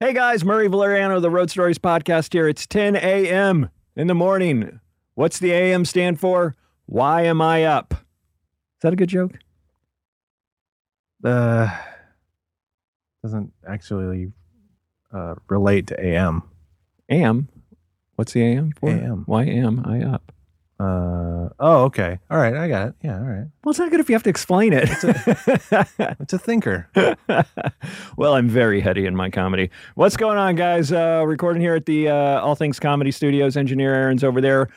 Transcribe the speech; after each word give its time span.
Hey 0.00 0.12
guys, 0.12 0.44
Murray 0.44 0.68
Valeriano, 0.68 1.20
the 1.20 1.28
Road 1.28 1.50
Stories 1.50 1.76
podcast 1.76 2.32
here. 2.32 2.46
It's 2.46 2.68
10 2.68 2.94
a.m. 2.94 3.68
in 3.96 4.06
the 4.06 4.14
morning. 4.14 4.78
What's 5.14 5.40
the 5.40 5.50
AM 5.50 5.84
stand 5.84 6.20
for? 6.20 6.54
Why 6.86 7.22
am 7.22 7.42
I 7.42 7.64
up? 7.64 7.94
Is 7.94 8.82
that 8.82 8.92
a 8.92 8.96
good 8.96 9.08
joke? 9.08 9.40
Uh, 11.24 11.76
doesn't 13.24 13.52
actually 13.68 14.30
uh, 15.12 15.34
relate 15.48 15.88
to 15.88 16.00
AM. 16.00 16.44
AM? 17.10 17.48
What's 18.14 18.34
the 18.34 18.42
AM 18.42 18.70
for? 18.78 18.90
AM. 18.90 19.24
Why 19.26 19.46
am 19.46 19.84
I 19.84 20.04
up? 20.04 20.30
Uh, 20.80 21.48
oh, 21.58 21.84
okay. 21.84 22.18
All 22.30 22.38
right. 22.38 22.54
I 22.54 22.68
got 22.68 22.88
it. 22.88 22.94
Yeah. 23.02 23.18
All 23.18 23.24
right. 23.24 23.46
Well, 23.64 23.70
it's 23.70 23.78
not 23.78 23.90
good 23.90 23.98
if 23.98 24.08
you 24.08 24.14
have 24.14 24.22
to 24.22 24.30
explain 24.30 24.72
it. 24.72 24.88
It's 24.88 26.32
a 26.32 26.38
thinker. 26.38 26.88
well, 28.16 28.34
I'm 28.34 28.48
very 28.48 28.80
heady 28.80 29.04
in 29.06 29.16
my 29.16 29.28
comedy. 29.28 29.70
What's 29.96 30.16
going 30.16 30.38
on, 30.38 30.54
guys? 30.54 30.92
Uh, 30.92 31.24
recording 31.26 31.60
here 31.60 31.74
at 31.74 31.86
the 31.86 32.08
uh, 32.08 32.40
All 32.40 32.54
Things 32.54 32.78
Comedy 32.78 33.10
Studios. 33.10 33.56
Engineer 33.56 33.92
Aaron's 33.92 34.22
over 34.22 34.40
there. 34.40 34.68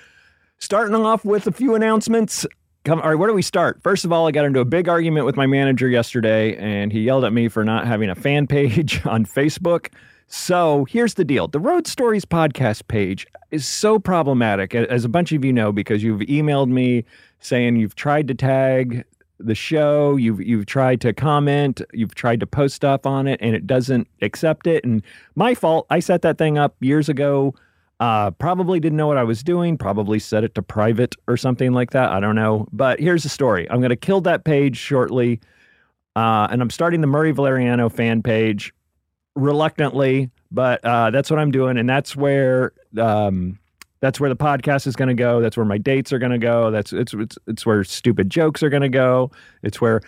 Starting 0.58 0.96
off 0.96 1.24
with 1.24 1.46
a 1.48 1.52
few 1.52 1.76
announcements. 1.76 2.46
Come, 2.84 3.00
all 3.00 3.10
right, 3.10 3.16
where 3.16 3.30
do 3.30 3.36
we 3.36 3.44
start? 3.44 3.80
First 3.84 4.06
of 4.06 4.12
all, 4.12 4.28
I 4.28 4.32
got 4.32 4.46
into 4.46 4.60
a 4.60 4.66
big 4.66 4.90
argument 4.90 5.28
with 5.28 5.36
my 5.36 5.46
manager 5.46 5.88
yesterday, 5.88 6.56
and 6.58 6.92
he 6.92 7.02
yelled 7.02 7.26
at 7.26 7.32
me 7.32 7.48
for 7.48 7.64
not 7.64 7.86
having 7.86 8.10
a 8.10 8.16
fan 8.16 8.48
page 8.48 9.02
on 9.06 9.24
Facebook. 9.24 9.90
So 10.34 10.86
here's 10.86 11.16
the 11.16 11.26
deal 11.26 11.50
the 11.50 11.60
Road 11.60 11.88
Stories 11.88 12.24
podcast 12.24 12.88
page 12.88 13.28
is 13.52 13.68
so 13.68 14.00
problematic, 14.00 14.74
as 14.74 15.04
a 15.04 15.10
bunch 15.10 15.34
of 15.34 15.44
you 15.44 15.52
know, 15.52 15.74
because 15.74 16.04
you've 16.04 16.22
emailed 16.22 16.70
me 16.70 17.04
saying 17.42 17.76
you've 17.76 17.96
tried 17.96 18.30
to 18.30 18.34
tag 18.34 19.04
the 19.40 19.56
show, 19.56 20.16
you've 20.16 20.42
you've 20.42 20.68
tried 20.68 21.02
to 21.02 21.12
comment, 21.12 21.82
you've 21.92 22.16
tried 22.16 22.40
to 22.40 22.48
post 22.48 22.76
stuff 22.76 23.06
on 23.06 23.28
it, 23.28 23.42
and 23.42 23.54
it 23.54 23.68
doesn't 23.68 24.08
accept 24.22 24.68
it. 24.68 24.86
And 24.86 25.04
my 25.36 25.54
fault. 25.54 25.86
I 25.90 26.00
set 26.00 26.22
that 26.22 26.38
thing 26.38 26.58
up 26.58 26.78
years 26.80 27.10
ago. 27.10 27.54
Uh, 28.00 28.32
probably 28.32 28.80
didn't 28.80 28.98
know 28.98 29.08
what 29.08 29.18
I 29.18 29.26
was 29.26 29.44
doing. 29.44 29.78
Probably 29.78 30.18
set 30.18 30.46
it 30.46 30.56
to 30.56 30.62
private 30.62 31.14
or 31.28 31.36
something 31.36 31.74
like 31.74 31.92
that. 31.92 32.10
I 32.10 32.22
don't 32.22 32.38
know. 32.38 32.70
But 32.72 33.02
here's 33.02 33.24
the 33.24 33.30
story. 33.30 33.70
I'm 33.70 33.82
going 33.82 33.90
to 33.90 33.98
kill 33.98 34.22
that 34.22 34.46
page 34.46 34.78
shortly, 34.78 35.42
uh, 36.16 36.48
and 36.50 36.62
I'm 36.62 36.70
starting 36.70 37.02
the 37.02 37.08
Murray 37.08 37.34
Valeriano 37.34 37.92
fan 37.92 38.24
page 38.24 38.74
reluctantly, 39.36 40.30
but 40.52 40.84
uh, 40.84 41.12
that's 41.12 41.30
what 41.30 41.40
I'm 41.40 41.52
doing, 41.52 41.78
and 41.78 41.90
that's 41.90 42.16
where 42.16 42.74
um, 42.98 43.60
that's 44.02 44.20
where 44.20 44.30
the 44.30 44.36
podcast 44.36 44.88
is 44.88 44.96
going 44.96 45.10
to 45.10 45.14
go. 45.14 45.42
That's 45.42 45.56
where 45.56 45.66
my 45.66 45.78
dates 45.78 46.12
are 46.12 46.20
going 46.20 46.32
to 46.32 46.38
go. 46.38 46.72
That's 46.72 46.92
it's 46.92 47.14
it's 47.14 47.38
it's 47.48 47.66
where 47.66 47.84
stupid 47.84 48.30
jokes 48.30 48.64
are 48.64 48.70
going 48.70 48.82
to 48.82 48.90
go. 48.90 49.32
It's 49.64 49.80
where 49.80 50.02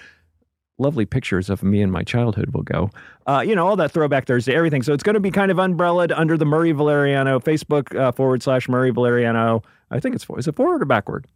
lovely 0.80 1.06
pictures 1.06 1.50
of 1.50 1.64
me 1.64 1.82
and 1.82 1.92
my 1.92 2.04
childhood 2.04 2.50
will 2.54 2.64
go. 2.64 2.90
Uh, 3.28 3.44
you 3.46 3.56
know, 3.56 3.68
all 3.68 3.76
that 3.76 3.92
throwback 3.92 4.26
Thursday, 4.26 4.56
everything. 4.56 4.82
So 4.82 4.94
it's 4.94 5.04
going 5.04 5.14
to 5.14 5.20
be 5.20 5.32
kind 5.32 5.52
of 5.52 5.60
umbrellaed 5.60 6.12
under 6.12 6.36
the 6.38 6.46
Murray 6.46 6.74
Valeriano 6.74 7.42
Facebook 7.42 7.96
uh, 7.98 8.12
forward 8.12 8.42
slash 8.42 8.68
Murray 8.68 8.92
Valeriano. 8.92 9.64
I 9.92 10.00
think 10.00 10.16
it's 10.16 10.26
is 10.38 10.48
it 10.48 10.56
forward 10.56 10.82
or 10.82 10.86
backward? 10.86 11.28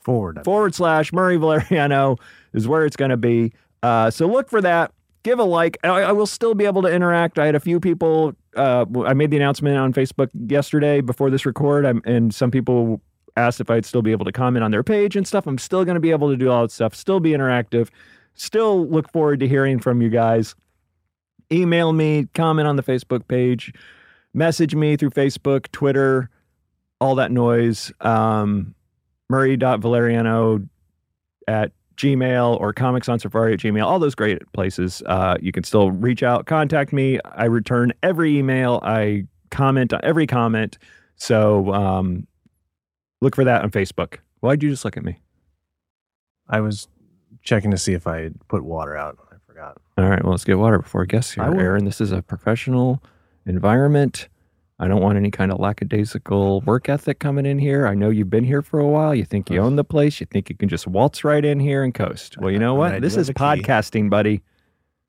Forward. 0.00 0.40
forward 0.44 0.74
slash 0.74 1.12
Murray 1.12 1.36
Valeriano 1.38 2.18
is 2.52 2.68
where 2.68 2.84
it's 2.84 2.96
going 2.96 3.10
to 3.10 3.16
be. 3.16 3.52
Uh, 3.82 4.10
so 4.10 4.26
look 4.26 4.50
for 4.50 4.60
that. 4.60 4.92
Give 5.26 5.40
a 5.40 5.44
like. 5.44 5.76
I, 5.82 5.88
I 5.88 6.12
will 6.12 6.24
still 6.24 6.54
be 6.54 6.66
able 6.66 6.82
to 6.82 6.88
interact. 6.88 7.36
I 7.36 7.46
had 7.46 7.56
a 7.56 7.60
few 7.60 7.80
people. 7.80 8.32
Uh, 8.54 8.84
I 9.04 9.12
made 9.12 9.32
the 9.32 9.36
announcement 9.36 9.76
on 9.76 9.92
Facebook 9.92 10.30
yesterday 10.32 11.00
before 11.00 11.30
this 11.30 11.44
record, 11.44 11.84
I'm, 11.84 12.00
and 12.04 12.32
some 12.32 12.52
people 12.52 13.00
asked 13.36 13.60
if 13.60 13.68
I'd 13.68 13.84
still 13.84 14.02
be 14.02 14.12
able 14.12 14.24
to 14.24 14.30
comment 14.30 14.62
on 14.62 14.70
their 14.70 14.84
page 14.84 15.16
and 15.16 15.26
stuff. 15.26 15.48
I'm 15.48 15.58
still 15.58 15.84
going 15.84 15.96
to 15.96 16.00
be 16.00 16.12
able 16.12 16.30
to 16.30 16.36
do 16.36 16.48
all 16.48 16.62
that 16.62 16.70
stuff. 16.70 16.94
Still 16.94 17.18
be 17.18 17.30
interactive. 17.30 17.88
Still 18.34 18.86
look 18.86 19.10
forward 19.10 19.40
to 19.40 19.48
hearing 19.48 19.80
from 19.80 20.00
you 20.00 20.10
guys. 20.10 20.54
Email 21.50 21.92
me, 21.92 22.28
comment 22.32 22.68
on 22.68 22.76
the 22.76 22.84
Facebook 22.84 23.26
page, 23.26 23.74
message 24.32 24.76
me 24.76 24.96
through 24.96 25.10
Facebook, 25.10 25.72
Twitter, 25.72 26.30
all 27.00 27.16
that 27.16 27.32
noise. 27.32 27.90
Um, 28.00 28.76
murray.valeriano 29.28 30.68
at 31.48 31.72
gmail 31.96 32.60
or 32.60 32.72
comics 32.72 33.08
on 33.08 33.18
safari 33.18 33.54
at 33.54 33.60
gmail 33.60 33.84
all 33.84 33.98
those 33.98 34.14
great 34.14 34.40
places 34.52 35.02
uh, 35.06 35.36
you 35.40 35.52
can 35.52 35.64
still 35.64 35.90
reach 35.90 36.22
out 36.22 36.46
contact 36.46 36.92
me 36.92 37.18
i 37.36 37.44
return 37.44 37.92
every 38.02 38.36
email 38.38 38.80
i 38.82 39.24
comment 39.50 39.92
on 39.92 40.00
every 40.02 40.26
comment 40.26 40.78
so 41.16 41.72
um, 41.72 42.26
look 43.20 43.34
for 43.34 43.44
that 43.44 43.62
on 43.62 43.70
facebook 43.70 44.18
why'd 44.40 44.62
you 44.62 44.70
just 44.70 44.84
look 44.84 44.96
at 44.96 45.04
me 45.04 45.18
I 46.48 46.60
was 46.60 46.86
checking 47.42 47.72
to 47.72 47.76
see 47.76 47.92
if 47.92 48.06
I 48.06 48.20
had 48.20 48.48
put 48.48 48.62
water 48.64 48.96
out. 48.96 49.18
I 49.32 49.36
forgot. 49.46 49.78
all 49.98 50.08
right 50.08 50.22
well 50.22 50.30
let's 50.32 50.44
get 50.44 50.58
water 50.58 50.78
before 50.78 51.04
guests 51.06 51.32
here 51.32 51.42
I 51.44 51.48
will. 51.50 51.60
aaron 51.60 51.84
this 51.84 52.00
is 52.00 52.12
a 52.12 52.22
professional 52.22 53.02
environment 53.46 54.28
i 54.78 54.86
don't 54.88 55.00
want 55.00 55.16
any 55.16 55.30
kind 55.30 55.50
of 55.50 55.58
lackadaisical 55.58 56.60
work 56.62 56.88
ethic 56.88 57.18
coming 57.18 57.46
in 57.46 57.58
here. 57.58 57.86
I 57.86 57.94
know 57.94 58.10
you've 58.10 58.30
been 58.30 58.44
here 58.44 58.62
for 58.62 58.78
a 58.78 58.86
while. 58.86 59.14
You 59.14 59.24
think 59.24 59.48
you 59.50 59.60
own 59.60 59.76
the 59.76 59.84
place. 59.84 60.20
You 60.20 60.26
think 60.26 60.48
you 60.50 60.56
can 60.56 60.68
just 60.68 60.86
waltz 60.86 61.24
right 61.24 61.44
in 61.44 61.60
here 61.60 61.82
and 61.82 61.94
coast. 61.94 62.36
Well 62.38 62.50
you 62.50 62.58
know 62.66 62.74
what? 62.74 63.00
This 63.00 63.16
is 63.16 63.28
have 63.28 63.36
a 63.36 63.38
key. 63.56 63.62
podcasting 63.62 64.10
buddy. 64.10 64.42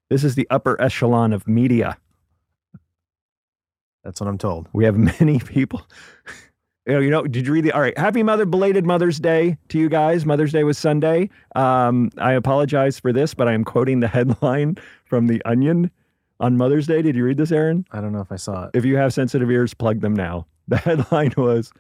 This 0.09 0.23
is 0.23 0.35
the 0.35 0.47
upper 0.49 0.79
echelon 0.81 1.33
of 1.33 1.47
media. 1.47 1.97
That's 4.03 4.21
what 4.21 4.27
I'm 4.27 4.37
told. 4.37 4.67
we 4.71 4.85
have 4.85 4.97
many 5.19 5.39
people. 5.39 5.85
You 6.85 6.93
know, 6.93 6.99
you 6.99 7.09
know 7.09 7.23
did 7.23 7.45
you 7.45 7.51
read 7.51 7.65
the 7.65 7.73
all 7.73 7.81
right 7.81 7.97
happy 7.97 8.23
mother 8.23 8.45
belated 8.45 8.85
mother's 8.85 9.19
day 9.19 9.57
to 9.67 9.77
you 9.77 9.89
guys. 9.89 10.25
Mother's 10.25 10.53
day 10.53 10.63
was 10.63 10.77
sunday. 10.77 11.29
Um, 11.55 12.09
i 12.17 12.31
apologize 12.31 12.97
for 12.99 13.11
this 13.11 13.33
but 13.33 13.49
i 13.49 13.53
am 13.53 13.65
quoting 13.65 13.99
the 13.99 14.07
headline 14.17 14.77
from 15.03 15.27
the 15.27 15.43
onion 15.43 15.91
on 16.39 16.57
mother's 16.57 16.87
day 16.87 17.01
did 17.01 17.15
you 17.15 17.23
read 17.23 17.37
this 17.37 17.51
aaron 17.51 17.85
I 17.91 18.01
don't 18.01 18.11
know 18.11 18.21
if 18.21 18.31
I 18.31 18.35
saw 18.35 18.65
it. 18.65 18.71
if 18.73 18.85
you 18.85 18.97
have 18.97 19.13
sensitive 19.13 19.49
ears, 19.49 19.73
plug 19.73 20.01
them 20.01 20.13
now. 20.13 20.45
The 20.69 20.77
headline 20.77 21.33
was 21.37 21.71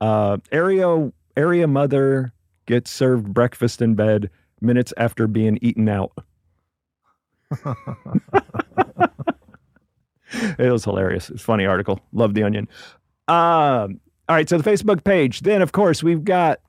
uh, 0.00 0.38
area 0.52 1.10
area 1.36 1.66
mother 1.66 2.32
gets 2.66 2.88
served 2.88 3.34
breakfast 3.34 3.82
in 3.82 3.96
bed 3.96 4.30
minutes 4.60 4.94
after 4.96 5.26
being 5.26 5.58
eaten 5.62 5.88
out. 5.88 6.12
it 10.58 10.70
was 10.70 10.84
hilarious. 10.84 11.30
It's 11.30 11.42
a 11.42 11.44
funny 11.44 11.66
article. 11.66 11.98
Love 12.12 12.34
the 12.34 12.44
onion. 12.44 12.68
Um, 13.26 14.00
all 14.28 14.36
right, 14.36 14.48
so 14.48 14.58
the 14.58 14.70
Facebook 14.70 15.02
page. 15.02 15.40
Then, 15.40 15.62
of 15.62 15.72
course, 15.72 16.02
we've 16.02 16.22
got 16.22 16.60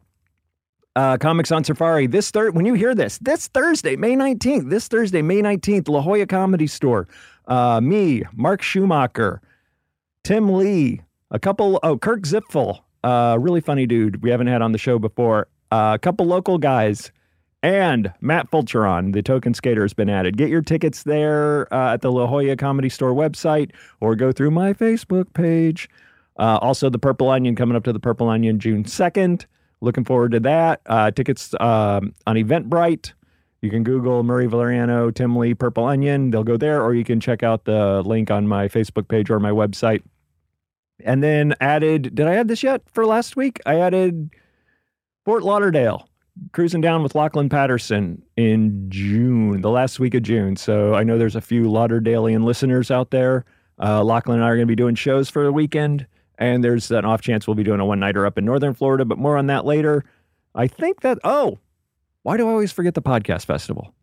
uh, 0.96 1.18
Comics 1.18 1.52
on 1.52 1.64
Safari. 1.64 2.08
This 2.08 2.32
third, 2.32 2.56
when 2.56 2.66
you 2.66 2.74
hear 2.74 2.94
this, 2.94 3.18
this 3.20 3.48
Thursday, 3.48 3.96
May 3.96 4.16
nineteenth. 4.16 4.70
This 4.70 4.88
Thursday, 4.88 5.22
May 5.22 5.42
nineteenth, 5.42 5.88
La 5.88 6.02
Jolla 6.02 6.26
Comedy 6.26 6.68
Store. 6.68 7.08
Uh, 7.48 7.82
me, 7.82 8.24
Mark 8.34 8.62
Schumacher, 8.62 9.42
Tim 10.24 10.54
Lee, 10.54 11.02
a 11.32 11.40
couple. 11.40 11.80
Oh, 11.84 11.98
Kirk 11.98 12.22
Zipfel, 12.22 12.80
uh, 13.04 13.38
really 13.40 13.62
funny 13.62 13.86
dude. 13.86 14.22
We 14.22 14.30
haven't 14.30 14.48
had 14.48 14.62
on 14.62 14.72
the 14.72 14.78
show 14.78 15.00
before. 15.00 15.48
Uh, 15.72 15.94
a 15.96 16.00
couple 16.00 16.26
local 16.26 16.58
guys, 16.58 17.12
and 17.64 18.14
Matt 18.20 18.52
Fulchiron, 18.52 19.14
the 19.14 19.22
token 19.22 19.54
skater, 19.54 19.82
has 19.84 19.94
been 19.94 20.10
added. 20.10 20.38
Get 20.38 20.50
your 20.50 20.62
tickets 20.62 21.04
there 21.04 21.74
uh, 21.74 21.94
at 21.94 22.02
the 22.02 22.12
La 22.12 22.28
Jolla 22.28 22.58
Comedy 22.58 22.90
Store 22.90 23.14
website, 23.14 23.72
or 24.02 24.16
go 24.16 24.32
through 24.32 24.52
my 24.52 24.74
Facebook 24.74 25.34
page. 25.34 25.90
Uh, 26.38 26.60
also, 26.62 26.90
the 26.90 27.00
Purple 27.00 27.30
Onion 27.30 27.56
coming 27.56 27.76
up 27.76 27.84
to 27.86 27.94
the 27.94 28.00
Purple 28.00 28.30
Onion 28.30 28.60
June 28.60 28.86
second. 28.86 29.46
Looking 29.82 30.06
forward 30.06 30.32
to 30.32 30.40
that. 30.42 30.82
Uh, 30.86 31.12
tickets 31.12 31.54
um, 31.60 32.14
on 32.28 32.36
Eventbrite. 32.36 33.14
You 33.62 33.70
can 33.70 33.84
Google 33.84 34.24
Murray 34.24 34.48
Valeriano, 34.48 35.14
Tim 35.14 35.36
Lee, 35.36 35.54
Purple 35.54 35.86
Onion. 35.86 36.32
They'll 36.32 36.44
go 36.44 36.58
there, 36.58 36.84
or 36.84 36.96
you 36.96 37.04
can 37.04 37.20
check 37.20 37.44
out 37.44 37.66
the 37.66 38.02
link 38.04 38.32
on 38.32 38.48
my 38.48 38.68
Facebook 38.68 39.08
page 39.08 39.30
or 39.30 39.40
my 39.40 39.52
website. 39.52 40.02
And 41.04 41.24
then 41.24 41.56
added, 41.62 42.16
did 42.16 42.28
I 42.28 42.36
add 42.36 42.48
this 42.48 42.64
yet 42.64 42.82
for 42.92 43.06
last 43.06 43.36
week? 43.36 43.60
I 43.66 43.80
added 43.80 44.32
Fort 45.26 45.44
Lauderdale, 45.44 46.08
cruising 46.54 46.82
down 46.82 47.04
with 47.04 47.14
Lachlan 47.14 47.50
Patterson 47.50 48.22
in 48.38 48.88
June, 48.90 49.62
the 49.62 49.70
last 49.70 50.00
week 50.00 50.14
of 50.16 50.24
June. 50.24 50.56
So 50.56 50.96
I 50.96 51.04
know 51.04 51.18
there's 51.18 51.36
a 51.36 51.42
few 51.42 51.64
Lauderdalian 51.64 52.44
listeners 52.44 52.90
out 52.90 53.12
there. 53.12 53.46
Uh, 53.80 54.04
Lachlan 54.04 54.38
and 54.38 54.46
I 54.46 54.50
are 54.50 54.56
going 54.56 54.68
to 54.68 54.72
be 54.72 54.76
doing 54.76 54.96
shows 54.96 55.30
for 55.30 55.44
the 55.44 55.52
weekend. 55.52 56.08
And 56.42 56.64
there's 56.64 56.90
an 56.90 57.06
off 57.06 57.22
chance 57.22 57.46
we'll 57.46 57.54
be 57.54 57.62
doing 57.64 57.80
a 57.80 57.86
one 57.86 58.00
nighter 58.00 58.26
up 58.26 58.36
in 58.36 58.46
Northern 58.46 58.74
Florida, 58.74 59.06
but 59.06 59.20
more 59.20 59.38
on 59.38 59.46
that 59.46 59.64
later. 59.64 60.04
I 60.56 60.66
think 60.66 61.02
that, 61.02 61.20
oh, 61.24 61.60
why 62.24 62.36
do 62.36 62.48
I 62.48 62.52
always 62.52 62.72
forget 62.72 62.96
the 62.96 63.02
podcast 63.02 63.46
festival? 63.46 63.94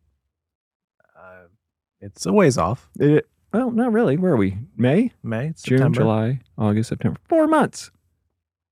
Uh, 1.19 1.49
it's 2.01 2.27
a 2.27 2.33
ways 2.33 2.57
off. 2.57 2.89
It, 3.01 3.27
well, 3.53 3.73
not 3.73 3.93
really. 3.93 4.17
Where 4.17 4.35
are 4.35 4.37
we? 4.37 4.57
May, 4.77 5.11
May, 5.25 5.49
it's 5.49 5.63
June, 5.63 5.79
September. 5.79 6.01
July, 6.01 6.41
August, 6.57 6.91
September. 6.91 7.19
Four 7.29 7.49
months. 7.49 7.91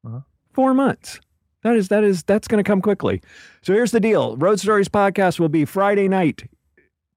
Uh-huh. 0.07 0.21
Four 0.53 0.73
months. 0.73 1.21
That 1.65 1.75
is 1.75 1.89
that 1.89 2.05
is 2.05 2.23
that's 2.23 2.47
going 2.47 2.63
to 2.63 2.69
come 2.69 2.81
quickly. 2.81 3.21
So 3.63 3.73
here's 3.73 3.91
the 3.91 3.99
deal: 3.99 4.37
Road 4.37 4.61
Stories 4.61 4.89
podcast 4.89 5.41
will 5.41 5.49
be 5.49 5.65
Friday 5.65 6.07
night, 6.07 6.49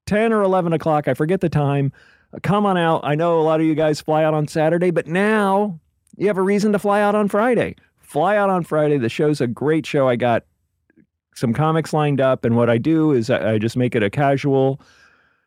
ten 0.06 0.32
or 0.32 0.42
eleven 0.42 0.72
o'clock. 0.72 1.06
I 1.06 1.14
forget 1.14 1.40
the 1.40 1.48
time. 1.48 1.92
Uh, 2.34 2.38
Come 2.42 2.66
on 2.66 2.76
out. 2.76 3.02
I 3.04 3.14
know 3.14 3.38
a 3.38 3.42
lot 3.44 3.60
of 3.60 3.66
you 3.66 3.76
guys 3.76 4.00
fly 4.00 4.24
out 4.24 4.34
on 4.34 4.48
Saturday, 4.48 4.90
but 4.90 5.06
now 5.06 5.78
you 6.16 6.26
have 6.26 6.38
a 6.38 6.42
reason 6.42 6.72
to 6.72 6.78
fly 6.78 7.00
out 7.00 7.14
on 7.14 7.28
Friday. 7.28 7.76
Fly 8.00 8.36
out 8.36 8.50
on 8.50 8.64
Friday. 8.64 8.98
The 8.98 9.08
show's 9.08 9.40
a 9.40 9.46
great 9.46 9.86
show. 9.86 10.08
I 10.08 10.16
got 10.16 10.44
some 11.34 11.52
comics 11.52 11.92
lined 11.92 12.20
up, 12.20 12.44
and 12.44 12.56
what 12.56 12.68
I 12.68 12.78
do 12.78 13.12
is 13.12 13.30
I, 13.30 13.52
I 13.52 13.58
just 13.58 13.76
make 13.76 13.94
it 13.94 14.02
a 14.02 14.10
casual 14.10 14.80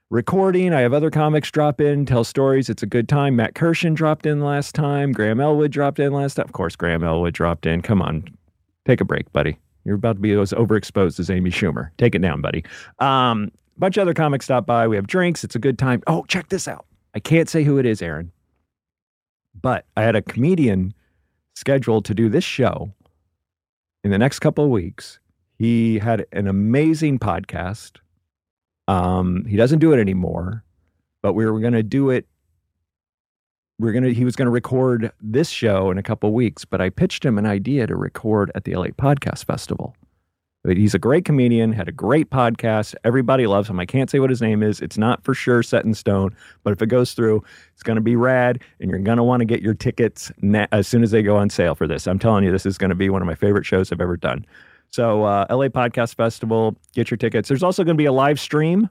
recording. 0.10 0.74
I 0.74 0.81
have 0.81 0.94
other 0.94 1.12
comics 1.12 1.51
drop 1.51 1.81
in, 1.81 2.06
tell 2.06 2.24
stories. 2.24 2.69
It's 2.69 2.83
a 2.83 2.88
good 2.88 3.10
time. 3.10 3.36
Matt 3.36 3.56
Kirshen 3.56 3.95
dropped 3.95 4.25
in 4.25 4.42
last 4.42 4.75
time. 4.75 5.12
Graham 5.12 5.39
Elwood 5.39 5.71
dropped 5.71 6.00
in 6.00 6.13
last 6.13 6.36
time. 6.36 6.45
Of 6.45 6.54
course, 6.54 6.75
Graham 6.75 7.04
Elwood 7.04 7.33
dropped 7.33 7.66
in. 7.66 7.81
Come 7.81 8.01
on, 8.01 8.25
take 8.86 9.01
a 9.01 9.06
break, 9.06 9.31
buddy. 9.33 9.57
You're 9.86 9.95
about 9.95 10.16
to 10.18 10.21
be 10.21 10.31
as 10.33 10.51
overexposed 10.54 11.19
as 11.19 11.30
Amy 11.30 11.50
Schumer. 11.50 11.89
Take 11.98 12.16
it 12.16 12.21
down, 12.21 12.42
buddy. 12.42 12.63
Um, 13.00 13.51
bunch 13.77 13.98
of 13.98 14.04
other 14.04 14.13
comics 14.13 14.45
stop 14.45 14.66
by. 14.66 14.88
We 14.88 14.95
have 14.95 15.07
drinks. 15.07 15.44
It's 15.44 15.56
a 15.56 15.59
good 15.59 15.77
time. 15.77 16.01
Oh, 16.07 16.24
check 16.27 16.50
this 16.50 16.68
out. 16.68 16.86
I 17.13 17.19
can't 17.19 17.50
say 17.50 17.63
who 17.63 17.77
it 17.77 17.86
is, 17.86 18.01
Aaron, 18.01 18.31
but 19.60 19.86
I 19.96 20.04
had 20.04 20.16
a 20.16 20.22
comedian 20.22 20.94
scheduled 21.56 22.06
to 22.06 22.14
do 22.14 22.30
this 22.30 22.44
show 22.44 22.94
in 24.04 24.12
the 24.12 24.18
next 24.18 24.40
couple 24.40 24.64
of 24.64 24.70
weeks. 24.70 25.20
He 25.58 26.00
had 26.00 26.26
an 26.32 26.48
amazing 26.48 27.20
podcast. 27.20 27.98
Um, 28.88 29.46
he 29.46 29.56
doesn't 29.56 29.80
do 29.80 29.94
it 29.94 30.00
anymore, 30.00 30.64
but 31.22 31.34
we 31.34 31.46
were 31.46 31.60
going 31.60 31.74
to 31.74 31.84
do 31.84 32.10
it. 32.10 32.28
We 33.80 33.92
going 33.92 34.04
to, 34.04 34.14
he 34.14 34.24
was 34.24 34.36
going 34.36 34.46
to 34.46 34.52
record 34.52 35.12
this 35.20 35.50
show 35.50 35.90
in 35.90 35.98
a 35.98 36.04
couple 36.04 36.30
of 36.30 36.34
weeks, 36.36 36.64
but 36.64 36.80
I 36.80 36.90
pitched 36.90 37.26
him 37.26 37.38
an 37.38 37.46
idea 37.46 37.88
to 37.88 37.96
record 37.96 38.52
at 38.56 38.66
the 38.66 38.76
LA 38.76 38.88
Podcast 38.88 39.46
Festival. 39.46 39.96
But 40.63 40.77
he's 40.77 40.94
a 40.95 41.00
great 41.00 41.25
comedian, 41.25 41.74
had 41.74 41.89
a 41.89 41.92
great 41.92 42.30
podcast. 42.30 42.95
Everybody 43.04 43.48
loves 43.48 43.69
him. 43.69 43.80
I 43.81 43.86
can't 43.86 44.10
say 44.10 44.19
what 44.19 44.30
his 44.30 44.42
name 44.42 44.63
is. 44.63 44.80
It's 44.80 44.98
not 44.98 45.21
for 45.24 45.33
sure 45.33 45.62
set 45.62 45.83
in 45.83 45.94
stone, 45.94 46.33
but 46.63 46.71
if 46.71 46.81
it 46.81 46.86
goes 46.88 47.13
through, 47.13 47.44
it's 47.74 47.83
going 47.83 47.98
to 47.98 48.01
be 48.01 48.15
rad, 48.15 48.62
and 48.80 48.89
you're 48.89 49.00
going 49.00 49.18
to 49.18 49.24
want 49.24 49.42
to 49.42 49.45
get 49.45 49.62
your 49.62 49.74
tickets 49.74 50.31
na- 50.42 50.68
as 50.71 50.88
soon 50.88 51.04
as 51.04 51.12
they 51.12 51.21
go 51.21 51.36
on 51.36 51.50
sale 51.50 51.75
for 51.75 51.86
this. 51.86 52.07
I'm 52.07 52.18
telling 52.18 52.45
you, 52.45 52.51
this 52.51 52.65
is 52.65 52.77
going 52.77 52.89
to 52.92 52.95
be 52.95 53.10
one 53.10 53.21
of 53.21 53.25
my 53.27 53.36
favorite 53.36 53.65
shows 53.65 53.92
I've 53.92 54.00
ever 54.00 54.15
done. 54.15 54.45
So, 54.89 55.24
uh, 55.25 55.48
LA 55.50 55.68
Podcast 55.68 56.15
Festival, 56.15 56.77
get 56.94 57.12
your 57.12 57.18
tickets. 57.18 57.50
There's 57.50 57.63
also 57.63 57.83
going 57.83 57.98
to 57.98 58.01
be 58.01 58.06
a 58.06 58.13
live 58.13 58.39
stream, 58.39 58.89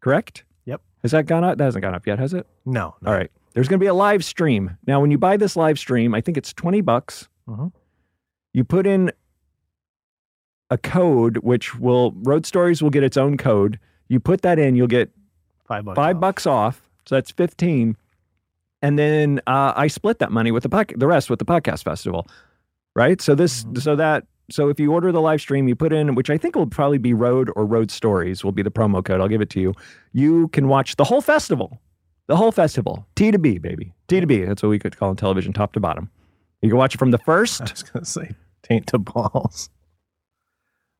correct? 0.00 0.44
Yep. 0.66 0.80
Has 1.02 1.10
that 1.10 1.26
gone 1.26 1.42
up? 1.42 1.58
That 1.58 1.64
hasn't 1.64 1.82
gone 1.82 1.94
up 1.94 2.06
yet, 2.06 2.18
has 2.20 2.34
it? 2.34 2.46
No. 2.66 2.94
no. 3.00 3.10
All 3.10 3.16
right. 3.16 3.30
There's 3.54 3.66
going 3.66 3.80
to 3.80 3.82
be 3.82 3.88
a 3.88 3.94
live 3.94 4.24
stream. 4.24 4.76
Now, 4.86 5.00
when 5.00 5.10
you 5.10 5.18
buy 5.18 5.36
this 5.36 5.56
live 5.56 5.76
stream, 5.78 6.14
I 6.14 6.20
think 6.20 6.36
it's 6.36 6.52
20 6.52 6.82
bucks. 6.82 7.28
Mhm. 7.48 7.72
You 8.52 8.62
put 8.64 8.86
in 8.86 9.10
a 10.70 10.78
code, 10.78 11.38
which 11.38 11.76
will, 11.78 12.12
Road 12.22 12.46
Stories 12.46 12.82
will 12.82 12.90
get 12.90 13.02
its 13.02 13.16
own 13.16 13.36
code. 13.36 13.78
You 14.08 14.20
put 14.20 14.42
that 14.42 14.58
in, 14.58 14.76
you'll 14.76 14.86
get 14.86 15.10
Five 15.66 15.84
bucks. 15.84 15.96
five 15.96 16.16
off. 16.16 16.20
bucks 16.20 16.46
off. 16.46 16.82
So 17.06 17.14
that's 17.16 17.30
15. 17.30 17.96
And 18.82 18.98
then 18.98 19.40
uh, 19.46 19.72
I 19.76 19.88
split 19.88 20.18
that 20.20 20.32
money 20.32 20.50
with 20.52 20.62
the 20.62 20.68
podca- 20.68 20.98
the 20.98 21.06
rest 21.06 21.28
with 21.28 21.38
the 21.38 21.44
podcast 21.44 21.84
festival. 21.84 22.26
Right. 22.96 23.20
So 23.20 23.34
this, 23.34 23.64
Mhm. 23.64 23.80
so 23.82 23.96
that, 23.96 24.26
so 24.50 24.68
if 24.68 24.80
you 24.80 24.92
order 24.92 25.12
the 25.12 25.20
live 25.20 25.40
stream, 25.40 25.68
you 25.68 25.76
put 25.76 25.92
in, 25.92 26.14
which 26.14 26.30
I 26.30 26.36
think 26.38 26.56
will 26.56 26.66
probably 26.66 26.98
be 26.98 27.12
Road 27.14 27.50
or 27.56 27.64
Road 27.66 27.90
Stories 27.90 28.42
will 28.42 28.52
be 28.52 28.62
the 28.62 28.70
promo 28.70 29.04
code. 29.04 29.20
I'll 29.20 29.28
give 29.28 29.40
it 29.40 29.50
to 29.50 29.60
you. 29.60 29.74
You 30.12 30.48
can 30.48 30.66
watch 30.68 30.96
the 30.96 31.04
whole 31.04 31.20
festival, 31.20 31.78
the 32.26 32.36
whole 32.36 32.50
festival, 32.52 33.06
T 33.16 33.30
to 33.30 33.38
B, 33.38 33.58
baby. 33.58 33.92
T 34.08 34.18
to 34.20 34.26
B. 34.26 34.44
That's 34.44 34.62
what 34.62 34.70
we 34.70 34.78
could 34.78 34.96
call 34.96 35.10
in 35.10 35.16
television, 35.16 35.52
top 35.52 35.72
to 35.74 35.80
bottom. 35.80 36.10
You 36.62 36.68
can 36.68 36.78
watch 36.78 36.94
it 36.94 36.98
from 36.98 37.10
the 37.12 37.18
first. 37.18 37.60
I 37.68 37.70
was 37.70 37.82
gonna 37.84 38.04
say 38.04 38.30
taint 38.62 38.86
to 38.88 38.98
balls. 38.98 39.70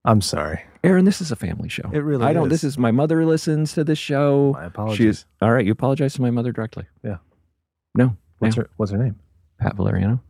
I'm 0.05 0.20
sorry. 0.20 0.62
Aaron, 0.82 1.05
this 1.05 1.20
is 1.20 1.31
a 1.31 1.37
family 1.37 1.69
show. 1.69 1.91
It 1.93 1.99
really 1.99 2.25
I 2.25 2.32
don't. 2.32 2.47
is. 2.47 2.50
This 2.50 2.64
is 2.64 2.79
my 2.79 2.91
mother 2.91 3.25
listens 3.26 3.75
to 3.75 3.85
this 3.85 3.99
show. 3.99 4.52
My 4.55 4.64
apologies. 4.64 4.97
She's 4.97 5.26
all 5.43 5.52
right. 5.52 5.64
You 5.64 5.73
apologize 5.73 6.14
to 6.14 6.23
my 6.23 6.31
mother 6.31 6.52
directly. 6.52 6.87
Yeah. 7.05 7.19
No. 7.94 8.17
what's 8.38 8.56
her 8.56 8.70
What's 8.76 8.93
her 8.93 8.99
name? 8.99 9.17
Pat 9.58 9.76
Valeriano. 9.76 10.20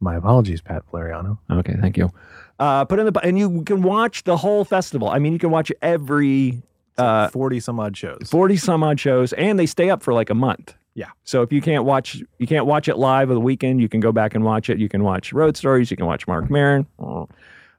My 0.00 0.16
apologies, 0.16 0.60
Pat 0.60 0.82
Valeriano. 0.92 1.38
Okay, 1.50 1.76
thank 1.80 1.96
you. 1.96 2.10
Uh, 2.58 2.84
put 2.84 2.98
in 2.98 3.06
the 3.06 3.20
and 3.20 3.38
you 3.38 3.62
can 3.64 3.82
watch 3.82 4.24
the 4.24 4.36
whole 4.36 4.64
festival. 4.64 5.08
I 5.08 5.18
mean, 5.18 5.32
you 5.32 5.38
can 5.38 5.50
watch 5.50 5.72
every 5.80 6.62
uh, 6.98 7.28
Forty 7.28 7.60
some 7.60 7.80
odd 7.80 7.96
shows. 7.96 8.28
forty 8.30 8.56
some 8.58 8.82
odd 8.82 9.00
shows, 9.00 9.32
and 9.34 9.58
they 9.58 9.66
stay 9.66 9.88
up 9.88 10.02
for 10.02 10.12
like 10.12 10.28
a 10.28 10.34
month. 10.34 10.74
Yeah. 10.94 11.10
So 11.24 11.40
if 11.40 11.52
you 11.52 11.62
can't 11.62 11.84
watch, 11.84 12.22
you 12.38 12.46
can't 12.46 12.66
watch 12.66 12.88
it 12.88 12.96
live 12.98 13.30
of 13.30 13.34
the 13.36 13.40
weekend. 13.40 13.80
You 13.80 13.88
can 13.88 14.00
go 14.00 14.12
back 14.12 14.34
and 14.34 14.44
watch 14.44 14.68
it. 14.68 14.78
You 14.78 14.88
can 14.88 15.02
watch 15.02 15.32
Road 15.32 15.56
Stories. 15.56 15.90
You 15.90 15.96
can 15.96 16.04
watch 16.06 16.26
Mark 16.26 16.50
Maron. 16.50 16.86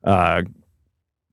Uh, 0.03 0.41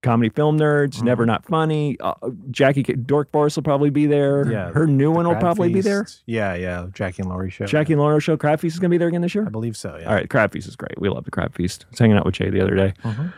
comedy 0.03 0.29
film 0.31 0.59
nerds, 0.59 0.99
Mhm. 0.99 1.03
never 1.05 1.27
not 1.27 1.45
funny. 1.47 1.97
Uh, 2.01 2.15
Jackie 2.51 2.83
K- 2.83 2.95
Dork 2.95 3.31
Forest 3.33 3.57
will 3.57 3.63
probably 3.65 3.91
be 3.91 4.07
there. 4.07 4.51
Yeah, 4.51 4.71
her 4.73 4.87
new 4.87 5.11
one 5.11 5.25
will 5.27 5.33
Crab 5.33 5.41
probably 5.43 5.73
be 5.73 5.81
there. 5.81 6.07
Yeah, 6.27 6.55
yeah. 6.55 6.87
Jackie 6.95 7.23
and 7.23 7.31
Laurie 7.31 7.51
show. 7.51 7.65
Jackie 7.67 7.93
and 7.95 8.01
Laura 8.03 8.21
show. 8.21 8.37
Crab 8.37 8.61
Feast 8.61 8.75
is 8.77 8.81
gonna 8.81 8.91
be 8.91 8.99
there 8.99 9.09
again 9.09 9.23
this 9.23 9.35
year. 9.35 9.45
I 9.47 9.51
believe 9.51 9.77
so. 9.77 9.97
Yeah. 10.01 10.09
All 10.09 10.15
right, 10.15 10.29
Crab 10.29 10.53
Feast 10.53 10.69
is 10.69 10.77
great. 10.77 11.01
We 11.01 11.09
love 11.09 11.25
the 11.25 11.31
Crab 11.31 11.55
Feast. 11.55 11.85
I 11.89 11.91
was 11.91 11.99
hanging 11.99 12.17
out 12.17 12.25
with 12.25 12.35
Jay 12.35 12.51
the 12.51 12.61
other 12.61 12.75
day. 12.75 12.95
Mhm. 13.05 13.33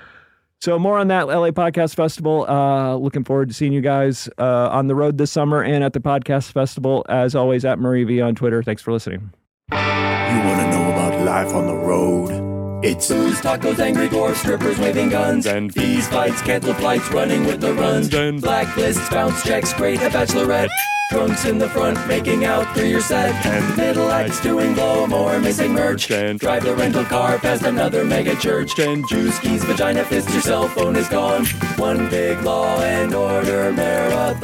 So 0.63 0.79
more 0.79 0.99
on 0.99 1.09
that 1.09 1.27
LA 1.29 1.53
Podcast 1.53 1.95
Festival. 1.95 2.45
Uh, 2.47 2.95
looking 2.97 3.25
forward 3.25 3.49
to 3.49 3.55
seeing 3.55 3.73
you 3.73 3.81
guys 3.81 4.29
uh, 4.39 4.69
on 4.71 4.89
the 4.89 4.95
road 4.95 5.17
this 5.17 5.31
summer 5.31 5.63
and 5.63 5.83
at 5.83 5.95
the 5.95 6.01
Podcast 6.01 6.53
Festival. 6.53 7.05
As 7.09 7.35
always, 7.35 7.65
at 7.65 7.79
Murray 7.79 8.05
V 8.05 8.21
on 8.21 8.35
Twitter. 8.35 8.63
Thanks 8.63 8.83
for 8.83 8.93
listening. 8.93 9.31
You 9.73 9.77
want 9.79 10.61
to 10.61 10.71
know 10.71 10.91
about 10.93 11.25
life 11.25 11.55
on 11.55 11.67
the 11.67 11.75
road? 11.77 12.50
It's 12.83 13.09
booze, 13.09 13.39
tacos, 13.43 13.79
angry 13.79 14.09
dwarfs, 14.09 14.41
strippers 14.41 14.79
waving 14.79 15.11
guns, 15.11 15.45
and 15.45 15.71
fees, 15.75 16.09
fights, 16.09 16.41
cancel 16.41 16.73
flights, 16.73 17.11
running 17.11 17.45
with 17.45 17.61
the 17.61 17.75
runs, 17.75 18.15
and 18.15 18.41
blacklists, 18.43 19.11
bounce 19.11 19.43
checks, 19.45 19.75
great 19.75 20.01
a 20.01 20.09
bachelorette. 20.09 20.71
Drunks 21.11 21.45
in 21.45 21.59
the 21.59 21.69
front, 21.69 21.99
making 22.09 22.47
out 22.47 22.75
through 22.75 22.87
your 22.87 23.03
set, 23.03 23.35
and 23.45 23.77
middle 23.77 24.11
acts 24.11 24.41
doing 24.41 24.73
blow 24.73 25.07
more, 25.07 25.39
missing 25.41 25.75
merch, 25.75 26.11
and 26.11 26.41
drive 26.41 26.65
the 26.65 26.75
rental 26.75 27.05
car 27.05 27.37
past 27.39 27.65
another 27.65 28.03
mega 28.03 28.35
church, 28.37 28.79
and 28.79 29.07
juice 29.09 29.39
keys, 29.41 29.63
vagina 29.65 30.03
fist, 30.05 30.31
your 30.31 30.41
cell 30.41 30.67
phone 30.69 30.97
is 30.97 31.09
gone. 31.09 31.45
One 31.77 32.09
big 32.09 32.41
law 32.43 32.81
and 32.81 33.13
order 33.13 33.73
marathon. 33.75 34.41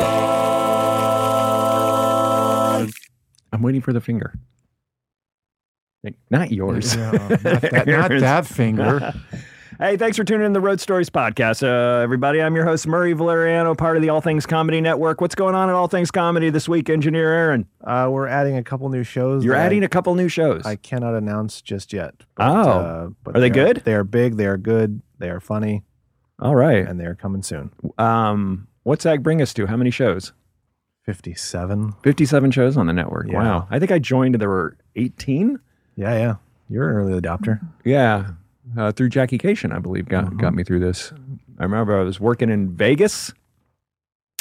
I'm 3.51 3.63
waiting 3.63 3.81
for 3.81 3.95
the 3.95 4.03
finger. 4.03 4.35
Like, 6.07 6.15
Not 6.31 6.53
yours. 6.53 6.95
Yeah, 6.95 7.11
not 7.11 7.29
that- 7.43 7.87
not 7.89 8.11
that 8.11 8.47
finger. 8.47 9.13
hey, 9.81 9.97
thanks 9.97 10.17
for 10.17 10.23
tuning 10.23 10.47
in 10.47 10.53
to 10.55 10.61
the 10.61 10.65
Road 10.65 10.81
Stories 10.81 11.11
podcast, 11.11 11.65
uh, 11.65 12.01
everybody. 12.01 12.41
I'm 12.41 12.55
your 12.55 12.65
host, 12.65 12.87
Murray 12.87 13.13
Valeriano, 13.13 13.77
part 13.77 13.97
of 13.97 14.03
the 14.05 14.11
All 14.11 14.21
Things 14.21 14.47
Comedy 14.47 14.81
Network. 14.81 15.21
What's 15.21 15.35
going 15.35 15.57
on 15.57 15.69
at 15.69 15.75
All 15.75 15.89
Things 15.89 16.13
Comedy 16.13 16.49
this 16.51 16.69
week, 16.69 16.89
Engineer 16.89 17.33
Aaron? 17.33 17.67
Uh, 17.83 18.09
we're 18.13 18.29
adding 18.29 18.57
a 18.57 18.63
couple 18.63 18.89
new 18.89 19.03
shows. 19.03 19.45
You're 19.45 19.57
adding 19.57 19.83
a 19.83 19.89
couple 19.89 20.15
new 20.15 20.29
shows. 20.29 20.65
I 20.65 20.77
cannot 20.77 21.17
announce 21.17 21.61
just 21.61 21.93
yet. 21.93 22.15
Oh. 22.39 22.45
uh, 22.45 23.09
but 23.25 23.37
Are 23.37 23.41
they 23.41 23.47
are- 23.51 23.51
good? 23.51 23.83
They 23.85 23.95
are 23.95 24.05
big. 24.05 24.37
They 24.37 24.47
are 24.47 24.57
good. 24.57 25.03
They 25.19 25.29
are 25.29 25.41
funny, 25.41 25.83
All 26.39 26.55
right. 26.55 26.87
and 26.87 27.01
they 27.01 27.05
are 27.07 27.17
coming 27.17 27.43
soon. 27.43 27.73
Um, 27.99 28.69
what's 28.85 29.03
that 29.03 29.25
bring 29.25 29.43
us 29.43 29.53
to? 29.55 29.67
How 29.67 29.77
many 29.77 29.91
shows? 29.91 30.33
Fifty-seven. 31.05 31.95
57 32.05 32.51
shows 32.53 32.77
on 32.77 32.87
the 32.87 32.93
network. 32.93 33.27
Yeah. 33.29 33.39
Wow. 33.39 33.69
I 33.71 33.79
think 33.81 33.91
I 33.91 33.99
joined, 33.99 34.37
there 34.37 34.49
were 34.49 34.77
18. 34.95 35.59
Yeah, 35.97 36.15
yeah. 36.19 36.35
You're 36.69 36.91
an 36.91 36.97
early 36.97 37.21
adopter. 37.21 37.61
Yeah. 37.85 38.33
Uh, 38.77 38.93
through 38.93 39.09
Jackie 39.09 39.39
Kashian, 39.39 39.75
I 39.75 39.79
believe, 39.79 40.09
got, 40.09 40.27
Mhm. 40.27 40.39
got 40.41 40.55
me 40.55 40.65
through 40.65 40.81
this. 40.81 41.13
I 41.59 41.63
remember 41.63 41.99
I 41.99 42.03
was 42.03 42.19
working 42.21 42.51
in 42.51 42.71
Vegas 42.75 43.33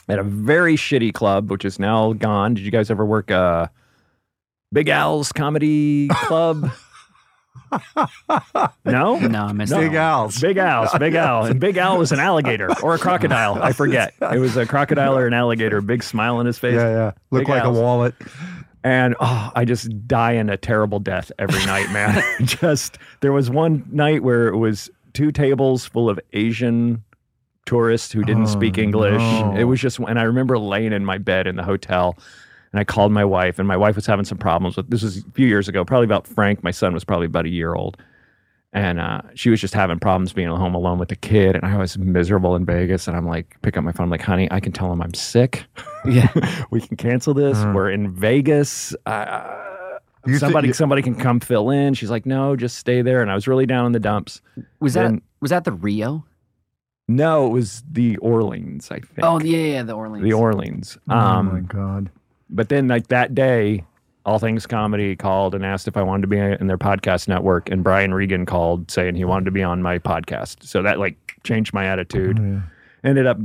at 0.10 0.20
a 0.20 0.24
very 0.24 0.76
shitty 0.76 1.14
club, 1.14 1.50
which 1.50 1.64
is 1.64 1.80
now 1.80 2.14
gone. 2.14 2.54
Did 2.56 2.66
you 2.66 2.72
guys 2.72 2.90
ever 2.92 3.06
work 3.06 3.32
uh, 3.32 3.68
Big 4.74 4.90
Al's 4.90 5.32
Comedy 5.32 6.08
Club? 6.10 6.72
no? 8.86 9.18
No, 9.20 9.46
I 9.46 9.52
missed 9.54 9.72
No. 9.72 9.80
Big 9.80 9.90
one. 9.90 9.98
Al's. 9.98 10.40
Big 10.40 10.58
Al's, 10.58 10.90
Big 10.98 11.16
Al. 11.16 11.46
And 11.46 11.60
Big 11.60 11.78
Al 11.78 11.98
was 11.98 12.12
an 12.12 12.20
alligator 12.20 12.70
or 12.82 12.96
a 12.96 13.00
crocodile. 13.00 13.62
I 13.62 13.72
forget. 13.72 14.14
It 14.22 14.40
was 14.40 14.58
a 14.58 14.66
crocodile 14.66 15.18
or 15.18 15.28
an 15.28 15.34
alligator, 15.34 15.82
big 15.82 16.04
smile 16.04 16.38
on 16.38 16.46
his 16.46 16.58
face. 16.58 16.76
yeah. 16.76 16.90
Yeah. 16.90 17.12
Look 17.32 17.42
Big 17.42 17.50
like 17.50 17.64
Al's. 17.64 17.78
a 17.78 17.82
wallet. 17.82 18.16
And 18.86 19.16
oh, 19.20 19.52
I 19.56 19.66
just 19.66 20.08
die 20.08 20.34
in 20.34 20.48
a 20.48 20.58
terrible 20.58 21.00
death 21.00 21.32
every 21.40 21.66
night, 21.66 21.90
man. 21.92 22.22
just 22.46 23.00
there 23.22 23.32
was 23.32 23.50
one 23.50 23.84
night 23.92 24.22
where 24.22 24.48
it 24.48 24.58
was 24.58 24.92
two 25.14 25.32
tables 25.32 25.88
full 25.88 26.08
of 26.08 26.20
Asian 26.34 27.04
tourists 27.66 28.12
who 28.12 28.24
didn't 28.24 28.44
Oh, 28.44 28.46
speak 28.46 28.78
English. 28.78 29.18
no. 29.20 29.56
It 29.58 29.64
was 29.64 29.82
just, 29.82 29.98
and 29.98 30.20
I 30.20 30.24
remember 30.24 30.60
laying 30.60 30.94
in 30.94 31.04
my 31.04 31.18
bed 31.18 31.48
in 31.48 31.56
the 31.56 31.64
hotel, 31.64 32.16
and 32.72 32.80
I 32.80 32.84
called 32.84 33.12
my 33.12 33.26
wife, 33.26 33.58
and 33.58 33.68
my 33.68 33.76
wife 33.76 33.96
was 33.96 34.06
having 34.06 34.24
some 34.26 34.38
problems 34.38 34.78
with. 34.78 34.88
This 34.92 35.02
was 35.02 35.18
a 35.18 35.32
few 35.32 35.48
years 35.48 35.68
ago, 35.68 35.84
probably 35.84 36.06
about 36.06 36.28
Frank. 36.28 36.64
My 36.64 36.70
son 36.70 36.94
was 36.94 37.04
probably 37.04 37.26
about 37.26 37.46
a 37.46 37.50
year 37.50 37.74
old. 37.74 37.98
And 38.76 39.00
uh, 39.00 39.22
she 39.36 39.50
was 39.50 39.62
just 39.62 39.74
having 39.74 40.00
problems 40.00 40.34
being 40.34 40.50
at 40.50 40.58
home 40.58 40.76
alone 40.76 41.00
with 41.00 41.08
the 41.10 41.16
kid. 41.16 41.56
And 41.56 41.66
I 41.66 41.78
was 41.78 41.98
miserable 41.98 42.56
in 42.58 42.66
Vegas. 42.66 43.08
And 43.08 43.16
I'm 43.16 43.26
like, 43.26 43.56
pick 43.62 43.78
up 43.78 43.84
my 43.86 43.92
phone. 43.94 44.04
I'm 44.06 44.10
like, 44.12 44.22
honey, 44.22 44.48
I 44.52 44.60
can 44.60 44.74
tell 44.74 44.92
him 44.92 45.02
I'm 45.02 45.14
sick. 45.14 45.64
Yeah. 46.06 46.28
we 46.72 46.82
can 46.82 46.98
cancel 46.98 47.34
this. 47.34 47.58
Mhm. 47.58 47.74
We're 47.74 47.90
in 47.90 48.12
Vegas. 48.14 48.94
Uh, 49.06 49.98
somebody, 50.38 50.68
you- 50.68 50.74
somebody 50.74 51.02
can 51.02 51.16
come 51.16 51.40
fill 51.40 51.70
in. 51.70 51.94
She's 51.94 52.12
like, 52.12 52.26
no, 52.26 52.56
just 52.58 52.78
stay 52.78 53.02
there. 53.02 53.22
And 53.22 53.32
I 53.32 53.36
was 53.36 53.48
really 53.48 53.66
down 53.66 53.86
in 53.86 53.92
the 53.94 54.00
dumps. 54.00 54.42
Was 54.82 54.94
that 54.96 55.04
Then- 55.04 55.22
was 55.40 55.52
that 55.52 55.64
the 55.64 55.72
Rio? 55.72 56.26
No, 57.08 57.46
it 57.48 57.50
was 57.52 57.84
the 57.90 58.18
Orleans, 58.18 58.90
I 58.92 58.96
think. 59.00 59.20
Oh 59.22 59.40
yeah, 59.40 59.58
yeah, 59.58 59.84
the 59.84 59.94
Orleans. 59.94 60.24
the 60.24 60.34
Orleans. 60.34 60.98
oh 61.08 61.14
my 61.14 61.38
Um, 61.60 61.66
god. 61.68 62.10
but 62.50 62.70
then 62.70 62.88
like 62.88 63.08
that 63.08 63.36
day, 63.36 63.84
All 64.26 64.40
Things 64.40 64.66
Comedy 64.66 65.16
called 65.16 65.54
and 65.54 65.66
asked 65.66 65.88
if 65.88 65.98
I 65.98 66.02
wanted 66.02 66.22
to 66.22 66.28
be 66.28 66.38
in 66.38 66.68
their 66.68 66.78
podcast 66.78 67.28
network, 67.28 67.70
and 67.70 67.84
Brian 67.84 68.14
Regan 68.14 68.46
called 68.46 68.90
saying 68.90 69.16
he 69.16 69.26
wanted 69.26 69.46
to 69.46 69.52
be 69.52 69.64
on 69.64 69.82
my 69.82 70.00
podcast. 70.00 70.64
So 70.64 70.82
that 70.82 71.00
like 71.00 71.18
changed 71.44 71.74
my 71.74 71.86
attitude. 71.86 72.40
Oh, 72.40 72.44
yeah. 72.44 72.62
Ended 73.10 73.28
up 73.28 73.38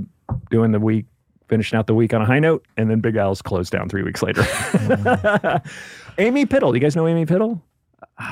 doing 0.51 0.73
the 0.73 0.81
week 0.81 1.07
finishing 1.51 1.77
out 1.77 1.89
the 1.89 1.95
week 1.95 2.15
on 2.15 2.23
a 2.23 2.25
high 2.25 2.39
note, 2.39 2.65
and 2.77 2.89
then 2.89 3.01
Big 3.01 3.17
Al's 3.17 3.43
closed 3.43 3.73
down 3.73 3.89
three 3.89 4.05
weeks 4.05 4.23
later. 4.23 4.43
Amy 6.19 6.47
Piddle, 6.47 6.73
you 6.73 6.81
guys 6.81 6.95
know 6.95 7.09
Amy 7.09 7.27
Piddle? 7.27 7.61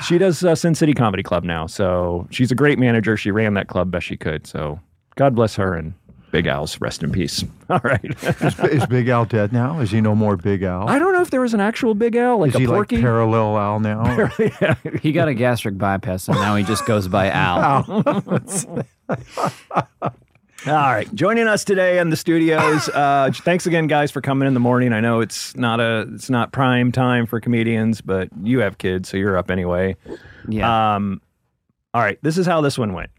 She 0.07 0.17
does 0.17 0.43
uh, 0.43 0.55
Sin 0.55 0.73
City 0.73 0.93
Comedy 0.93 1.21
Club 1.21 1.43
now, 1.43 1.67
so 1.67 2.27
she's 2.31 2.51
a 2.51 2.55
great 2.55 2.79
manager. 2.79 3.17
She 3.17 3.29
ran 3.29 3.55
that 3.55 3.67
club 3.67 3.91
best 3.91 4.07
she 4.07 4.15
could. 4.17 4.47
So 4.47 4.79
God 5.15 5.35
bless 5.35 5.55
her 5.57 5.75
and 5.75 5.93
Big 6.31 6.47
Al's 6.47 6.79
rest 6.79 7.03
in 7.03 7.11
peace. 7.11 7.43
All 7.69 7.81
right. 7.83 8.03
Is, 8.41 8.59
is 8.59 8.85
Big 8.87 9.07
Al 9.07 9.25
dead 9.25 9.51
now? 9.51 9.79
Is 9.79 9.91
he 9.91 10.01
no 10.01 10.15
more 10.15 10.37
Big 10.37 10.63
Al? 10.63 10.87
I 10.87 10.99
don't 10.99 11.13
know 11.13 11.21
if 11.21 11.29
there 11.29 11.41
was 11.41 11.53
an 11.53 11.59
actual 11.59 11.95
Big 11.95 12.15
Al, 12.15 12.39
like 12.39 12.49
is 12.49 12.55
a 12.55 12.59
he 12.59 12.67
like 12.67 12.75
Porky. 12.75 13.01
parallel 13.01 13.57
Al 13.57 13.79
now? 13.79 14.29
yeah. 14.39 14.75
He 15.01 15.11
got 15.11 15.27
a 15.27 15.33
gastric 15.33 15.77
bypass, 15.77 16.27
and 16.27 16.37
now 16.37 16.55
he 16.55 16.63
just 16.63 16.85
goes 16.85 17.07
by 17.07 17.29
Al. 17.29 17.83
All 20.67 20.73
right, 20.73 21.07
joining 21.15 21.47
us 21.47 21.63
today 21.63 21.99
in 21.99 22.09
the 22.09 22.17
studios. 22.17 22.89
Uh, 22.89 23.31
thanks 23.33 23.65
again, 23.65 23.87
guys, 23.87 24.11
for 24.11 24.19
coming 24.19 24.45
in 24.45 24.53
the 24.53 24.59
morning. 24.59 24.91
I 24.91 24.99
know 24.99 25.21
it's 25.21 25.55
not 25.55 25.79
a 25.79 26.05
it's 26.13 26.29
not 26.29 26.51
prime 26.51 26.91
time 26.91 27.25
for 27.25 27.39
comedians, 27.39 28.01
but 28.01 28.27
you 28.43 28.59
have 28.59 28.77
kids, 28.77 29.07
so 29.07 29.15
you're 29.15 29.37
up 29.37 29.49
anyway. 29.49 29.95
Yeah. 30.49 30.95
Um, 30.95 31.21
all 31.93 32.01
right, 32.01 32.19
this 32.21 32.37
is 32.37 32.45
how 32.45 32.59
this 32.59 32.77
one 32.77 32.93
went. 32.93 33.09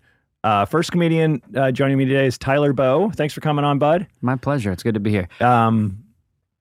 Uh, 0.43 0.65
first 0.65 0.91
comedian 0.91 1.43
uh, 1.55 1.71
joining 1.71 1.99
me 1.99 2.05
today 2.07 2.27
is 2.27 2.39
Tyler 2.39 2.73
Boeh. 2.73 3.15
Thanks 3.15 3.35
for 3.35 3.41
coming 3.41 3.65
on, 3.65 3.79
bud. 3.79 4.07
My 4.23 4.37
pleasure. 4.37 4.73
It's 4.73 4.83
good 4.83 4.95
to 4.95 5.01
be 5.01 5.11
here. 5.11 5.29
Um, 5.41 6.03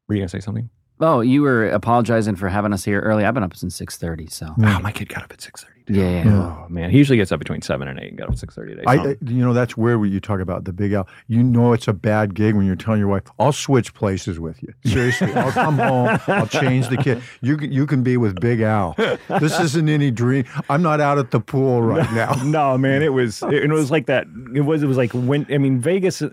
were 0.08 0.16
you 0.16 0.22
gonna 0.22 0.30
say 0.30 0.40
something? 0.42 0.70
Oh, 1.00 1.22
you 1.22 1.42
were 1.42 1.70
apologizing 1.70 2.36
for 2.36 2.50
having 2.50 2.74
us 2.74 2.84
here 2.84 3.00
early. 3.00 3.24
I've 3.24 3.34
been 3.34 3.44
up 3.44 3.56
since 3.56 3.76
six 3.76 3.96
thirty. 3.98 4.28
So 4.28 4.48
Oh, 4.62 4.80
my 4.82 4.92
kid 4.92 5.08
got 5.08 5.24
up 5.24 5.32
at 5.32 5.40
six. 5.42 5.66
Yeah, 5.90 6.24
yeah. 6.24 6.56
Oh 6.66 6.66
man, 6.70 6.90
he 6.92 6.98
usually 6.98 7.18
gets 7.18 7.32
up 7.32 7.40
between 7.40 7.62
seven 7.62 7.88
and 7.88 8.00
eight 8.00 8.10
and 8.10 8.18
got 8.18 8.30
up 8.30 8.36
six 8.38 8.56
thirty 8.56 8.76
today. 8.76 8.84
I, 8.88 8.96
I- 8.96 9.18
you 9.22 9.44
know, 9.44 9.54
that's 9.54 9.76
where 9.76 9.98
when 10.00 10.12
you 10.12 10.20
talk 10.20 10.40
about 10.40 10.64
the 10.66 10.74
Big 10.74 10.94
Al. 10.94 11.08
You 11.28 11.44
know, 11.44 11.74
it's 11.74 11.88
a 11.88 11.94
bad 11.94 12.34
gig 12.36 12.56
when 12.56 12.66
you're 12.66 12.76
telling 12.76 13.00
your 13.00 13.10
wife, 13.10 13.24
"I'll 13.40 13.52
switch 13.52 13.94
places 13.94 14.40
with 14.40 14.62
you." 14.64 14.74
Seriously, 14.90 15.34
I'll 15.34 15.52
come 15.52 15.78
home. 15.80 16.20
I'll 16.28 16.48
change 16.48 16.88
the 16.90 16.98
kid. 16.98 17.22
You 17.42 17.58
can- 17.58 17.72
you 17.72 17.86
can 17.86 18.04
be 18.04 18.18
with 18.18 18.40
Big 18.40 18.62
Al. 18.62 18.96
This 19.40 19.60
isn't 19.60 19.90
any 19.90 20.12
dream. 20.12 20.46
I'm 20.70 20.82
not 20.82 21.02
out 21.02 21.18
at 21.18 21.32
the 21.32 21.40
pool 21.40 21.82
right 21.84 22.12
now. 22.14 22.34
No, 22.44 22.78
man, 22.78 23.02
it 23.04 23.14
was 23.14 23.42
it, 23.44 23.54
it 23.66 23.70
was 23.70 23.92
like 23.92 24.06
that. 24.08 24.26
It 24.56 24.62
was 24.62 24.84
it 24.84 24.88
was 24.88 24.98
like 24.98 25.12
when 25.14 25.46
I 25.50 25.58
mean 25.58 25.80
Vegas. 25.80 26.22
uh, 26.22 26.30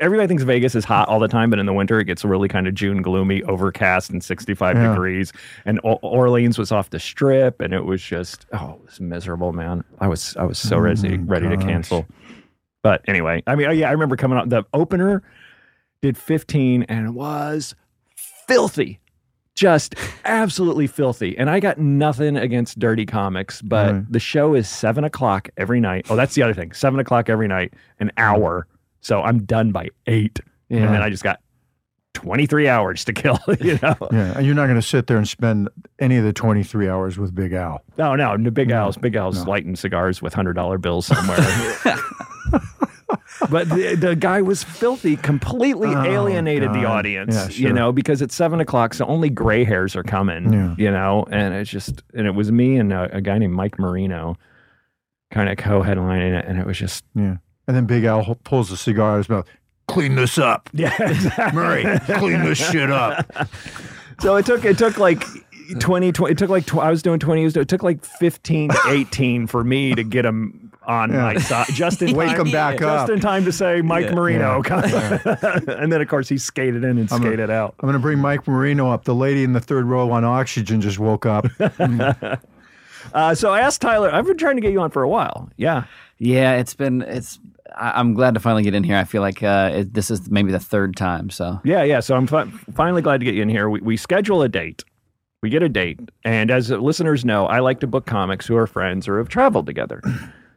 Everybody 0.00 0.26
thinks 0.26 0.42
Vegas 0.42 0.74
is 0.74 0.84
hot 0.84 1.08
all 1.08 1.20
the 1.20 1.28
time, 1.28 1.50
but 1.50 1.60
in 1.60 1.66
the 1.66 1.72
winter 1.72 2.00
it 2.00 2.04
gets 2.06 2.24
really 2.24 2.48
kind 2.48 2.66
of 2.66 2.74
June 2.74 3.00
gloomy, 3.00 3.44
overcast, 3.44 4.10
and 4.10 4.24
sixty 4.24 4.52
five 4.52 4.76
Yeah. 4.76 4.88
degrees. 4.88 5.32
And 5.64 5.78
o- 5.84 6.00
Orleans 6.02 6.58
was 6.58 6.72
off 6.72 6.90
the 6.90 6.98
strip, 6.98 7.60
and 7.60 7.72
it 7.72 7.84
was 7.84 8.02
just 8.02 8.44
oh, 8.52 8.78
it 8.80 8.84
was 8.86 8.93
miserable, 9.00 9.52
man. 9.52 9.84
I 10.00 10.08
was 10.08 10.36
I 10.36 10.44
was 10.44 10.58
so 10.58 10.78
ready 10.78 11.18
my 11.18 11.24
ready 11.24 11.48
to 11.48 11.56
cancel. 11.56 12.06
But 12.82 13.02
anyway, 13.08 13.42
I 13.46 13.54
mean, 13.54 13.76
yeah, 13.76 13.88
I 13.88 13.92
remember 13.92 14.16
coming 14.16 14.38
up. 14.38 14.48
The 14.48 14.64
opener 14.74 15.22
did 16.02 16.18
fifteen, 16.18 16.82
and 16.84 17.06
it 17.06 17.12
was 17.12 17.74
filthy. 18.46 19.00
Just 19.54 19.94
absolutely 20.24 20.88
filthy. 20.88 21.38
And 21.38 21.48
I 21.48 21.60
got 21.60 21.78
nothing 21.78 22.36
against 22.36 22.78
dirty 22.78 23.06
comics, 23.06 23.62
but 23.62 23.92
Right. 23.92 24.12
the 24.12 24.18
show 24.18 24.54
is 24.54 24.68
seven 24.68 25.04
o'clock 25.04 25.48
every 25.56 25.80
night. 25.80 26.06
Oh, 26.10 26.16
that's 26.16 26.34
the 26.34 26.42
other 26.42 26.54
thing. 26.54 26.72
Seven 26.72 26.98
o'clock 26.98 27.30
every 27.30 27.46
night, 27.46 27.72
an 28.00 28.08
mm-hmm. 28.08 28.18
hour. 28.18 28.66
So 29.00 29.22
I'm 29.22 29.44
done 29.44 29.70
by 29.70 29.90
eight. 30.06 30.40
And 30.70 30.92
then 30.92 31.02
I 31.02 31.08
just 31.08 31.22
got 31.22 31.40
23 32.14 32.68
hours 32.68 33.04
to 33.04 33.12
kill, 33.12 33.38
you 33.60 33.78
know? 33.82 33.94
Yeah, 34.10 34.34
and 34.36 34.46
you're 34.46 34.54
not 34.54 34.66
going 34.66 34.80
to 34.80 34.86
sit 34.86 35.06
there 35.06 35.16
and 35.18 35.28
spend 35.28 35.68
any 35.98 36.16
of 36.16 36.24
the 36.24 36.32
23 36.32 36.88
hours 36.88 37.18
with 37.18 37.34
Big 37.34 37.52
Al. 37.52 37.82
No, 37.98 38.14
no, 38.16 38.34
no 38.36 38.50
Big 38.50 38.70
Al's, 38.70 38.96
Big 38.96 39.14
Al's 39.14 39.46
lighting 39.46 39.76
cigars 39.76 40.22
with 40.22 40.32
$100 40.34 40.80
bills 40.80 41.06
somewhere. 41.06 41.36
but 43.50 43.68
the, 43.68 43.96
the 43.98 44.16
guy 44.16 44.40
was 44.42 44.62
filthy, 44.62 45.16
completely 45.16 45.88
Oh, 45.88 46.02
alienated 46.02 46.72
the 46.72 46.84
audience, 46.84 47.34
Yeah, 47.58 47.68
you 47.68 47.72
know, 47.72 47.92
because 47.92 48.22
it's 48.22 48.34
seven 48.34 48.60
o'clock, 48.60 48.94
so 48.94 49.04
only 49.06 49.28
gray 49.30 49.64
hairs 49.64 49.94
are 49.96 50.02
coming, 50.02 50.52
Yeah. 50.52 50.74
you 50.78 50.90
know, 50.90 51.26
and 51.30 51.54
it's 51.54 51.70
just, 51.70 52.02
and 52.14 52.26
it 52.26 52.32
was 52.34 52.50
me 52.50 52.76
and 52.76 52.92
a, 52.92 53.16
a 53.16 53.20
guy 53.20 53.38
named 53.38 53.54
Mike 53.54 53.78
Marino 53.78 54.36
kind 55.30 55.48
of 55.48 55.56
co 55.56 55.82
headlining 55.82 56.38
it, 56.38 56.44
and 56.46 56.58
it 56.58 56.66
was 56.66 56.78
just, 56.78 57.04
Yeah, 57.14 57.36
and 57.66 57.76
then 57.76 57.86
Big 57.86 58.04
Al 58.04 58.36
pulls 58.44 58.70
the 58.70 58.76
cigar 58.76 59.12
out 59.12 59.14
of 59.14 59.18
his 59.18 59.28
mouth. 59.28 59.46
Clean 59.86 60.14
this 60.14 60.38
up, 60.38 60.70
yeah, 60.72 60.94
exactly. 61.00 61.52
Murray. 61.60 61.84
clean 62.18 62.42
this 62.44 62.58
shit 62.70 62.90
up. 62.90 63.26
So 64.20 64.36
it 64.36 64.46
took 64.46 64.64
it 64.64 64.78
took 64.78 64.98
like 64.98 65.22
20, 65.80 66.12
20 66.12 66.32
it 66.32 66.38
took 66.38 66.48
like 66.50 66.64
tw- 66.66 66.78
I 66.78 66.90
was 66.90 67.02
doing 67.02 67.18
20 67.18 67.40
he 67.40 67.44
was 67.44 67.56
it 67.56 67.68
took 67.68 67.82
like 67.82 68.04
15 68.04 68.70
to 68.70 68.78
18 68.88 69.46
for 69.46 69.62
me 69.64 69.94
to 69.94 70.02
get 70.02 70.24
him 70.24 70.72
on 70.86 71.10
Yeah. 71.12 71.22
my 71.22 71.36
side 71.38 71.66
just 71.72 72.00
in 72.02 72.12
Wake 72.16 72.30
time, 72.36 72.46
him 72.46 72.52
back 72.52 72.74
just 72.78 72.84
up. 72.88 73.06
Just 73.08 73.12
in 73.12 73.20
time 73.20 73.44
to 73.44 73.52
say 73.52 73.80
Mike 73.82 74.12
Marino 74.12 74.62
Yeah. 74.66 75.18
and 75.68 75.92
then 75.92 76.00
of 76.00 76.08
course 76.08 76.28
he 76.28 76.38
skated 76.38 76.82
in 76.84 76.98
and 76.98 77.12
I'm 77.12 77.22
a- 77.22 77.26
skated 77.26 77.50
out 77.50 77.74
I'm 77.80 77.86
going 77.86 77.92
to 77.94 77.98
bring 77.98 78.18
Mike 78.18 78.46
Marino 78.48 78.90
up. 78.90 79.04
The 79.04 79.14
lady 79.14 79.44
in 79.44 79.52
the 79.52 79.60
third 79.60 79.84
row 79.86 80.10
on 80.10 80.24
oxygen 80.24 80.80
just 80.80 80.98
woke 80.98 81.26
up. 81.26 81.46
uh, 83.12 83.34
so 83.34 83.50
I 83.52 83.60
asked 83.60 83.80
Tyler 83.80 84.10
I've 84.12 84.26
been 84.26 84.36
trying 84.38 84.56
to 84.56 84.62
get 84.62 84.72
you 84.72 84.80
on 84.80 84.90
for 84.90 85.02
a 85.02 85.08
while 85.08 85.48
yeah 85.56 85.84
Yeah, 86.18 86.54
it's 86.56 86.74
been 86.74 87.02
it's. 87.02 87.38
I, 87.74 87.98
I'm 87.98 88.14
glad 88.14 88.34
to 88.34 88.40
finally 88.40 88.62
get 88.62 88.74
in 88.74 88.84
here. 88.84 88.96
I 88.96 89.04
feel 89.04 89.22
like 89.22 89.42
uh, 89.42 89.70
it, 89.74 89.94
this 89.94 90.10
is 90.10 90.30
maybe 90.30 90.52
the 90.52 90.60
third 90.60 90.96
time. 90.96 91.30
So 91.30 91.60
yeah 91.64 91.82
yeah 91.82 92.00
so 92.00 92.14
I'm 92.14 92.26
fi- 92.26 92.50
finally 92.74 93.02
glad 93.02 93.18
to 93.20 93.24
get 93.24 93.34
you 93.34 93.42
in 93.42 93.48
here 93.48 93.68
we, 93.68 93.80
we 93.80 93.96
schedule 93.96 94.42
a 94.42 94.48
date 94.48 94.84
we 95.42 95.50
get 95.50 95.62
a 95.62 95.68
date 95.68 96.00
and 96.24 96.50
as 96.50 96.70
listeners 96.70 97.24
know 97.24 97.46
I 97.46 97.60
like 97.60 97.80
to 97.80 97.86
book 97.86 98.06
comics 98.06 98.46
who 98.46 98.56
are 98.56 98.66
friends 98.66 99.06
or 99.08 99.18
have 99.18 99.28
traveled 99.28 99.66
together 99.66 100.02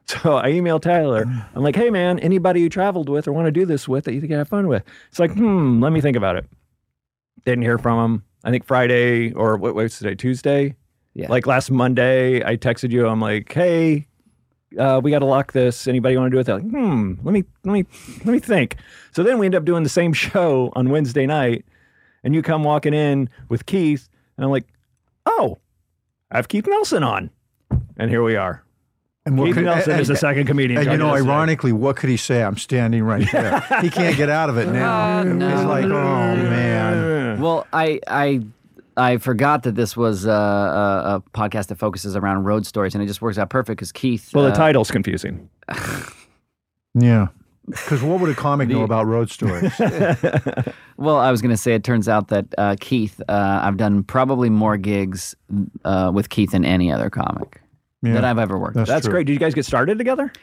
So 0.08 0.38
I 0.38 0.52
emailed 0.52 0.84
Tyler. 0.84 1.26
I'm 1.54 1.64
like, 1.64 1.76
hey 1.76 1.90
man, 1.90 2.18
anybody 2.20 2.62
you 2.62 2.70
traveled 2.70 3.10
with 3.10 3.28
or 3.28 3.34
want 3.34 3.46
to 3.48 3.52
do 3.52 3.66
this 3.66 3.90
with 3.90 4.06
that 4.06 4.14
you 4.14 4.22
think 4.22 4.32
I 4.32 4.38
have 4.38 4.48
fun 4.48 4.68
with? 4.68 4.84
It's 5.10 5.20
like, 5.20 5.34
hmm, 5.34 5.84
let 5.84 5.92
me 5.92 6.00
think 6.00 6.16
about 6.16 6.38
it. 6.38 6.46
Didn't 7.46 7.64
hear 7.64 7.78
from 7.78 8.00
him. 8.00 8.24
I 8.46 8.52
think 8.52 8.64
Friday 8.64 9.34
or 9.34 9.58
what 9.58 9.76
what's 9.76 9.98
today? 9.98 10.16
Tuesday? 10.16 10.76
Yeah. 11.14 11.28
Like 11.30 11.46
last 11.46 11.70
Monday, 11.72 12.42
I 12.42 12.56
texted 12.56 12.92
you. 12.92 13.06
I'm 13.06 13.20
like, 13.20 13.52
hey, 13.52 14.08
uh, 14.78 15.00
we 15.04 15.12
got 15.12 15.20
to 15.20 15.26
lock 15.26 15.52
this. 15.54 15.88
Anybody 15.88 16.18
want 16.18 16.32
to 16.32 16.36
do 16.36 16.40
it? 16.40 16.44
They're 16.46 16.56
like, 16.56 16.70
hmm, 16.70 17.14
let 17.24 17.34
me 17.34 17.44
let 17.64 17.74
me 17.74 17.86
let 18.26 18.28
me 18.28 18.40
think. 18.40 18.76
So 19.12 19.24
then 19.24 19.38
we 19.40 19.46
end 19.46 19.56
up 19.56 19.66
doing 19.66 19.84
the 19.84 19.90
same 19.90 20.14
show 20.26 20.72
on 20.76 20.90
Wednesday 20.90 21.26
night, 21.26 21.66
and 22.24 22.34
you 22.36 22.42
come 22.42 22.64
walking 22.64 22.94
in 22.94 23.30
with 23.50 23.66
Keith, 23.66 24.10
and 24.38 24.46
I'm 24.46 24.52
like, 24.52 24.66
oh, 25.26 25.58
I 26.32 26.38
have 26.38 26.48
Keith 26.48 26.68
Nelson 26.68 27.04
on, 27.04 27.30
and 27.98 28.10
here 28.10 28.24
we 28.24 28.36
are. 28.36 28.64
And 29.26 29.38
what 29.38 29.46
Keith 29.48 29.56
could- 29.56 29.66
Nelson 29.66 29.92
and- 29.94 30.02
is 30.02 30.08
the 30.08 30.16
second 30.16 30.48
comedian. 30.48 30.80
And 30.82 30.90
you 30.92 30.98
know, 30.98 31.10
us 31.14 31.20
today. 31.20 31.30
ironically, 31.32 31.74
what 31.74 31.98
could 31.98 32.10
he 32.10 32.16
say? 32.18 32.42
I'm 32.44 32.56
standing 32.58 33.04
right 33.04 33.30
there. 33.32 33.60
he 33.82 33.90
can't 33.90 34.16
get 34.16 34.30
out 34.30 34.50
of 34.50 34.58
it 34.58 34.68
now. 34.70 35.20
Oh, 35.20 35.24
no. 35.24 35.50
He's 35.50 35.66
like, 35.66 35.84
oh 35.86 35.90
man. 36.36 37.42
Well, 37.42 37.68
I 37.74 38.00
I 38.08 38.42
I 38.98 39.18
forgot 39.18 39.64
that 39.64 39.76
this 39.76 39.96
was 39.96 40.26
uh, 40.28 40.32
a, 40.32 41.16
a 41.16 41.24
podcast 41.34 41.68
that 41.68 41.76
focuses 41.78 42.16
around 42.16 42.44
road 42.46 42.66
stories, 42.66 42.96
and 42.96 43.04
it 43.04 43.08
just 43.08 43.22
works 43.22 43.38
out 43.38 43.50
perfect 43.50 43.78
because 43.78 43.92
Keith. 43.92 44.32
Well, 44.34 44.44
the 44.46 44.52
uh, 44.52 44.56
title's 44.56 44.92
confusing. 44.92 45.50
Yeah. 47.00 47.28
Because 47.68 48.02
what 48.02 48.20
would 48.22 48.30
a 48.32 48.34
comic 48.34 48.70
know 48.70 48.82
about 48.82 49.06
road 49.06 49.30
stories? 49.30 49.72
Well, 51.00 51.18
I 51.18 51.30
was 51.30 51.44
going 51.44 51.52
to 51.54 51.58
say 51.58 51.76
it 51.76 51.84
turns 51.84 52.10
out 52.10 52.30
that 52.30 52.46
uh, 52.58 52.76
Keith, 52.80 53.22
uh, 53.30 53.60
I've 53.62 53.78
done 53.78 54.02
probably 54.04 54.50
more 54.50 54.78
gigs 54.78 55.36
uh, 55.86 56.10
with 56.12 56.30
Keith 56.30 56.50
than 56.54 56.66
any 56.66 56.92
other 56.92 57.12
comic 57.12 57.62
Yeah. 58.02 58.14
that 58.14 58.26
I've 58.26 58.40
ever 58.40 58.58
worked. 58.58 58.78
with. 58.78 58.88
That's 58.88 59.04
That's 59.04 59.08
great. 59.08 59.28
Did 59.28 59.34
you 59.34 59.40
guys 59.40 59.54
get 59.54 59.64
started 59.66 60.00
together? 60.00 60.34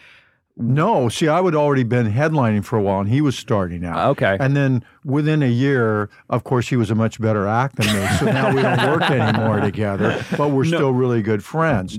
No, 0.56 1.08
see, 1.08 1.26
I 1.26 1.40
would 1.40 1.56
already 1.56 1.82
been 1.82 2.12
headlining 2.12 2.64
for 2.64 2.78
a 2.78 2.82
while, 2.82 3.00
and 3.00 3.08
he 3.08 3.20
was 3.20 3.36
starting 3.36 3.84
out. 3.84 3.96
Ah, 3.96 4.08
okay. 4.10 4.36
And 4.38 4.56
then 4.56 4.84
within 5.04 5.42
a 5.42 5.48
year, 5.48 6.08
of 6.30 6.44
course, 6.44 6.68
he 6.68 6.76
was 6.76 6.92
a 6.92 6.94
much 6.94 7.20
better 7.20 7.48
act 7.48 7.76
than 7.76 7.86
me. 7.86 8.06
So 8.18 8.26
now 8.26 8.54
we 8.54 8.62
don't 8.62 8.88
work 8.88 9.02
anymore 9.10 9.58
together, 9.60 10.24
but 10.36 10.50
we're 10.50 10.64
still 10.64 10.92
really 10.92 11.22
good 11.22 11.42
friends. 11.42 11.98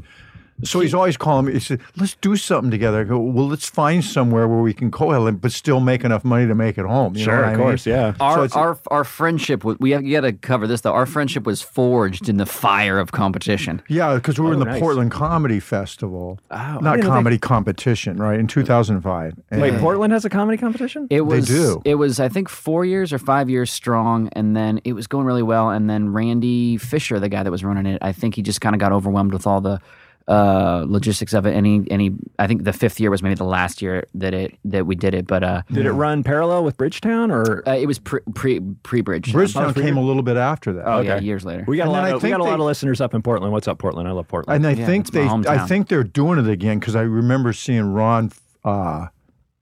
So 0.64 0.80
he's 0.80 0.94
always 0.94 1.18
calling 1.18 1.48
me. 1.48 1.54
He 1.54 1.60
said, 1.60 1.82
"Let's 1.98 2.16
do 2.16 2.38
something 2.38 2.72
together." 2.72 3.02
I 3.02 3.04
go, 3.04 3.20
"Well, 3.20 3.48
let's 3.48 3.68
find 3.70 4.02
somewhere 4.04 4.48
where 4.48 4.62
we 4.62 4.74
can 4.74 4.90
co-headline, 4.90 5.36
but 5.36 5.52
still 5.52 5.82
make 5.82 6.06
enough 6.06 6.24
money 6.24 6.48
to 6.48 6.56
make 6.56 6.78
it 6.78 6.86
home." 6.86 7.14
You 7.16 7.26
Sure, 7.26 7.36
what 7.36 7.44
of 7.44 7.50
I 7.50 7.52
mean? 7.58 7.62
course, 7.66 7.86
yeah. 7.86 8.14
Our, 8.22 8.48
So 8.48 8.58
our 8.60 8.78
our 8.90 9.04
friendship 9.04 9.66
was 9.66 9.76
we 9.80 9.92
have, 9.92 10.04
you 10.06 10.14
got 10.14 10.22
to 10.22 10.32
cover 10.32 10.66
this 10.66 10.82
though. 10.82 10.94
Our 10.94 11.06
friendship 11.06 11.46
was 11.46 11.62
forged 11.62 12.30
in 12.30 12.38
the 12.38 12.46
fire 12.46 13.00
of 13.00 13.12
competition. 13.12 13.82
Yeah, 13.90 14.16
because 14.16 14.40
we 14.40 14.46
were 14.46 14.52
oh, 14.52 14.54
in 14.54 14.62
Oh, 14.62 14.66
the 14.66 14.72
nice. 14.72 14.80
Portland 14.80 15.12
Comedy 15.12 15.60
Festival, 15.60 16.40
Oh, 16.50 16.56
not 16.56 16.82
didn't 16.96 17.04
know 17.04 17.10
comedy 17.10 17.38
competition, 17.38 18.16
right? 18.18 18.40
In 18.40 18.48
2005. 18.48 19.34
they- 19.52 19.60
Wait, 19.60 19.78
Portland 19.80 20.14
has 20.14 20.24
a 20.24 20.30
comedy 20.30 20.58
competition? 20.58 21.08
It 21.10 21.22
was 21.26 21.48
do. 21.48 21.82
it 21.84 21.96
was 21.96 22.20
I 22.22 22.30
think 22.30 22.48
four 22.48 22.86
years 22.86 23.12
or 23.12 23.20
five 23.20 23.50
years 23.50 23.72
strong, 23.72 24.30
and 24.32 24.56
then 24.56 24.80
it 24.86 24.94
was 24.94 25.06
going 25.06 25.26
really 25.26 25.44
well. 25.44 25.70
And 25.70 25.90
then 25.90 26.14
Randy 26.14 26.78
Fisher, 26.78 27.20
the 27.20 27.28
guy 27.30 27.44
that 27.44 27.52
was 27.52 27.64
running 27.66 27.86
it, 27.86 28.00
I 28.02 28.14
think 28.14 28.36
he 28.36 28.42
just 28.42 28.62
kind 28.62 28.74
of 28.74 28.80
got 28.80 28.94
overwhelmed 28.94 29.34
with 29.34 29.46
all 29.46 29.60
the 29.60 29.82
uh, 30.28 30.86
logistics 30.88 31.34
of 31.34 31.46
it. 31.46 31.52
Any 31.54 31.86
any 31.92 32.12
I 32.40 32.48
think 32.48 32.64
the 32.64 32.74
fifth 32.74 33.00
year 33.00 33.12
was 33.12 33.22
maybe 33.22 33.36
the 33.36 33.44
last 33.44 33.82
year 33.82 34.06
that 34.16 34.34
it 34.34 34.56
that 34.66 34.88
we 34.88 34.96
did 34.96 35.14
it, 35.14 35.28
but 35.28 35.44
uh, 35.44 35.62
Did 35.72 35.86
it 35.86 35.92
run 35.92 36.24
parallel 36.24 36.64
with 36.64 36.78
Bridgetown 36.78 37.30
or? 37.32 37.62
uh, 37.68 37.74
it 37.76 37.86
was 37.86 38.00
pre 38.00 38.22
pre 38.34 38.60
pre 38.84 39.02
bridge. 39.02 39.32
Bridgetown 39.32 39.74
came 39.74 39.98
a 39.98 40.02
little 40.02 40.24
bit 40.24 40.38
after 40.38 40.74
that. 40.74 40.88
Oh 40.88 41.02
yeah, 41.02 41.20
years 41.20 41.46
later. 41.46 41.64
we 41.68 41.78
got 41.78 41.88
a 41.88 41.92
lot. 41.92 42.00
Of, 42.00 42.06
we 42.06 42.12
got 42.12 42.22
think 42.22 42.36
a 42.38 42.40
lot 42.40 42.46
they- 42.48 42.54
of 42.54 42.60
listeners 42.62 43.02
up 43.02 43.14
in 43.14 43.22
Portland. 43.22 43.54
What's 43.54 43.68
up, 43.68 43.78
Portland? 43.78 44.08
I 44.08 44.12
love 44.14 44.28
Portland. 44.28 44.66
And 44.66 44.68
I 44.76 44.80
Yeah, 44.80 44.86
think 44.88 45.12
they, 45.12 45.28
I 45.28 45.60
think 45.68 45.90
they're 45.90 46.04
doing 46.04 46.40
it 46.40 46.50
again 46.50 46.80
because 46.80 46.96
I 46.96 47.02
remember 47.02 47.54
seeing 47.54 47.94
Ron 47.94 48.32
uh, 48.64 49.08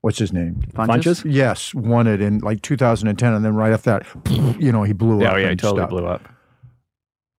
what's 0.00 0.18
his 0.18 0.32
name? 0.32 0.56
Funches? 0.74 1.24
Yes, 1.30 1.74
won 1.74 2.06
it 2.06 2.20
in 2.22 2.38
like 2.38 2.62
2010, 2.62 3.32
and 3.34 3.44
then 3.44 3.54
right 3.54 3.72
after 3.72 3.90
that, 4.00 4.58
you 4.60 4.72
know, 4.72 4.82
he 4.82 4.92
blew 4.94 5.20
Yeah, 5.20 5.28
up. 5.28 5.34
oh, 5.34 5.36
yeah, 5.36 5.50
he 5.50 5.56
totally 5.56 5.80
stuff. 5.80 5.90
blew 5.90 6.06
up. 6.06 6.22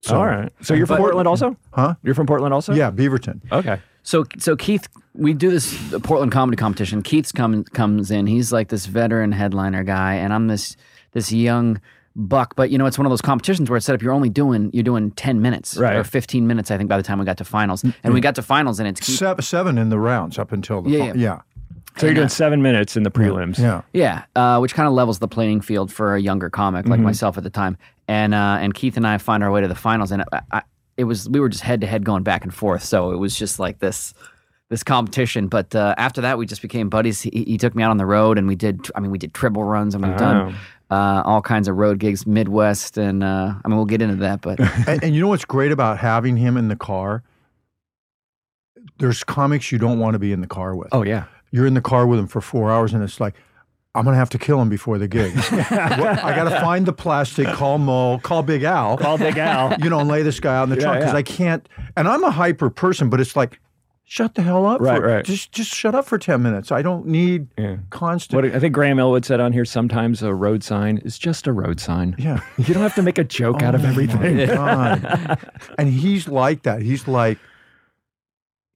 So- 0.06 0.18
All 0.20 0.26
right. 0.28 0.52
So 0.62 0.74
you're 0.76 0.86
from 0.86 0.98
But- 0.98 1.02
Portland 1.04 1.28
also? 1.28 1.58
Huh? 1.74 1.96
You're 2.04 2.14
from 2.14 2.28
Portland 2.28 2.54
also? 2.54 2.74
Yeah, 2.74 2.92
Beaverton. 2.92 3.42
Okay. 3.52 3.80
So 4.04 4.24
so 4.38 4.56
Keith, 4.56 4.88
we 5.16 5.34
do 5.34 5.50
this 5.50 5.76
Portland 6.04 6.32
comedy 6.32 6.56
competition. 6.58 7.02
Keith's 7.02 7.32
come 7.32 7.64
comes 7.64 8.12
in. 8.12 8.28
He's 8.28 8.52
like 8.52 8.68
this 8.70 8.86
veteran 8.86 9.32
headliner 9.32 9.84
guy, 9.84 10.14
and 10.14 10.32
I'm 10.32 10.46
this 10.48 10.78
this 11.14 11.32
young 11.32 11.82
buck. 12.16 12.56
But 12.56 12.70
you 12.70 12.78
know, 12.78 12.86
it's 12.86 13.00
one 13.00 13.08
of 13.08 13.10
those 13.10 13.22
competitions 13.22 13.68
where 13.68 13.78
it's 13.78 13.86
set 13.88 13.96
up. 13.96 14.04
You're 14.04 14.14
only 14.14 14.30
doing 14.30 14.70
you're 14.74 14.84
doing 14.84 15.10
ten 15.12 15.42
minutes 15.42 15.76
Right. 15.76 15.96
or 15.96 16.04
15 16.04 16.46
minutes. 16.46 16.70
I 16.70 16.78
think 16.78 16.88
by 16.88 16.98
the 16.98 17.04
time 17.04 17.18
we 17.18 17.26
got 17.26 17.38
to 17.40 17.44
finals, 17.44 17.82
mm-hmm. 17.82 17.98
and 18.04 18.14
we 18.14 18.22
got 18.22 18.36
to 18.36 18.44
finals, 18.44 18.80
and 18.80 18.88
it's 18.88 19.00
Keith. 19.02 19.18
Seven, 19.18 19.42
seven 19.42 19.78
in 19.80 19.90
the 19.90 19.98
rounds 19.98 20.38
up 20.38 20.52
until 20.52 20.84
the 20.84 20.92
Yeah, 20.92 21.00
fi- 21.00 21.06
yeah. 21.06 21.14
yeah, 21.18 21.42
So 21.98 22.06
you're 22.06 22.14
doing 22.14 22.26
uh, 22.28 22.30
seven 22.30 22.62
minutes 22.62 22.96
in 22.96 23.02
the 23.02 23.12
prelims. 23.12 23.58
yeah. 23.58 23.82
Yeah, 23.92 24.26
uh, 24.36 24.60
which 24.60 24.76
kind 24.76 24.88
of 24.88 24.94
levels 24.94 25.18
the 25.18 25.28
playing 25.28 25.62
field 25.62 25.92
for 25.92 26.14
a 26.14 26.22
younger 26.22 26.52
comic 26.52 26.86
like 26.88 26.98
mm-hmm. 26.98 27.06
myself 27.06 27.38
at 27.40 27.44
the 27.44 27.50
time. 27.50 27.76
And 28.08 28.34
uh, 28.34 28.58
and 28.60 28.74
Keith 28.74 28.98
and 28.98 29.08
I 29.08 29.18
find 29.18 29.44
our 29.44 29.52
way 29.52 29.62
to 29.62 29.68
the 29.68 29.76
finals, 29.76 30.12
and 30.12 30.24
I, 30.32 30.42
I, 30.52 30.62
it 30.98 31.06
was 31.06 31.28
we 31.30 31.40
were 31.40 31.50
just 31.50 31.64
head 31.64 31.82
to 31.82 31.88
head 31.88 32.06
going 32.06 32.24
back 32.24 32.44
and 32.44 32.54
forth. 32.54 32.84
So 32.84 33.12
it 33.12 33.18
was 33.18 33.38
just 33.38 33.60
like 33.60 33.80
this 33.80 34.14
this 34.70 34.84
competition. 34.84 35.48
But 35.48 35.76
uh, 35.76 35.96
after 35.98 36.22
that, 36.22 36.38
we 36.38 36.46
just 36.46 36.62
became 36.62 36.90
buddies. 36.90 37.22
He, 37.22 37.30
he 37.48 37.58
took 37.58 37.76
me 37.76 37.84
out 37.84 37.92
on 37.92 37.98
the 37.98 38.06
road, 38.06 38.38
and 38.38 38.48
we 38.48 38.56
did. 38.56 38.88
I 38.96 39.00
mean, 39.00 39.12
we 39.12 39.18
did 39.18 39.34
triple 39.34 39.64
runs, 39.64 39.96
and 39.96 40.06
we've 40.06 40.18
done 40.18 40.56
uh, 40.90 41.24
all 41.26 41.42
kinds 41.42 41.68
of 41.68 41.78
road 41.78 42.00
gigs, 42.00 42.26
Midwest, 42.28 42.98
and 42.98 43.24
uh, 43.24 43.54
I 43.64 43.68
mean, 43.68 43.78
we'll 43.78 43.86
get 43.86 44.02
into 44.02 44.18
that. 44.18 44.42
But 44.42 44.60
and, 44.88 45.04
and 45.04 45.16
you 45.16 45.22
know 45.22 45.28
what's 45.28 45.46
great 45.46 45.72
about 45.72 45.98
having 45.98 46.38
him 46.38 46.58
in 46.58 46.68
the 46.68 46.76
car? 46.76 47.24
There's 49.00 49.24
comics 49.24 49.72
you 49.72 49.78
don't 49.78 50.00
want 50.00 50.14
to 50.14 50.20
be 50.20 50.32
in 50.32 50.42
the 50.42 50.48
car 50.48 50.76
with. 50.76 50.90
Oh, 50.92 51.04
yeah. 51.04 51.26
You're 51.52 51.66
in 51.66 51.74
the 51.74 51.82
car 51.82 52.08
with 52.08 52.20
him 52.20 52.28
for 52.28 52.40
four 52.40 52.72
hours, 52.72 52.94
and 52.94 53.04
it's 53.04 53.20
like, 53.20 53.36
I'm 53.96 54.04
gonna 54.06 54.18
have 54.18 54.30
to 54.32 54.38
kill 54.38 54.62
him 54.62 54.70
before 54.70 54.98
the 54.98 55.08
gig. 55.08 55.34
I 55.52 56.34
gotta 56.36 56.60
find 56.62 56.86
the 56.86 56.94
plastic, 56.94 57.48
call 57.48 57.78
Mo, 57.78 58.20
call 58.20 58.44
Big 58.44 58.64
Al, 58.64 58.98
Call 58.98 59.18
Big 59.18 59.38
Al. 59.38 59.76
you 59.82 59.90
know, 59.90 60.00
and 60.00 60.10
lay 60.10 60.22
this 60.22 60.40
guy 60.40 60.56
out 60.56 60.64
in 60.64 60.70
the 60.70 60.76
Yeah, 60.76 60.82
trunk 60.84 61.00
because 61.00 61.14
yeah. 61.14 61.18
I 61.20 61.24
can't. 61.24 61.70
And 61.98 62.08
I'm 62.08 62.24
a 62.24 62.32
hyper 62.32 62.70
person, 62.70 63.10
but 63.10 63.20
it's 63.22 63.36
like, 63.36 63.60
shut 64.04 64.36
the 64.36 64.42
hell 64.44 64.66
up. 64.68 64.82
Right, 64.82 64.98
for, 65.02 65.08
right. 65.08 65.26
Just 65.26 65.52
just 65.52 65.74
shut 65.74 65.96
up 65.96 66.06
for 66.06 66.18
ten 66.18 66.42
minutes. 66.44 66.72
I 66.72 66.82
don't 66.82 67.08
need 67.08 67.48
Yeah. 67.58 67.78
constant. 67.90 68.44
What 68.44 68.54
I 68.54 68.60
think 68.60 68.74
Graham 68.76 69.00
Elwood 69.00 69.26
said 69.26 69.40
on 69.40 69.52
here 69.54 69.66
sometimes 69.66 70.22
a 70.22 70.34
road 70.34 70.64
sign 70.64 71.00
is 71.00 71.18
just 71.18 71.48
a 71.48 71.54
road 71.54 71.80
sign. 71.80 72.16
yeah. 72.20 72.42
You 72.58 72.74
don't 72.74 72.84
have 72.84 72.96
to 72.96 73.02
make 73.02 73.18
a 73.18 73.24
joke 73.24 73.64
out 73.64 73.74
of 73.76 73.84
Oh, 73.84 73.88
everything. 73.88 74.40
and 75.78 75.90
he's 75.90 76.28
like 76.28 76.64
that. 76.64 76.82
He's 76.82 77.08
like, 77.08 77.38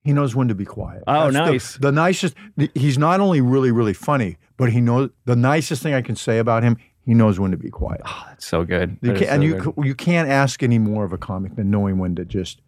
he 0.03 0.13
knows 0.13 0.35
when 0.35 0.47
to 0.47 0.55
be 0.55 0.65
quiet. 0.65 1.03
Oh, 1.07 1.29
That's 1.29 1.33
the- 1.33 1.51
nice. 1.51 1.77
The, 1.77 1.91
nicest. 1.91 2.35
He's 2.73 2.97
not 2.97 3.19
only 3.19 3.41
really, 3.41 3.71
really 3.71 3.93
funny, 3.93 4.37
but 4.57 4.71
he 4.71 4.81
knows 4.81 5.09
the 5.25 5.35
nicest 5.35 5.83
thing 5.83 5.93
I 5.93 6.01
can 6.01 6.15
say 6.15 6.37
about 6.39 6.63
him. 6.63 6.77
He 7.05 7.13
knows 7.13 7.39
when 7.39 7.51
to 7.51 7.57
be 7.57 7.69
quiet. 7.69 8.01
Oh, 8.05 8.23
that's 8.27 8.45
so 8.45 8.63
good. 8.63 8.97
You 9.01 9.13
That 9.13 9.17
can, 9.17 9.23
is 9.23 9.29
and 9.29 9.43
you 9.43 9.55
good. 9.55 9.73
you 9.85 9.95
can't 9.95 10.29
ask 10.29 10.61
any 10.63 10.77
more 10.79 11.03
of 11.05 11.11
a 11.13 11.17
comic 11.17 11.55
than 11.55 11.71
knowing 11.71 11.97
when 11.97 12.15
to 12.15 12.25
just 12.25 12.61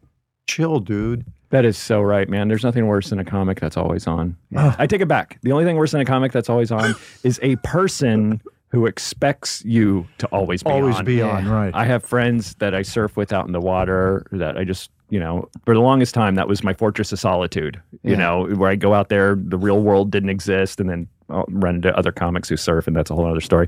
chill, 0.47 0.79
dude. 0.79 1.25
That 1.51 1.63
is 1.65 1.77
so 1.77 2.01
right, 2.01 2.27
man. 2.29 2.47
There's 2.47 2.63
nothing 2.63 2.87
worse 2.87 3.09
than 3.09 3.19
a 3.19 3.25
comic 3.25 3.59
that's 3.59 3.77
always 3.77 4.07
on. 4.07 4.37
I 4.55 4.87
take 4.87 5.01
it 5.01 5.07
back. 5.07 5.37
The 5.43 5.51
only 5.51 5.65
thing 5.65 5.75
worse 5.75 5.91
than 5.91 6.01
a 6.01 6.05
comic 6.05 6.31
that's 6.31 6.49
always 6.49 6.71
on 6.71 6.95
is 7.23 7.39
a 7.43 7.57
person 7.57 8.41
who 8.69 8.85
expects 8.85 9.63
you 9.65 10.07
to 10.17 10.27
always 10.27 10.63
be 10.63 10.69
Always 10.71 10.95
on. 10.95 11.05
be 11.05 11.21
on, 11.21 11.47
right? 11.49 11.71
I 11.75 11.83
have 11.83 12.03
friends 12.05 12.55
that 12.55 12.73
I 12.73 12.83
surf 12.83 13.17
with 13.17 13.33
out 13.33 13.45
in 13.45 13.51
the 13.51 13.59
water 13.59 14.25
that 14.31 14.57
I 14.57 14.63
just, 14.63 14.89
you 15.11 15.19
know, 15.19 15.47
for 15.65 15.75
the 15.75 15.81
longest 15.81 16.13
time, 16.15 16.33
that 16.35 16.47
was 16.47 16.63
my 16.63 16.73
fortress 16.73 17.11
of 17.11 17.19
solitude, 17.19 17.79
you 18.03 18.11
Yeah. 18.11 18.17
know, 18.17 18.45
where 18.55 18.69
I 18.71 18.75
go 18.75 18.93
out 18.95 19.09
there, 19.09 19.35
the 19.35 19.57
real 19.57 19.81
world 19.83 20.09
didn't 20.09 20.29
exist, 20.29 20.79
and 20.79 20.89
then 20.89 21.07
I'll 21.29 21.45
run 21.49 21.75
into 21.75 21.95
other 21.95 22.11
comics 22.11 22.49
who 22.49 22.57
surf, 22.57 22.87
and 22.87 22.95
that's 22.95 23.11
a 23.11 23.15
whole 23.15 23.25
other 23.27 23.41
story. 23.41 23.67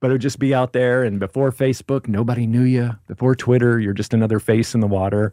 But 0.00 0.10
it 0.10 0.14
would 0.14 0.20
just 0.20 0.40
be 0.40 0.52
out 0.52 0.72
there, 0.72 1.04
and 1.04 1.18
before 1.20 1.52
Facebook, 1.52 2.08
nobody 2.08 2.46
knew 2.46 2.62
you. 2.62 2.96
Before 3.06 3.34
Twitter, 3.36 3.78
you're 3.78 3.92
just 3.94 4.12
another 4.12 4.40
face 4.40 4.74
in 4.74 4.80
the 4.80 4.88
water. 4.88 5.32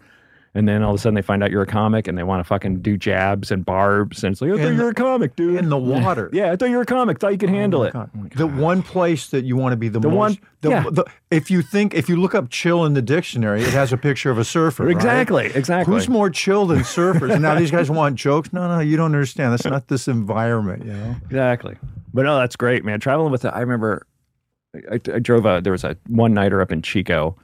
And 0.56 0.68
then 0.68 0.82
all 0.82 0.90
of 0.92 0.96
a 0.96 0.98
sudden 1.00 1.14
they 1.14 1.22
find 1.22 1.44
out 1.44 1.52
you're 1.52 1.62
a 1.62 1.68
comic 1.68 2.08
and 2.08 2.18
they 2.18 2.24
want 2.24 2.40
to 2.40 2.44
fucking 2.44 2.82
do 2.82 2.98
jabs 2.98 3.52
and 3.52 3.64
barbs. 3.64 4.24
And 4.24 4.32
it's 4.32 4.42
like, 4.42 4.52
I 4.52 4.58
thought 4.58 4.70
you 4.72 4.76
the- 4.78 4.84
were 4.84 4.90
a 4.90 4.94
comic, 4.96 5.36
dude. 5.36 5.58
in 5.60 5.70
the 5.70 5.78
water. 5.78 6.30
yeah, 6.34 6.52
I 6.52 6.56
thought 6.56 6.70
you 6.70 6.76
were 6.78 6.82
a 6.82 6.86
comic. 6.88 7.20
Thought 7.20 7.34
you 7.34 7.38
could 7.38 7.50
oh 7.52 7.54
handle 7.54 7.84
it. 7.84 7.94
God. 7.94 8.10
Oh 8.18 8.26
the 8.36 8.48
one 8.48 8.82
place 8.82 9.30
that 9.30 9.46
you 9.46 9.56
want 9.56 9.74
to 9.74 9.78
be 9.78 9.90
the, 9.90 10.00
The 10.00 10.10
most. 10.10 10.16
one- 10.18 10.38
the, 10.62 10.70
yeah. 10.72 10.84
the, 10.92 11.06
if 11.32 11.50
you 11.52 11.62
think, 11.62 11.94
if 11.94 12.10
you 12.10 12.16
look 12.18 12.34
up 12.36 12.50
chill 12.50 12.84
in 12.86 12.94
the 12.94 13.02
dictionary, 13.02 13.62
it 13.62 13.70
has 13.74 13.94
a 13.94 13.98
picture 13.98 14.32
of 14.32 14.38
a 14.40 14.44
surfer. 14.44 14.86
right? 14.86 14.92
Exactly, 14.96 15.46
exactly. 15.54 15.94
Who's 15.94 16.10
more 16.10 16.30
chill 16.30 16.66
than 16.66 16.80
surfers? 16.80 17.32
and 17.32 17.42
now 17.44 17.54
these 17.58 17.72
guys 17.72 17.90
want 17.92 18.16
jokes. 18.16 18.52
No, 18.52 18.68
no, 18.68 18.80
you 18.80 18.98
don't 18.98 19.06
understand. 19.14 19.54
That's 19.54 19.66
not 19.66 19.88
this 19.88 20.08
environment. 20.08 20.84
You 20.86 20.94
know. 20.94 21.16
Exactly. 21.26 21.78
But 22.14 22.24
no, 22.24 22.38
that's 22.40 22.56
great, 22.56 22.84
man. 22.84 23.00
Traveling 23.00 23.32
with, 23.32 23.44
the, 23.44 23.56
I 23.56 23.60
remember 23.60 24.06
I, 24.92 24.96
I 25.14 25.20
drove 25.20 25.46
a, 25.46 25.62
there 25.64 25.72
was 25.72 25.84
a 25.84 25.96
one 26.08 26.34
nighter 26.34 26.60
up 26.62 26.72
in 26.72 26.82
Chico 26.82 27.38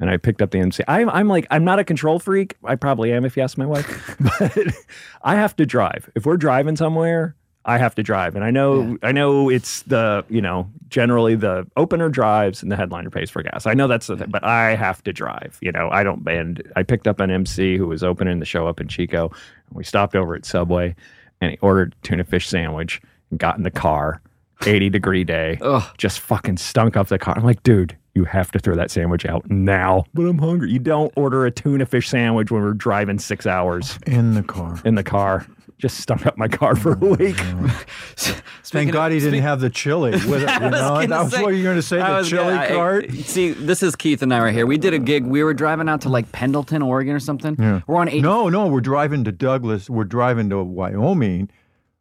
and 0.00 0.10
I 0.10 0.16
picked 0.16 0.42
up 0.42 0.50
the 0.50 0.58
MC. 0.58 0.82
I'm, 0.88 1.08
I'm 1.10 1.28
like, 1.28 1.46
I'm 1.50 1.64
not 1.64 1.78
a 1.78 1.84
control 1.84 2.18
freak. 2.18 2.56
I 2.64 2.74
probably 2.74 3.12
am 3.12 3.24
if 3.24 3.36
you 3.36 3.42
ask 3.42 3.56
my 3.58 3.66
wife, 3.66 4.16
but 4.38 4.74
I 5.22 5.36
have 5.36 5.54
to 5.56 5.66
drive. 5.66 6.10
If 6.14 6.26
we're 6.26 6.38
driving 6.38 6.76
somewhere, 6.76 7.36
I 7.66 7.76
have 7.76 7.94
to 7.96 8.02
drive. 8.02 8.34
And 8.36 8.44
I 8.44 8.50
know, 8.50 8.96
I 9.02 9.12
know 9.12 9.50
it's 9.50 9.82
the, 9.82 10.24
you 10.30 10.40
know, 10.40 10.70
generally 10.88 11.34
the 11.34 11.66
opener 11.76 12.08
drives 12.08 12.62
and 12.62 12.72
the 12.72 12.76
headliner 12.76 13.10
pays 13.10 13.28
for 13.28 13.42
gas. 13.42 13.66
I 13.66 13.74
know 13.74 13.86
that's 13.86 14.06
the 14.06 14.16
thing, 14.16 14.30
but 14.30 14.42
I 14.42 14.74
have 14.74 15.02
to 15.04 15.12
drive. 15.12 15.58
You 15.60 15.70
know, 15.70 15.90
I 15.92 16.02
don't 16.02 16.24
bend. 16.24 16.62
I 16.74 16.82
picked 16.82 17.06
up 17.06 17.20
an 17.20 17.30
MC 17.30 17.76
who 17.76 17.86
was 17.86 18.02
opening 18.02 18.40
the 18.40 18.46
show 18.46 18.66
up 18.66 18.80
in 18.80 18.88
Chico. 18.88 19.28
And 19.68 19.76
we 19.76 19.84
stopped 19.84 20.16
over 20.16 20.34
at 20.34 20.46
Subway 20.46 20.96
and 21.42 21.50
he 21.50 21.58
ordered 21.58 21.94
a 22.02 22.06
tuna 22.06 22.24
fish 22.24 22.48
sandwich 22.48 23.02
and 23.30 23.38
got 23.38 23.58
in 23.58 23.62
the 23.62 23.70
car. 23.70 24.22
80 24.66 24.90
degree 24.90 25.24
day. 25.24 25.58
Ugh. 25.62 25.82
Just 25.96 26.20
fucking 26.20 26.58
stunk 26.58 26.96
up 26.96 27.08
the 27.08 27.18
car. 27.18 27.34
I'm 27.36 27.44
like, 27.44 27.62
dude, 27.62 27.96
you 28.14 28.24
have 28.24 28.50
to 28.52 28.58
throw 28.58 28.74
that 28.74 28.90
sandwich 28.90 29.24
out 29.26 29.48
now. 29.50 30.04
But 30.14 30.22
I'm 30.26 30.38
hungry. 30.38 30.70
You 30.70 30.78
don't 30.80 31.12
order 31.16 31.46
a 31.46 31.50
tuna 31.50 31.86
fish 31.86 32.08
sandwich 32.08 32.50
when 32.50 32.62
we're 32.62 32.72
driving 32.74 33.18
six 33.18 33.46
hours 33.46 33.98
In 34.06 34.34
the 34.34 34.42
car. 34.42 34.80
in 34.84 34.94
the 34.96 35.04
car. 35.04 35.46
Just 35.78 35.98
stunk 35.98 36.26
up 36.26 36.36
my 36.36 36.46
car 36.48 36.76
for 36.76 36.92
a 36.92 36.96
week. 36.96 37.36
Thank 38.16 38.92
God 38.92 39.12
he 39.12 39.18
didn't 39.18 39.40
have 39.42 39.60
the 39.60 39.70
chili 39.70 40.10
with 40.10 40.24
it. 40.42 40.50
You 40.62 40.70
know? 40.70 41.06
That 41.06 41.24
was 41.24 41.32
what 41.32 41.54
you're 41.54 41.62
going 41.62 41.76
to 41.76 41.82
say. 41.82 41.96
The 41.98 42.22
chili 42.22 42.44
gonna- 42.54 42.60
I- 42.60 42.68
cart. 42.68 43.10
see, 43.12 43.52
this 43.52 43.82
is 43.82 43.96
Keith 43.96 44.20
and 44.22 44.32
I 44.34 44.40
right 44.40 44.54
here. 44.54 44.66
We 44.66 44.76
did 44.78 44.92
a 44.94 44.98
gig. 44.98 45.24
We 45.24 45.42
were 45.42 45.54
driving 45.54 45.88
out 45.88 46.02
to 46.02 46.08
like 46.08 46.30
Pendleton, 46.32 46.82
Oregon, 46.82 47.14
or 47.14 47.20
something. 47.20 47.56
Yeah. 47.58 47.80
We're 47.86 47.96
on 47.96 48.08
eight. 48.08 48.22
No, 48.22 48.48
no, 48.48 48.66
we're 48.66 48.80
driving 48.82 49.24
to 49.24 49.32
Douglas. 49.32 49.88
We're 49.88 50.04
driving 50.04 50.50
to 50.50 50.62
Wyoming. 50.62 51.50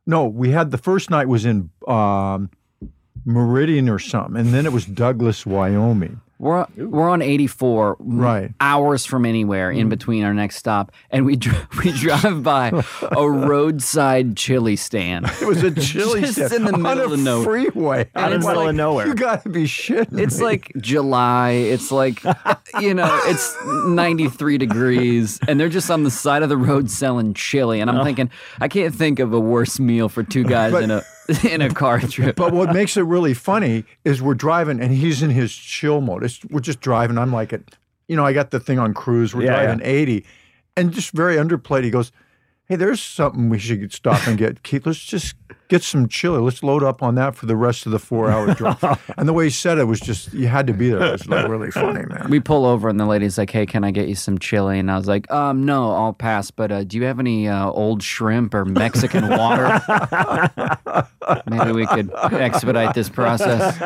No, 0.05 0.25
we 0.27 0.49
had 0.49 0.71
the 0.71 0.77
first 0.77 1.09
night 1.09 1.27
was 1.27 1.45
in 1.45 1.69
um, 1.87 2.49
Meridian 3.25 3.89
or 3.89 3.99
something, 3.99 4.37
and 4.37 4.53
then 4.53 4.65
it 4.65 4.73
was 4.73 4.85
Douglas, 4.85 5.45
Wyoming. 5.45 6.21
We're 6.39 6.65
we're 6.77 7.09
on 7.09 7.21
84, 7.21 7.97
Right. 7.99 8.53
hours 8.61 9.05
from 9.05 9.25
anywhere 9.25 9.71
in 9.71 9.87
mm. 9.87 9.89
between 9.89 10.23
our 10.23 10.33
next 10.33 10.55
stop, 10.55 10.93
and 11.11 11.25
we 11.25 11.35
dr- 11.35 11.67
we 11.83 11.91
drive 11.91 12.43
by 12.43 12.71
a 13.01 13.29
roadside 13.29 14.37
chili 14.37 14.77
stand. 14.77 15.25
It 15.41 15.45
was 15.45 15.63
a 15.63 15.71
chili 15.81 16.21
Just 16.21 16.35
stand 16.35 16.53
in 16.53 16.63
the 16.63 16.73
on 16.75 16.81
middle 16.81 17.11
a 17.11 17.13
of 17.15 17.19
nowhere. 17.19 17.43
freeway. 17.43 18.09
Out 18.15 18.31
in 18.31 18.39
the 18.39 18.47
middle 18.47 18.63
like- 18.63 18.69
of 18.69 18.75
nowhere. 18.75 19.07
You 19.07 19.15
got 19.15 19.43
to 19.43 19.49
be 19.49 19.65
shitting. 19.65 20.17
It's 20.17 20.37
me. 20.39 20.45
like 20.45 20.71
July. 20.77 21.51
It's 21.51 21.91
like 21.91 22.23
you 22.79 22.93
know, 22.93 23.19
it's 23.25 23.53
93 23.65 24.57
degrees, 24.57 25.41
and 25.45 25.59
they're 25.59 25.67
just 25.67 25.91
on 25.91 26.03
the 26.03 26.11
side 26.11 26.41
of 26.41 26.47
the 26.47 26.55
road 26.55 26.89
selling 26.89 27.33
chili. 27.33 27.81
And 27.81 27.89
I'm 27.89 27.97
oh. 27.97 28.03
thinking, 28.05 28.31
I 28.61 28.69
can't 28.69 28.95
think 28.95 29.19
of 29.19 29.33
a 29.33 29.39
worse 29.41 29.77
meal 29.77 30.07
for 30.07 30.23
two 30.23 30.45
guys 30.45 30.71
But- 30.71 30.83
in 30.83 30.91
a 30.91 31.03
in 31.45 31.61
a 31.61 31.69
car 31.69 31.99
trip. 31.99 32.35
But 32.35 32.53
what 32.53 32.73
makes 32.73 32.97
it 32.97 33.01
really 33.01 33.33
funny 33.33 33.85
is 34.03 34.21
we're 34.21 34.33
driving 34.33 34.79
and 34.81 34.91
he's 34.93 35.21
in 35.21 35.29
his 35.29 35.53
chill 35.53 36.01
mode. 36.01 36.23
It's, 36.23 36.43
we're 36.45 36.59
just 36.59 36.79
driving. 36.81 37.17
I'm 37.17 37.31
like, 37.31 37.53
at, 37.53 37.61
you 38.07 38.15
know, 38.15 38.25
I 38.25 38.33
got 38.33 38.51
the 38.51 38.59
thing 38.59 38.79
on 38.79 38.93
cruise. 38.93 39.35
We're 39.35 39.43
Yeah, 39.43 39.63
driving 39.63 39.81
80, 39.83 40.25
and 40.75 40.91
just 40.91 41.11
very 41.11 41.35
underplayed. 41.35 41.83
He 41.83 41.91
goes, 41.91 42.11
"Hey, 42.65 42.75
there's 42.75 43.01
something 43.01 43.49
we 43.49 43.59
should 43.59 43.93
stop 43.93 44.25
and 44.27 44.37
get. 44.37 44.63
Keith, 44.63 44.85
let's 44.85 45.03
just 45.03 45.35
get 45.69 45.81
some 45.83 46.09
chili. 46.09 46.39
Let's 46.41 46.61
load 46.61 46.83
up 46.83 47.01
on 47.01 47.15
that 47.15 47.35
for 47.35 47.45
the 47.45 47.55
rest 47.55 47.85
of 47.85 47.91
the 47.93 47.99
four 47.99 48.29
hour 48.29 48.53
drive." 48.55 48.83
and 49.17 49.27
the 49.29 49.33
way 49.33 49.45
he 49.45 49.49
said 49.49 49.77
it 49.77 49.85
was 49.85 49.99
just 50.01 50.33
you 50.33 50.47
had 50.47 50.67
to 50.67 50.73
be 50.73 50.89
there. 50.89 51.01
It 51.01 51.11
was 51.13 51.27
like 51.27 51.47
really 51.47 51.71
funny, 51.71 52.05
man. 52.05 52.27
we 52.29 52.39
pull 52.39 52.65
over 52.65 52.89
and 52.89 52.99
the 52.99 53.05
lady's 53.05 53.37
like, 53.37 53.49
"Hey, 53.49 53.65
can 53.65 53.83
I 53.83 53.91
get 53.91 54.09
you 54.09 54.15
some 54.15 54.37
chili?" 54.37 54.77
And 54.79 54.91
I 54.91 54.97
was 54.97 55.07
like, 55.07 55.31
"Um, 55.31 55.65
no, 55.65 55.91
I'll 55.91 56.13
pass. 56.13 56.51
But 56.51 56.71
uh, 56.71 56.83
do 56.83 56.97
you 56.97 57.05
have 57.05 57.19
any 57.19 57.47
uh, 57.47 57.69
old 57.69 58.03
shrimp 58.03 58.53
or 58.53 58.65
Mexican 58.65 59.29
water? 59.29 59.79
Maybe 61.47 61.71
we 61.71 61.87
could 61.87 62.11
expedite 62.33 62.93
this 62.95 63.09
process." 63.09 63.77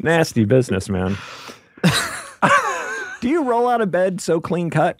Nasty 0.00 0.44
business, 0.44 0.88
man. 0.88 1.16
Do 3.20 3.28
you 3.28 3.42
roll 3.44 3.68
out 3.68 3.80
of 3.80 3.90
bed 3.90 4.20
so 4.20 4.40
clean 4.40 4.70
cut? 4.70 4.98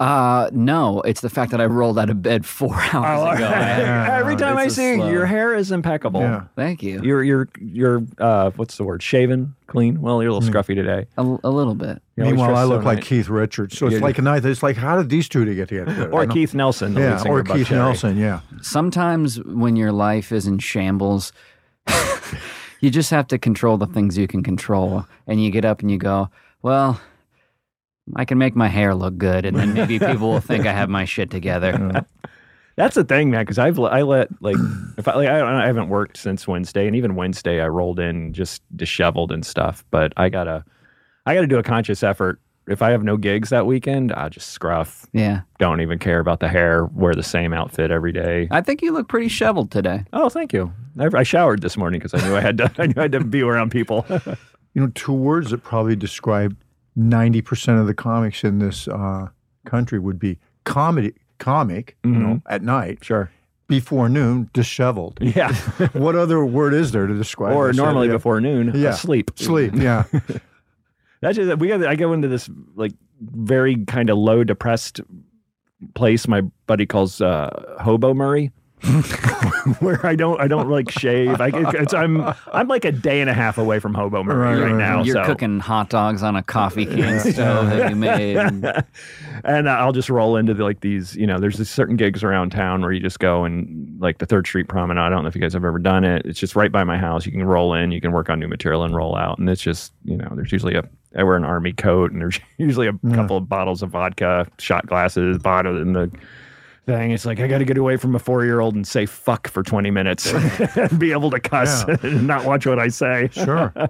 Uh, 0.00 0.48
no, 0.52 1.00
it's 1.00 1.22
the 1.22 1.28
fact 1.28 1.50
that 1.50 1.60
I 1.60 1.64
rolled 1.66 1.98
out 1.98 2.08
of 2.08 2.22
bed 2.22 2.46
four 2.46 2.72
hours 2.92 3.36
ago. 3.36 3.48
Every 3.52 4.36
time 4.36 4.56
I 4.56 4.64
It's 4.66 4.74
a 4.74 4.76
see 4.76 4.92
you, 4.94 5.08
your 5.10 5.26
hair 5.26 5.56
is 5.56 5.72
impeccable. 5.72 6.20
Yeah. 6.20 6.44
Thank 6.54 6.84
you. 6.84 7.02
You're 7.02 7.24
you're 7.24 7.48
you're 7.60 8.02
uh 8.18 8.50
what's 8.54 8.76
the 8.76 8.84
word? 8.84 9.02
Shaven, 9.02 9.56
clean. 9.66 10.00
Well, 10.00 10.22
you're 10.22 10.30
a 10.30 10.34
little 10.34 10.48
scruffy 10.48 10.76
today. 10.76 11.06
A, 11.16 11.22
a 11.42 11.50
little 11.50 11.74
bit. 11.74 12.00
You 12.16 12.22
always 12.22 12.32
Meanwhile, 12.36 12.48
dress 12.50 12.58
I 12.58 12.62
so 12.62 12.68
look 12.68 12.84
like 12.84 12.98
nice. 12.98 13.08
Keith 13.08 13.28
Richards. 13.28 13.76
So 13.76 13.86
it's 13.86 13.94
Yeah. 13.96 14.00
like 14.02 14.18
a 14.18 14.22
night. 14.22 14.44
It's 14.44 14.62
like, 14.62 14.76
how 14.76 14.96
did 14.96 15.08
these 15.10 15.28
two 15.28 15.44
get 15.52 15.68
together? 15.68 16.08
or 16.12 16.26
Keith 16.28 16.54
Nelson. 16.54 16.94
the 16.94 17.00
Yeah, 17.00 17.22
or 17.26 17.40
of 17.40 17.46
Buck 17.46 17.56
Keith 17.56 17.66
Cherry. 17.66 17.80
Nelson. 17.80 18.16
Yeah. 18.16 18.40
Sometimes 18.62 19.42
when 19.42 19.74
your 19.74 19.90
life 19.90 20.30
is 20.30 20.46
in 20.46 20.60
shambles, 20.60 21.32
you 22.80 22.90
just 22.90 23.10
have 23.10 23.26
to 23.28 23.38
control 23.38 23.76
the 23.78 23.86
things 23.88 24.16
you 24.16 24.28
can 24.28 24.44
control. 24.44 25.06
And 25.26 25.42
you 25.42 25.50
get 25.50 25.64
up 25.64 25.80
and 25.80 25.90
you 25.90 25.98
go, 25.98 26.30
well, 26.62 27.00
I 28.16 28.24
can 28.24 28.38
make 28.38 28.56
my 28.56 28.68
hair 28.68 28.94
look 28.94 29.16
good. 29.18 29.44
And 29.44 29.56
then 29.56 29.74
maybe 29.74 29.98
people 29.98 30.30
will 30.30 30.40
think 30.40 30.66
I 30.66 30.72
have 30.72 30.88
my 30.88 31.04
shit 31.04 31.30
together. 31.30 32.06
That's 32.76 32.94
the 32.94 33.02
thing, 33.02 33.30
man. 33.30 33.42
Because 33.42 33.58
I've 33.58 33.78
I 33.80 34.02
let 34.02 34.28
like 34.40 34.56
if 34.96 35.08
I 35.08 35.16
like 35.16 35.28
I, 35.28 35.64
I 35.64 35.66
haven't 35.66 35.88
worked 35.88 36.16
since 36.16 36.46
Wednesday, 36.46 36.86
and 36.86 36.94
even 36.94 37.16
Wednesday 37.16 37.60
I 37.60 37.66
rolled 37.66 37.98
in 37.98 38.32
just 38.32 38.62
disheveled 38.76 39.32
and 39.32 39.44
stuff. 39.44 39.84
But 39.90 40.12
I 40.16 40.28
gotta 40.28 40.64
I 41.26 41.34
gotta 41.34 41.48
do 41.48 41.58
a 41.58 41.62
conscious 41.64 42.04
effort. 42.04 42.40
If 42.68 42.80
I 42.80 42.90
have 42.90 43.02
no 43.02 43.16
gigs 43.16 43.48
that 43.48 43.66
weekend, 43.66 44.12
I 44.12 44.28
just 44.28 44.50
scruff. 44.50 45.06
Yeah. 45.12 45.40
Don't 45.58 45.80
even 45.80 45.98
care 45.98 46.20
about 46.20 46.38
the 46.38 46.48
hair. 46.48 46.84
Wear 46.84 47.14
the 47.14 47.22
same 47.22 47.52
outfit 47.52 47.90
every 47.90 48.12
day. 48.12 48.46
I 48.50 48.60
think 48.60 48.82
you 48.82 48.92
look 48.92 49.08
pretty 49.08 49.28
shoveled 49.28 49.70
today. 49.72 50.04
Oh, 50.12 50.28
thank 50.28 50.52
you. 50.52 50.72
I, 51.00 51.08
I 51.14 51.22
showered 51.24 51.62
this 51.62 51.76
morning 51.76 51.98
because 51.98 52.14
I 52.14 52.28
knew 52.28 52.36
I 52.36 52.40
had 52.42 52.58
to. 52.58 52.70
I 52.78 52.86
knew 52.86 52.94
I 52.96 53.02
had 53.02 53.12
to 53.12 53.24
be 53.24 53.42
around 53.42 53.70
people. 53.70 54.06
You 54.74 54.82
know, 54.82 54.92
two 54.94 55.14
words 55.14 55.50
that 55.50 55.64
probably 55.64 55.96
describe 55.96 56.56
90% 56.98 57.80
of 57.80 57.86
the 57.86 57.94
comics 57.94 58.42
in 58.42 58.58
this 58.58 58.88
uh, 58.88 59.28
country 59.64 59.98
would 59.98 60.18
be 60.18 60.38
comedy, 60.64 61.14
comic, 61.38 61.96
you 62.04 62.10
know, 62.10 62.42
at 62.46 62.62
night, 62.62 63.04
sure. 63.04 63.30
before 63.68 64.08
noon, 64.08 64.50
disheveled. 64.52 65.18
Yeah. 65.22 65.54
what 65.92 66.16
other 66.16 66.44
word 66.44 66.74
is 66.74 66.92
there 66.92 67.06
to 67.06 67.14
describe 67.14 67.54
or 67.54 67.72
normally 67.72 68.08
before 68.08 68.40
noon. 68.40 68.72
Yeah. 68.74 68.92
Sleep. 68.92 69.30
Sleep, 69.36 69.72
yeah. 69.76 70.04
That's 71.20 71.36
just 71.36 71.58
we 71.58 71.68
got. 71.68 71.84
I 71.84 71.96
go 71.96 72.12
into 72.12 72.28
this 72.28 72.48
like 72.74 72.92
very 73.20 73.84
kind 73.84 74.10
of 74.10 74.18
low 74.18 74.44
depressed 74.44 75.00
place. 75.94 76.28
My 76.28 76.42
buddy 76.66 76.86
calls 76.86 77.20
uh, 77.20 77.76
Hobo 77.80 78.14
Murray, 78.14 78.52
where 79.80 80.04
I 80.06 80.14
don't 80.14 80.40
I 80.40 80.48
don't 80.48 80.68
like 80.68 80.90
shave. 80.90 81.40
I, 81.40 81.50
it's, 81.54 81.94
I'm 81.94 82.22
I'm 82.52 82.68
like 82.68 82.84
a 82.84 82.92
day 82.92 83.20
and 83.20 83.28
a 83.28 83.34
half 83.34 83.58
away 83.58 83.78
from 83.80 83.94
Hobo 83.94 84.22
Murray 84.24 84.38
Right, 84.38 84.62
right, 84.62 84.70
right, 84.72 84.78
now. 84.78 85.02
You're 85.02 85.16
so. 85.16 85.24
cooking 85.24 85.60
hot 85.60 85.90
dogs 85.90 86.22
on 86.22 86.36
a 86.36 86.42
coffee 86.42 86.86
can 86.86 87.20
stove 87.20 87.70
that 87.70 87.90
you 87.90 87.96
made. 87.96 88.36
and- 88.36 88.84
and 89.44 89.70
I'll 89.70 89.92
just 89.92 90.10
roll 90.10 90.36
into 90.36 90.52
the, 90.52 90.64
like 90.64 90.80
these, 90.80 91.14
you 91.14 91.26
know, 91.26 91.38
there's 91.38 91.58
these 91.58 91.70
certain 91.70 91.96
gigs 91.96 92.24
around 92.24 92.50
town 92.50 92.82
where 92.82 92.90
you 92.92 92.98
just 93.00 93.20
go 93.20 93.44
and 93.44 93.98
like 94.00 94.18
the 94.18 94.26
Third 94.26 94.46
Street 94.48 94.68
Promenade. 94.68 95.00
I 95.00 95.08
don't 95.08 95.22
know 95.22 95.28
if 95.28 95.34
you 95.36 95.40
guys 95.40 95.52
have 95.52 95.64
ever 95.64 95.78
done 95.78 96.02
it. 96.04 96.26
It's 96.26 96.40
just 96.40 96.56
right 96.56 96.72
by 96.72 96.82
my 96.82 96.98
house. 96.98 97.24
You 97.24 97.30
can 97.32 97.44
roll 97.44 97.72
in, 97.72 97.92
you 97.92 98.00
can 98.00 98.10
work 98.12 98.30
on 98.30 98.40
new 98.40 98.48
material 98.48 98.82
and 98.82 98.94
roll 98.96 99.16
out. 99.16 99.38
And 99.38 99.48
it's 99.48 99.62
just, 99.62 99.92
you 100.04 100.16
know, 100.16 100.28
there's 100.34 100.50
usually 100.50 100.74
a, 100.74 100.82
I 101.16 101.22
wear 101.22 101.36
an 101.36 101.44
army 101.44 101.72
coat 101.72 102.10
and 102.10 102.20
there's 102.20 102.40
usually 102.58 102.88
a 102.88 102.92
couple 103.14 103.36
of 103.36 103.48
bottles 103.48 103.82
of 103.82 103.90
vodka, 103.90 104.46
shot 104.58 104.86
glasses, 104.86 105.38
bottle 105.38 105.80
in 105.80 105.92
the 105.92 106.10
thing. 106.88 107.10
It's 107.12 107.26
like, 107.26 107.38
I 107.38 107.46
got 107.46 107.58
to 107.58 107.64
get 107.66 107.76
away 107.78 107.98
from 107.98 108.14
a 108.14 108.18
four 108.18 108.44
year 108.44 108.60
old 108.60 108.74
and 108.74 108.86
say 108.86 109.04
fuck 109.06 109.46
for 109.48 109.62
20 109.62 109.90
minutes 109.90 110.32
and 110.32 110.98
be 110.98 111.12
able 111.12 111.30
to 111.30 111.38
cuss 111.38 111.84
Yeah. 111.86 111.96
and 112.02 112.26
not 112.26 112.44
watch 112.46 112.66
what 112.66 112.78
I 112.78 112.88
say. 112.88 113.28
Sure. 113.32 113.72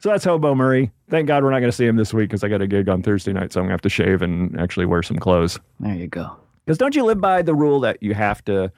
So 0.00 0.10
that's 0.10 0.24
Hobo 0.24 0.54
Murray. 0.54 0.92
Thank 1.10 1.26
God 1.26 1.42
we're 1.42 1.50
not 1.50 1.58
going 1.58 1.72
to 1.72 1.76
see 1.76 1.84
him 1.84 1.96
this 1.96 2.14
week 2.14 2.30
because 2.30 2.44
I 2.44 2.48
got 2.48 2.62
a 2.62 2.68
gig 2.68 2.88
on 2.88 3.02
Thursday 3.02 3.32
night, 3.32 3.52
so 3.52 3.58
I'm 3.58 3.64
going 3.64 3.70
to 3.70 3.72
have 3.72 3.80
to 3.82 3.88
shave 3.88 4.22
and 4.22 4.58
actually 4.58 4.86
wear 4.86 5.02
some 5.02 5.18
clothes. 5.18 5.58
There 5.80 5.92
you 5.94 6.06
go. 6.06 6.36
Because 6.64 6.78
don't 6.78 6.94
you 6.94 7.02
live 7.04 7.20
by 7.20 7.42
the 7.42 7.52
rule 7.54 7.80
that 7.80 8.00
you 8.00 8.14
have 8.14 8.42
to 8.44 8.70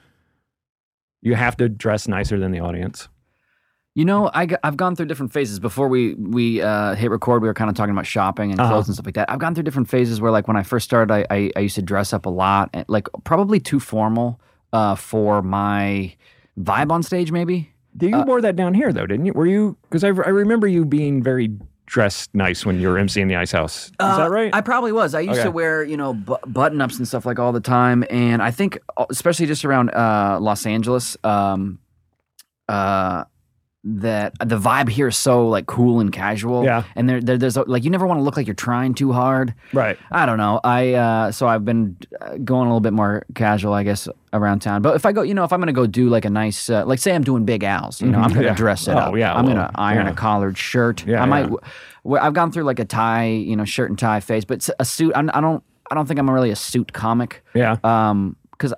you 1.21 1.35
have 1.35 1.55
to 1.57 1.69
dress 1.69 2.07
nicer 2.07 2.39
than 2.39 2.51
the 2.51 2.59
audience? 2.59 3.07
You 3.93 4.05
know, 4.05 4.31
I, 4.33 4.47
have 4.63 4.77
gone 4.77 4.95
through 4.95 5.07
different 5.07 5.33
phases. 5.33 5.59
Before 5.59 5.89
we 5.89 6.13
we 6.15 6.61
uh, 6.61 6.95
hit 6.95 7.11
record, 7.11 7.41
we 7.41 7.47
were 7.49 7.53
kind 7.53 7.69
of 7.69 7.75
talking 7.75 7.91
about 7.91 8.05
shopping 8.05 8.51
and 8.51 8.59
Uh-huh. 8.61 8.71
clothes 8.71 8.87
and 8.87 8.95
stuff 8.95 9.05
like 9.05 9.15
that. 9.15 9.29
I've 9.29 9.39
gone 9.39 9.53
through 9.53 9.65
different 9.65 9.89
phases 9.89 10.21
where, 10.21 10.31
like, 10.31 10.47
when 10.47 10.55
I 10.55 10.63
first 10.63 10.85
started, 10.85 11.13
I, 11.13 11.25
I, 11.29 11.51
I 11.57 11.59
used 11.59 11.75
to 11.75 11.81
dress 11.81 12.13
up 12.13 12.25
a 12.25 12.29
lot, 12.29 12.69
and, 12.73 12.85
like 12.87 13.07
probably 13.25 13.59
too 13.59 13.81
formal 13.81 14.39
uh, 14.71 14.95
for 14.95 15.41
my 15.41 16.15
vibe 16.57 16.89
on 16.89 17.03
stage, 17.03 17.33
maybe. 17.33 17.69
You 17.99 18.15
Uh, 18.19 18.23
wore 18.25 18.39
that 18.39 18.55
down 18.55 18.73
here 18.73 18.93
though, 18.93 19.05
didn't 19.05 19.25
you? 19.25 19.33
Were 19.33 19.45
you? 19.45 19.75
Because 19.89 20.05
I, 20.05 20.07
I 20.07 20.29
remember 20.29 20.67
you 20.67 20.85
being 20.85 21.21
very 21.21 21.49
dressed 21.85 22.33
nice 22.33 22.65
when 22.65 22.79
you 22.79 22.87
were 22.87 22.95
emceeing 22.95 23.27
the 23.27 23.35
Ice 23.35 23.51
House. 23.51 23.87
Is 23.87 23.91
Uh, 23.99 24.15
that 24.19 24.31
right? 24.31 24.55
I 24.55 24.61
probably 24.61 24.93
was. 24.93 25.13
I 25.13 25.19
used 25.19 25.39
Okay. 25.41 25.43
to 25.47 25.51
wear, 25.51 25.83
you 25.83 25.97
know, 25.97 26.13
bu- 26.13 26.37
button 26.47 26.79
ups 26.79 26.97
and 26.97 27.05
stuff 27.05 27.25
like 27.25 27.37
all 27.39 27.51
the 27.51 27.59
time, 27.59 28.05
and 28.09 28.41
I 28.41 28.51
think, 28.51 28.79
uh, 28.95 29.05
especially 29.09 29.47
just 29.47 29.65
around 29.65 29.89
uh, 29.89 30.37
Los 30.39 30.65
Angeles, 30.65 31.17
um, 31.25 31.79
uh, 32.69 33.25
that 33.83 34.33
the 34.39 34.59
vibe 34.59 34.89
here 34.89 35.07
is 35.07 35.17
so 35.17 35.47
like 35.47 35.65
cool 35.65 35.99
and 35.99 36.11
casual. 36.11 36.63
Yeah. 36.63 36.83
and 36.95 37.09
there, 37.09 37.19
there 37.19 37.37
there's 37.37 37.57
a, 37.57 37.63
like 37.63 37.83
you 37.83 37.89
never 37.89 38.05
want 38.05 38.19
to 38.19 38.23
look 38.23 38.37
like 38.37 38.45
you're 38.45 38.53
trying 38.53 38.93
too 38.93 39.11
hard. 39.11 39.55
right. 39.73 39.97
I 40.11 40.25
don't 40.27 40.37
know. 40.37 40.59
I 40.63 40.93
uh, 40.93 41.31
so 41.31 41.47
I've 41.47 41.65
been 41.65 41.97
uh, 42.21 42.37
going 42.37 42.67
a 42.67 42.69
little 42.69 42.79
bit 42.79 42.93
more 42.93 43.25
casual, 43.33 43.73
I 43.73 43.81
guess, 43.83 44.07
around 44.33 44.59
town. 44.59 44.83
But 44.83 44.95
if 44.95 45.05
I 45.05 45.11
go, 45.11 45.23
you 45.23 45.33
know, 45.33 45.43
if 45.43 45.51
I'm 45.51 45.59
gonna 45.59 45.73
go 45.73 45.87
do 45.87 46.09
like 46.09 46.25
a 46.25 46.29
nice, 46.29 46.69
uh, 46.69 46.85
like 46.85 46.99
say 46.99 47.15
I'm 47.15 47.23
doing 47.23 47.43
Big 47.43 47.63
Al's, 47.63 48.01
you 48.01 48.07
know, 48.07 48.19
I'm 48.19 48.29
gonna 48.33 48.45
Yeah. 48.47 48.53
dress 48.53 48.87
it 48.87 48.91
Oh, 48.93 48.97
up. 48.99 49.17
yeah, 49.17 49.33
I'm 49.33 49.45
well, 49.45 49.55
gonna 49.55 49.71
iron 49.75 50.05
yeah. 50.05 50.11
a 50.11 50.15
collared 50.15 50.57
shirt. 50.59 51.05
Yeah, 51.07 51.23
I 51.23 51.25
might. 51.25 51.49
yeah. 51.49 52.19
I've 52.23 52.33
gone 52.33 52.51
through 52.51 52.63
like 52.65 52.79
a 52.79 52.85
tie, 52.85 53.27
you 53.29 53.55
know, 53.55 53.65
shirt 53.65 53.89
and 53.89 53.97
tie 53.97 54.19
phase, 54.19 54.45
but 54.45 54.69
a 54.79 54.85
suit. 54.85 55.11
I'm, 55.15 55.29
I 55.33 55.41
don't. 55.41 55.63
I 55.89 55.95
don't 55.95 56.05
think 56.05 56.19
I'm 56.19 56.29
really 56.29 56.51
a 56.51 56.55
suit 56.55 56.93
comic. 56.93 57.43
Yeah. 57.53 57.77
Um, 57.83 58.35
because 58.51 58.73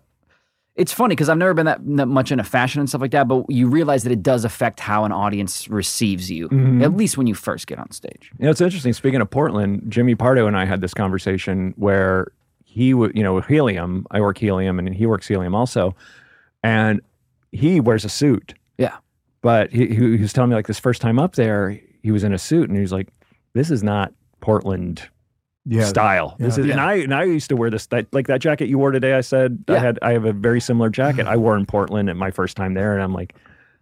it's 0.75 0.91
funny 0.91 1.13
because 1.13 1.29
I've 1.29 1.37
never 1.37 1.53
been 1.53 1.67
that, 1.67 1.79
that 1.97 2.07
much 2.07 2.31
into 2.31 2.43
fashion 2.43 2.79
and 2.79 2.89
stuff 2.89 3.01
like 3.01 3.11
that. 3.11 3.27
But 3.27 3.45
you 3.49 3.67
realize 3.67 4.03
that 4.03 4.11
it 4.11 4.23
does 4.23 4.43
affect 4.43 4.79
how 4.79 5.03
an 5.05 5.11
audience 5.11 5.67
receives 5.67 6.31
you, 6.31 6.49
Mm-hmm. 6.49 6.81
at 6.81 6.93
least 6.93 7.17
when 7.17 7.27
you 7.27 7.35
first 7.35 7.67
get 7.67 7.77
on 7.79 7.91
stage. 7.91 8.31
You 8.39 8.45
know, 8.45 8.51
it's 8.51 8.61
interesting. 8.61 8.91
Speaking 8.93 9.21
of 9.21 9.29
Portland, 9.29 9.83
Jimmy 9.89 10.15
Pardo 10.15 10.47
and 10.47 10.57
I 10.57 10.65
had 10.65 10.81
this 10.81 10.93
conversation 10.93 11.73
where 11.77 12.31
he 12.63 12.93
would, 12.95 13.15
you 13.15 13.21
know, 13.21 13.35
with 13.35 13.45
Helium, 13.45 14.07
I 14.09 14.19
work 14.19 14.37
Helium 14.39 14.79
and 14.79 14.93
he 14.95 15.05
works 15.05 15.27
Helium 15.27 15.53
also. 15.53 15.95
And 16.63 17.01
he 17.51 17.79
wears 17.79 18.03
a 18.03 18.09
suit. 18.09 18.55
Yeah. 18.79 18.95
But 19.43 19.71
he, 19.71 19.87
he 19.87 19.95
he 19.95 20.17
was 20.17 20.33
telling 20.33 20.49
me 20.49 20.55
like 20.55 20.65
this 20.67 20.79
first 20.79 21.01
time 21.01 21.19
up 21.19 21.35
there, 21.35 21.79
he 22.01 22.11
was 22.11 22.23
in 22.23 22.33
a 22.33 22.39
suit 22.39 22.67
and 22.69 22.75
he 22.75 22.81
was 22.81 22.91
like, 22.91 23.09
this 23.53 23.69
is 23.69 23.83
not 23.83 24.11
Portland 24.41 25.07
Yeah. 25.65 25.85
style. 25.85 26.35
This 26.39 26.57
yeah. 26.57 26.63
is, 26.65 26.69
and 26.71 26.81
I 26.81 26.93
and 26.95 27.13
I 27.13 27.23
used 27.23 27.47
to 27.49 27.55
wear 27.55 27.69
this 27.69 27.85
that 27.87 28.07
like 28.13 28.27
that 28.27 28.41
jacket 28.41 28.67
you 28.67 28.77
wore 28.77 28.91
today. 28.91 29.13
I 29.13 29.21
said 29.21 29.63
I 29.69 29.77
had 29.79 29.97
I 30.01 30.11
have 30.11 30.25
a 30.25 30.33
very 30.33 30.59
similar 30.59 30.89
jacket 30.89 31.25
I 31.33 31.37
wore 31.37 31.55
in 31.55 31.65
Portland 31.65 32.09
at 32.09 32.17
my 32.17 32.31
first 32.31 32.57
time 32.57 32.73
there, 32.73 32.93
and 32.93 33.01
I'm 33.01 33.13
like, 33.13 33.35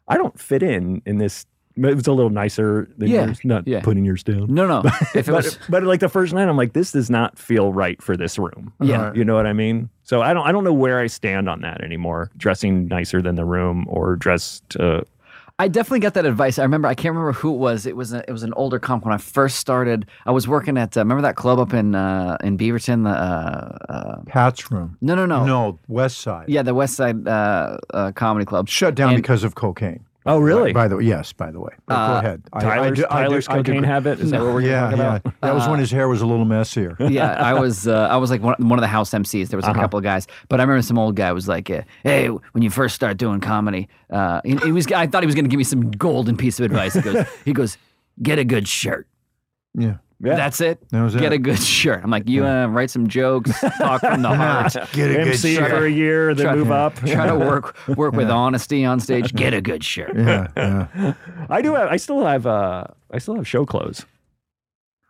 I 0.07 0.15
don't 0.17 0.39
fit 0.39 0.61
in 0.63 1.01
in 1.05 1.17
this. 1.17 1.45
It 1.77 1.95
was 1.95 2.05
a 2.05 2.11
little 2.13 2.29
nicer 2.29 2.89
than 2.97 3.07
Yeah, 3.09 3.25
yours. 3.27 3.39
Not 3.45 3.65
yeah. 3.65 3.79
putting 3.81 4.03
yours 4.03 4.23
down. 4.23 4.53
No, 4.53 4.67
no. 4.67 4.81
If 5.15 5.27
it 5.29 5.31
But, 5.31 5.45
was, 5.45 5.57
but 5.69 5.83
like 5.83 6.01
the 6.01 6.09
first 6.09 6.33
night, 6.33 6.49
I'm 6.49 6.57
like, 6.57 6.73
this 6.73 6.91
does 6.91 7.09
not 7.09 7.39
feel 7.39 7.71
right 7.71 7.99
for 8.01 8.17
this 8.17 8.37
room. 8.37 8.73
Uh-huh. 8.81 8.91
Yeah. 8.91 9.01
Right. 9.07 9.15
You 9.15 9.23
know 9.23 9.35
what 9.35 9.47
I 9.47 9.53
mean? 9.53 9.89
So 10.03 10.21
I 10.21 10.33
don't 10.33 10.45
I 10.45 10.51
don't 10.51 10.65
know 10.65 10.73
where 10.73 10.99
I 10.99 11.07
stand 11.07 11.47
on 11.49 11.61
that 11.61 11.81
anymore. 11.81 12.29
Dressing 12.37 12.87
nicer 12.89 13.21
than 13.21 13.35
the 13.35 13.45
room 13.45 13.85
or 13.87 14.17
dressed. 14.17 14.69
to 14.71 15.05
I 15.61 15.67
definitely 15.67 15.99
got 15.99 16.15
that 16.15 16.25
advice. 16.25 16.57
I 16.57 16.63
remember. 16.63 16.87
I 16.87 16.95
can't 16.95 17.13
remember 17.13 17.33
who 17.33 17.53
it 17.53 17.57
was. 17.57 17.85
It 17.85 17.95
was 17.95 18.13
a, 18.13 18.27
it 18.27 18.31
was 18.31 18.41
an 18.41 18.51
older 18.53 18.79
comp 18.79 19.05
when 19.05 19.13
I 19.13 19.17
first 19.17 19.57
started. 19.57 20.07
I 20.25 20.31
was 20.31 20.47
working 20.47 20.75
at 20.75 20.97
uh, 20.97 21.01
remember 21.01 21.21
that 21.21 21.35
club 21.35 21.59
up 21.59 21.71
in 21.73 21.93
uh, 21.93 22.37
in 22.43 22.57
Beaverton. 22.57 23.03
The 23.03 23.09
uh, 23.11 23.77
uh, 23.87 24.21
Pat's 24.25 24.71
room. 24.71 24.97
no, 25.01 25.13
no, 25.13 25.27
no, 25.27 25.45
No, 25.45 25.79
West 25.87 26.17
Side. 26.17 26.49
Yeah, 26.49 26.63
the 26.63 26.73
West 26.73 26.95
Side 26.95 27.27
uh, 27.27 27.77
uh, 27.93 28.11
Comedy 28.13 28.45
Club. 28.45 28.69
Shut 28.69 28.95
down 28.95 29.09
And- 29.13 29.17
because 29.21 29.43
of 29.43 29.53
cocaine. 29.53 30.03
Oh 30.25 30.39
really? 30.39 30.71
By 30.71 30.87
the 30.87 30.97
way, 30.97 31.03
yes, 31.05 31.33
by 31.33 31.49
the 31.51 31.59
way. 31.59 31.71
But 31.87 31.95
go 31.95 32.13
Uh, 32.13 32.19
ahead. 32.19 32.43
I- 32.53 32.57
I 32.57 32.61
Tyler's, 32.61 32.91
I 32.91 33.01
do- 33.01 33.07
Tyler's 33.07 33.49
I 33.49 33.57
do- 33.57 33.63
cocaine 33.63 33.83
habit? 33.83 34.19
Is 34.19 34.29
that 34.31 34.41
what 34.41 34.53
we're 34.53 34.61
Yeah, 34.61 34.81
talking 34.81 34.97
yeah. 34.99 35.15
about? 35.17 35.33
That 35.41 35.55
was 35.55 35.67
when 35.67 35.79
his 35.79 35.89
hair 35.89 36.07
was 36.07 36.21
a 36.21 36.27
little 36.27 36.45
messier. 36.45 36.95
yeah, 36.99 37.31
I 37.33 37.53
was 37.59 37.87
uh, 37.87 38.07
I 38.11 38.17
was 38.17 38.29
like 38.29 38.41
one, 38.43 38.55
one 38.59 38.77
of 38.77 38.81
the 38.81 38.87
house 38.87 39.09
MCs. 39.11 39.47
There 39.49 39.57
was 39.57 39.67
a 39.67 39.73
couple 39.73 39.97
of 39.97 40.03
guys, 40.03 40.27
but 40.47 40.59
I 40.59 40.63
remember 40.63 40.83
some 40.83 40.99
old 40.99 41.15
guy 41.15 41.31
was 41.31 41.47
like, 41.47 41.69
uh, 41.71 41.81
"Hey, 42.03 42.27
when 42.27 42.61
you 42.61 42.69
first 42.69 42.93
start 42.95 43.17
doing 43.17 43.39
comedy, 43.39 43.89
uh, 44.11 44.41
he, 44.45 44.55
he 44.57 44.71
was 44.71 44.85
I 44.91 45.07
thought 45.07 45.23
he 45.23 45.25
was 45.27 45.33
going 45.35 45.45
to 45.45 45.49
give 45.49 45.57
me 45.57 45.63
some 45.63 45.89
golden 45.91 46.37
piece 46.37 46.59
of 46.59 46.65
advice." 46.65 46.93
He 46.93 47.01
goes, 47.01 47.25
"He 47.45 47.53
goes, 47.53 47.77
get 48.21 48.37
a 48.37 48.43
good 48.43 48.67
shirt. 48.67 49.07
Yeah. 49.73 49.95
Yeah. 50.23 50.35
That's 50.35 50.61
it. 50.61 50.87
That 50.89 51.01
was 51.01 51.15
get 51.15 51.33
it. 51.33 51.33
a 51.33 51.37
good 51.39 51.59
shirt." 51.59 52.03
I'm 52.03 52.11
like, 52.11 52.29
"You 52.29 52.45
uh, 52.45 52.67
write 52.67 52.89
some 52.91 53.07
jokes, 53.07 53.51
talk 53.77 54.01
from 54.01 54.21
the 54.21 54.29
heart." 54.35 54.73
Get 54.93 55.09
a 55.11 55.13
good 55.15 55.27
MC 55.29 55.55
shirt. 55.55 55.69
for 55.69 55.85
a 55.85 55.89
year, 55.91 56.33
then 56.35 56.45
Try- 56.45 56.55
move 56.55 56.71
up. 56.71 56.95
Try 56.95 57.27
to 57.27 57.35
work 57.37 57.75
work 57.97 58.13
with 58.13 58.29
honesty 58.29 58.85
on 58.85 58.99
stage. 58.99 59.33
Get 59.33 59.53
a 59.53 59.61
good 59.61 59.83
shirt. 59.83 60.15
Yeah, 60.15 60.47
yeah. 60.55 61.13
I 61.49 61.61
do 61.61 61.73
have. 61.75 61.89
I 61.89 61.97
still 61.97 62.23
have. 62.25 62.45
Uh, 62.45 62.85
I 63.11 63.17
still 63.17 63.35
have 63.35 63.47
show 63.47 63.65
clothes. 63.65 64.05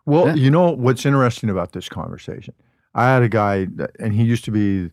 Well, 0.06 0.28
Yeah. 0.28 0.34
you 0.36 0.50
know 0.52 0.72
what's 0.72 1.06
interesting 1.06 1.50
about 1.50 1.74
this 1.74 1.88
conversation? 1.90 2.54
I 2.96 3.06
had 3.06 3.22
a 3.22 3.30
guy, 3.30 3.66
that, 3.76 3.92
and 4.00 4.14
he 4.14 4.24
used 4.24 4.44
to 4.46 4.52
be 4.52 4.90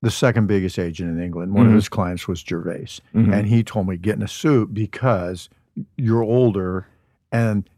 the 0.00 0.10
second 0.10 0.46
biggest 0.46 0.78
agent 0.78 1.10
in 1.16 1.22
England. 1.22 1.54
One 1.54 1.66
Mhm. 1.66 1.70
of 1.70 1.74
his 1.74 1.88
clients 1.88 2.26
was 2.28 2.40
Gervais, 2.40 3.00
Mhm. 3.14 3.32
and 3.32 3.46
he 3.48 3.62
told 3.62 3.88
me 3.88 3.96
get 3.96 4.16
in 4.16 4.22
a 4.22 4.28
suit 4.28 4.72
because 4.72 5.48
you're 5.96 6.22
older, 6.22 6.86
and 7.32 7.68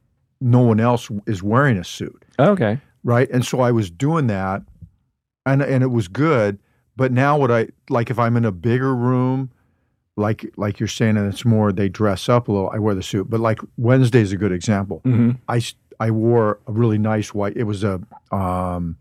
no 0.41 0.61
one 0.61 0.81
else 0.81 1.11
is 1.27 1.43
wearing 1.43 1.77
a 1.79 1.85
suit, 1.85 2.25
Okay. 2.39 2.79
right? 3.03 3.29
And 3.31 3.45
so 3.45 3.61
I 3.61 3.71
was 3.73 3.91
doing 3.91 4.27
that, 4.29 4.63
and 5.47 5.63
and 5.63 5.83
it 5.83 5.89
was 5.91 6.09
good. 6.09 6.59
But 6.97 7.13
now 7.13 7.37
what 7.39 7.51
I 7.51 7.69
like 7.91 8.11
if 8.11 8.19
I'm 8.19 8.37
in 8.37 8.45
a 8.45 8.53
bigger 8.53 8.95
room, 8.95 9.51
like 10.17 10.45
like 10.57 10.79
you're 10.79 10.87
saying, 10.89 11.17
and 11.17 11.33
it's 11.33 11.45
more 11.45 11.73
they 11.73 11.89
dress 11.89 12.29
up 12.29 12.49
a 12.49 12.53
little. 12.53 12.71
I 12.71 12.79
wear 12.79 12.95
the 12.95 13.03
suit, 13.03 13.29
but 13.31 13.41
like 13.41 13.59
Wednesday's 13.77 14.33
a 14.33 14.37
good 14.37 14.53
example. 14.53 15.01
Mm-hmm. 15.05 15.33
I 15.49 15.61
I 16.01 16.11
wore 16.11 16.59
a 16.67 16.73
really 16.73 16.99
nice 16.99 17.33
white. 17.35 17.57
It 17.57 17.65
was 17.65 17.83
a 17.85 18.01
um, 18.33 18.97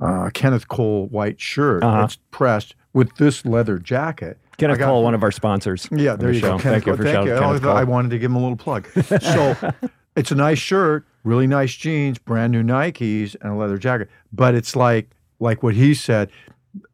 uh, 0.00 0.30
Kenneth 0.34 0.68
Cole 0.68 1.06
white 1.06 1.40
shirt. 1.40 1.82
Uh-huh. 1.82 2.04
It's 2.04 2.18
pressed 2.30 2.74
with 2.92 3.14
this 3.16 3.44
leather 3.46 3.78
jacket. 3.78 4.38
Kenneth 4.56 4.76
I 4.76 4.78
got- 4.80 4.86
Cole, 4.86 5.02
one 5.04 5.14
of 5.14 5.22
our 5.22 5.32
sponsors. 5.32 5.88
Yeah, 5.90 6.16
there 6.16 6.28
the 6.28 6.34
you 6.34 6.40
show. 6.40 6.52
go. 6.52 6.58
Thank 6.58 6.86
you 6.86 6.96
for 6.96 7.02
Thank 7.02 7.26
you. 7.26 7.34
I, 7.36 7.38
Kenneth 7.40 7.62
thought- 7.62 7.76
I 7.76 7.84
wanted 7.84 8.10
to 8.10 8.18
give 8.18 8.30
him 8.30 8.36
a 8.36 8.40
little 8.40 8.56
plug. 8.56 8.86
So 9.20 9.56
it's 10.16 10.30
a 10.30 10.34
nice 10.34 10.58
shirt, 10.58 11.06
really 11.24 11.46
nice 11.46 11.74
jeans, 11.74 12.18
brand 12.18 12.52
new 12.52 12.62
Nikes, 12.62 13.36
and 13.40 13.52
a 13.52 13.54
leather 13.54 13.78
jacket. 13.78 14.08
But 14.32 14.54
it's 14.54 14.76
like 14.76 15.10
like 15.40 15.62
what 15.62 15.74
he 15.74 15.94
said. 15.94 16.30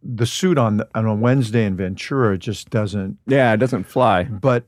The 0.02 0.26
suit 0.26 0.59
on 0.59 0.76
the, 0.76 0.88
on 0.94 1.06
a 1.06 1.14
Wednesday 1.14 1.64
in 1.64 1.74
Ventura 1.74 2.37
just 2.37 2.68
doesn't. 2.68 3.16
Yeah, 3.26 3.54
it 3.54 3.56
doesn't 3.56 3.85
fly. 3.85 4.24
But 4.24 4.64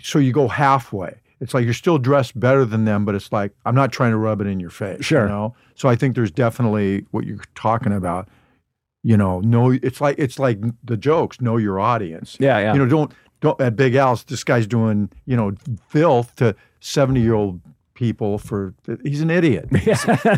so 0.00 0.18
you 0.18 0.32
go 0.32 0.48
halfway. 0.48 1.20
It's 1.40 1.52
like 1.52 1.64
you're 1.64 1.74
still 1.74 1.98
dressed 1.98 2.38
better 2.38 2.64
than 2.64 2.86
them, 2.86 3.04
but 3.04 3.14
it's 3.14 3.30
like 3.30 3.52
I'm 3.66 3.74
not 3.74 3.92
trying 3.92 4.12
to 4.12 4.16
rub 4.16 4.40
it 4.40 4.46
in 4.46 4.58
your 4.58 4.70
face. 4.70 5.04
Sure. 5.04 5.24
You 5.24 5.28
know. 5.28 5.54
So 5.74 5.88
I 5.88 5.96
think 5.96 6.14
there's 6.14 6.30
definitely 6.30 7.04
what 7.10 7.26
you're 7.26 7.44
talking 7.54 7.92
about. 7.92 8.28
You 9.02 9.16
know, 9.16 9.40
know 9.40 9.70
it's 9.70 10.00
like 10.00 10.18
it's 10.18 10.38
like 10.38 10.58
the 10.82 10.96
jokes. 10.96 11.40
Know 11.40 11.58
your 11.58 11.78
audience. 11.78 12.36
Yeah, 12.40 12.58
yeah. 12.58 12.72
You 12.72 12.78
know, 12.78 12.86
don't 12.86 13.12
don't 13.40 13.60
at 13.60 13.76
Big 13.76 13.94
Al's. 13.94 14.24
This 14.24 14.44
guy's 14.44 14.66
doing 14.66 15.10
you 15.26 15.36
know 15.36 15.52
filth 15.88 16.34
to 16.36 16.56
seventy 16.86 17.20
year 17.20 17.34
old 17.34 17.60
people 17.94 18.38
for. 18.38 18.74
He's 19.02 19.20
an 19.20 19.30
idiot. 19.30 19.68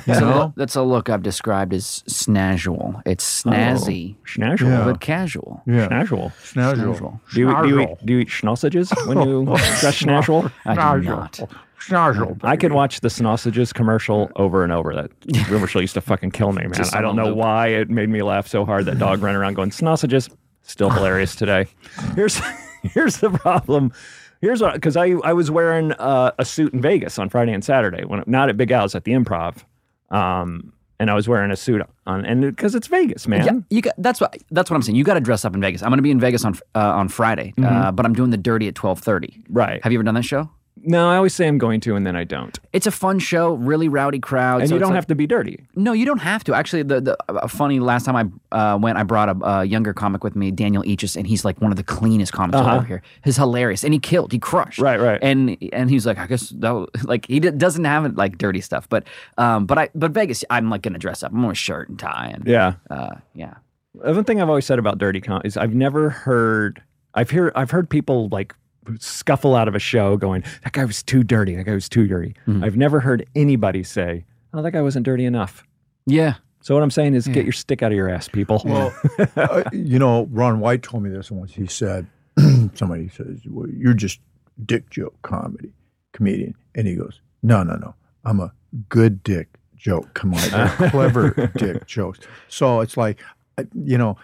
You 0.06 0.14
know. 0.14 0.52
that's 0.56 0.76
a 0.76 0.82
look 0.82 1.10
I've 1.10 1.22
described 1.22 1.74
as 1.74 2.02
snazzual. 2.08 3.02
It's 3.04 3.44
oh, 3.46 3.50
snazzy 3.50 4.16
Schnazzle. 4.24 4.68
Yeah. 4.68 4.84
but 4.84 5.00
casual. 5.00 5.62
Yeah. 5.66 5.88
Schnazzle. 5.88 6.32
Schnazzle. 6.42 7.20
Do 7.32 7.40
you, 7.40 7.62
do, 7.62 7.68
you 7.68 7.80
eat, 7.80 7.88
do 8.04 8.12
you 8.14 8.18
eat 8.20 8.28
schnausages 8.28 8.90
when 9.06 9.20
you 9.22 9.40
oh, 9.48 9.56
dress 9.56 10.02
schnazzle? 10.02 10.50
I 10.64 10.74
do 10.98 11.02
not. 11.02 11.40
Schnazzle. 11.80 12.38
I 12.42 12.56
could 12.56 12.72
watch 12.72 13.00
the 13.00 13.10
sausages 13.10 13.72
commercial 13.72 14.30
over 14.36 14.62
and 14.64 14.72
over. 14.72 14.94
That 14.94 15.10
commercial 15.46 15.80
used 15.80 15.94
to 15.94 16.00
fucking 16.00 16.30
kill 16.30 16.52
me, 16.52 16.66
man. 16.66 16.80
I 16.92 17.00
don't 17.00 17.16
know 17.16 17.26
loop. 17.26 17.36
why 17.36 17.68
it 17.68 17.90
made 17.90 18.08
me 18.08 18.22
laugh 18.22 18.48
so 18.48 18.64
hard. 18.64 18.86
That 18.86 18.98
dog 18.98 19.22
running 19.22 19.40
around 19.40 19.54
going 19.54 19.72
sausages. 19.72 20.28
Still 20.62 20.90
hilarious 20.90 21.34
today. 21.34 21.66
Here's 22.14 22.40
here's 22.82 23.18
the 23.18 23.30
problem. 23.30 23.92
Here's 24.40 24.60
what 24.60 24.74
because 24.74 24.96
I 24.96 25.14
I 25.24 25.32
was 25.32 25.50
wearing 25.50 25.92
uh, 25.92 26.32
a 26.38 26.44
suit 26.44 26.72
in 26.72 26.80
Vegas 26.80 27.18
on 27.18 27.28
Friday 27.28 27.52
and 27.52 27.64
Saturday 27.64 28.04
when 28.04 28.22
not 28.26 28.48
at 28.48 28.56
Big 28.56 28.70
Al's 28.70 28.94
at 28.94 29.04
the 29.04 29.12
Improv, 29.12 29.64
um, 30.10 30.72
and 31.00 31.10
I 31.10 31.14
was 31.14 31.28
wearing 31.28 31.50
a 31.50 31.56
suit 31.56 31.82
on 32.06 32.24
and 32.24 32.42
because 32.42 32.74
it's 32.74 32.86
Vegas, 32.86 33.26
man. 33.26 33.44
Yeah, 33.44 33.52
you 33.70 33.82
got, 33.82 33.94
that's 33.98 34.20
what 34.20 34.36
that's 34.50 34.70
what 34.70 34.76
I'm 34.76 34.82
saying. 34.82 34.96
You 34.96 35.04
got 35.04 35.14
to 35.14 35.20
dress 35.20 35.44
up 35.44 35.54
in 35.54 35.60
Vegas. 35.60 35.82
I'm 35.82 35.88
going 35.90 35.98
to 35.98 36.02
be 36.02 36.10
in 36.10 36.20
Vegas 36.20 36.44
on 36.44 36.54
uh, 36.74 36.78
on 36.80 37.08
Friday, 37.08 37.52
uh, 37.62 37.90
but 37.90 38.06
I'm 38.06 38.12
doing 38.14 38.30
the 38.30 38.36
dirty 38.36 38.68
at 38.68 38.74
12:30. 38.74 39.44
Right. 39.48 39.82
Have 39.82 39.92
you 39.92 39.98
ever 39.98 40.04
done 40.04 40.14
that 40.14 40.24
show? 40.24 40.50
No, 40.84 41.08
I 41.10 41.16
always 41.16 41.34
say 41.34 41.46
I'm 41.48 41.58
going 41.58 41.80
to, 41.80 41.94
and 41.96 42.06
then 42.06 42.14
I 42.16 42.24
don't. 42.24 42.58
It's 42.72 42.86
a 42.86 42.90
fun 42.90 43.18
show, 43.18 43.54
really 43.54 43.88
rowdy 43.88 44.18
crowd. 44.18 44.60
And 44.60 44.68
so 44.68 44.74
you 44.74 44.78
don't 44.78 44.90
like- 44.90 44.96
have 44.96 45.06
to 45.08 45.14
be 45.14 45.26
dirty. 45.26 45.66
No, 45.74 45.92
you 45.92 46.04
don't 46.06 46.18
have 46.20 46.44
to. 46.44 46.54
Actually, 46.54 46.82
the 46.84 47.00
the 47.00 47.16
uh, 47.28 47.46
funny 47.48 47.80
last 47.80 48.04
time 48.06 48.16
I 48.52 48.56
uh, 48.74 48.78
went, 48.78 48.98
I 48.98 49.02
brought 49.02 49.28
a, 49.42 49.64
younger 49.64 49.92
comic 49.92 50.22
with 50.24 50.36
me, 50.36 50.50
Daniel 50.50 50.82
Eachus, 50.82 51.16
and 51.16 51.26
he's 51.26 51.44
like 51.44 51.60
one 51.60 51.70
of 51.72 51.76
the 51.76 51.82
cleanest 51.84 52.32
comics 52.32 52.58
Uh-huh. 52.58 52.76
over 52.76 52.84
here. 52.86 53.02
He's 53.24 53.36
hilarious, 53.36 53.84
and 53.84 53.92
he 53.92 53.98
killed, 53.98 54.32
he 54.32 54.38
crushed. 54.38 54.78
Right, 54.78 55.00
right. 55.00 55.18
And 55.22 55.56
and 55.72 55.90
he's 55.90 56.06
like, 56.06 56.18
I 56.18 56.26
guess 56.26 56.50
that 56.50 56.70
was, 56.70 56.88
like 57.04 57.26
he 57.26 57.40
d- 57.40 57.50
doesn't 57.50 57.84
have 57.84 58.04
it 58.04 58.16
like 58.16 58.38
dirty 58.38 58.60
stuff, 58.60 58.88
but 58.88 59.04
um, 59.38 59.66
but 59.66 59.78
I 59.78 59.88
but 59.94 60.12
Vegas, 60.12 60.44
I'm 60.50 60.70
like 60.70 60.82
gonna 60.82 60.98
dress 60.98 61.22
up. 61.22 61.32
I'm 61.32 61.38
wearing 61.38 61.52
a 61.52 61.54
shirt 61.54 61.88
and 61.88 61.98
tie, 61.98 62.30
and 62.34 62.46
Yeah. 62.46 62.74
uh, 62.90 63.16
yeah. 63.34 63.54
One 63.92 64.22
thing 64.24 64.40
I've 64.40 64.48
always 64.48 64.64
said 64.66 64.78
about 64.78 64.98
dirty 64.98 65.20
con 65.20 65.40
is 65.44 65.56
I've 65.56 65.74
never 65.74 66.10
heard 66.10 66.82
I've 67.14 67.30
heard 67.30 67.52
I've 67.56 67.70
heard 67.72 67.90
people 67.90 68.28
like 68.30 68.54
scuffle 68.98 69.54
out 69.54 69.68
of 69.68 69.74
a 69.74 69.78
show 69.78 70.16
going 70.16 70.42
that 70.64 70.72
guy 70.72 70.84
was 70.84 71.02
too 71.02 71.22
dirty 71.22 71.54
that 71.56 71.64
guy 71.64 71.74
was 71.74 71.88
too 71.88 72.06
dirty. 72.06 72.34
Mhm. 72.46 72.64
I've 72.64 72.76
never 72.76 73.00
heard 73.00 73.24
anybody 73.34 73.82
say 73.82 74.24
oh 74.54 74.62
that 74.62 74.70
guy 74.72 74.82
wasn't 74.82 75.04
dirty 75.04 75.24
enough. 75.24 75.64
Yeah. 76.06 76.34
So 76.60 76.74
what 76.74 76.82
I'm 76.82 76.90
saying 76.90 77.14
is 77.14 77.26
Yeah. 77.26 77.34
get 77.34 77.44
your 77.44 77.52
stick 77.52 77.82
out 77.82 77.92
of 77.92 77.96
your 77.96 78.08
ass, 78.08 78.28
people. 78.28 78.60
Well, 78.64 78.94
uh, 79.36 79.62
you 79.72 79.98
know, 79.98 80.26
Ron 80.30 80.60
White 80.60 80.82
told 80.82 81.02
me 81.02 81.10
this 81.10 81.30
once. 81.30 81.54
He 81.54 81.66
said, 81.66 82.06
somebody 82.74 83.08
says, 83.08 83.40
well, 83.48 83.68
you're 83.68 83.94
just 83.94 84.20
dick 84.64 84.90
joke 84.90 85.14
comedy 85.22 85.72
comedian. 86.12 86.54
And 86.74 86.86
he 86.86 86.94
goes, 86.96 87.20
no, 87.42 87.62
no, 87.62 87.76
no. 87.76 87.94
I'm 88.24 88.40
a 88.40 88.52
good 88.88 89.22
dick 89.22 89.48
joke 89.76 90.12
comedian. 90.14 90.50
They're 90.50 90.90
clever 90.90 91.50
dick 91.56 91.86
jokes. 91.86 92.18
So 92.48 92.80
it's 92.80 92.96
like, 92.96 93.20
uh, 93.56 93.64
you 93.74 93.96
know, 93.96 94.16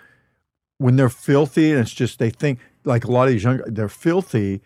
when 0.79 0.97
they're 0.97 1.09
filthy 1.09 1.71
and 1.71 1.81
it's 1.81 1.93
just, 1.95 2.19
they 2.19 2.31
think 2.31 2.59
like 2.85 3.05
a 3.05 3.11
lot 3.11 3.25
of 3.27 3.33
these 3.33 3.45
young, 3.45 3.59
they're 3.67 3.89
filthy, 3.89 4.61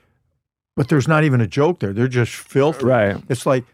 but 0.76 0.88
there's 0.88 1.08
not 1.08 1.24
even 1.24 1.40
a 1.40 1.46
joke 1.46 1.80
there. 1.80 1.92
They're 1.92 2.08
just 2.08 2.34
filthy. 2.34 2.84
right. 2.86 3.22
It's 3.28 3.46
like, 3.46 3.64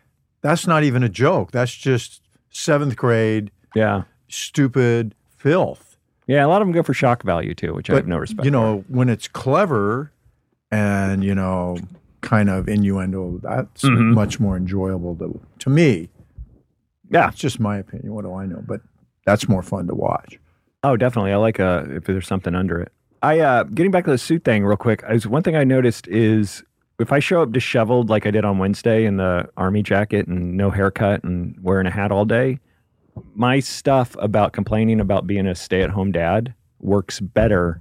that's 0.43 0.67
not 0.67 0.83
even 0.85 1.03
a 1.03 1.09
joke. 1.09 1.51
That's 1.53 1.75
just 1.75 2.23
seventh 2.51 2.97
grade 2.97 3.51
Yeah. 3.75 4.03
stupid 4.29 5.15
filth. 5.37 5.97
Yeah, 6.27 6.45
a 6.45 6.49
lot 6.49 6.63
of 6.63 6.69
them 6.69 6.73
go 6.73 6.83
for 6.83 6.95
shock 6.95 7.23
value 7.23 7.55
too, 7.55 7.75
which 7.75 7.91
I 7.91 7.97
have 7.97 8.07
no 8.07 8.19
respect 8.19 8.45
You 8.45 8.51
know, 8.51 8.85
when 8.89 9.09
it's 9.09 9.29
clever 9.29 10.11
and, 10.71 11.23
you 11.23 11.35
know, 11.35 11.77
kind 12.23 12.49
of 12.49 12.69
innuendo, 12.69 13.39
that's 13.43 13.83
Mhm. 13.85 14.15
much 14.15 14.41
more 14.41 14.57
enjoyable 14.57 15.15
to, 15.17 15.41
to 15.59 15.71
me. 15.71 16.09
Yeah. 17.11 17.29
It's 17.29 17.39
just 17.39 17.61
my 17.61 17.77
opinion. 17.77 18.15
What 18.15 18.25
do 18.25 18.33
I 18.35 18.47
know? 18.47 18.63
But 18.67 18.81
that's 19.27 19.49
more 19.49 19.63
fun 19.63 19.87
to 19.89 19.95
watch. 19.95 20.39
Oh, 20.83 20.97
definitely. 20.97 21.33
I 21.33 21.37
like 21.37 21.61
uh 21.61 21.85
if 21.91 22.05
there's 22.05 22.27
something 22.27 22.55
under 22.55 22.81
it. 22.81 22.93
I 23.25 23.41
uh 23.41 23.63
getting 23.65 23.91
back 23.91 24.05
to 24.05 24.11
the 24.11 24.19
suit 24.19 24.45
thing 24.45 24.65
real 24.65 24.77
quick. 24.77 25.03
I 25.05 25.15
was, 25.15 25.27
one 25.27 25.43
thing 25.43 25.57
I 25.57 25.65
noticed 25.65 26.07
is 26.09 26.63
if 26.99 27.11
I 27.11 27.19
show 27.21 27.43
up 27.43 27.53
disheveled 27.53 28.09
like 28.11 28.27
I 28.27 28.31
did 28.31 28.45
on 28.45 28.59
Wednesday 28.59 29.05
in 29.05 29.17
the 29.17 29.49
army 29.57 29.83
jacket 29.83 30.27
and 30.27 30.57
no 30.57 30.71
haircut 30.71 31.25
and 31.25 31.57
wearing 31.63 31.87
a 31.87 31.91
hat 31.91 32.13
all 32.13 32.25
day, 32.25 32.59
my 33.35 33.61
stuff 33.61 34.15
about 34.19 34.53
complaining 34.53 35.01
about 35.01 35.27
being 35.27 35.47
a 35.47 35.55
stay-at-home 35.55 36.13
dad 36.13 36.53
works 36.81 37.19
better 37.21 37.81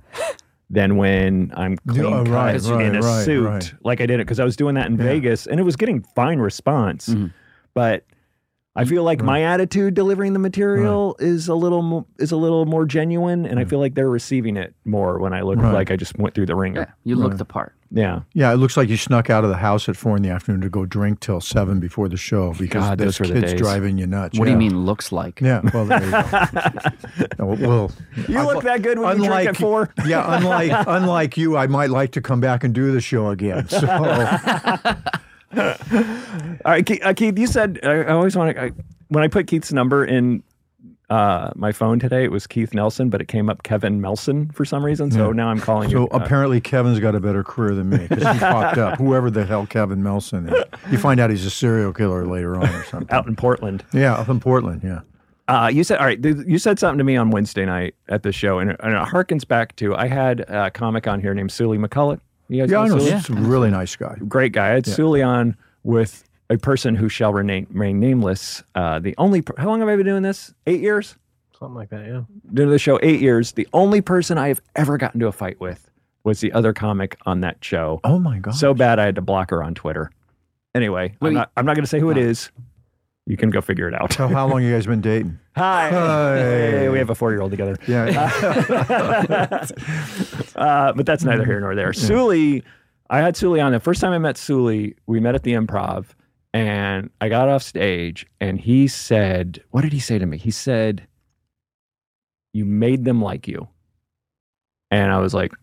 than 0.70 0.96
when 0.98 1.52
I'm 1.56 1.78
clean 1.88 2.04
Yeah, 2.04 2.24
cut 2.24 2.28
right, 2.30 2.56
in 2.64 2.72
right, 2.72 2.96
a 2.96 3.00
right, 3.02 3.26
suit 3.26 3.46
right. 3.46 3.74
like 3.84 4.00
I 4.02 4.06
did 4.06 4.16
it 4.22 4.26
because 4.26 4.40
I 4.40 4.46
was 4.46 4.56
doing 4.56 4.76
that 4.76 4.88
in 4.88 4.98
Yeah. 4.98 5.04
Vegas 5.04 5.46
and 5.46 5.60
it 5.60 5.64
was 5.64 5.76
getting 5.76 6.04
fine 6.16 6.40
response, 6.40 7.10
Mhm. 7.10 7.32
but. 7.74 8.06
I 8.76 8.86
feel 8.86 9.04
like 9.04 9.22
my 9.22 9.44
attitude 9.44 9.94
delivering 9.94 10.34
the 10.34 10.40
material 10.40 11.16
is 11.20 11.48
a 11.48 11.54
little 11.54 11.84
mo- 11.84 12.08
is 12.18 12.32
a 12.32 12.38
little 12.38 12.66
more 12.66 12.86
genuine, 12.86 13.46
and 13.46 13.60
I 13.60 13.64
hmm. 13.64 13.70
feel 13.70 13.80
like 13.80 13.94
they're 13.94 14.10
receiving 14.10 14.58
it 14.58 14.74
more 14.84 15.20
when 15.20 15.32
I 15.32 15.42
look 15.42 15.60
Right. 15.60 15.74
like 15.74 15.92
I 15.92 15.96
just 15.96 16.18
went 16.18 16.34
through 16.34 16.48
the 16.48 16.56
Yeah. 16.56 16.60
ringer. 16.62 16.96
You 17.04 17.16
look 17.16 17.32
Right. 17.32 17.38
the 17.38 17.46
part. 17.46 17.74
Yeah, 17.96 18.22
Yeah, 18.34 18.52
it 18.52 18.56
looks 18.56 18.76
like 18.76 18.90
you 18.90 18.98
snuck 18.98 19.30
out 19.30 19.44
of 19.44 19.52
the 19.52 19.58
house 19.58 19.88
at 19.88 19.96
four 19.96 20.18
in 20.18 20.24
the 20.24 20.30
afternoon 20.30 20.62
to 20.62 20.70
go 20.70 20.84
drink 20.84 21.20
till 21.20 21.40
seven 21.40 21.80
before 21.80 22.10
the 22.10 22.18
show 22.18 22.52
because 22.58 22.84
God, 22.84 22.98
this 22.98 23.20
those 23.20 23.30
the 23.30 23.42
kid's 23.42 23.54
driving 23.54 24.00
you 24.00 24.08
nuts. 24.08 24.40
What 24.40 24.48
yeah. 24.48 24.56
do 24.56 24.64
you 24.64 24.72
mean 24.72 24.84
looks 24.84 25.12
like? 25.12 25.40
Yeah, 25.40 25.62
well, 25.72 25.86
there 25.86 26.04
you 26.04 26.10
go. 26.10 27.28
No, 27.38 27.46
well, 27.46 27.92
you 28.28 28.42
look 28.42 28.64
that 28.64 28.82
good 28.82 28.98
when 28.98 29.22
you 29.22 29.30
drink 29.30 29.50
at 29.50 29.58
four. 29.58 29.94
yeah, 30.08 30.26
unlike 30.36 30.72
unlike 30.88 31.38
you, 31.38 31.56
I 31.56 31.68
might 31.68 31.92
like 31.92 32.14
to 32.14 32.22
come 32.22 32.40
back 32.40 32.64
and 32.64 32.74
do 32.74 32.92
the 32.92 33.02
show 33.02 33.30
again. 33.30 33.70
So 33.70 33.82
All 36.66 36.72
right, 36.72 36.86
Keith, 36.86 37.04
uh, 37.04 37.13
Keith 37.13 37.38
you 37.38 37.48
said 37.48 37.80
I, 37.84 38.04
I 38.04 38.12
always 38.13 38.36
want 38.36 38.56
to. 38.56 38.74
When 39.10 39.24
I 39.24 39.28
put 39.28 39.48
Keith's 39.48 39.72
number 39.72 40.04
in 40.06 40.42
uh, 41.10 41.52
my 41.56 41.72
phone 41.72 42.00
today, 42.00 42.24
it 42.24 42.32
was 42.32 42.48
Keith 42.48 42.74
Nelson, 42.74 43.10
but 43.10 43.22
it 43.22 43.28
came 43.28 43.50
up 43.50 43.62
Kevin 43.63 44.02
Melson 44.02 44.50
for 44.52 44.66
some 44.66 44.84
reason. 44.84 45.12
So 45.12 45.28
Yeah. 45.28 45.34
now 45.34 45.50
I'm 45.50 45.60
calling 45.60 45.89
So 45.92 46.02
you. 46.02 46.04
uh, 46.06 46.18
apparently 46.20 46.60
Kevin's 46.62 47.00
got 47.00 47.13
a 47.13 47.20
better 47.20 47.44
career 47.44 47.76
than 47.76 47.89
me 47.89 48.08
because 48.08 48.24
he 48.34 48.39
popped 48.39 48.78
up. 48.78 48.98
Whoever 48.98 49.30
the 49.30 49.46
hell 49.46 49.68
Kevin 49.68 50.02
Melson 50.02 50.50
is. 50.50 50.63
You 50.92 50.98
find 50.98 51.20
out 51.20 51.30
he's 51.30 51.46
a 51.46 51.52
serial 51.52 51.94
killer 51.94 52.26
later 52.26 52.56
on 52.56 52.68
or 52.68 52.84
something. 52.86 53.12
out 53.12 53.28
in 53.28 53.36
Portland. 53.36 53.84
Yeah, 53.94 54.16
up 54.16 54.30
in 54.30 54.39
Portland. 54.39 54.82
Yeah. 54.84 55.02
Uh, 55.48 55.70
you 55.72 55.84
said 55.84 56.00
all 56.00 56.06
right. 56.06 56.24
th- 56.24 56.38
You 56.48 56.58
said 56.58 56.80
something 56.80 56.98
to 56.98 57.04
me 57.04 57.18
on 57.18 57.30
Wednesday 57.30 57.66
night 57.66 57.96
at 58.08 58.24
the 58.24 58.32
show, 58.32 58.60
and 58.60 58.72
it, 58.72 58.80
and 58.82 58.94
it 58.94 59.00
harkens 59.02 59.46
back 59.48 59.76
to 59.76 59.94
I 59.96 60.08
had 60.08 60.39
a 60.48 60.72
comic 60.72 61.06
on 61.06 61.20
here 61.20 61.34
named 61.34 61.52
Sully 61.52 61.78
McCullough. 61.78 62.20
You 62.54 62.62
guys 62.63 62.72
Yeah, 62.72 62.80
I 62.82 62.88
know. 62.88 62.98
Sully? 63.00 63.12
He's 63.12 63.30
a 63.30 63.34
really 63.34 63.72
nice 63.72 63.96
guy. 63.96 64.16
great 64.28 64.52
guy. 64.52 64.68
I 64.70 64.74
had 64.74 64.86
Sully 64.86 65.22
on 65.24 65.58
with 65.84 66.24
a 66.50 66.58
person 66.58 66.94
who 66.96 67.10
shall 67.10 67.34
remain, 67.34 67.66
remain 67.72 68.00
nameless. 68.00 68.63
Uh, 68.76 69.00
the 69.00 69.16
only 69.18 69.42
per- 69.42 69.56
how 69.58 69.68
long 69.68 69.80
have 69.80 69.89
I 69.89 69.96
been 69.96 70.06
doing 70.06 70.22
this? 70.24 70.54
Eight 70.68 70.82
years. 70.82 71.16
Something 71.58 71.76
like 71.76 71.89
that, 71.89 72.06
yeah. 72.06 72.22
Doing 72.54 72.70
the 72.70 72.78
show 72.80 73.00
eight 73.02 73.22
years. 73.22 73.54
The 73.54 73.68
only 73.74 74.02
person 74.02 74.38
I 74.38 74.50
have 74.50 74.62
ever 74.76 74.98
gotten 74.98 75.20
into 75.20 75.28
a 75.28 75.32
fight 75.32 75.60
with 75.60 75.89
was 76.24 76.42
the 76.42 76.52
other 76.54 76.74
comic 76.74 77.18
on 77.26 77.42
that 77.42 77.63
show. 77.63 78.00
Oh 78.04 78.20
my 78.20 78.38
God. 78.39 78.56
So 78.56 78.74
bad 78.74 79.00
I 79.00 79.06
had 79.06 79.16
to 79.16 79.22
block 79.22 79.50
her 79.50 79.63
on 79.63 79.74
Twitter. 79.74 80.12
Anyway, 80.76 81.16
I'm 81.22 81.26
Wait. 81.28 81.34
not, 81.34 81.52
I'm 81.58 81.66
not 81.66 81.76
going 81.76 81.84
to 81.84 81.89
say 81.89 82.00
who 82.00 82.10
it 82.12 82.16
No. 82.16 82.22
is. 82.22 82.52
You 83.26 83.38
can 83.38 83.50
go 83.50 83.62
figure 83.62 83.88
it 83.88 83.94
out. 83.94 84.14
So 84.14 84.28
how 84.28 84.48
long 84.48 84.64
you 84.64 84.74
guys 84.74 84.86
been 84.86 85.00
dating? 85.02 85.40
Hi. 85.56 85.90
Hi. 85.90 86.38
Hey, 86.38 86.90
we 86.90 86.98
have 86.98 87.10
a 87.10 87.16
four 87.16 87.32
year 87.32 87.42
old 87.42 87.52
together. 87.52 87.78
Yeah. 87.88 88.06
uh, 90.56 90.94
but 90.94 91.06
that's 91.06 91.24
neither 91.24 91.46
here 91.46 91.60
nor 91.62 91.74
there. 91.74 91.94
Sully, 91.94 92.64
I 93.10 93.20
had 93.20 93.38
Sully 93.38 93.62
on 93.62 93.72
the 93.72 93.80
first 93.80 94.02
time 94.02 94.12
I 94.12 94.18
met 94.18 94.38
Sully. 94.38 94.96
We 95.08 95.22
met 95.22 95.36
at 95.36 95.44
the 95.44 95.54
Improv, 95.54 96.08
and 96.54 97.10
I 97.22 97.30
got 97.30 97.48
off 97.48 97.64
stage, 97.64 98.26
and 98.42 98.60
he 98.60 98.90
said, 98.90 99.64
"What 99.72 99.84
did 99.84 99.94
he 99.94 100.00
say 100.00 100.20
to 100.20 100.26
me?" 100.26 100.38
He 100.38 100.52
said, 100.52 101.08
you 102.54 102.66
made 102.66 103.04
them 103.04 103.22
like 103.22 103.48
you. 103.48 103.68
And 104.92 105.12
I 105.12 105.18
was 105.18 105.34
like, 105.34 105.54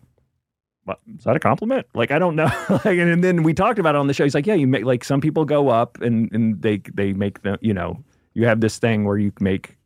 what, 0.91 1.17
is 1.17 1.23
that 1.25 1.35
a 1.35 1.39
compliment? 1.39 1.87
Like, 1.93 2.11
I 2.11 2.19
don't 2.19 2.35
know. 2.35 2.45
like, 2.69 2.85
and, 2.85 3.09
and 3.09 3.23
then 3.23 3.43
we 3.43 3.53
talked 3.53 3.79
about 3.79 3.95
it 3.95 3.97
on 3.99 4.07
the 4.07 4.13
show. 4.13 4.23
He's 4.23 4.35
like, 4.35 4.45
yeah, 4.47 4.53
you 4.55 4.67
make 4.67 4.85
like 4.85 5.03
some 5.03 5.21
people 5.21 5.45
go 5.45 5.69
up 5.69 5.99
and, 6.01 6.31
and 6.31 6.61
they, 6.61 6.77
they 6.93 7.13
make 7.13 7.41
them, 7.43 7.57
you 7.61 7.73
know, 7.73 8.03
you 8.33 8.45
have 8.45 8.61
this 8.61 8.77
thing 8.79 9.05
where 9.05 9.17
you 9.17 9.31
make 9.39 9.77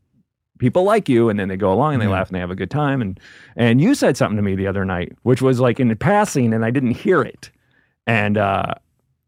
people 0.58 0.84
like 0.84 1.10
you 1.10 1.30
and 1.30 1.39
then 1.39 1.48
they 1.50 1.58
go 1.58 1.72
along 1.74 1.94
and 1.94 2.02
they 2.02 2.06
Yeah. 2.06 2.12
laugh 2.13 2.28
and 2.30 2.36
they 2.36 2.39
have 2.39 2.52
a 2.52 2.56
good 2.56 2.72
time. 2.72 3.02
And, 3.02 3.20
and 3.56 3.82
you 3.82 3.94
said 3.96 4.15
something 4.18 4.38
to 4.38 4.41
me 4.44 4.56
the 4.56 4.68
other 4.68 4.86
night, 4.86 5.13
which 5.24 5.41
was 5.41 5.60
like 5.60 5.80
in 5.80 5.94
passing 5.98 6.54
and 6.54 6.63
I 6.63 6.72
didn't 6.72 6.91
hear 6.91 7.22
it. 7.22 7.52
And, 8.08 8.38
uh, 8.38 8.76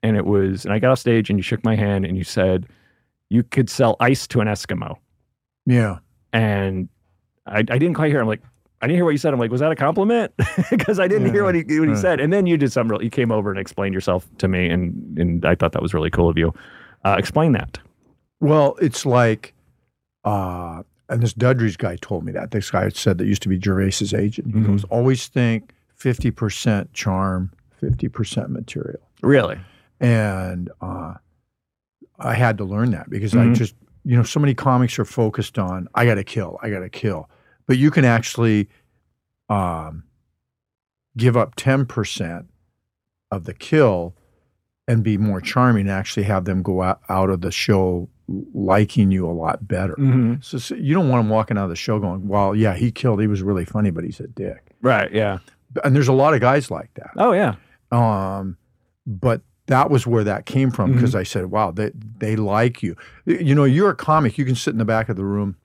and 0.04 0.16
it 0.16 0.26
was, 0.26 0.64
and 0.66 0.74
I 0.74 0.80
got 0.80 0.92
off 0.92 1.00
stage 1.00 1.30
and 1.30 1.38
you 1.40 1.44
shook 1.44 1.64
my 1.64 1.76
hand 1.76 2.06
and 2.06 2.18
you 2.18 2.24
said, 2.24 2.68
you 3.30 3.44
could 3.44 3.70
sell 3.70 3.98
ice 4.00 4.26
to 4.28 4.40
an 4.40 4.48
Eskimo 4.48 4.96
Yeah. 5.66 5.98
and 6.32 6.88
I, 7.46 7.60
I 7.60 7.64
didn't 7.64 7.96
quite 7.96 8.12
hear. 8.12 8.22
I'm 8.22 8.28
like, 8.28 8.42
I 8.82 8.86
didn't 8.88 8.98
hear 8.98 9.06
what 9.06 9.12
you 9.12 9.18
said. 9.18 9.34
I'm 9.34 9.40
like, 9.40 9.50
was 9.52 9.62
that 9.62 9.72
a 9.72 9.76
compliment? 9.76 10.32
Because 10.70 11.00
I 11.00 11.08
didn't 11.08 11.32
hear 11.34 11.44
what 11.44 11.56
he 11.56 11.64
what 11.80 11.90
he 11.90 11.96
said. 11.96 12.20
And 12.20 12.32
then 12.32 12.46
you 12.46 12.58
did 12.58 12.72
some 12.72 12.88
real. 12.90 13.02
You 13.02 13.10
came 13.10 13.32
over 13.32 13.50
and 13.50 13.60
explained 13.60 13.94
yourself 13.96 14.28
to 14.38 14.48
me, 14.48 14.70
and 14.70 15.18
and 15.18 15.46
I 15.46 15.56
thought 15.56 15.72
that 15.72 15.82
was 15.82 15.94
really 15.94 16.10
cool 16.12 16.30
of 16.30 16.38
you. 16.38 16.54
Uh, 17.06 17.16
explain 17.18 17.54
that. 17.54 17.80
Well, 18.40 18.76
it's 18.82 19.06
like, 19.06 19.54
uh, 20.26 20.84
and 21.10 21.22
this 21.24 21.34
Dudry's 21.34 21.78
guy 21.78 21.96
told 22.02 22.24
me 22.26 22.32
that. 22.34 22.52
This 22.52 22.70
guy 22.70 22.90
said 22.90 23.18
that 23.18 23.26
used 23.26 23.42
to 23.44 23.50
be 23.50 23.58
Gervais's 23.60 24.14
agent. 24.14 24.54
He 24.54 24.60
Mhm. 24.60 24.66
goes, 24.68 24.84
always 24.86 25.28
think 25.28 25.74
50% 26.00 26.94
charm, 26.94 27.52
50% 27.82 28.50
material. 28.50 29.00
Really? 29.24 29.58
And 30.00 30.70
uh, 30.82 31.16
I 32.20 32.34
had 32.36 32.58
to 32.60 32.64
learn 32.66 32.92
that 32.92 33.10
because 33.10 33.36
I 33.36 33.48
Mhm. 33.48 33.56
just, 33.56 33.74
you 34.04 34.16
know, 34.16 34.24
so 34.24 34.40
many 34.40 34.54
comics 34.54 35.00
are 35.00 35.06
focused 35.06 35.58
on, 35.58 35.88
I 35.96 36.06
got 36.06 36.16
to 36.16 36.24
kill, 36.24 36.60
I 36.62 36.70
got 36.70 36.80
to 36.80 36.90
kill. 36.90 37.30
But 37.68 37.78
you 37.78 37.92
can 37.92 38.06
actually 38.06 38.70
um, 39.50 40.04
give 41.16 41.36
up 41.36 41.56
10% 41.56 42.46
of 43.32 43.44
the 43.44 43.54
kill 43.54 44.16
and 44.88 45.04
be 45.04 45.18
more 45.18 45.42
charming 45.42 45.82
and 45.82 45.92
actually 45.92 46.24
have 46.24 46.46
them 46.46 46.64
go 46.64 46.82
out, 46.82 47.02
out 47.10 47.30
of 47.30 47.42
the 47.42 47.52
show 47.52 48.10
liking 48.54 49.12
you 49.12 49.30
a 49.30 49.32
lot 49.32 49.68
better. 49.68 49.96
Mm-hmm. 49.96 50.36
So, 50.42 50.58
so 50.58 50.76
you 50.76 50.94
don't 50.94 51.10
want 51.10 51.22
them 51.22 51.30
walking 51.30 51.58
out 51.58 51.66
of 51.66 51.70
the 51.70 51.76
show 51.76 52.00
going, 52.00 52.28
well, 52.28 52.56
yeah, 52.56 52.76
he 52.76 52.92
killed, 52.92 53.22
he 53.22 53.28
was 53.28 53.42
really 53.42 53.66
funny, 53.66 53.90
but 53.90 54.04
he's 54.04 54.20
a 54.20 54.28
dick. 54.28 54.64
Right. 54.82 55.12
Yeah. 55.12 55.40
And 55.84 55.96
there's 55.96 56.08
a 56.08 56.14
lot 56.14 56.34
of 56.34 56.40
guys 56.42 56.72
like 56.72 56.94
that. 56.96 57.12
Oh 57.18 57.34
yeah. 57.34 57.56
Um, 57.92 58.58
but 59.06 59.42
that 59.68 59.90
was 59.90 60.08
where 60.08 60.24
that 60.24 60.46
came 60.46 60.72
from 60.72 60.94
because 60.94 61.16
I 61.16 61.24
said, 61.24 61.48
wow, 61.48 61.72
they, 61.72 61.92
they 61.94 62.36
like 62.38 62.82
you. 62.82 62.96
You 63.26 63.54
know, 63.54 63.66
you're 63.66 63.90
a 63.90 63.96
comic, 63.96 64.38
you 64.38 64.46
can 64.46 64.56
sit 64.56 64.72
in 64.72 64.78
the 64.78 64.86
back 64.86 65.10
of 65.10 65.18
the 65.18 65.26
room. 65.26 65.58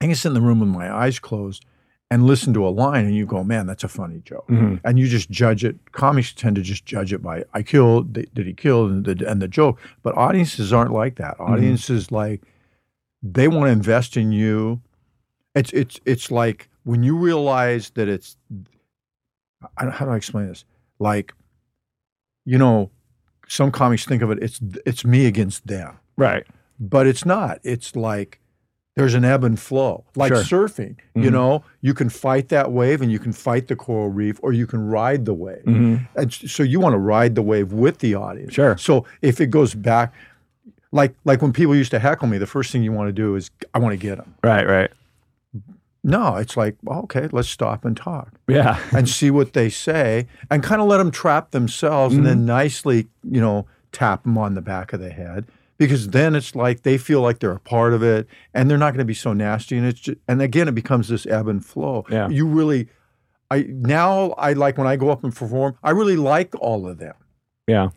I 0.00 0.06
can 0.06 0.14
sit 0.14 0.28
in 0.28 0.34
the 0.34 0.40
room 0.40 0.60
with 0.60 0.68
my 0.68 0.94
eyes 0.94 1.18
closed 1.18 1.64
and 2.10 2.26
listen 2.26 2.54
to 2.54 2.66
a 2.66 2.70
line 2.70 3.04
and 3.04 3.14
you 3.16 3.26
go, 3.26 3.42
man, 3.42 3.66
that's 3.66 3.82
a 3.82 3.88
funny 3.88 4.20
joke. 4.24 4.46
Mhm. 4.48 4.80
And 4.84 4.98
you 4.98 5.08
just 5.08 5.28
judge 5.30 5.64
it. 5.64 5.76
Comics 5.92 6.32
tend 6.32 6.56
to 6.56 6.62
just 6.62 6.84
judge 6.86 7.12
it 7.12 7.22
by, 7.22 7.44
I 7.54 7.62
killed, 7.62 8.12
did 8.12 8.30
he 8.46 8.52
kill, 8.52 8.86
and 8.86 9.04
the, 9.04 9.28
and 9.28 9.42
the 9.42 9.48
joke. 9.48 9.80
But 10.02 10.16
audiences 10.16 10.72
aren't 10.72 10.92
like 10.92 11.16
that. 11.16 11.40
Audiences 11.40 12.12
like, 12.12 12.42
they 13.22 13.48
want 13.48 13.64
to 13.66 13.70
invest 13.72 14.16
in 14.16 14.30
you. 14.30 14.80
It's, 15.56 15.72
it's, 15.72 15.98
it's 16.04 16.30
like 16.30 16.68
when 16.84 17.02
you 17.02 17.16
realize 17.16 17.90
that 17.90 18.08
it's, 18.08 18.36
I 19.78 19.86
how 19.86 20.04
do 20.04 20.12
I 20.12 20.16
explain 20.16 20.46
this? 20.46 20.64
Like, 21.00 21.34
you 22.44 22.58
know, 22.58 22.90
some 23.48 23.72
comics 23.72 24.04
think 24.04 24.22
of 24.22 24.30
it, 24.30 24.38
it's, 24.42 24.60
it's 24.84 25.04
me 25.04 25.26
against 25.26 25.66
them 25.66 25.98
Right. 26.16 26.46
but 26.78 27.06
it's 27.06 27.24
not. 27.24 27.58
It's 27.64 27.96
like 27.96 28.38
there's 28.96 29.14
an 29.14 29.24
ebb 29.24 29.44
and 29.44 29.60
flow, 29.60 30.04
like 30.16 30.34
Sure. 30.34 30.42
surfing. 30.68 30.96
You 31.14 31.28
Mhm. 31.28 31.32
know, 31.32 31.64
you 31.82 31.92
can 31.94 32.08
fight 32.08 32.48
that 32.48 32.72
wave 32.72 33.02
and 33.02 33.12
you 33.12 33.18
can 33.18 33.32
fight 33.32 33.68
the 33.68 33.76
coral 33.76 34.08
reef, 34.08 34.40
or 34.42 34.52
you 34.54 34.66
can 34.66 34.86
ride 34.88 35.26
the 35.26 35.34
wave. 35.34 35.62
hmm 35.64 35.96
And 36.16 36.32
so 36.32 36.62
you 36.62 36.80
want 36.80 36.94
to 36.94 36.98
ride 36.98 37.34
the 37.34 37.42
wave 37.42 37.72
with 37.72 37.98
the 37.98 38.14
audience. 38.14 38.54
Sure. 38.54 38.76
So 38.78 39.04
if 39.20 39.38
it 39.40 39.48
goes 39.50 39.74
back, 39.74 40.12
like 40.92 41.14
like 41.26 41.42
when 41.42 41.52
people 41.52 41.76
used 41.76 41.90
to 41.90 41.98
heckle 41.98 42.26
me, 42.26 42.38
the 42.38 42.46
first 42.46 42.72
thing 42.72 42.82
you 42.82 42.92
want 42.92 43.08
to 43.08 43.12
do 43.12 43.34
is 43.36 43.50
I 43.74 43.78
want 43.78 43.92
to 43.92 43.98
get 43.98 44.16
them. 44.16 44.34
Right. 44.42 44.66
Right. 44.66 44.90
No, 46.02 46.36
it's 46.36 46.56
like 46.56 46.76
well, 46.82 47.00
okay, 47.00 47.28
let's 47.32 47.48
stop 47.48 47.84
and 47.84 47.96
talk 47.96 48.30
Yeah. 48.48 48.78
and 48.92 49.08
see 49.08 49.30
what 49.30 49.52
they 49.52 49.68
say, 49.68 50.26
and 50.50 50.62
kind 50.62 50.80
of 50.80 50.86
let 50.88 50.98
them 50.98 51.10
trap 51.10 51.50
themselves, 51.50 52.14
and 52.14 52.24
Mm-hmm. 52.24 52.38
then 52.38 52.46
nicely, 52.46 53.08
you 53.30 53.40
know, 53.40 53.66
tap 53.92 54.22
them 54.22 54.38
on 54.38 54.54
the 54.54 54.62
back 54.62 54.92
of 54.94 55.00
the 55.00 55.10
head. 55.10 55.44
Because 55.78 56.08
then 56.08 56.34
it's 56.34 56.54
like 56.54 56.82
they 56.82 56.96
feel 56.96 57.20
like 57.20 57.40
they're 57.40 57.52
a 57.52 57.60
part 57.60 57.92
of 57.92 58.02
it, 58.02 58.26
and 58.54 58.70
they're 58.70 58.78
not 58.78 58.92
going 58.92 59.00
to 59.00 59.04
be 59.04 59.14
so 59.14 59.32
nasty. 59.32 59.76
And 59.76 59.86
it's 59.86 60.00
just, 60.00 60.18
and 60.26 60.40
again, 60.40 60.68
it 60.68 60.74
becomes 60.74 61.08
this 61.08 61.26
ebb 61.26 61.48
and 61.48 61.64
flow. 61.64 62.04
Yeah. 62.10 62.28
You 62.28 62.46
really, 62.46 62.88
I 63.50 63.66
now 63.68 64.30
I 64.38 64.54
like 64.54 64.78
when 64.78 64.86
I 64.86 64.96
go 64.96 65.10
up 65.10 65.22
and 65.22 65.34
perform. 65.34 65.76
I 65.82 65.90
really 65.90 66.16
like 66.16 66.54
all 66.60 66.88
of 66.88 66.96
them, 66.98 67.14
Yeah. 67.66 67.90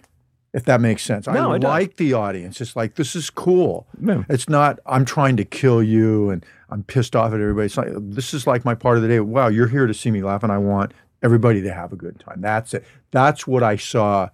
if 0.54 0.66
that 0.66 0.82
makes 0.82 1.04
sense. 1.04 1.26
No, 1.28 1.54
I 1.54 1.58
like 1.58 1.96
the 1.96 2.14
audience. 2.14 2.60
It's 2.60 2.76
like 2.76 2.96
this 2.96 3.16
is 3.16 3.30
cool. 3.30 3.88
Yeah. 4.02 4.24
It's 4.30 4.50
not 4.50 4.80
I'm 4.86 5.06
trying 5.06 5.38
to 5.38 5.46
kill 5.46 5.82
you 5.82 6.32
and 6.32 6.46
I'm 6.70 6.84
pissed 6.84 7.16
off 7.16 7.30
at 7.34 7.40
everybody. 7.40 7.68
It's 7.68 7.78
like 7.78 7.88
this 7.96 8.34
is 8.34 8.46
like 8.46 8.66
my 8.66 8.76
part 8.76 8.98
of 8.98 9.04
the 9.04 9.08
day. 9.10 9.22
Wow, 9.22 9.48
you're 9.48 9.68
here 9.70 9.88
to 9.88 9.94
see 9.94 10.12
me 10.12 10.22
laugh, 10.22 10.44
and 10.44 10.52
I 10.52 10.58
want 10.58 10.92
everybody 11.24 11.62
to 11.62 11.74
have 11.74 11.94
a 11.94 11.96
good 11.96 12.20
time. 12.20 12.42
That's 12.42 12.74
it. 12.74 12.86
That's 13.12 13.48
what 13.48 13.64
I 13.64 13.78
saw 13.78 14.30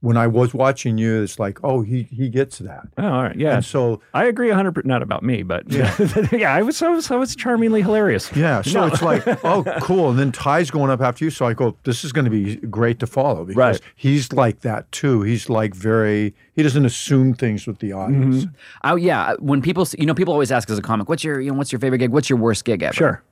when 0.00 0.16
I 0.16 0.26
was 0.26 0.52
watching 0.54 0.98
you. 0.98 1.22
It's 1.22 1.38
like, 1.38 1.58
oh, 1.64 1.80
he 1.82 2.04
he 2.04 2.28
gets 2.28 2.58
that. 2.58 2.86
Oh, 2.98 3.04
all 3.06 3.22
right. 3.24 3.36
Yeah. 3.36 3.56
And 3.56 3.64
so 3.64 4.00
I 4.14 4.26
agree 4.26 4.48
100%. 4.50 4.84
Not 4.84 5.02
about 5.02 5.22
me, 5.22 5.42
but 5.42 5.70
yeah. 5.70 5.94
yeah. 6.32 6.52
I 6.54 6.62
was, 6.62 6.80
I 6.82 6.88
was, 6.88 7.10
I 7.10 7.16
was 7.16 7.34
charmingly 7.34 7.82
hilarious. 7.82 8.30
yeah, 8.36 8.62
so 8.62 8.80
No. 8.80 8.86
it's 8.92 9.02
like, 9.02 9.22
oh, 9.44 9.64
cool. 9.80 10.10
And 10.10 10.18
then 10.18 10.32
Ty's 10.32 10.70
going 10.70 10.90
up 10.90 11.00
after 11.00 11.24
you, 11.24 11.30
so 11.30 11.46
I 11.46 11.54
go, 11.54 11.76
this 11.84 12.04
is 12.04 12.12
going 12.12 12.26
to 12.26 12.30
be 12.30 12.56
great 12.56 12.98
to 13.00 13.06
follow 13.06 13.44
because 13.44 13.56
Right. 13.56 13.80
he's 13.96 14.32
like 14.32 14.60
that 14.60 14.90
too. 14.92 15.22
He's 15.22 15.48
like 15.48 15.74
very. 15.74 16.34
He 16.54 16.62
doesn't 16.62 16.84
assume 16.86 17.34
things 17.34 17.66
with 17.66 17.78
the 17.80 17.92
audience. 17.92 18.44
Mm-hmm. 18.44 18.54
Oh 18.84 18.96
yeah, 18.96 19.34
when 19.40 19.60
people, 19.62 19.86
you 19.98 20.06
know, 20.06 20.14
people 20.14 20.32
always 20.32 20.50
ask 20.52 20.70
as 20.70 20.78
a 20.78 20.82
comic, 20.82 21.08
"What's 21.08 21.22
your, 21.24 21.40
you 21.40 21.50
know, 21.50 21.56
what's 21.58 21.72
your 21.72 21.80
favorite 21.80 21.98
gig? 21.98 22.10
What's 22.10 22.30
your 22.30 22.38
worst 22.38 22.64
gig 22.64 22.82
ever?" 22.82 22.94
Sure. 22.94 23.22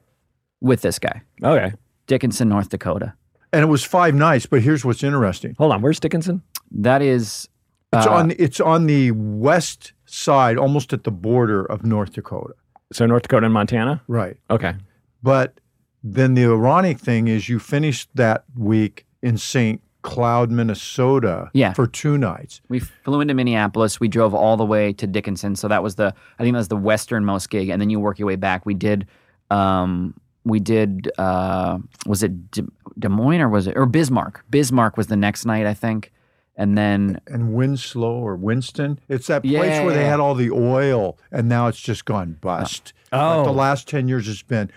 With 0.61 0.81
this 0.83 0.98
guy, 0.98 1.20
Okay. 1.42 1.72
Dickinson, 2.07 2.48
North 2.48 2.70
Dakota. 2.70 3.12
And 3.53 3.62
it 3.62 3.66
was 3.66 3.85
five 3.85 4.14
nights. 4.14 4.46
But 4.46 4.62
here's 4.62 4.85
what's 4.85 5.03
interesting. 5.03 5.55
Hold 5.59 5.72
on. 5.72 5.81
Where's 5.83 6.00
Dickinson? 6.00 6.42
That 6.70 7.03
is, 7.03 7.48
It's 7.92 8.07
uh, 8.07 8.11
on 8.12 8.33
it's 8.38 8.61
on 8.61 8.87
the 8.87 9.11
west 9.12 9.92
side, 10.07 10.57
almost 10.59 10.92
at 10.92 11.05
the 11.05 11.11
border 11.11 11.64
of 11.64 11.85
North 11.85 12.12
Dakota. 12.14 12.55
So 12.92 13.07
North 13.07 13.22
Dakota 13.22 13.46
and 13.46 13.55
Montana? 13.55 14.03
Right. 14.09 14.37
Okay. 14.50 14.74
But 15.22 15.61
then 16.03 16.35
the 16.35 16.44
ironic 16.44 16.98
thing 16.98 17.29
is 17.29 17.48
you 17.48 17.59
finished 17.59 18.09
that 18.14 18.44
week 18.57 19.07
in 19.22 19.38
St. 19.38 19.81
Cloud, 20.03 20.50
Minnesota 20.50 21.50
Yeah. 21.55 21.72
for 21.72 21.87
two 21.87 22.18
nights. 22.18 22.61
we 22.68 22.79
flew 22.79 23.20
into 23.22 23.33
Minneapolis. 23.33 23.98
We 24.00 24.07
drove 24.09 24.35
all 24.35 24.57
the 24.59 24.66
way 24.66 24.92
to 24.92 25.07
Dickinson. 25.07 25.57
So 25.57 25.66
that 25.68 25.83
was 25.83 25.94
the, 25.94 26.14
I 26.38 26.42
think 26.42 26.53
that 26.53 26.59
was 26.59 26.68
the 26.68 26.77
westernmost 26.77 27.48
gig, 27.48 27.70
and 27.70 27.81
then 27.81 27.88
you 27.88 27.98
work 27.98 28.18
your 28.18 28.27
way 28.27 28.37
back. 28.37 28.66
We 28.66 28.74
did, 28.74 29.07
um, 29.50 30.12
we 30.44 30.61
did, 30.61 31.11
uh, 31.16 31.79
was 32.07 32.22
it 32.22 32.50
Des, 32.50 32.64
Des 32.98 33.09
Moines 33.09 33.40
or 33.40 33.48
was 33.48 33.66
it 33.66 33.77
or 33.79 33.87
Bismarck? 33.87 34.44
Bismarck 34.50 34.98
was 34.98 35.07
the 35.07 35.16
next 35.16 35.46
night, 35.46 35.64
I 35.64 35.72
think, 35.72 36.12
and 36.57 36.77
then 36.79 37.21
And 37.27 37.55
Winslow 37.55 38.12
or 38.14 38.37
Winston, 38.37 38.99
it's 39.09 39.27
that 39.29 39.43
place 39.43 39.53
Yeah. 39.53 39.85
where 39.85 39.95
they 39.95 40.05
had 40.05 40.21
all 40.21 40.35
the 40.35 40.51
oil 40.51 41.19
and 41.33 41.49
now 41.49 41.67
it's 41.69 41.81
just 41.81 42.05
gone 42.05 42.37
uh, 42.38 42.40
bust. 42.40 42.93
Like 43.12 43.21
Oh. 43.23 43.45
the 43.45 43.53
last 43.53 43.88
10 43.88 44.09
years 44.09 44.29
it's 44.29 44.43
been 44.43 44.71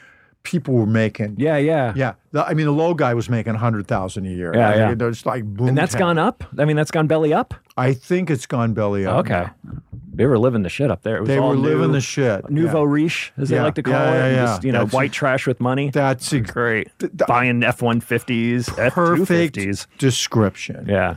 people 0.44 0.74
were 0.76 0.86
making 0.86 1.36
Yeah. 1.38 1.58
Yeah. 1.58 1.92
yeah, 1.96 2.14
the, 2.32 2.46
I 2.46 2.54
mean 2.54 2.68
the 2.68 2.72
low 2.72 2.94
guy 2.94 3.14
was 3.14 3.30
making 3.30 3.52
a 3.52 3.54
100,000 3.56 4.26
a 4.26 4.30
year. 4.30 4.52
Yeah, 4.56 4.70
I 4.70 4.76
yeah. 4.76 4.96
It's 5.08 5.26
like 5.26 5.44
boom. 5.44 5.68
And 5.70 5.78
that's 5.78 5.92
town. 5.94 6.00
gone 6.16 6.18
up? 6.20 6.44
I 6.58 6.64
mean, 6.66 6.76
that's 6.78 6.92
gone 6.92 7.08
belly 7.08 7.34
up? 7.34 7.54
I 7.76 7.94
think 7.94 8.30
it's 8.30 8.46
gone 8.46 8.74
belly 8.74 9.06
up. 9.06 9.26
Okay. 9.26 9.48
They 10.14 10.26
were 10.26 10.40
living 10.40 10.64
the 10.64 10.70
shit 10.70 10.90
up 10.90 11.04
there. 11.04 11.18
It 11.18 11.22
was 11.22 11.28
They 11.28 11.38
all 11.38 11.50
were 11.50 11.56
living 11.58 11.92
the 11.92 12.02
shit. 12.02 12.50
Nouveau 12.50 12.86
Yeah. 12.86 12.92
riche, 12.92 13.34
as 13.38 13.50
they 13.50 13.58
Yeah, 13.58 13.64
like 13.64 13.76
to 13.76 13.84
call 13.84 13.94
yeah, 13.94 14.10
it. 14.10 14.18
yeah, 14.18 14.26
and 14.26 14.36
yeah. 14.36 14.46
Just, 14.46 14.64
you 14.64 14.72
know, 14.72 14.80
That's- 14.80 14.94
white 14.94 15.12
trash 15.12 15.46
with 15.46 15.60
money. 15.60 15.92
That's 15.92 16.34
ex- 16.34 16.50
Great. 16.50 16.90
th- 16.98 17.12
th- 17.12 17.28
Buying 17.28 17.62
F 17.64 17.82
150s, 17.82 18.70
F 18.80 18.94
perfect 18.96 19.56
250s. 19.58 19.86
description. 20.00 20.86
Yeah. 20.90 21.16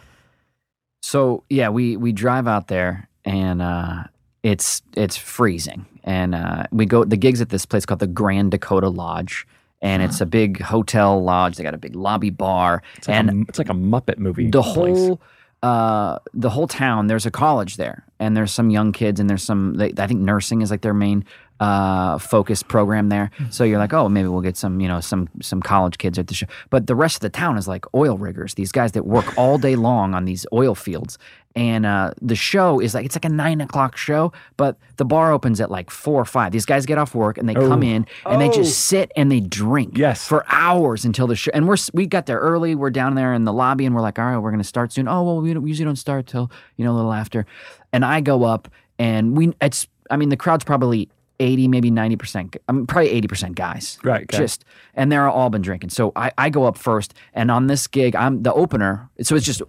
So 1.03 1.45
yeah, 1.49 1.69
we 1.69 1.97
we 1.97 2.13
drive 2.13 2.47
out 2.47 2.69
there 2.69 3.09
and 3.25 3.63
uh, 3.63 4.05
it's 4.43 4.83
it's 4.97 5.17
freezing, 5.17 5.87
and 6.05 6.35
uh, 6.35 6.65
we 6.73 6.87
go. 6.87 7.05
The 7.05 7.17
gigs 7.17 7.41
at 7.41 7.49
this 7.51 7.67
place 7.67 7.85
called 7.87 8.01
the 8.01 8.07
Grand 8.07 8.51
Dakota 8.51 8.89
Lodge, 8.89 9.47
and 9.83 10.03
it's 10.03 10.21
a 10.21 10.27
big 10.27 10.61
hotel 10.61 11.23
lodge. 11.23 11.57
They 11.57 11.63
got 11.65 11.75
a 11.75 11.79
big 11.79 11.95
lobby 11.95 12.31
bar, 12.31 12.83
It's 12.97 13.09
like, 13.09 13.17
and 13.17 13.31
a, 13.31 13.49
it's 13.49 13.59
like 13.59 13.69
a 13.69 13.75
Muppet 13.75 14.19
movie. 14.19 14.51
the 14.51 14.63
place. 14.63 14.97
whole 14.99 15.21
uh, 15.63 16.19
the 16.33 16.49
whole 16.51 16.67
town. 16.67 17.07
There's 17.09 17.27
a 17.27 17.31
college 17.31 17.77
there, 17.77 18.05
and 18.19 18.37
there's 18.37 18.53
some 18.53 18.71
young 18.71 18.93
kids, 18.93 19.21
and 19.21 19.29
there's 19.29 19.43
some. 19.43 19.75
They, 19.75 19.93
I 19.99 20.07
think 20.07 20.21
nursing 20.21 20.63
is 20.63 20.71
like 20.71 20.81
their 20.81 20.95
main 20.95 21.25
uh, 21.61 22.19
focus 22.19 22.63
program 22.63 23.09
there. 23.11 23.31
So 23.51 23.65
you're 23.65 23.79
like, 23.79 23.93
oh, 23.93 24.09
maybe 24.09 24.29
we'll 24.29 24.41
get 24.41 24.57
some, 24.57 24.81
you 24.81 24.89
know, 24.89 25.01
some 25.01 25.29
some 25.43 25.61
college 25.63 25.99
kids 25.99 26.19
at 26.19 26.27
the 26.27 26.35
show. 26.35 26.47
But 26.71 26.87
the 26.87 26.95
rest 26.97 27.17
of 27.17 27.21
the 27.21 27.31
town 27.31 27.57
is 27.59 27.69
like 27.69 27.85
oil 27.95 28.17
riggers. 28.19 28.55
These 28.55 28.73
guys 28.73 28.93
that 28.93 29.07
work 29.07 29.37
all 29.37 29.59
day 29.59 29.77
long 29.77 30.15
on 30.15 30.25
these 30.25 30.47
oil 30.53 30.75
fields, 30.75 31.19
And 31.57 31.85
uh, 31.85 32.13
the 32.23 32.35
show 32.37 32.81
is 32.81 32.95
like 32.95 33.05
it's 33.05 33.15
like 33.15 33.25
a 33.27 33.29
nine 33.29 33.61
o'clock 33.61 33.97
show, 33.97 34.33
but 34.57 34.79
the 34.97 35.05
bar 35.05 35.33
opens 35.33 35.61
at 35.61 35.71
like 35.71 35.91
four 35.91 36.21
or 36.21 36.25
five. 36.25 36.53
These 36.53 36.65
guys 36.65 36.87
get 36.87 36.97
off 36.97 37.15
work 37.15 37.37
and 37.39 37.47
they 37.49 37.55
come 37.55 37.83
in 37.83 38.07
and 38.25 38.41
they 38.41 38.49
Oh. 38.49 38.53
just 38.53 38.87
sit 38.87 39.11
and 39.17 39.31
they 39.31 39.41
drink 39.41 39.99
Yes. 39.99 40.27
for 40.27 40.45
hours 40.49 41.05
until 41.05 41.27
the 41.27 41.37
show. 41.37 41.51
And 41.53 41.69
we're 41.69 41.77
we 41.93 42.07
got 42.07 42.25
there 42.27 42.39
early. 42.39 42.75
We're 42.75 42.91
down 42.91 43.17
there 43.17 43.35
in 43.35 43.45
the 43.45 43.53
lobby 43.53 43.85
and 43.85 43.95
we're 43.95 44.01
like, 44.01 44.19
all 44.19 44.25
right, 44.25 44.39
we're 44.39 44.51
gonna 44.53 44.65
start 44.65 44.93
soon. 44.93 45.09
Oh 45.09 45.23
well, 45.25 45.41
we, 45.43 45.53
don't, 45.53 45.63
we 45.63 45.69
usually 45.71 45.85
don't 45.87 45.97
start 45.97 46.27
till 46.27 46.51
you 46.77 46.85
know 46.87 46.93
a 46.93 46.97
little 46.97 47.13
after. 47.13 47.45
And 47.93 48.03
I 48.05 48.21
go 48.23 48.45
up 48.45 48.69
and 48.99 49.37
we 49.37 49.53
it's 49.61 49.87
I 50.11 50.17
mean 50.17 50.29
the 50.31 50.37
crowd's 50.39 50.65
probably 50.65 51.09
eighty 51.41 51.67
maybe 51.67 51.91
ninety 51.91 52.17
percent. 52.17 52.57
I 52.69 52.73
mean 52.73 52.87
probably 52.87 53.11
eighty 53.11 53.27
percent 53.27 53.57
guys. 53.57 53.99
Right, 54.05 54.23
okay. 54.23 54.39
Just 54.39 54.65
and 54.95 55.11
they're 55.11 55.29
all 55.29 55.51
been 55.51 55.63
drinking. 55.63 55.91
So 55.91 56.13
I 56.15 56.31
I 56.39 56.51
go 56.51 56.65
up 56.65 56.79
first 56.79 57.15
and 57.35 57.51
on 57.51 57.67
this 57.67 57.87
gig 57.87 58.15
I'm 58.15 58.43
the 58.43 58.53
opener. 58.53 59.11
So 59.23 59.35
it's 59.35 59.47
just 59.47 59.63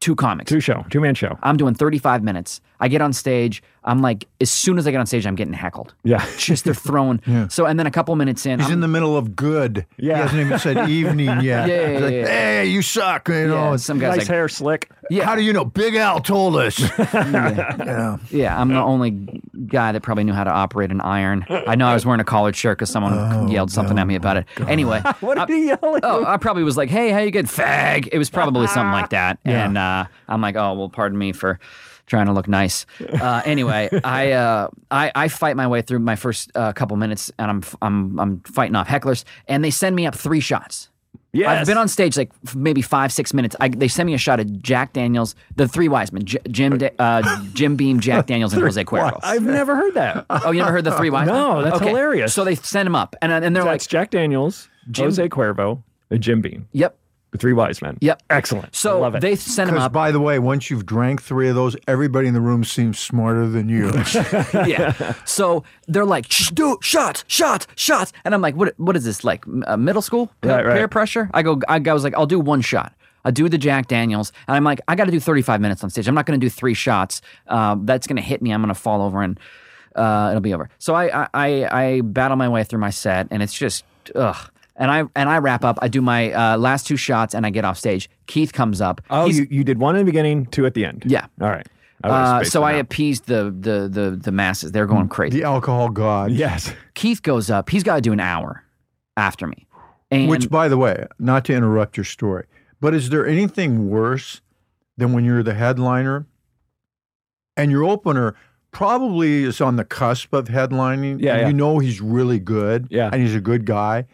two 0.00 0.14
comics. 0.14 0.50
Two 0.50 0.60
show, 0.60 0.84
two 0.90 1.00
man 1.00 1.14
show. 1.14 1.38
I'm 1.42 1.56
doing 1.56 1.74
35 1.74 2.22
minutes. 2.22 2.60
I 2.80 2.88
get 2.88 3.00
on 3.00 3.12
stage. 3.12 3.62
I'm 3.86 4.02
like, 4.02 4.26
as 4.40 4.50
soon 4.50 4.78
as 4.78 4.86
I 4.86 4.90
get 4.90 4.98
on 4.98 5.06
stage, 5.06 5.26
I'm 5.26 5.36
getting 5.36 5.54
heckled. 5.54 5.94
Yeah. 6.04 6.26
Just 6.38 6.64
they're 6.64 6.74
throwing. 6.74 7.20
So, 7.48 7.66
and 7.66 7.78
then 7.78 7.86
a 7.86 7.90
couple 7.90 8.14
minutes 8.16 8.44
in, 8.46 8.58
He's 8.58 8.66
I'm- 8.66 8.74
in 8.74 8.80
the 8.80 8.88
middle 8.88 9.16
of 9.16 9.36
good. 9.36 9.86
Yeah. 9.96 10.14
He 10.16 10.20
hasn't 10.22 10.40
even 10.40 10.58
said 10.58 10.90
evening 10.90 11.26
yet. 11.40 11.42
Yeah, 11.44 11.66
yeah, 11.68 11.92
He's 11.92 12.00
like, 12.02 12.12
yeah, 12.12 12.18
yeah. 12.20 12.26
hey, 12.26 12.66
you 12.66 12.82
suck. 12.82 13.28
You 13.28 13.34
know, 13.46 13.54
yeah, 13.54 13.64
it's- 13.66 13.84
some 13.84 13.98
guys 13.98 14.10
Nice 14.16 14.18
like, 14.20 14.28
hair, 14.28 14.48
slick. 14.48 14.90
yeah, 15.10 15.24
how 15.24 15.36
do 15.36 15.42
you 15.42 15.52
know? 15.52 15.64
Big 15.64 15.94
Al 15.94 16.20
told 16.20 16.56
us. 16.56 16.78
yeah, 16.80 17.76
yeah. 17.84 18.16
yeah, 18.30 18.60
I'm 18.60 18.68
the 18.70 18.80
only 18.82 19.42
guy 19.66 19.92
that 19.92 20.02
probably 20.02 20.24
knew 20.24 20.32
how 20.32 20.44
to 20.44 20.50
operate 20.50 20.90
an 20.90 21.00
iron. 21.00 21.46
I 21.48 21.74
know 21.76 21.86
I 21.86 21.94
was 21.94 22.04
wearing 22.04 22.20
a 22.20 22.24
collared 22.24 22.56
shirt 22.56 22.78
because 22.78 22.90
someone 22.90 23.12
Oh, 23.14 23.46
yelled 23.50 23.70
something 23.70 23.98
at 23.98 24.06
me 24.06 24.14
about 24.16 24.36
it. 24.36 24.46
Anyway, 24.66 25.00
What 25.20 25.46
did 25.46 25.54
he 25.56 25.66
yell 25.66 25.96
at 25.96 26.04
Oh. 26.04 26.24
I 26.24 26.36
probably 26.38 26.62
was 26.64 26.76
like, 26.76 26.88
"Hey, 26.88 27.10
how 27.10 27.18
you 27.20 27.30
good, 27.30 27.46
fag?" 27.46 28.08
It 28.12 28.18
was 28.18 28.30
probably 28.30 28.66
something 28.66 28.92
like 28.92 29.10
that, 29.10 29.38
Yeah. 29.44 29.66
and 29.66 29.78
uh, 29.78 30.06
I'm 30.28 30.40
like, 30.40 30.56
"Oh, 30.56 30.74
well, 30.74 30.88
pardon 30.88 31.18
me 31.18 31.32
for 31.32 31.58
trying 32.06 32.26
to 32.26 32.32
look 32.32 32.48
nice." 32.48 32.86
Uh, 33.00 33.42
anyway, 33.44 33.88
I, 34.04 34.32
uh, 34.32 34.68
I 34.90 35.12
I 35.14 35.28
fight 35.28 35.56
my 35.56 35.66
way 35.66 35.82
through 35.82 35.98
my 36.00 36.16
first 36.16 36.50
uh, 36.54 36.72
couple 36.72 36.96
minutes, 36.96 37.30
and 37.38 37.50
I'm 37.50 37.62
I'm 37.82 38.18
I'm 38.18 38.40
fighting 38.40 38.74
off 38.76 38.88
hecklers, 38.88 39.24
and 39.48 39.64
they 39.64 39.70
send 39.70 39.94
me 39.96 40.06
up 40.06 40.14
three 40.14 40.40
shots. 40.40 40.90
Yes. 41.32 41.60
I've 41.60 41.66
been 41.66 41.76
on 41.76 41.88
stage 41.88 42.16
like 42.16 42.30
maybe 42.54 42.80
five, 42.80 43.12
six 43.12 43.34
minutes. 43.34 43.54
I, 43.60 43.68
they 43.68 43.88
send 43.88 44.06
me 44.06 44.14
a 44.14 44.18
shot 44.18 44.40
of 44.40 44.62
Jack 44.62 44.94
Daniels, 44.94 45.34
the 45.56 45.68
three 45.68 45.86
wise 45.88 46.10
men, 46.10 46.24
J- 46.24 46.38
Jim, 46.50 46.78
Da- 46.78 46.88
uh, 46.98 47.42
Jim 47.52 47.76
Beam, 47.76 48.00
Jack 48.00 48.24
Daniels, 48.32 48.54
and 48.54 48.62
Jose 48.62 48.82
Cuervo. 48.84 49.20
I've 49.22 49.42
never 49.42 49.76
heard 49.76 49.92
that. 49.94 50.24
oh, 50.30 50.50
you 50.50 50.60
never 50.60 50.72
heard 50.72 50.84
the 50.84 50.92
three 50.96 51.10
wise 51.10 51.26
men? 51.26 51.34
No, 51.34 51.62
that's 51.62 51.76
Okay. 51.76 51.88
hilarious. 51.88 52.32
So 52.32 52.42
they 52.42 52.54
send 52.54 52.86
him 52.86 52.94
up, 52.94 53.16
and 53.20 53.30
and 53.32 53.54
they're 53.54 53.64
like, 53.64 53.72
That's 53.80 53.86
Jack 53.86 54.10
Daniels, 54.12 54.70
Jim- 54.90 55.06
Jose 55.06 55.28
Cuervo, 55.28 55.82
and 56.10 56.22
Jim 56.22 56.40
Beam, 56.40 56.68
"Yep, 56.72 56.96
the 57.36 57.40
three 57.40 57.52
wise 57.52 57.80
men. 57.82 57.98
yep." 58.00 58.22
Excellent. 58.30 58.74
So 58.74 59.00
Love 59.00 59.14
it. 59.16 59.20
they 59.20 59.36
send 59.36 59.68
him 59.70 59.74
Because, 59.74 59.86
up. 59.86 59.92
by 59.92 60.10
the 60.12 60.20
way, 60.20 60.38
once 60.38 60.70
you've 60.70 60.86
drank 60.86 61.22
three 61.22 61.48
of 61.48 61.54
those, 61.54 61.76
everybody 61.86 62.28
in 62.28 62.34
the 62.34 62.40
room 62.40 62.64
seems 62.64 62.98
smarter 62.98 63.46
than 63.48 63.68
you. 63.68 63.88
yeah. 64.54 65.14
So 65.24 65.64
they're 65.88 66.04
like, 66.04 66.30
Shh, 66.30 66.50
do 66.50 66.78
shots, 66.82 67.24
shots, 67.26 67.66
shots, 67.76 68.12
and 68.24 68.34
I'm 68.34 68.40
like, 68.42 68.54
what? 68.56 68.74
What 68.78 68.96
is 68.96 69.04
this 69.04 69.24
like? 69.24 69.44
m- 69.46 69.64
Uh, 69.66 69.76
middle 69.76 70.02
school 70.02 70.30
Pe- 70.40 70.48
Right, 70.48 70.64
right. 70.66 70.76
peer 70.76 70.88
pressure? 70.88 71.30
I 71.34 71.42
go. 71.42 71.60
I, 71.68 71.80
I 71.86 71.92
was 71.92 72.04
like, 72.04 72.14
I'll 72.14 72.26
do 72.26 72.40
one 72.40 72.60
shot. 72.62 72.92
I 73.24 73.30
do 73.32 73.48
the 73.48 73.58
Jack 73.58 73.88
Daniels, 73.88 74.30
and 74.46 74.56
I'm 74.56 74.62
like, 74.62 74.80
I 74.86 74.94
got 74.94 75.06
to 75.06 75.10
do 75.10 75.18
35 75.18 75.60
minutes 75.60 75.82
on 75.82 75.90
stage. 75.90 76.06
I'm 76.06 76.14
not 76.14 76.26
going 76.26 76.38
to 76.38 76.44
do 76.46 76.48
three 76.48 76.74
shots. 76.74 77.20
Um, 77.48 77.84
that's 77.84 78.06
going 78.06 78.16
to 78.16 78.22
hit 78.22 78.40
me. 78.40 78.52
I'm 78.52 78.60
going 78.62 78.72
to 78.72 78.80
fall 78.80 79.02
over 79.02 79.20
and 79.20 79.38
uh, 79.96 80.28
it'll 80.30 80.40
be 80.40 80.54
over. 80.54 80.68
So 80.78 80.94
I, 80.94 81.22
I 81.22 81.28
I 81.34 81.82
I 81.84 82.00
battle 82.02 82.36
my 82.36 82.48
way 82.48 82.62
through 82.64 82.78
my 82.80 82.90
set, 82.90 83.26
and 83.32 83.42
it's 83.42 83.54
just 83.54 83.84
ugh. 84.14 84.36
And 84.78 84.90
I 84.90 85.04
and 85.16 85.28
I 85.28 85.38
wrap 85.38 85.64
up. 85.64 85.78
I 85.80 85.88
do 85.88 86.02
my 86.02 86.32
uh, 86.32 86.58
last 86.58 86.86
two 86.86 86.96
shots, 86.98 87.34
and 87.34 87.46
I 87.46 87.50
get 87.50 87.64
off 87.64 87.78
stage. 87.78 88.10
Keith 88.26 88.52
comes 88.52 88.80
up. 88.80 89.00
oh, 89.10 89.24
He's- 89.26 89.38
you, 89.38 89.46
you 89.50 89.64
did 89.64 89.78
one 89.78 89.96
in 89.96 90.00
the 90.00 90.04
beginning, 90.04 90.46
two 90.46 90.66
at 90.66 90.74
the 90.74 90.84
end. 90.84 91.04
Yeah. 91.06 91.26
All 91.40 91.48
right. 91.48 91.66
I 92.04 92.08
uh, 92.10 92.44
so 92.44 92.62
I 92.62 92.74
out. 92.74 92.80
appeased 92.80 93.24
the 93.26 93.44
the 93.44 93.88
the 93.88 94.10
the 94.22 94.30
masses. 94.32 94.72
They're 94.72 94.86
going 94.86 95.08
crazy. 95.08 95.38
the 95.40 95.46
alcohol 95.46 95.88
god. 95.88 96.30
Yes. 96.30 96.72
Keith 96.94 97.22
goes 97.22 97.48
up. 97.50 97.70
He's 97.70 97.82
got 97.82 97.96
to 97.96 98.00
do 98.02 98.12
an 98.12 98.20
hour 98.20 98.64
after 99.16 99.46
me. 99.46 99.66
And 100.10 100.28
Which, 100.28 100.50
by 100.50 100.68
the 100.68 100.76
way, 100.76 101.06
not 101.18 101.44
to 101.46 101.54
interrupt 101.54 101.96
your 101.96 102.04
story, 102.04 102.44
but 102.80 102.92
is 102.94 103.08
there 103.08 103.26
anything 103.26 103.88
worse 103.88 104.40
than 104.98 105.14
when 105.14 105.24
you're 105.24 105.42
the 105.42 105.54
headliner 105.54 106.26
and 107.56 107.70
your 107.70 107.82
opener 107.84 108.34
probably 108.70 109.44
is 109.44 109.60
on 109.60 109.76
the 109.76 109.84
cusp 109.84 110.32
of 110.34 110.46
headlining? 110.48 111.20
Yeah, 111.20 111.38
yeah. 111.38 111.46
You 111.48 111.54
know 111.54 111.78
he's 111.78 112.00
really 112.00 112.38
good. 112.38 112.88
Yeah. 112.90 113.08
And 113.12 113.22
he's 113.22 113.34
a 113.34 113.40
good 113.40 113.64
guy. 113.64 114.04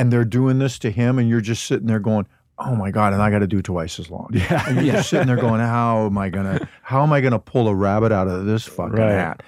And 0.00 0.12
they're 0.12 0.24
doing 0.24 0.58
this 0.58 0.78
to 0.80 0.90
him, 0.90 1.18
and 1.18 1.28
you're 1.28 1.40
just 1.40 1.64
sitting 1.64 1.86
there 1.86 1.98
going, 2.00 2.26
Oh 2.58 2.74
my 2.76 2.90
God, 2.90 3.12
and 3.14 3.22
I 3.22 3.30
got 3.30 3.38
to 3.38 3.46
do 3.46 3.62
twice 3.62 3.98
as 3.98 4.10
long. 4.10 4.28
Yeah. 4.32 4.64
And 4.68 4.84
you're 4.86 4.96
just 4.96 5.08
sitting 5.10 5.26
there 5.26 5.36
going, 5.36 5.60
How 5.60 6.06
am 6.06 6.18
I 6.18 6.28
gonna 6.28 6.68
how 6.82 7.02
am 7.02 7.12
I 7.12 7.20
gonna 7.20 7.38
pull 7.38 7.68
a 7.68 7.74
rabbit 7.74 8.12
out 8.12 8.28
of 8.28 8.44
this 8.46 8.64
fucking 8.66 8.96
Right. 8.98 9.10
hat? 9.12 9.42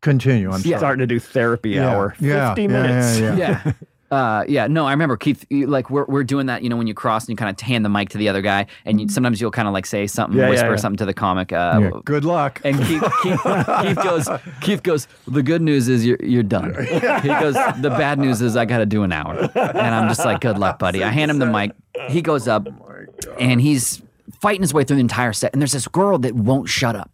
Continue. 0.00 0.50
I'm 0.52 0.60
sorry. 0.60 0.78
Starting 0.78 1.00
to 1.00 1.06
do 1.06 1.18
therapy 1.18 1.70
Yeah, 1.70 1.88
hour. 1.90 2.14
yeah, 2.20 2.50
50 2.54 2.62
yeah, 2.62 2.68
minutes. 2.68 3.18
yeah, 3.20 3.36
yeah. 3.36 3.72
Uh, 4.10 4.44
yeah, 4.48 4.66
no, 4.66 4.86
I 4.86 4.92
remember 4.92 5.16
Keith. 5.18 5.44
you- 5.50 5.66
Like 5.66 5.90
we're 5.90 6.06
we're 6.06 6.24
doing 6.24 6.46
that, 6.46 6.62
you 6.62 6.68
know, 6.70 6.76
when 6.76 6.86
you 6.86 6.94
cross 6.94 7.24
and 7.24 7.30
you 7.30 7.36
kind 7.36 7.50
of 7.50 7.60
hand 7.60 7.84
the 7.84 7.88
mic 7.90 8.08
to 8.10 8.18
the 8.18 8.28
other 8.28 8.40
guy, 8.40 8.66
and 8.86 9.00
you, 9.00 9.08
sometimes 9.08 9.40
you'll 9.40 9.50
kind 9.50 9.68
of 9.68 9.74
like 9.74 9.84
say 9.86 10.06
something, 10.06 10.38
Yeah, 10.38 10.44
yeah, 10.46 10.50
whisper 10.50 10.70
yeah. 10.70 10.76
something 10.76 10.96
to 10.98 11.04
the 11.04 11.12
comic. 11.14 11.52
Uh, 11.52 11.78
Yeah, 11.82 11.90
Good 12.04 12.24
luck. 12.24 12.60
And 12.64 12.76
Keith, 12.84 13.02
Keith, 13.22 13.40
Keith 13.82 13.96
goes, 14.02 14.28
Keith 14.62 14.82
goes. 14.82 15.08
The 15.26 15.42
good 15.42 15.60
news 15.62 15.88
is 15.88 16.06
you're 16.06 16.18
you're 16.22 16.42
done. 16.42 16.74
He 16.88 17.28
goes. 17.28 17.54
The 17.54 17.94
bad 17.98 18.18
news 18.18 18.40
is 18.40 18.56
I 18.56 18.64
got 18.64 18.78
to 18.78 18.86
do 18.86 19.02
an 19.02 19.12
hour, 19.12 19.34
and 19.54 19.94
I'm 19.94 20.08
just 20.08 20.24
like, 20.24 20.40
good 20.40 20.56
luck, 20.58 20.78
buddy. 20.84 21.04
I 21.04 21.08
hand 21.10 21.30
him 21.30 21.38
the 21.38 21.46
mic. 21.46 21.72
He 22.08 22.22
goes 22.22 22.48
up, 22.48 22.66
and 23.38 23.60
he's 23.60 24.00
fighting 24.40 24.62
his 24.62 24.72
way 24.72 24.84
through 24.84 24.96
the 24.96 25.00
entire 25.00 25.32
set. 25.32 25.52
And 25.52 25.60
there's 25.60 25.72
this 25.72 25.88
girl 25.88 26.16
that 26.18 26.34
won't 26.34 26.68
shut 26.68 26.94
up. 26.96 27.10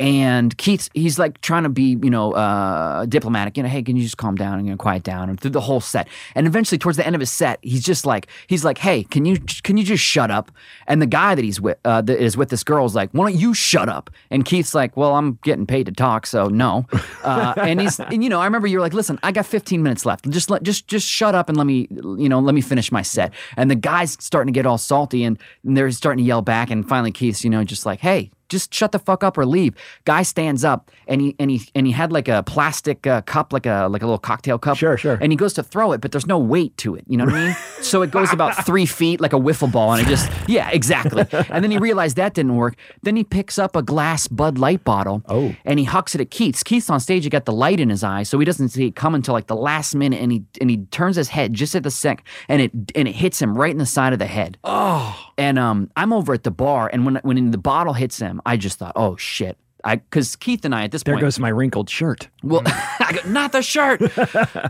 And 0.00 0.56
Keith's 0.58 0.90
he's 0.92 1.18
like 1.18 1.40
trying 1.40 1.62
to 1.62 1.68
be, 1.68 1.96
you 2.02 2.10
know, 2.10 2.32
uh, 2.32 3.06
diplomatic. 3.06 3.56
You 3.56 3.62
know, 3.62 3.68
hey, 3.68 3.82
can 3.82 3.96
you 3.96 4.02
just 4.02 4.16
calm 4.16 4.34
down 4.34 4.58
and 4.58 4.66
you 4.66 4.72
know, 4.72 4.76
quiet 4.76 5.04
down? 5.04 5.28
And 5.30 5.40
through 5.40 5.52
the 5.52 5.60
whole 5.60 5.80
set, 5.80 6.08
and 6.34 6.46
eventually 6.46 6.78
towards 6.78 6.98
the 6.98 7.06
end 7.06 7.14
of 7.14 7.20
his 7.20 7.30
set, 7.30 7.60
he's 7.62 7.84
just 7.84 8.04
like, 8.04 8.26
he's 8.48 8.64
like, 8.64 8.78
hey, 8.78 9.04
can 9.04 9.24
you 9.24 9.38
can 9.62 9.76
you 9.76 9.84
just 9.84 10.02
shut 10.02 10.30
up? 10.30 10.50
And 10.88 11.00
the 11.00 11.06
guy 11.06 11.36
that 11.36 11.44
he's 11.44 11.60
with, 11.60 11.78
uh, 11.84 12.00
that 12.02 12.20
is 12.20 12.36
with 12.36 12.48
this 12.48 12.64
girl, 12.64 12.84
is 12.84 12.94
like, 12.94 13.10
why 13.12 13.30
don't 13.30 13.38
you 13.38 13.54
shut 13.54 13.88
up? 13.88 14.10
And 14.30 14.44
Keith's 14.44 14.74
like, 14.74 14.96
well, 14.96 15.14
I'm 15.14 15.38
getting 15.42 15.66
paid 15.66 15.86
to 15.86 15.92
talk, 15.92 16.26
so 16.26 16.48
no. 16.48 16.86
Uh, 17.24 17.54
and 17.56 17.80
he's, 17.80 17.98
and 17.98 18.22
you 18.22 18.28
know, 18.28 18.38
I 18.38 18.44
remember 18.44 18.66
you 18.66 18.76
were 18.76 18.82
like, 18.82 18.92
listen, 18.92 19.18
I 19.22 19.32
got 19.32 19.46
15 19.46 19.82
minutes 19.82 20.04
left. 20.04 20.28
Just 20.28 20.50
let, 20.50 20.62
just 20.62 20.86
just 20.88 21.08
shut 21.08 21.34
up 21.34 21.48
and 21.48 21.56
let 21.56 21.66
me, 21.66 21.88
you 21.90 22.28
know, 22.28 22.38
let 22.38 22.54
me 22.54 22.60
finish 22.60 22.92
my 22.92 23.00
set. 23.00 23.32
And 23.56 23.70
the 23.70 23.74
guy's 23.74 24.12
starting 24.22 24.52
to 24.52 24.56
get 24.56 24.66
all 24.66 24.76
salty, 24.76 25.24
and, 25.24 25.38
and 25.64 25.74
they're 25.74 25.90
starting 25.90 26.22
to 26.22 26.26
yell 26.26 26.42
back. 26.42 26.70
And 26.70 26.86
finally, 26.86 27.12
Keith's, 27.12 27.42
you 27.42 27.48
know, 27.48 27.64
just 27.64 27.86
like, 27.86 28.00
hey, 28.00 28.30
just 28.54 28.72
shut 28.72 28.92
the 28.92 28.98
fuck 28.98 29.24
up 29.24 29.36
or 29.36 29.44
leave. 29.44 29.74
Guy 30.04 30.22
stands 30.22 30.64
up 30.64 30.90
and 31.08 31.20
he 31.20 31.34
and 31.38 31.50
he 31.50 31.68
and 31.74 31.86
he 31.86 31.92
had 31.92 32.12
like 32.12 32.28
a 32.28 32.42
plastic 32.44 33.06
uh, 33.06 33.20
cup, 33.22 33.52
like 33.52 33.66
a 33.66 33.88
like 33.90 34.02
a 34.02 34.06
little 34.06 34.18
cocktail 34.18 34.58
cup. 34.58 34.76
Sure, 34.76 34.96
sure. 34.96 35.18
And 35.20 35.32
he 35.32 35.36
goes 35.36 35.52
to 35.54 35.62
throw 35.62 35.92
it, 35.92 36.00
but 36.00 36.12
there's 36.12 36.26
no 36.26 36.38
weight 36.38 36.76
to 36.78 36.94
it. 36.94 37.04
You 37.08 37.16
know 37.18 37.24
what 37.24 37.34
I 37.34 37.46
mean? 37.48 37.56
So 37.84 38.00
it 38.00 38.10
goes 38.10 38.32
about 38.32 38.64
three 38.64 38.86
feet, 38.86 39.20
like 39.20 39.34
a 39.34 39.38
wiffle 39.38 39.70
ball, 39.70 39.92
and 39.92 40.00
it 40.00 40.08
just 40.08 40.30
yeah, 40.48 40.70
exactly. 40.70 41.26
And 41.50 41.62
then 41.62 41.70
he 41.70 41.76
realized 41.76 42.16
that 42.16 42.32
didn't 42.32 42.56
work. 42.56 42.76
Then 43.02 43.14
he 43.14 43.24
picks 43.24 43.58
up 43.58 43.76
a 43.76 43.82
glass 43.82 44.26
Bud 44.26 44.56
Light 44.56 44.84
bottle. 44.84 45.22
Oh. 45.28 45.54
And 45.66 45.78
he 45.78 45.84
hucks 45.84 46.14
it 46.14 46.22
at 46.22 46.30
Keith's. 46.30 46.62
Keith's 46.62 46.88
on 46.88 46.98
stage. 46.98 47.24
He 47.24 47.30
got 47.30 47.44
the 47.44 47.52
light 47.52 47.80
in 47.80 47.90
his 47.90 48.02
eye, 48.02 48.22
so 48.22 48.38
he 48.38 48.46
doesn't 48.46 48.70
see 48.70 48.86
it 48.86 48.96
come 48.96 49.14
until 49.14 49.34
like 49.34 49.48
the 49.48 49.56
last 49.56 49.94
minute, 49.94 50.22
and 50.22 50.32
he 50.32 50.44
and 50.62 50.70
he 50.70 50.78
turns 50.86 51.16
his 51.16 51.28
head 51.28 51.52
just 51.52 51.74
at 51.74 51.82
the 51.82 51.90
sec, 51.90 52.24
and 52.48 52.62
it 52.62 52.72
and 52.94 53.06
it 53.06 53.14
hits 53.14 53.40
him 53.40 53.56
right 53.56 53.70
in 53.70 53.78
the 53.78 53.86
side 53.86 54.14
of 54.14 54.18
the 54.18 54.26
head. 54.26 54.56
Oh. 54.64 55.14
And 55.36 55.58
um, 55.58 55.90
I'm 55.96 56.14
over 56.14 56.32
at 56.32 56.44
the 56.44 56.50
bar, 56.50 56.88
and 56.90 57.04
when 57.04 57.16
when 57.16 57.50
the 57.50 57.58
bottle 57.58 57.92
hits 57.92 58.18
him, 58.18 58.40
I 58.46 58.56
just 58.56 58.78
thought, 58.78 58.92
oh 58.96 59.16
shit. 59.16 59.56
I 59.84 59.96
because 59.96 60.34
Keith 60.36 60.64
and 60.64 60.74
I 60.74 60.84
at 60.84 60.92
this 60.92 61.02
point. 61.02 61.06
There 61.06 61.14
point, 61.16 61.22
goes 61.26 61.38
my 61.38 61.50
wrinkled 61.50 61.90
shirt. 61.90 62.28
well, 62.42 62.62
I 62.66 63.20
go, 63.22 63.28
not 63.30 63.52
the 63.52 63.62
shirt. 63.62 64.00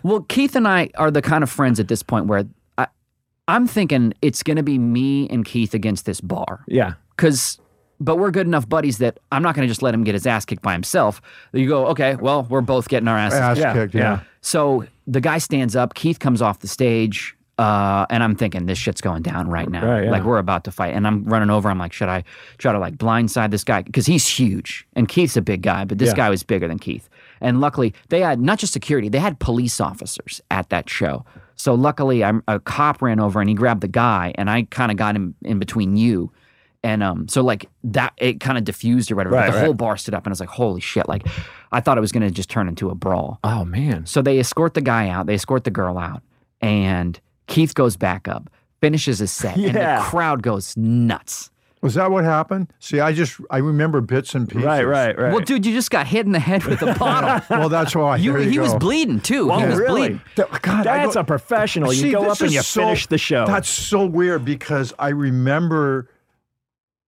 well, 0.02 0.22
Keith 0.28 0.56
and 0.56 0.66
I 0.66 0.90
are 0.96 1.10
the 1.10 1.22
kind 1.22 1.44
of 1.44 1.50
friends 1.50 1.78
at 1.78 1.86
this 1.86 2.02
point 2.02 2.26
where 2.26 2.44
I, 2.78 2.88
I'm 3.46 3.66
thinking 3.68 4.12
it's 4.22 4.42
going 4.42 4.56
to 4.56 4.64
be 4.64 4.76
me 4.76 5.28
and 5.28 5.44
Keith 5.44 5.72
against 5.74 6.04
this 6.06 6.20
bar 6.20 6.64
Yeah. 6.66 6.94
because. 7.16 7.58
But 8.00 8.16
we're 8.16 8.32
good 8.32 8.48
enough 8.48 8.68
buddies 8.68 8.98
that 8.98 9.18
I'm 9.30 9.40
not 9.44 9.54
going 9.54 9.66
to 9.66 9.70
just 9.70 9.80
let 9.80 9.94
him 9.94 10.02
get 10.02 10.14
his 10.14 10.26
ass 10.26 10.44
kicked 10.44 10.62
by 10.62 10.72
himself. 10.72 11.22
You 11.52 11.68
go, 11.68 11.86
okay, 11.86 12.16
well, 12.16 12.42
we're 12.50 12.60
both 12.60 12.88
getting 12.88 13.06
our 13.06 13.16
asses 13.16 13.38
Ass 13.38 13.72
kicked, 13.72 13.94
yeah. 13.94 14.00
yeah. 14.00 14.20
so 14.40 14.84
the 15.06 15.20
guy 15.20 15.38
stands 15.38 15.76
up. 15.76 15.94
Keith 15.94 16.18
comes 16.18 16.42
off 16.42 16.58
the 16.58 16.66
stage, 16.66 17.36
uh, 17.58 18.06
and 18.10 18.22
I'm 18.22 18.34
thinking 18.34 18.66
this 18.66 18.78
shit's 18.78 19.00
going 19.00 19.22
down 19.22 19.48
right 19.48 19.68
now. 19.68 19.86
Right, 19.86 20.04
yeah. 20.04 20.10
Like 20.10 20.24
we're 20.24 20.38
about 20.38 20.64
to 20.64 20.72
fight, 20.72 20.94
and 20.94 21.06
I'm 21.06 21.24
running 21.24 21.50
over. 21.50 21.68
I'm 21.68 21.78
like, 21.78 21.92
should 21.92 22.08
I 22.08 22.24
try 22.58 22.72
to 22.72 22.78
like 22.78 22.96
blindside 22.96 23.50
this 23.50 23.64
guy 23.64 23.82
because 23.82 24.06
he's 24.06 24.26
huge 24.26 24.86
and 24.94 25.08
Keith's 25.08 25.36
a 25.36 25.42
big 25.42 25.62
guy, 25.62 25.84
but 25.84 25.98
this 25.98 26.08
Yeah. 26.10 26.14
guy 26.16 26.30
was 26.30 26.42
bigger 26.42 26.66
than 26.68 26.78
Keith. 26.78 27.08
And 27.40 27.60
luckily, 27.60 27.94
they 28.08 28.20
had 28.20 28.40
not 28.40 28.58
just 28.58 28.72
security; 28.72 29.08
they 29.08 29.18
had 29.18 29.38
police 29.38 29.80
officers 29.80 30.40
at 30.50 30.70
that 30.70 30.88
show. 30.88 31.24
So 31.56 31.74
luckily, 31.74 32.24
I'm, 32.24 32.42
a 32.48 32.58
cop 32.58 33.00
ran 33.00 33.20
over 33.20 33.40
and 33.40 33.48
he 33.48 33.54
grabbed 33.54 33.80
the 33.82 33.88
guy, 33.88 34.32
and 34.36 34.50
I 34.50 34.62
kind 34.70 34.90
of 34.90 34.96
got 34.96 35.14
him 35.14 35.34
in 35.42 35.58
between 35.58 35.96
you. 35.96 36.32
And 36.82 37.02
um, 37.02 37.28
so 37.28 37.40
like 37.42 37.66
that, 37.84 38.12
it 38.18 38.40
kind 38.40 38.58
of 38.58 38.64
diffused 38.64 39.10
or 39.10 39.16
whatever. 39.16 39.36
Right, 39.36 39.46
but 39.46 39.52
the 39.52 39.58
right. 39.58 39.64
whole 39.64 39.74
bar 39.74 39.96
stood 39.96 40.12
up, 40.14 40.24
and 40.26 40.32
I 40.32 40.32
was 40.32 40.40
like, 40.40 40.48
"Holy 40.50 40.80
shit!" 40.80 41.08
Like, 41.08 41.26
I 41.72 41.80
thought 41.80 41.96
it 41.96 42.00
was 42.02 42.12
going 42.12 42.24
to 42.24 42.30
just 42.30 42.50
turn 42.50 42.68
into 42.68 42.90
a 42.90 42.94
brawl. 42.94 43.38
Oh, 43.44 43.64
man. 43.64 44.04
So 44.06 44.20
they 44.20 44.38
escort 44.38 44.74
the 44.74 44.80
guy 44.82 45.08
out, 45.08 45.26
they 45.26 45.34
escort 45.34 45.64
the 45.64 45.70
girl 45.70 45.96
out, 45.96 46.22
and 46.60 47.18
Keith 47.46 47.74
goes 47.74 47.96
back 47.96 48.26
up, 48.28 48.50
finishes 48.80 49.18
his 49.18 49.30
set, 49.32 49.56
and 49.56 49.74
the 49.76 49.98
crowd 50.04 50.42
goes 50.42 50.76
nuts. 50.76 51.50
Was 51.82 51.92
that 51.94 52.10
what 52.10 52.24
happened? 52.24 52.72
See, 52.78 52.98
I 53.00 53.12
just 53.12 53.38
I 53.50 53.58
remember 53.58 54.00
bits 54.00 54.34
and 54.34 54.48
pieces. 54.48 54.64
Right, 54.64 54.84
right, 54.84 55.18
right. 55.18 55.30
Well, 55.34 55.42
dude, 55.44 55.66
you 55.66 55.74
just 55.74 55.90
got 55.90 56.06
hit 56.06 56.24
in 56.24 56.32
the 56.32 56.38
head 56.38 56.64
with 56.64 56.80
a 56.80 56.94
bottle. 56.94 57.42
Well, 57.58 57.68
that's 57.68 57.94
why. 57.94 58.16
you, 58.16 58.38
you 58.38 58.48
he 58.48 58.58
was 58.58 58.74
bleeding 58.76 59.20
too. 59.20 59.52
Oh, 59.52 59.58
he 59.58 59.66
was 59.66 59.78
really? 59.78 60.00
bleeding. 60.00 60.20
Th- 60.34 60.48
God, 60.62 60.84
That's 60.86 61.12
don't- 61.12 61.22
a 61.22 61.24
professional. 61.26 61.92
You 61.92 62.00
See, 62.00 62.12
go 62.12 62.30
up 62.30 62.40
and 62.40 62.50
you 62.52 62.62
so- 62.62 62.80
finish 62.80 63.06
the 63.06 63.18
show. 63.18 63.44
That's 63.46 63.68
so 63.68 64.06
weird 64.06 64.46
because 64.46 64.94
I 64.98 65.10
remember, 65.10 66.08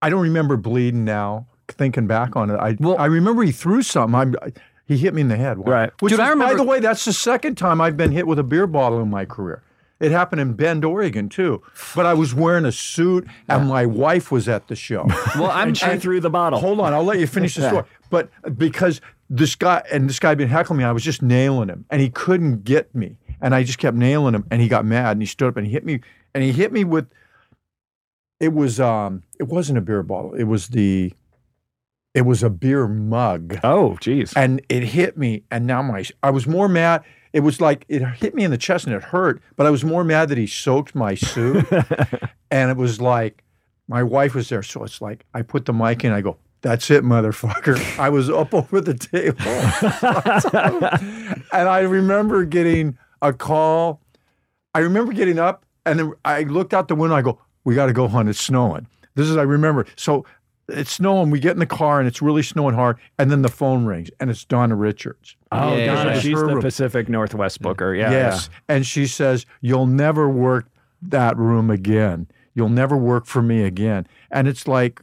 I 0.03 0.11
don't 0.11 0.21
remember 0.23 0.59
bleeding 0.59 1.05
now. 1.07 1.47
Thinking 1.69 2.07
back 2.07 2.37
on 2.37 2.51
it, 2.51 2.57
I 2.57 2.77
Well- 2.79 2.99
I 2.99 3.07
remember 3.07 3.43
he 3.45 3.53
threw 3.53 3.81
something. 3.83 4.15
I'm, 4.15 4.35
I, 4.43 4.53
he 4.85 4.99
hit 4.99 5.15
me 5.15 5.23
in 5.23 5.29
the 5.29 5.37
head. 5.37 5.67
Right. 5.67 5.91
Which 6.01 6.11
Dude, 6.11 6.21
is, 6.21 6.27
I 6.27 6.29
remember- 6.29 6.53
By 6.53 6.57
the 6.59 6.63
way, 6.69 6.81
that's 6.81 7.07
the 7.07 7.13
second 7.15 7.57
time 7.57 7.81
I've 7.81 7.97
been 7.97 8.13
hit 8.13 8.27
with 8.27 8.39
a 8.39 8.45
beer 8.45 8.67
bottle 8.67 9.01
in 9.01 9.09
my 9.09 9.25
career. 9.25 9.63
It 9.99 10.11
happened 10.13 10.41
in 10.43 10.53
Bend, 10.53 10.85
Oregon, 10.85 11.29
too. 11.31 11.63
But 11.95 12.05
I 12.05 12.13
was 12.15 12.35
wearing 12.35 12.67
a 12.67 12.73
suit, 12.73 13.27
and 13.49 13.69
my 13.69 13.87
wife 13.87 14.31
was 14.31 14.47
at 14.49 14.69
the 14.69 14.77
show. 14.77 15.07
Well, 15.37 15.51
I'm. 15.51 15.69
and 15.69 15.79
she 15.79 15.97
threw 15.97 16.21
the 16.21 16.29
bottle. 16.31 16.59
Hold 16.59 16.81
on, 16.81 16.93
I'll 16.93 17.03
let 17.05 17.19
you 17.19 17.27
finish 17.27 17.55
the 17.55 17.69
story. 17.69 17.85
But 18.11 18.31
because 18.59 19.01
this 19.31 19.55
guy 19.55 19.83
and 19.91 20.09
this 20.09 20.19
guy 20.19 20.29
had 20.31 20.39
been 20.39 20.49
heckling 20.49 20.79
me, 20.79 20.85
I 20.85 20.93
was 20.93 21.03
just 21.03 21.23
nailing 21.23 21.69
him, 21.71 21.87
and 21.91 22.01
he 22.03 22.11
couldn't 22.11 22.65
get 22.65 22.95
me, 22.95 23.17
and 23.41 23.55
I 23.55 23.63
just 23.65 23.79
kept 23.79 23.97
nailing 23.97 24.35
him, 24.35 24.45
and 24.51 24.61
he 24.61 24.69
got 24.69 24.85
mad, 24.85 25.13
and 25.13 25.23
he 25.23 25.27
stood 25.27 25.49
up 25.49 25.57
and 25.57 25.67
he 25.67 25.73
hit 25.73 25.85
me, 25.85 26.01
and 26.35 26.45
he 26.45 26.53
hit 26.53 26.73
me 26.73 26.85
with. 26.85 27.07
It 28.39 28.53
was 28.53 28.79
um, 28.79 29.23
it 29.41 29.45
wasn't 29.45 29.79
a 29.79 29.81
beer 29.81 30.03
bottle. 30.03 30.35
It 30.35 30.45
was 30.45 30.69
the. 30.69 31.13
It 32.15 32.23
was 32.27 32.43
a 32.43 32.49
beer 32.51 32.87
mug, 32.89 33.59
Oh, 33.63 33.97
geez. 34.01 34.33
and 34.35 34.63
it 34.71 34.83
hit 34.85 35.19
me, 35.19 35.43
and 35.51 35.67
now 35.67 35.83
my 35.83 36.05
I 36.23 36.31
was 36.31 36.47
more 36.47 36.69
mad. 36.69 37.03
It 37.37 37.41
was 37.41 37.61
like 37.61 37.85
it 37.87 38.01
hit 38.03 38.35
me 38.35 38.45
in 38.45 38.51
the 38.51 38.57
chest 38.57 38.87
and 38.87 38.95
it 38.95 39.03
hurt, 39.03 39.43
but 39.57 39.67
I 39.67 39.71
was 39.71 39.85
more 39.85 40.05
mad 40.05 40.31
that 40.31 40.39
he 40.39 40.47
soaked 40.47 40.95
my 40.95 41.15
suit. 41.15 41.67
and 42.51 42.71
it 42.71 42.79
was 42.79 42.99
like 42.99 43.45
my 43.89 44.03
wife 44.03 44.35
was 44.35 44.49
there, 44.49 44.63
so 44.63 44.85
it's 44.85 45.03
like 45.03 45.27
I 45.35 45.43
put 45.43 45.67
the 45.67 45.75
mic 45.75 46.03
in. 46.03 46.13
I 46.13 46.23
go, 46.23 46.39
"That's 46.63 46.91
it, 46.91 47.05
motherfucker." 47.05 47.99
I 47.99 48.09
was 48.09 48.31
up 48.31 48.55
over 48.55 48.81
the 48.81 48.95
table, 48.95 49.37
and 51.53 51.69
I 51.69 51.81
remember 51.81 52.47
getting 52.47 52.97
a 53.21 53.35
call. 53.35 54.01
I 54.75 54.79
remember 54.79 55.13
getting 55.13 55.39
up, 55.39 55.67
and 55.85 55.99
then 55.99 56.15
I 56.25 56.45
looked 56.45 56.73
out 56.73 56.89
the 56.89 56.95
window. 56.95 57.17
I 57.17 57.21
go, 57.21 57.39
"We 57.65 57.75
got 57.75 57.87
to 57.87 57.93
go 57.93 58.09
hunt. 58.09 58.31
It's 58.31 58.43
snowing." 58.43 58.87
This 59.15 59.29
is 59.29 59.37
I 59.37 59.43
remember. 59.43 59.85
So 59.97 60.25
it's 60.69 60.93
snowing. 60.93 61.31
We 61.31 61.39
get 61.41 61.53
in 61.53 61.59
the 61.59 61.67
car, 61.67 61.99
and 61.99 62.09
it's 62.09 62.21
really 62.21 62.43
snowing 62.43 62.75
hard. 62.75 62.99
And 63.19 63.31
then 63.31 63.43
the 63.43 63.49
phone 63.49 63.85
rings, 63.87 64.11
and 64.21 64.31
it's 64.31 64.45
Donna 64.45 64.75
Richards. 64.75 65.37
oh, 65.53 65.77
Yeah, 65.77 65.95
Donna, 65.95 66.21
she's 66.21 66.39
the 66.39 66.47
room. 66.47 66.61
Pacific 66.61 67.09
Northwest 67.09 67.61
booker. 67.63 67.95
Yeah. 67.95 68.11
yes. 68.11 68.51
And 68.69 68.87
she 68.87 69.07
says, 69.07 69.47
You'll 69.61 69.87
never 69.87 70.29
work 70.29 70.69
that 71.03 71.37
room 71.37 71.71
again. 71.71 72.27
You'll 72.55 72.69
never 72.71 72.97
work 72.97 73.27
for 73.27 73.43
me 73.43 73.63
again. 73.65 74.07
And 74.31 74.49
it's 74.49 74.67
like, 74.67 75.01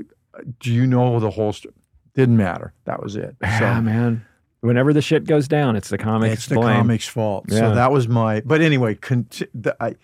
do 0.60 0.74
you 0.74 0.88
know 0.88 1.20
the 1.20 1.30
whole 1.30 1.54
story? 1.54 1.76
Didn't 2.16 2.38
matter. 2.38 2.74
That 2.86 3.02
was 3.04 3.16
it. 3.16 3.36
Yeah, 3.42 3.60
So 3.60 3.66
Ah, 3.66 3.82
man. 3.82 4.26
Whenever 4.62 4.92
the 4.94 5.02
shit 5.02 5.26
goes 5.26 5.48
down, 5.48 5.76
it's 5.76 5.90
the 5.90 5.98
comics. 5.98 6.34
it's 6.34 6.48
the 6.48 6.56
blame. 6.56 6.78
comic's 6.78 7.08
fault. 7.08 7.46
Yeah. 7.50 7.60
So 7.60 7.76
that 7.76 7.92
was 7.92 8.08
my, 8.08 8.42
but 8.46 8.62
anyway, 8.62 8.96
the, 8.96 9.76
I, 9.80 9.96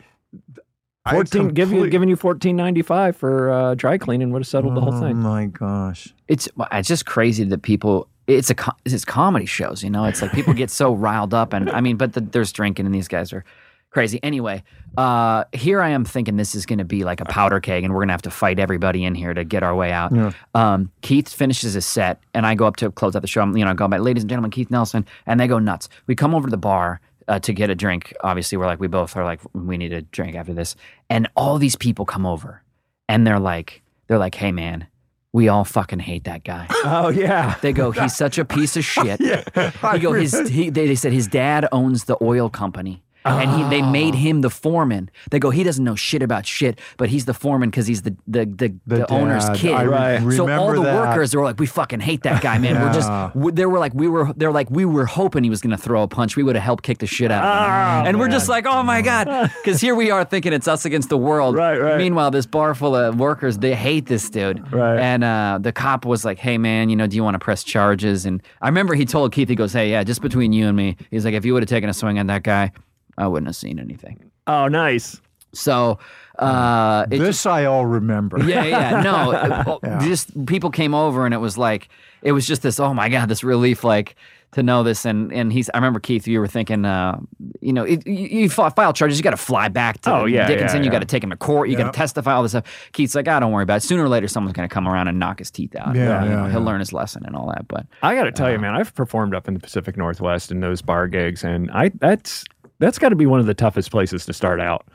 I 1.09 1.13
Fourteen, 1.13 1.49
give 1.49 1.71
you 1.71 1.89
giving 1.89 2.09
you 2.09 2.15
fourteen 2.15 2.55
ninety 2.55 2.81
five 2.81 3.15
for 3.15 3.49
uh, 3.51 3.75
dry 3.75 3.97
cleaning 3.97 4.31
would 4.31 4.41
have 4.41 4.47
settled 4.47 4.75
the 4.75 4.81
whole 4.81 4.91
thing. 4.99 5.11
Oh 5.17 5.29
my 5.29 5.45
gosh. 5.47 6.13
it's 6.27 6.47
it's 6.71 6.87
just 6.87 7.05
crazy 7.05 7.43
that 7.45 7.61
people 7.61 8.07
it's 8.27 8.51
a 8.51 8.55
it's 8.85 9.03
comedy 9.05 9.45
shows 9.47 9.83
you 9.83 9.89
know 9.89 10.05
it's 10.05 10.21
like 10.21 10.31
people 10.33 10.53
get 10.53 10.69
so 10.69 10.93
riled 11.07 11.33
up 11.33 11.51
and 11.51 11.67
i 11.71 11.81
mean 11.81 11.97
but 11.97 12.13
the, 12.13 12.21
there's 12.21 12.51
drinking 12.51 12.85
and 12.85 12.93
these 12.93 13.07
guys 13.07 13.33
are 13.33 13.43
crazy 13.89 14.19
anyway 14.21 14.61
uh 14.97 15.43
here 15.51 15.81
i 15.81 15.89
am 15.89 16.05
thinking 16.05 16.37
this 16.37 16.53
is 16.53 16.67
going 16.67 16.77
to 16.77 16.85
be 16.85 17.03
like 17.03 17.19
a 17.21 17.25
powder 17.25 17.59
keg 17.59 17.83
and 17.83 17.91
we're 17.91 18.01
going 18.01 18.07
to 18.09 18.13
have 18.13 18.21
to 18.21 18.29
fight 18.29 18.59
everybody 18.59 19.03
in 19.03 19.15
here 19.15 19.33
to 19.33 19.43
get 19.43 19.63
our 19.63 19.73
way 19.73 19.91
out 19.91 20.13
Yeah. 20.13 20.31
um 20.53 20.91
keith 21.01 21.27
finishes 21.27 21.73
his 21.73 21.87
set 21.87 22.19
and 22.35 22.45
i 22.45 22.53
go 22.53 22.67
up 22.67 22.75
to 22.77 22.91
close 22.91 23.15
out 23.15 23.23
the 23.23 23.27
show 23.27 23.41
I'm, 23.41 23.57
you 23.57 23.65
know 23.65 23.71
I 23.71 23.73
go 23.73 23.87
by 23.87 23.97
ladies 23.97 24.21
and 24.21 24.29
gentlemen 24.29 24.51
keith 24.51 24.69
nelson 24.69 25.07
and 25.25 25.39
they 25.39 25.47
go 25.47 25.57
nuts 25.57 25.89
we 26.05 26.13
come 26.13 26.35
over 26.35 26.45
to 26.47 26.51
the 26.51 26.57
bar 26.57 27.01
uh, 27.29 27.39
to 27.39 27.53
get 27.53 27.69
a 27.69 27.75
drink 27.75 28.13
obviously 28.21 28.57
we're 28.57 28.65
like 28.65 28.79
we 28.79 28.87
both 28.87 29.15
are 29.15 29.23
like 29.23 29.39
we 29.53 29.77
need 29.77 29.93
a 29.93 30.01
drink 30.01 30.35
after 30.35 30.53
this 30.53 30.75
and 31.09 31.29
all 31.35 31.57
these 31.57 31.75
people 31.77 32.05
come 32.05 32.25
over 32.25 32.61
and 33.07 33.25
they're 33.25 33.39
like 33.39 33.81
they're 34.07 34.17
like 34.17 34.35
hey 34.35 34.51
man 34.51 34.87
we 35.31 35.47
all 35.47 35.63
fucking 35.63 35.99
hate 35.99 36.23
that 36.23 36.43
guy. 36.43 36.67
Oh 36.91 37.09
yeah. 37.09 37.55
They 37.61 37.71
go, 37.71 37.91
he's 37.91 38.15
such 38.15 38.37
a 38.39 38.45
piece 38.45 38.75
of 38.75 38.83
shit. 38.93 39.21
I 39.21 39.97
He 39.97 39.99
go, 39.99 40.13
his 40.25 40.49
he, 40.49 40.69
they, 40.69 40.87
they 40.87 40.95
said 40.95 41.13
his 41.13 41.27
dad 41.27 41.67
owns 41.71 42.05
the 42.05 42.17
oil 42.21 42.49
company. 42.49 43.03
And 43.25 43.51
he, 43.51 43.63
they 43.69 43.81
made 43.81 44.15
him 44.15 44.41
the 44.41 44.49
foreman. 44.49 45.11
They 45.29 45.39
go, 45.39 45.49
he 45.49 45.63
doesn't 45.63 45.83
know 45.83 45.95
shit 45.95 46.21
about 46.23 46.45
shit, 46.45 46.79
but 46.97 47.09
he's 47.09 47.25
the 47.25 47.33
foreman 47.33 47.69
because 47.69 47.85
he's 47.85 48.01
the 48.01 48.15
the 48.27 48.45
the, 48.45 48.73
the, 48.87 48.95
The 48.97 49.11
owner's 49.11 49.47
kid. 49.55 49.73
I 49.73 49.83
re- 49.83 49.89
Right. 49.89 50.33
So 50.35 50.49
all 50.49 50.73
the 50.73 50.81
that. 50.83 50.95
workers, 50.95 51.31
they 51.31 51.37
were 51.37 51.43
like, 51.43 51.59
we 51.59 51.65
fucking 51.67 51.99
hate 51.99 52.23
that 52.23 52.41
guy, 52.41 52.57
man. 52.57 52.81
We're 52.81 52.93
just, 52.93 53.09
Yeah. 53.09 53.31
w- 53.33 53.51
they 53.51 53.65
were 53.65 53.77
like, 53.79 53.93
we 53.93 54.07
were, 54.07 54.31
they're 54.35 54.51
like, 54.51 54.69
we 54.71 54.85
were 54.85 55.05
hoping 55.05 55.43
he 55.43 55.49
was 55.49 55.61
gonna 55.61 55.77
throw 55.77 56.03
a 56.03 56.07
punch. 56.07 56.35
We 56.35 56.43
would 56.43 56.55
have 56.55 56.63
helped 56.63 56.83
kick 56.83 56.99
the 56.99 57.07
shit 57.07 57.29
out 57.31 57.43
of 57.43 57.49
him. 57.49 58.05
Oh, 58.05 58.09
and 58.09 58.19
we're 58.19 58.29
just 58.29 58.47
like, 58.49 58.65
oh 58.65 58.83
my 58.83 59.01
god, 59.01 59.51
because 59.63 59.81
here 59.81 59.95
we 59.95 60.11
are 60.11 60.23
thinking 60.23 60.53
it's 60.53 60.67
us 60.67 60.85
against 60.85 61.09
the 61.09 61.17
world. 61.17 61.55
Right, 61.55 61.77
right. 61.79 61.97
Meanwhile, 61.97 62.31
this 62.31 62.45
bar 62.45 62.73
full 62.73 62.95
of 62.95 63.19
workers, 63.19 63.57
they 63.57 63.75
hate 63.75 64.05
this 64.07 64.29
dude. 64.29 64.71
Right. 64.71 64.97
And 64.99 65.23
uh, 65.23 65.59
the 65.61 65.71
cop 65.71 66.05
was 66.05 66.23
like, 66.25 66.39
hey 66.39 66.57
man, 66.57 66.89
you 66.89 66.95
know, 66.95 67.07
do 67.07 67.15
you 67.15 67.23
want 67.23 67.35
to 67.35 67.39
press 67.39 67.63
charges? 67.63 68.25
And 68.25 68.41
I 68.61 68.67
remember 68.67 68.95
he 68.95 69.05
told 69.05 69.31
Keith, 69.33 69.49
he 69.49 69.55
goes, 69.55 69.73
hey, 69.73 69.91
yeah, 69.91 70.03
just 70.03 70.21
between 70.21 70.53
you 70.53 70.67
and 70.67 70.77
me, 70.77 70.95
he's 71.11 71.25
like, 71.25 71.33
if 71.33 71.45
you 71.45 71.53
would 71.53 71.63
have 71.63 71.69
taken 71.69 71.89
a 71.89 71.93
swing 71.93 72.17
at 72.17 72.27
that 72.27 72.43
guy, 72.43 72.71
I 73.19 73.27
wouldn't 73.27 73.47
have 73.47 73.55
seen 73.55 73.77
anything. 73.79 74.31
Oh, 74.47 74.67
nice. 74.67 75.21
So 75.53 75.99
uh, 76.37 77.05
it 77.11 77.17
this 77.17 77.45
I 77.45 77.65
all 77.65 77.85
remember. 77.85 78.39
yeah, 78.43 78.63
yeah, 78.63 79.01
no, 79.01 79.31
it- 79.33 79.67
oh, 79.67 79.79
just 79.99 80.45
people 80.45 80.69
came 80.71 80.93
over 80.93 81.25
and 81.25 81.33
it 81.33 81.39
was 81.39 81.57
like 81.57 81.89
it 82.21 82.31
was 82.31 82.45
just 82.47 82.61
this. 82.61 82.79
Oh 82.79 82.93
my 82.93 83.09
god, 83.09 83.29
this 83.29 83.43
relief, 83.43 83.83
like 83.83 84.15
to 84.51 84.61
know 84.63 84.83
this. 84.83 85.05
And 85.05 85.33
and 85.33 85.51
he's. 85.51 85.69
I 85.73 85.77
remember 85.77 85.99
Keith, 85.99 86.27
you 86.27 86.39
were 86.39 86.47
thinking, 86.47 86.85
uh, 86.85 87.19
you 87.61 87.73
know, 87.73 87.83
it, 87.83 88.05
you, 88.05 88.41
you 88.41 88.49
file 88.49 88.93
charges, 88.93 89.17
you 89.17 89.23
got 89.23 89.31
to 89.31 89.37
fly 89.37 89.69
back 89.69 90.01
to 90.01 90.13
Oh, 90.13 90.25
yeah, 90.25 90.47
Dickinson, 90.47 90.79
yeah, 90.79 90.85
you 90.85 90.91
got 90.91 90.99
to 90.99 91.05
take 91.05 91.23
him 91.23 91.29
to 91.31 91.35
court, 91.37 91.67
you 91.69 91.75
got 91.77 91.91
to 91.93 91.97
testify, 91.97 92.33
all 92.33 92.43
this 92.43 92.51
stuff. 92.51 92.89
Keith's 92.93 93.15
like, 93.15 93.27
I 93.27 93.39
don't 93.39 93.51
worry 93.51 93.63
about 93.63 93.77
it. 93.77 93.83
Sooner 93.83 94.03
or 94.03 94.09
later, 94.09 94.27
someone's 94.27 94.53
going 94.53 94.67
to 94.69 94.73
come 94.73 94.87
around 94.87 95.07
and 95.07 95.17
knock 95.19 95.39
his 95.39 95.49
teeth 95.51 95.75
out. 95.75 95.95
Yeah, 95.95 96.23
You 96.23 96.29
know, 96.29 96.35
yeah, 96.45 96.51
he'll 96.51 96.59
yeah. 96.61 96.65
learn 96.65 96.79
his 96.79 96.93
lesson 96.93 97.25
and 97.25 97.35
all 97.35 97.47
that. 97.49 97.67
But 97.67 97.85
I 98.03 98.13
got 98.15 98.23
to 98.25 98.31
tell 98.31 98.45
Uh-huh. 98.47 98.53
you, 98.53 98.59
man, 98.59 98.75
I've 98.75 98.93
performed 98.95 99.33
up 99.35 99.47
in 99.47 99.53
the 99.55 99.59
Pacific 99.59 99.97
Northwest 99.97 100.51
in 100.51 100.59
those 100.61 100.81
bar 100.81 101.07
gigs, 101.07 101.43
and 101.43 101.69
I 101.71 101.89
that's 101.95 102.43
that's 102.79 102.97
got 102.99 103.09
to 103.09 103.15
be 103.15 103.25
one 103.25 103.39
of 103.39 103.45
the 103.45 103.53
toughest 103.53 103.91
places 103.91 104.25
to 104.25 104.33
start 104.33 104.59
out 104.59 104.85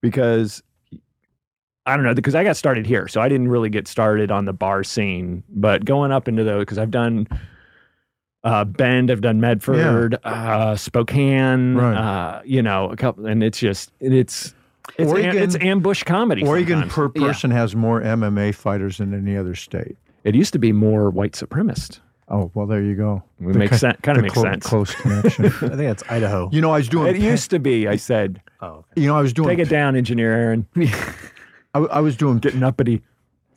because 0.00 0.62
I 1.86 1.96
don't 1.96 2.04
know 2.04 2.14
because 2.14 2.34
I 2.34 2.44
got 2.44 2.56
started 2.56 2.86
here, 2.86 3.08
so 3.08 3.20
I 3.20 3.28
didn't 3.28 3.48
really 3.48 3.68
get 3.70 3.88
started 3.88 4.30
on 4.30 4.44
the 4.44 4.52
bar 4.52 4.84
scene. 4.84 5.42
But 5.48 5.84
going 5.84 6.12
up 6.12 6.28
into 6.28 6.44
those 6.44 6.60
because 6.62 6.78
I've 6.78 6.90
done 6.92 7.26
uh, 8.44 8.64
Bend, 8.64 9.10
I've 9.10 9.20
done 9.20 9.40
Medford, 9.40 10.16
uh, 10.24 10.76
Spokane, 10.76 11.74
Right. 11.74 11.94
uh, 11.96 12.42
you 12.44 12.62
know, 12.62 12.88
a 12.90 12.96
couple, 12.96 13.26
and 13.26 13.42
it's 13.42 13.58
just 13.58 13.92
it's 14.00 14.54
it's, 14.98 15.00
am- 15.00 15.08
Oregon- 15.08 15.36
it's 15.42 15.56
ambush 15.56 16.02
comedy. 16.04 16.44
Oregon 16.44 16.80
sometimes. 16.88 16.92
per 16.92 17.10
Yeah. 17.20 17.26
person 17.28 17.50
has 17.52 17.74
more 17.76 18.00
MMA 18.00 18.52
fighters 18.54 18.98
than 18.98 19.14
any 19.14 19.36
other 19.36 19.54
state. 19.54 19.96
it 20.24 20.34
used 20.36 20.52
to 20.52 20.58
be 20.60 20.70
more 20.72 21.10
white 21.10 21.32
supremacist. 21.32 21.98
Oh 22.32 22.50
well, 22.54 22.66
there 22.66 22.82
you 22.82 22.94
go. 22.96 23.22
It 23.40 23.54
makes 23.54 23.78
sense. 23.78 23.98
Kind 24.02 24.16
of 24.18 24.22
makes 24.22 24.34
clo- 24.34 24.42
sense. 24.44 24.64
Close 24.66 24.94
connection. 25.02 25.44
I 25.46 25.50
think 25.50 25.76
that's 25.76 26.02
Idaho. 26.08 26.48
you 26.52 26.60
know, 26.60 26.72
I 26.72 26.78
was 26.78 26.88
doing. 26.88 27.14
It 27.14 27.20
used 27.20 27.50
to 27.50 27.58
be. 27.58 27.86
I 27.86 27.96
said, 27.96 28.40
Oh, 28.60 28.84
you 28.96 29.06
know, 29.06 29.16
I 29.16 29.20
was 29.22 29.32
doing. 29.32 29.48
take 29.50 29.58
it 29.58 29.68
down, 29.68 29.94
engineer 29.96 30.32
Aaron. 30.32 30.66
I, 31.74 31.78
I 31.78 32.00
was 32.00 32.16
doing. 32.16 32.38
Getting 32.38 32.62
uppity. 32.62 33.02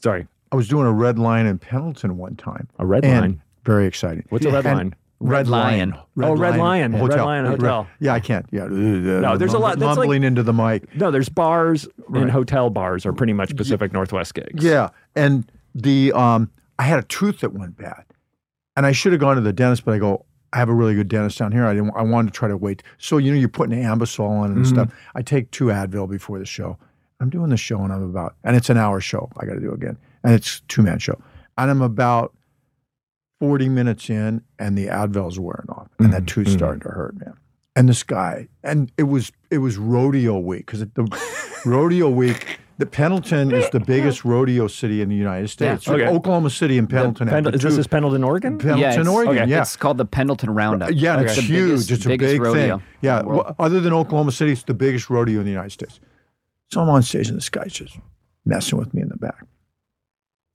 Sorry, 0.03 0.28
I 0.51 0.55
was 0.55 0.67
doing 0.67 0.86
a 0.86 0.91
red 0.91 1.17
line 1.17 1.45
in 1.45 1.57
Pendleton 1.57 2.17
one 2.17 2.36
time. 2.36 2.67
a 2.78 2.86
red 2.86 3.03
and 3.05 3.21
line. 3.21 3.41
Very 3.63 3.88
exciting. 3.88 4.26
What's 4.30 4.45
a 4.45 4.51
red 4.51 4.65
And- 4.65 4.78
line? 4.78 4.95
Red 5.21 5.47
Lion. 5.47 5.95
Oh, 6.21 6.36
Red 6.36 6.57
Lion. 6.57 6.91
Red 7.01 7.17
Lion 7.21 7.45
Hotel. 7.45 7.88
yeah, 8.01 8.13
I 8.13 8.19
can't. 8.19 8.45
Yeah. 8.51 8.67
No, 8.67 9.38
there's 9.38 9.53
a 9.53 9.57
lot- 9.57 9.80
that's 9.80 9.88
like- 9.88 9.97
mumbling 9.99 10.23
into 10.23 10.43
the 10.43 10.51
mic. 10.51 10.93
No, 10.93 11.09
there's 11.09 11.30
bars 11.30 11.88
and 12.13 12.30
hotel 12.30 12.69
bars 12.69 13.05
are 13.05 13.13
pretty 13.13 13.32
much 13.32 13.55
Pacific 13.55 13.93
Northwest 13.93 14.34
gigs. 14.34 14.61
Yeah, 14.63 14.89
and 15.15 15.49
the 15.73 16.11
um, 16.11 16.51
I 16.78 16.84
had 16.84 16.99
a 16.99 17.03
tooth 17.03 17.39
that 17.39 17.53
went 17.53 17.78
bad, 17.78 18.03
and 18.76 18.86
I 18.86 18.91
should 18.91 19.11
have 19.13 19.21
gone 19.21 19.36
to 19.36 19.41
the 19.41 19.53
dentist, 19.53 19.86
but 19.86 19.93
I 19.93 19.99
go, 19.99 20.26
I 20.53 20.57
have 20.57 20.69
a 20.69 20.73
really 20.73 20.95
good 20.95 21.07
dentist 21.09 21.38
down 21.39 21.51
here. 21.51 21.65
I 21.65 21.73
didn't. 21.73 21.91
I 21.95 22.01
wanted 22.03 22.34
to 22.34 22.38
try 22.38 22.47
to 22.47 22.57
wait. 22.57 22.82
So 22.97 23.17
you 23.17 23.32
know, 23.32 23.38
you're 23.38 23.49
putting 23.49 23.78
Anbesol 23.82 24.30
on 24.30 24.51
and 24.51 24.65
Mhm. 24.65 24.69
stuff. 24.69 24.93
I 25.15 25.21
take 25.21 25.51
two 25.51 25.65
Advil 25.65 26.09
before 26.09 26.39
the 26.39 26.45
show. 26.45 26.78
I'm 27.19 27.30
doing 27.30 27.49
the 27.49 27.57
show, 27.57 27.80
and 27.82 27.91
I'm 27.93 28.03
about, 28.03 28.36
and 28.43 28.55
it's 28.55 28.69
an 28.69 28.78
hour 28.78 28.99
show. 29.01 29.30
I 29.39 29.45
got 29.45 29.53
to 29.55 29.59
do 29.61 29.71
again, 29.71 29.97
and 30.23 30.34
it's 30.34 30.59
two 30.67 30.82
man 30.84 30.99
show, 30.99 31.19
and 31.57 31.69
I'm 31.71 31.82
about. 31.82 32.34
40 33.41 33.67
minutes 33.67 34.09
in 34.09 34.41
and 34.59 34.78
the 34.78 34.88
Advil's 34.88 35.38
wearing 35.38 35.67
off 35.69 35.89
and 35.99 36.13
that 36.13 36.23
Mhm, 36.23 36.28
tooth 36.28 36.47
mhm. 36.47 36.53
started 36.53 36.82
to 36.84 36.88
hurt, 36.89 37.19
man. 37.19 37.34
And 37.76 37.89
this 37.89 38.01
guy, 38.01 38.47
and 38.63 38.89
it 38.97 39.03
was 39.03 39.32
it 39.51 39.57
was 39.57 39.78
rodeo 39.78 40.39
week 40.39 40.65
because 40.65 40.80
the 40.80 41.19
rodeo 41.65 42.09
week, 42.09 42.59
the 42.78 42.86
Pendleton 42.86 43.51
is 43.53 43.69
the 43.69 43.80
biggest 43.80 44.26
rodeo 44.26 44.67
city 44.67 45.01
in 45.01 45.07
the 45.09 45.15
United 45.15 45.47
States. 45.49 45.88
Okay. 45.88 46.07
Oklahoma 46.07 46.49
City 46.49 46.78
and 46.78 46.89
Pendleton. 46.89 47.28
have 47.28 47.36
Pendle- 47.38 47.51
the 47.53 47.55
is 47.57 47.63
this 47.63 47.78
is 47.78 47.88
Pendleton, 47.88 48.23
Oregon? 48.23 48.57
Pendleton, 48.57 48.80
yeah, 48.82 48.99
it's, 48.99 49.07
Oregon? 49.07 49.38
okay. 49.38 49.49
Yeah, 49.49 49.61
it's 49.61 49.78
called 49.78 49.97
the 49.97 50.05
Pendleton 50.05 50.49
Roundup. 50.53 50.89
yeah, 50.93 51.13
and 51.17 51.23
It's 51.23 51.38
it's 51.38 51.47
the 51.47 51.53
huge. 51.53 51.69
biggest- 51.69 51.91
it's 51.91 52.05
a 52.05 52.09
biggest 52.09 52.34
big 52.34 52.41
rodeo 52.41 52.78
thing. 52.78 52.88
Yeah, 53.01 53.19
in 53.19 53.23
the 53.26 53.30
world. 53.30 53.45
well, 53.45 53.55
other 53.59 53.80
than 53.80 53.93
Oklahoma 53.93 54.32
City, 54.34 54.51
it's 54.51 54.63
the 54.63 54.73
biggest 54.73 55.09
rodeo 55.09 55.39
in 55.39 55.45
the 55.45 55.51
United 55.51 55.71
States. 55.71 55.99
So 56.71 56.82
I'm 56.82 56.89
on 56.89 57.01
stage 57.03 57.30
and 57.30 57.38
this 57.38 57.49
guy's 57.49 57.73
just 57.73 57.97
messing 58.45 58.78
with 58.78 58.93
me 58.93 59.01
in 59.01 59.09
the 59.09 59.17
back. 59.17 59.43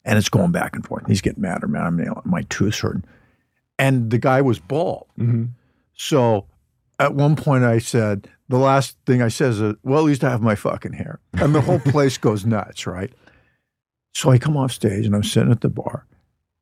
and 0.05 0.19
it's 0.19 0.29
going 0.31 0.51
back 0.51 0.75
and 0.75 0.85
forth. 0.87 1.07
He's 1.07 1.21
getting 1.21 1.43
madder, 1.43 1.69
man. 1.69 1.83
I'm 1.87 1.97
nailing 1.97 2.23
my 2.25 2.43
tooth's 2.49 2.79
hurting, 2.81 3.05
and 3.79 4.11
the 4.11 4.19
guy 4.19 4.41
was 4.43 4.59
bald. 4.59 5.07
Mm-hmm. 5.19 5.45
So 5.95 6.47
at 6.99 7.15
one 7.15 7.37
point 7.37 7.65
I 7.65 7.79
said, 7.79 8.29
the 8.51 8.59
last 8.59 8.97
thing 9.07 9.23
I 9.23 9.29
says 9.29 9.61
is, 9.61 9.77
well, 9.85 10.01
at 10.01 10.05
least 10.05 10.25
I 10.25 10.31
have 10.31 10.43
my 10.43 10.57
fucking 10.57 10.95
hair. 10.95 11.21
And 11.35 11.55
the 11.55 11.61
whole 11.61 11.79
place 11.93 12.19
goes 12.19 12.45
nuts, 12.45 12.85
right? 12.85 13.13
So 14.13 14.31
I 14.31 14.39
come 14.39 14.57
off 14.57 14.73
stage 14.73 15.07
and 15.07 15.15
I'm 15.15 15.23
sitting 15.23 15.53
at 15.53 15.61
the 15.61 15.69
bar 15.69 16.05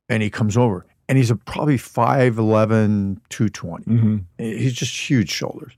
and 0.06 0.22
he 0.22 0.28
comes 0.28 0.54
over 0.54 0.84
and 1.08 1.16
he's 1.16 1.30
a 1.30 1.36
probably 1.36 1.78
5'11, 1.78 3.20
220. 3.30 3.84
Mm-hmm. 3.84 4.16
He's 4.36 4.74
just 4.74 4.94
huge 4.94 5.30
shoulders. 5.30 5.72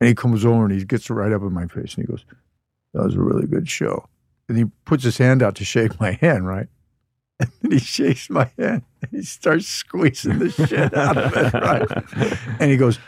And 0.00 0.08
he 0.08 0.16
comes 0.16 0.44
over 0.44 0.64
and 0.64 0.72
he 0.72 0.84
gets 0.84 1.08
right 1.08 1.32
up 1.32 1.42
in 1.42 1.52
my 1.52 1.68
face 1.68 1.94
and 1.94 2.04
he 2.04 2.10
goes, 2.10 2.24
That 2.92 3.04
was 3.04 3.14
a 3.14 3.20
really 3.20 3.46
good 3.46 3.68
show. 3.68 4.08
And 4.48 4.58
he 4.58 4.64
puts 4.84 5.04
his 5.04 5.16
hand 5.16 5.44
out 5.44 5.54
to 5.56 5.64
shake 5.64 6.00
my 6.00 6.12
hand, 6.12 6.48
right? 6.48 6.66
And 7.38 7.50
then 7.62 7.70
he 7.70 7.78
shakes 7.78 8.28
my 8.30 8.50
hand 8.58 8.82
and 9.00 9.10
he 9.12 9.22
starts 9.22 9.66
squeezing 9.66 10.40
the 10.40 10.50
shit 10.50 10.92
out 10.96 11.16
of 11.16 11.36
it, 11.36 11.54
right? 11.54 12.38
And 12.60 12.70
he 12.70 12.76
goes, 12.76 12.98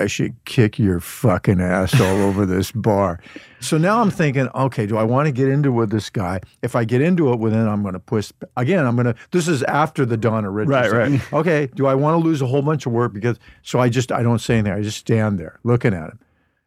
I 0.00 0.06
should 0.06 0.34
kick 0.46 0.78
your 0.78 0.98
fucking 0.98 1.60
ass 1.60 2.00
all 2.00 2.22
over 2.22 2.46
this 2.46 2.72
bar. 2.72 3.20
So 3.60 3.76
now 3.76 4.00
I'm 4.00 4.10
thinking, 4.10 4.48
okay, 4.54 4.86
do 4.86 4.96
I 4.96 5.02
want 5.04 5.26
to 5.26 5.32
get 5.32 5.48
into 5.48 5.68
it 5.68 5.72
with 5.72 5.90
this 5.90 6.08
guy? 6.08 6.40
If 6.62 6.74
I 6.74 6.84
get 6.84 7.02
into 7.02 7.30
it 7.32 7.38
with 7.38 7.52
him, 7.52 7.68
I'm 7.68 7.82
going 7.82 7.92
to 7.92 8.00
push. 8.00 8.32
Again, 8.56 8.86
I'm 8.86 8.96
going 8.96 9.06
to. 9.06 9.14
This 9.30 9.46
is 9.46 9.62
after 9.64 10.06
the 10.06 10.16
Donna 10.16 10.50
Richardson. 10.50 10.96
Right, 10.96 11.10
right. 11.10 11.20
Okay, 11.40 11.68
do 11.74 11.86
I 11.86 11.94
want 11.94 12.20
to 12.20 12.24
lose 12.26 12.40
a 12.40 12.46
whole 12.46 12.62
bunch 12.62 12.86
of 12.86 12.92
work 12.92 13.12
because? 13.12 13.38
So 13.62 13.78
I 13.78 13.90
just 13.90 14.10
I 14.10 14.22
don't 14.22 14.38
say 14.40 14.54
anything. 14.54 14.72
I 14.72 14.80
just 14.80 14.98
stand 14.98 15.38
there 15.38 15.60
looking 15.62 15.92
at 15.92 16.08
him, 16.08 16.18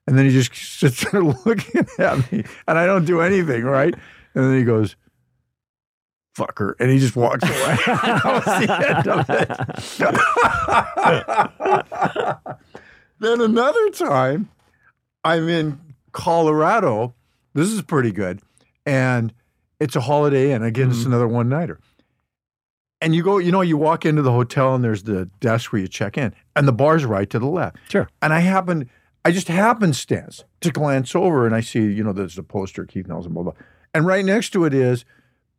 and 0.08 0.18
then 0.18 0.26
he 0.26 0.32
just 0.32 0.54
sits 0.80 1.10
there 1.12 1.24
looking 1.24 1.88
at 1.98 2.32
me, 2.32 2.44
and 2.68 2.78
I 2.78 2.86
don't 2.86 3.06
do 3.06 3.22
anything, 3.22 3.64
right? 3.64 3.94
And 4.36 4.46
then 4.46 4.58
he 4.58 4.64
goes, 4.64 4.96
"Fucker," 6.38 6.76
and 6.80 6.92
he 6.92 7.00
just 7.00 7.16
walks 7.16 7.44
away. 7.44 7.78
that 7.86 8.24
was 8.24 8.46
the 8.46 8.70
end 8.90 9.08
of 9.08 9.30
it. 12.50 12.83
Then 13.24 13.42
another 13.42 13.90
time, 13.90 14.50
I'm 15.24 15.48
in 15.50 15.80
Colorado. 16.12 17.14
This 17.54 17.70
is 17.70 17.82
pretty 17.82 18.12
good, 18.12 18.42
and 18.86 19.34
it's 19.80 19.96
a 19.96 20.02
Holiday 20.02 20.52
Inn. 20.52 20.64
Again, 20.64 20.90
it's 20.90 21.00
mm-hmm. 21.00 21.08
another 21.08 21.28
one 21.28 21.50
nighter. 21.50 21.80
And 23.02 23.14
you 23.14 23.22
go, 23.22 23.38
you 23.38 23.52
know, 23.52 23.62
you 23.62 23.76
walk 23.76 24.06
into 24.06 24.22
the 24.22 24.32
hotel 24.32 24.74
and 24.74 24.84
there's 24.84 25.04
the 25.04 25.30
desk 25.42 25.74
where 25.74 25.82
you 25.82 25.88
check 25.88 26.18
in, 26.18 26.34
and 26.56 26.68
the 26.68 26.74
bar's 26.74 27.04
right 27.04 27.30
to 27.30 27.38
the 27.38 27.48
left. 27.48 27.78
Sure. 27.90 28.10
And 28.22 28.34
I 28.34 28.40
happen, 28.40 28.90
I 29.26 29.32
just 29.32 29.50
happenstance 29.50 30.46
to 30.62 30.72
glance 30.72 31.14
over 31.14 31.46
and 31.46 31.54
I 31.54 31.60
see, 31.60 31.82
you 31.82 32.04
know, 32.04 32.14
there's 32.14 32.38
a 32.38 32.44
poster, 32.44 32.86
Keith 32.86 33.08
Nelson, 33.08 33.34
blah, 33.34 33.44
blah. 33.44 33.54
And 33.94 34.06
right 34.08 34.24
next 34.24 34.52
to 34.52 34.64
it 34.64 34.74
is, 34.74 35.04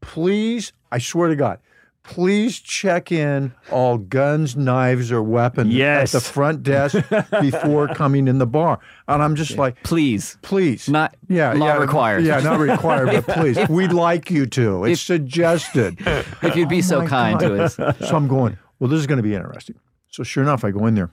please, 0.01 0.73
I 0.91 0.99
swear 0.99 1.29
to 1.29 1.37
God, 1.37 1.61
please 2.05 2.61
check 2.61 3.11
in 3.11 3.53
all 3.73 3.99
guns, 3.99 4.55
knives, 4.57 5.11
or 5.11 5.23
weapons 5.23 5.75
Yes. 5.75 6.15
at 6.15 6.23
the 6.23 6.29
front 6.31 6.63
desk 6.63 6.97
before 7.41 7.89
coming 7.89 8.29
in 8.29 8.39
the 8.39 8.47
bar. 8.47 8.79
And 9.09 9.23
I'm 9.23 9.35
just 9.35 9.57
like, 9.59 9.83
Please. 9.83 10.39
please. 10.43 10.89
Not 10.89 11.17
yeah, 11.29 11.53
law 11.55 11.67
yeah, 11.67 11.77
required. 11.79 12.25
Yeah, 12.25 12.39
not 12.41 12.61
required, 12.61 13.07
but 13.11 13.27
please. 13.37 13.59
We'd 13.69 13.93
like 13.93 14.31
you 14.31 14.47
to. 14.47 14.85
It's 14.85 15.01
suggested. 15.01 15.99
If 16.43 16.57
you'd 16.57 16.69
be 16.69 16.83
so 16.83 16.99
Oh 16.99 17.03
my 17.03 17.09
kind 17.09 17.41
God. 17.41 17.49
to 17.49 17.63
us. 17.65 17.75
So 17.77 18.15
I'm 18.17 18.29
going, 18.29 18.59
well, 18.79 18.89
this 18.91 19.01
is 19.01 19.07
going 19.07 19.17
to 19.17 19.23
be 19.23 19.35
interesting. 19.35 19.77
So 20.11 20.23
sure 20.23 20.43
enough, 20.43 20.63
I 20.65 20.71
go 20.71 20.87
in 20.87 20.95
there. 20.95 21.11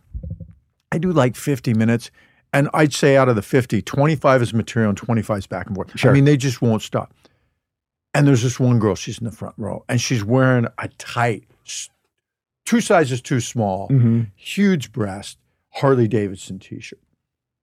I 0.92 0.98
do 0.98 1.12
like 1.12 1.36
50 1.36 1.74
minutes. 1.74 2.12
And 2.54 2.70
I'd 2.74 2.92
say 2.94 3.16
out 3.16 3.30
of 3.30 3.38
the 3.38 3.42
50, 3.42 3.82
25 3.82 4.42
is 4.42 4.54
material 4.54 4.90
and 4.90 4.98
25 4.98 5.38
is 5.38 5.48
back 5.48 5.68
and 5.68 5.76
forth. 5.76 5.98
Sure. 5.98 6.12
I 6.12 6.14
mean, 6.14 6.26
they 6.26 6.36
just 6.36 6.62
won't 6.62 6.82
stop. 6.82 7.14
And 8.14 8.28
there's 8.28 8.44
this 8.44 8.60
one 8.60 8.80
girl, 8.80 8.96
she's 8.96 9.20
in 9.20 9.26
the 9.26 9.32
front 9.32 9.56
row, 9.58 9.86
and 9.88 10.02
she's 10.02 10.24
wearing 10.24 10.68
a 10.78 10.88
tight, 10.98 11.46
two 12.66 12.82
sizes 12.82 13.22
too 13.22 13.40
small, 13.40 13.88
Mm-hmm. 13.90 14.22
huge 14.36 14.92
breast, 14.92 15.38
Harley 15.72 16.08
Davidson 16.08 16.60
t 16.60 16.80
shirt. 16.82 17.00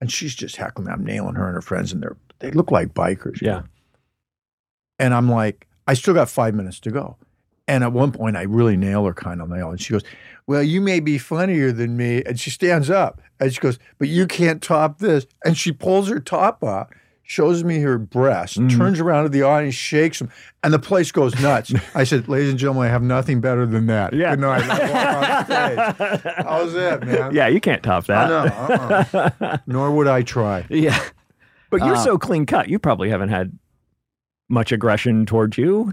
And 0.01 0.11
she's 0.11 0.35
just 0.35 0.57
heckling. 0.57 0.87
me. 0.87 0.93
I'm 0.93 1.05
nailing 1.05 1.35
her 1.35 1.47
and 1.47 1.55
her 1.55 1.61
friends, 1.61 1.93
and 1.93 2.03
they're, 2.03 2.17
they 2.39 2.51
look 2.53 2.71
like 2.71 2.95
bikers. 2.95 3.43
Yeah. 3.43 3.51
know? 3.61 3.65
And 4.99 5.13
I'm 5.15 5.29
like, 5.29 5.67
I 5.87 5.95
still 5.95 6.15
got 6.15 6.29
five 6.31 6.55
minutes 6.55 6.81
to 6.81 6.91
go. 6.91 7.17
And 7.67 7.85
at 7.85 7.93
one 7.93 8.13
point, 8.13 8.37
I 8.37 8.43
really 8.43 8.77
nail 8.77 9.05
her, 9.05 9.13
kind 9.13 9.43
of 9.43 9.51
nail. 9.51 9.71
And 9.71 9.81
she 9.81 9.93
goes, 9.93 10.03
Well, 10.47 10.63
you 10.63 10.81
may 10.81 11.01
be 11.01 11.19
funnier 11.19 11.71
than 11.73 11.97
me. 11.97 12.23
And 12.25 12.41
she 12.41 12.49
stands 12.51 12.89
up 12.89 13.21
and 13.39 13.53
she 13.53 13.61
goes, 13.61 13.79
But 13.99 14.09
you 14.09 14.27
can't 14.27 14.63
top 14.63 14.99
this. 15.01 15.27
And 15.45 15.57
she 15.59 15.73
pulls 15.73 16.09
her 16.09 16.19
top 16.21 16.65
up, 16.65 16.95
shows 17.31 17.63
me 17.63 17.79
her 17.81 17.99
breast, 17.99 18.55
turns 18.71 18.99
around 18.99 19.25
to 19.25 19.29
the 19.29 19.43
audience, 19.43 19.75
shakes 19.75 20.19
them, 20.19 20.31
and 20.65 20.73
the 20.73 20.79
place 20.79 21.13
goes 21.13 21.39
nuts. 21.43 21.73
I 21.95 22.05
said, 22.05 22.27
Ladies 22.27 22.49
and 22.49 22.59
gentlemen, 22.59 22.87
I 22.87 22.89
have 22.89 23.03
nothing 23.03 23.43
better 23.43 23.67
than 23.67 23.87
that. 23.89 24.15
Yeah. 24.15 24.31
Good 24.31 24.41
night. 24.41 24.63
And 24.63 24.73
I 24.73 24.91
walk 24.91 25.31
off 25.31 25.45
stage. 25.45 26.23
That 26.39 26.47
was 26.65 26.75
it, 26.75 27.05
man. 27.05 27.35
Yeah, 27.35 27.49
you 27.49 27.61
can't 27.61 27.83
top 27.83 28.07
that. 28.07 28.33
I 28.33 29.13
know. 29.13 29.31
uh-uh. 29.41 29.59
Nor 29.67 29.91
would 29.93 30.09
I 30.09 30.23
try. 30.23 30.65
Yeah. 30.71 30.99
But 31.71 31.85
you're 31.85 31.97
Uh, 31.97 32.03
so 32.03 32.17
clean 32.17 32.47
cut. 32.47 32.69
You 32.71 32.79
probably 32.79 33.11
haven't 33.11 33.29
had 33.29 33.59
much 34.49 34.73
aggression 34.73 35.27
towards 35.27 35.59
you. 35.59 35.93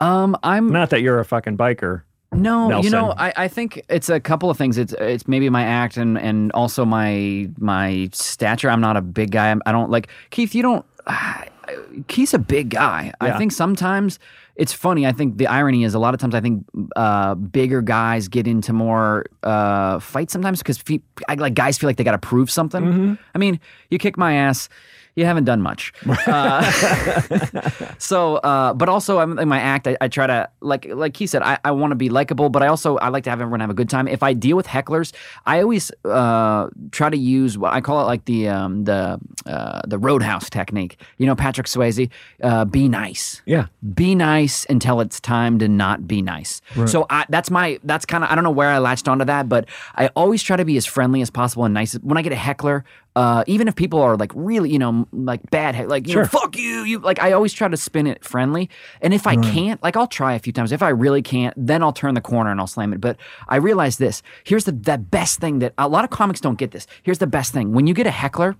Um, 0.00 0.36
I'm 0.44 0.70
Not 0.70 0.90
that 0.90 1.02
you're 1.02 1.18
a 1.18 1.24
fucking 1.24 1.56
biker. 1.58 2.02
No, 2.32 2.82
you 2.82 2.90
know, 2.90 3.14
I, 3.16 3.32
I 3.36 3.48
think 3.48 3.84
it's 3.88 4.10
a 4.10 4.20
couple 4.20 4.50
of 4.50 4.58
things. 4.58 4.76
It's 4.76 4.92
it's 4.94 5.26
maybe 5.26 5.48
my 5.48 5.64
act 5.64 5.96
and 5.96 6.18
and 6.18 6.52
also 6.52 6.84
my 6.84 7.48
my 7.58 8.10
stature. 8.12 8.70
I'm 8.70 8.80
not 8.80 8.96
a 8.96 9.00
big 9.00 9.30
guy. 9.30 9.50
I'm, 9.50 9.62
I 9.64 9.72
don't 9.72 9.90
like 9.90 10.08
Keith. 10.30 10.54
You 10.54 10.62
don't. 10.62 10.86
Keith's 12.08 12.32
a 12.32 12.38
big 12.38 12.70
guy. 12.70 13.12
I 13.20 13.36
think 13.36 13.52
sometimes 13.52 14.18
it's 14.58 14.72
funny. 14.72 15.06
I 15.06 15.12
think 15.12 15.38
the 15.38 15.46
irony 15.46 15.84
is 15.84 15.94
a 15.94 15.98
lot 15.98 16.14
of 16.14 16.20
times 16.20 16.34
I 16.34 16.40
think 16.40 16.66
uh, 16.96 17.34
bigger 17.36 17.80
guys 17.80 18.28
get 18.28 18.46
into 18.46 18.72
more 18.72 19.24
uh, 19.44 20.00
fights 20.00 20.32
sometimes 20.32 20.58
because 20.58 20.78
fe- 20.78 21.02
I, 21.28 21.34
like 21.34 21.54
guys 21.54 21.78
feel 21.78 21.88
like 21.88 21.96
they 21.96 22.04
got 22.04 22.20
to 22.20 22.26
prove 22.28 22.50
something. 22.50 22.82
Mm-hmm. 22.84 23.14
I 23.34 23.38
mean, 23.38 23.60
you 23.90 23.98
kick 23.98 24.18
my 24.18 24.34
ass. 24.34 24.68
You 25.14 25.24
haven't 25.24 25.44
done 25.44 25.60
much. 25.62 25.92
Uh, 26.28 26.62
so, 27.98 28.36
uh, 28.36 28.72
but 28.74 28.88
also 28.88 29.18
I'm, 29.18 29.36
in 29.38 29.48
my 29.48 29.58
act, 29.58 29.88
I, 29.88 29.96
I 30.00 30.06
try 30.06 30.28
to 30.28 30.48
like 30.60 30.86
like 30.94 31.16
he 31.16 31.26
said, 31.26 31.42
I, 31.42 31.58
I 31.64 31.72
want 31.72 31.90
to 31.90 31.96
be 31.96 32.08
likable, 32.08 32.50
but 32.50 32.62
I 32.62 32.68
also 32.68 32.98
I 32.98 33.08
like 33.08 33.24
to 33.24 33.30
have 33.30 33.40
everyone 33.40 33.58
have 33.58 33.70
a 33.70 33.74
good 33.74 33.88
time. 33.88 34.06
If 34.06 34.22
I 34.22 34.32
deal 34.32 34.56
with 34.56 34.68
hecklers, 34.68 35.12
I 35.44 35.60
always 35.60 35.90
uh, 36.04 36.68
try 36.92 37.10
to 37.10 37.16
use 37.16 37.58
what 37.58 37.72
I 37.72 37.80
call 37.80 38.00
it 38.02 38.04
like 38.04 38.26
the 38.26 38.48
um, 38.48 38.84
the 38.84 39.18
uh, 39.46 39.80
the 39.88 39.98
roadhouse 39.98 40.48
technique. 40.50 41.00
You 41.16 41.26
know, 41.26 41.34
Patrick 41.34 41.66
Swayze, 41.66 42.08
uh, 42.42 42.64
be 42.64 42.88
nice 42.88 43.42
Yeah. 43.44 43.66
be 43.94 44.14
nice 44.14 44.47
until 44.68 45.00
it's 45.00 45.20
time 45.20 45.58
to 45.58 45.68
not 45.68 46.06
be 46.06 46.22
nice. 46.22 46.60
So 46.86 47.06
I, 47.10 47.26
that's 47.28 47.50
my 47.50 47.78
that's 47.84 48.06
kind 48.06 48.24
of 48.24 48.30
I 48.30 48.34
don't 48.34 48.44
know 48.44 48.50
where 48.50 48.68
I 48.68 48.78
latched 48.78 49.08
onto 49.08 49.24
that, 49.26 49.48
but 49.48 49.68
I 49.94 50.08
always 50.16 50.42
try 50.42 50.56
to 50.56 50.64
be 50.64 50.76
as 50.76 50.86
friendly 50.86 51.22
as 51.22 51.30
possible 51.30 51.64
and 51.64 51.74
nice. 51.74 51.94
When 51.94 52.16
I 52.18 52.22
get 52.22 52.32
a 52.32 52.36
heckler, 52.36 52.84
uh, 53.16 53.42
even 53.46 53.66
if 53.66 53.74
people 53.74 54.00
are 54.00 54.16
like 54.16 54.30
really 54.34 54.70
you 54.70 54.78
know 54.78 55.08
like 55.12 55.50
bad 55.50 55.88
like 55.88 56.06
you 56.06 56.14
know, 56.14 56.24
fuck 56.24 56.56
you 56.56 56.84
you 56.84 56.98
like 57.00 57.20
I 57.20 57.32
always 57.32 57.52
try 57.52 57.68
to 57.68 57.76
spin 57.76 58.06
it 58.06 58.24
friendly. 58.24 58.70
And 59.00 59.12
if 59.12 59.26
I 59.26 59.36
can't, 59.36 59.82
like 59.82 59.96
I'll 59.96 60.06
try 60.06 60.34
a 60.34 60.38
few 60.38 60.52
times. 60.52 60.72
If 60.72 60.82
I 60.82 60.90
really 60.90 61.22
can't, 61.22 61.54
then 61.56 61.82
I'll 61.82 61.92
turn 61.92 62.14
the 62.14 62.20
corner 62.20 62.50
and 62.50 62.60
I'll 62.60 62.66
slam 62.66 62.92
it. 62.92 63.00
But 63.00 63.16
I 63.48 63.56
realize 63.56 63.96
this. 63.96 64.22
Here's 64.44 64.64
the 64.64 64.72
the 64.72 64.98
best 64.98 65.40
thing 65.40 65.58
that 65.60 65.74
a 65.78 65.88
lot 65.88 66.04
of 66.04 66.10
comics 66.10 66.40
don't 66.40 66.58
get 66.58 66.70
this. 66.70 66.86
Here's 67.02 67.18
the 67.18 67.26
best 67.26 67.52
thing. 67.52 67.72
When 67.72 67.86
you 67.86 67.94
get 67.94 68.06
a 68.06 68.10
heckler, 68.10 68.56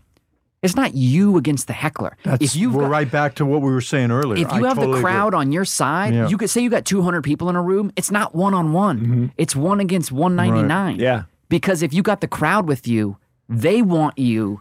it's 0.62 0.74
not 0.74 0.94
you 0.94 1.36
against 1.36 1.66
the 1.68 1.72
heckler. 1.72 2.16
That's, 2.24 2.42
if 2.44 2.56
you've 2.56 2.74
we're 2.74 2.82
got- 2.82 2.90
right 2.90 3.10
back 3.10 3.34
to 3.36 3.46
what 3.46 3.62
we 3.62 3.70
were 3.70 3.80
saying 3.80 4.10
earlier. 4.10 4.44
if 4.44 4.52
you 4.52 4.64
I 4.64 4.68
have 4.68 4.76
totally 4.76 4.86
the 4.86 4.92
agree. 4.98 5.02
crowd 5.02 5.34
on 5.34 5.52
your 5.52 5.64
side, 5.64 6.14
Yeah. 6.14 6.28
you 6.28 6.36
could 6.36 6.50
say 6.50 6.60
you 6.62 6.70
got 6.70 6.84
200 6.84 7.22
people 7.22 7.48
in 7.48 7.56
a 7.56 7.62
room. 7.62 7.92
It's 7.96 8.10
not 8.10 8.34
one 8.34 8.54
on 8.54 8.72
one. 8.72 9.32
It's 9.36 9.54
one 9.54 9.80
against 9.80 10.10
199. 10.12 10.98
Yeah. 10.98 11.22
Because 11.48 11.82
if 11.82 11.94
you 11.94 12.02
got 12.02 12.20
the 12.20 12.28
crowd 12.28 12.66
with 12.68 12.86
you, 12.88 13.16
they 13.48 13.80
want 13.82 14.18
you 14.18 14.60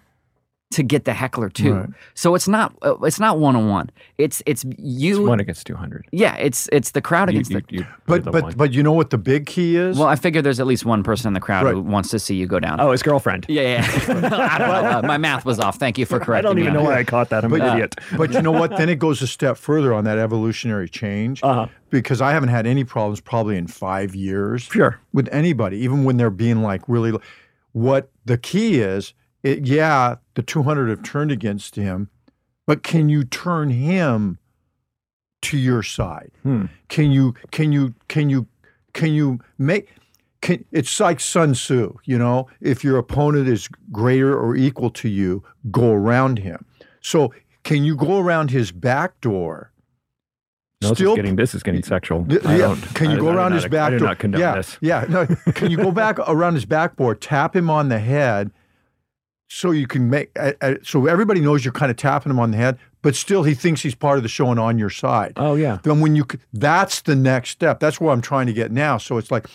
to 0.71 0.83
get 0.83 1.05
the 1.05 1.13
heckler 1.13 1.49
too. 1.49 1.73
Right. 1.75 1.89
So 2.13 2.35
it's 2.35 2.47
not 2.47 2.75
uh, 2.81 2.95
it's 3.03 3.21
not 3.21 3.39
one 3.39 3.55
on 3.55 3.69
one. 3.69 3.89
It's 4.17 4.43
it's 4.45 4.65
you. 4.77 5.21
It's 5.21 5.27
one 5.29 5.39
against 5.39 5.65
200. 5.65 6.07
yeah, 6.11 6.35
it's 6.35 6.67
it's 6.73 6.91
the 6.91 7.01
crowd 7.01 7.29
against 7.29 7.51
you, 7.51 7.61
the. 7.61 7.65
you, 7.69 7.77
you're 7.79 7.87
But 8.05 8.25
the 8.25 8.31
but 8.31 8.43
one. 8.43 8.53
but 8.57 8.73
you 8.73 8.83
know 8.83 8.91
what 8.91 9.09
the 9.09 9.17
big 9.17 9.45
key 9.45 9.77
is? 9.77 9.97
well, 9.97 10.09
I 10.09 10.17
figure 10.17 10.41
there's 10.41 10.59
at 10.59 10.67
least 10.67 10.85
one 10.85 11.03
person 11.03 11.29
in 11.29 11.33
the 11.33 11.39
crowd 11.39 11.65
who 11.67 11.81
wants 11.81 12.09
to 12.09 12.19
see 12.19 12.35
you 12.35 12.47
go 12.47 12.59
down. 12.59 12.81
oh, 12.81 12.91
his 12.91 13.01
girlfriend. 13.01 13.45
Yeah, 13.47 13.61
yeah. 13.61 13.85
I 14.53 14.57
don't 14.57 14.69
know. 14.69 14.99
Uh, 14.99 15.01
my 15.05 15.17
math 15.17 15.45
was 15.45 15.57
off. 15.59 15.77
Thank 15.77 15.97
you 15.97 16.05
for 16.05 16.19
correcting 16.19 16.37
I 16.47 16.49
don't 16.49 16.55
me 16.57 16.63
even 16.63 16.75
on 16.75 16.83
know 16.83 16.89
that. 16.89 16.95
why 16.95 16.99
I 16.99 17.03
caught 17.05 17.29
that. 17.29 17.45
I'm 17.45 17.49
But- 17.51 17.61
an 17.61 17.73
idiot. 17.73 17.95
but 18.17 18.33
you 18.33 18.41
know 18.41 18.51
what? 18.51 18.75
Then 18.75 18.89
it 18.89 18.99
goes 18.99 19.21
a 19.21 19.27
step 19.27 19.55
further 19.57 19.93
on 19.93 20.03
that 20.03 20.17
evolutionary 20.17 20.89
change. 20.89 21.41
Uh-huh. 21.43 21.67
Because 21.89 22.19
I 22.19 22.31
haven't 22.33 22.49
had 22.49 22.67
any 22.67 22.83
problems 22.83 23.21
probably 23.21 23.55
in 23.55 23.67
five 23.67 24.13
years. 24.13 24.63
Sure. 24.63 24.99
With 25.13 25.29
anybody, 25.31 25.77
even 25.77 26.03
when 26.03 26.17
they're 26.17 26.29
being 26.29 26.61
like 26.61 26.81
really. 26.89 27.17
What 27.73 28.09
the 28.25 28.37
key 28.39 28.79
is, 28.79 29.13
it, 29.47 29.65
yeah, 29.65 30.15
the 30.35 30.41
200 30.43 30.89
have 30.89 31.03
turned 31.03 31.31
against 31.31 31.75
him, 31.75 32.09
but 32.65 32.83
can 32.83 33.09
you 33.09 33.23
turn 33.23 33.69
him 33.69 34.39
to 35.43 35.57
your 35.57 35.83
side? 35.83 36.31
Hmm. 36.43 36.65
Can 36.89 37.11
you 37.11 37.33
can 37.51 37.71
you 37.71 37.93
can 38.07 38.29
you 38.29 38.47
can 38.93 39.13
you 39.13 39.39
make 39.57 39.89
can, 40.41 40.63
it's 40.71 40.99
like 40.99 41.19
Sun 41.19 41.53
Tzu, 41.53 41.93
you 42.05 42.17
know, 42.17 42.47
if 42.61 42.83
your 42.83 42.97
opponent 42.97 43.47
is 43.47 43.67
greater 43.91 44.37
or 44.37 44.55
equal 44.55 44.89
to 44.91 45.09
you, 45.09 45.43
go 45.71 45.91
around 45.93 46.39
him. 46.39 46.63
So 47.01 47.33
can 47.63 47.83
you 47.83 47.95
go 47.95 48.19
around 48.19 48.51
his 48.51 48.71
back 48.71 49.19
door 49.21 49.71
No, 50.81 50.89
this 50.89 50.97
Still- 50.99 51.11
is 51.13 51.15
getting 51.15 51.35
this 51.37 51.55
is 51.55 51.63
getting 51.63 51.83
sexual. 51.83 52.25
I 52.29 52.33
yeah. 52.33 52.57
don't- 52.59 52.81
Can 52.95 53.07
I- 53.07 53.13
you 53.13 53.19
go 53.19 53.29
I 53.29 53.35
around 53.35 53.51
not- 53.51 53.61
his 53.63 53.67
back 53.71 53.87
I 53.87 53.89
do 53.91 53.99
door? 53.99 54.07
not 54.09 54.19
condone 54.19 54.41
yeah, 54.41 54.55
this. 54.55 54.77
yeah. 54.81 55.05
No, 55.09 55.25
can 55.53 55.71
you 55.71 55.77
go 55.77 55.91
back 55.91 56.19
around 56.27 56.53
his 56.55 56.65
backboard, 56.65 57.19
tap 57.21 57.55
him 57.55 57.69
on 57.69 57.89
the 57.89 57.99
head, 57.99 58.51
so 59.47 59.71
you 59.71 59.87
can 59.87 60.09
make 60.09 60.29
uh, 60.37 60.53
uh, 60.61 60.75
so 60.83 61.05
everybody 61.07 61.39
knows 61.39 61.63
you're 61.63 61.71
kind 61.71 61.89
of 61.89 61.97
tapping 61.97 62.29
him 62.31 62.39
on 62.39 62.51
the 62.51 62.57
head, 62.57 62.77
but 63.01 63.15
still 63.15 63.43
he 63.43 63.53
thinks 63.53 63.81
he's 63.81 63.95
part 63.95 64.17
of 64.17 64.23
the 64.23 64.29
show 64.29 64.51
and 64.51 64.59
on 64.59 64.77
your 64.77 64.89
side. 64.89 65.33
Oh 65.37 65.55
yeah. 65.55 65.79
Then 65.83 66.01
when 66.01 66.15
you 66.15 66.25
that's 66.53 67.01
the 67.01 67.15
next 67.15 67.51
step. 67.51 67.79
That's 67.79 67.99
where 68.01 68.11
I'm 68.11 68.21
trying 68.21 68.47
to 68.47 68.53
get 68.53 68.71
now. 68.71 68.97
So 68.97 69.17
it's 69.17 69.31
like, 69.31 69.47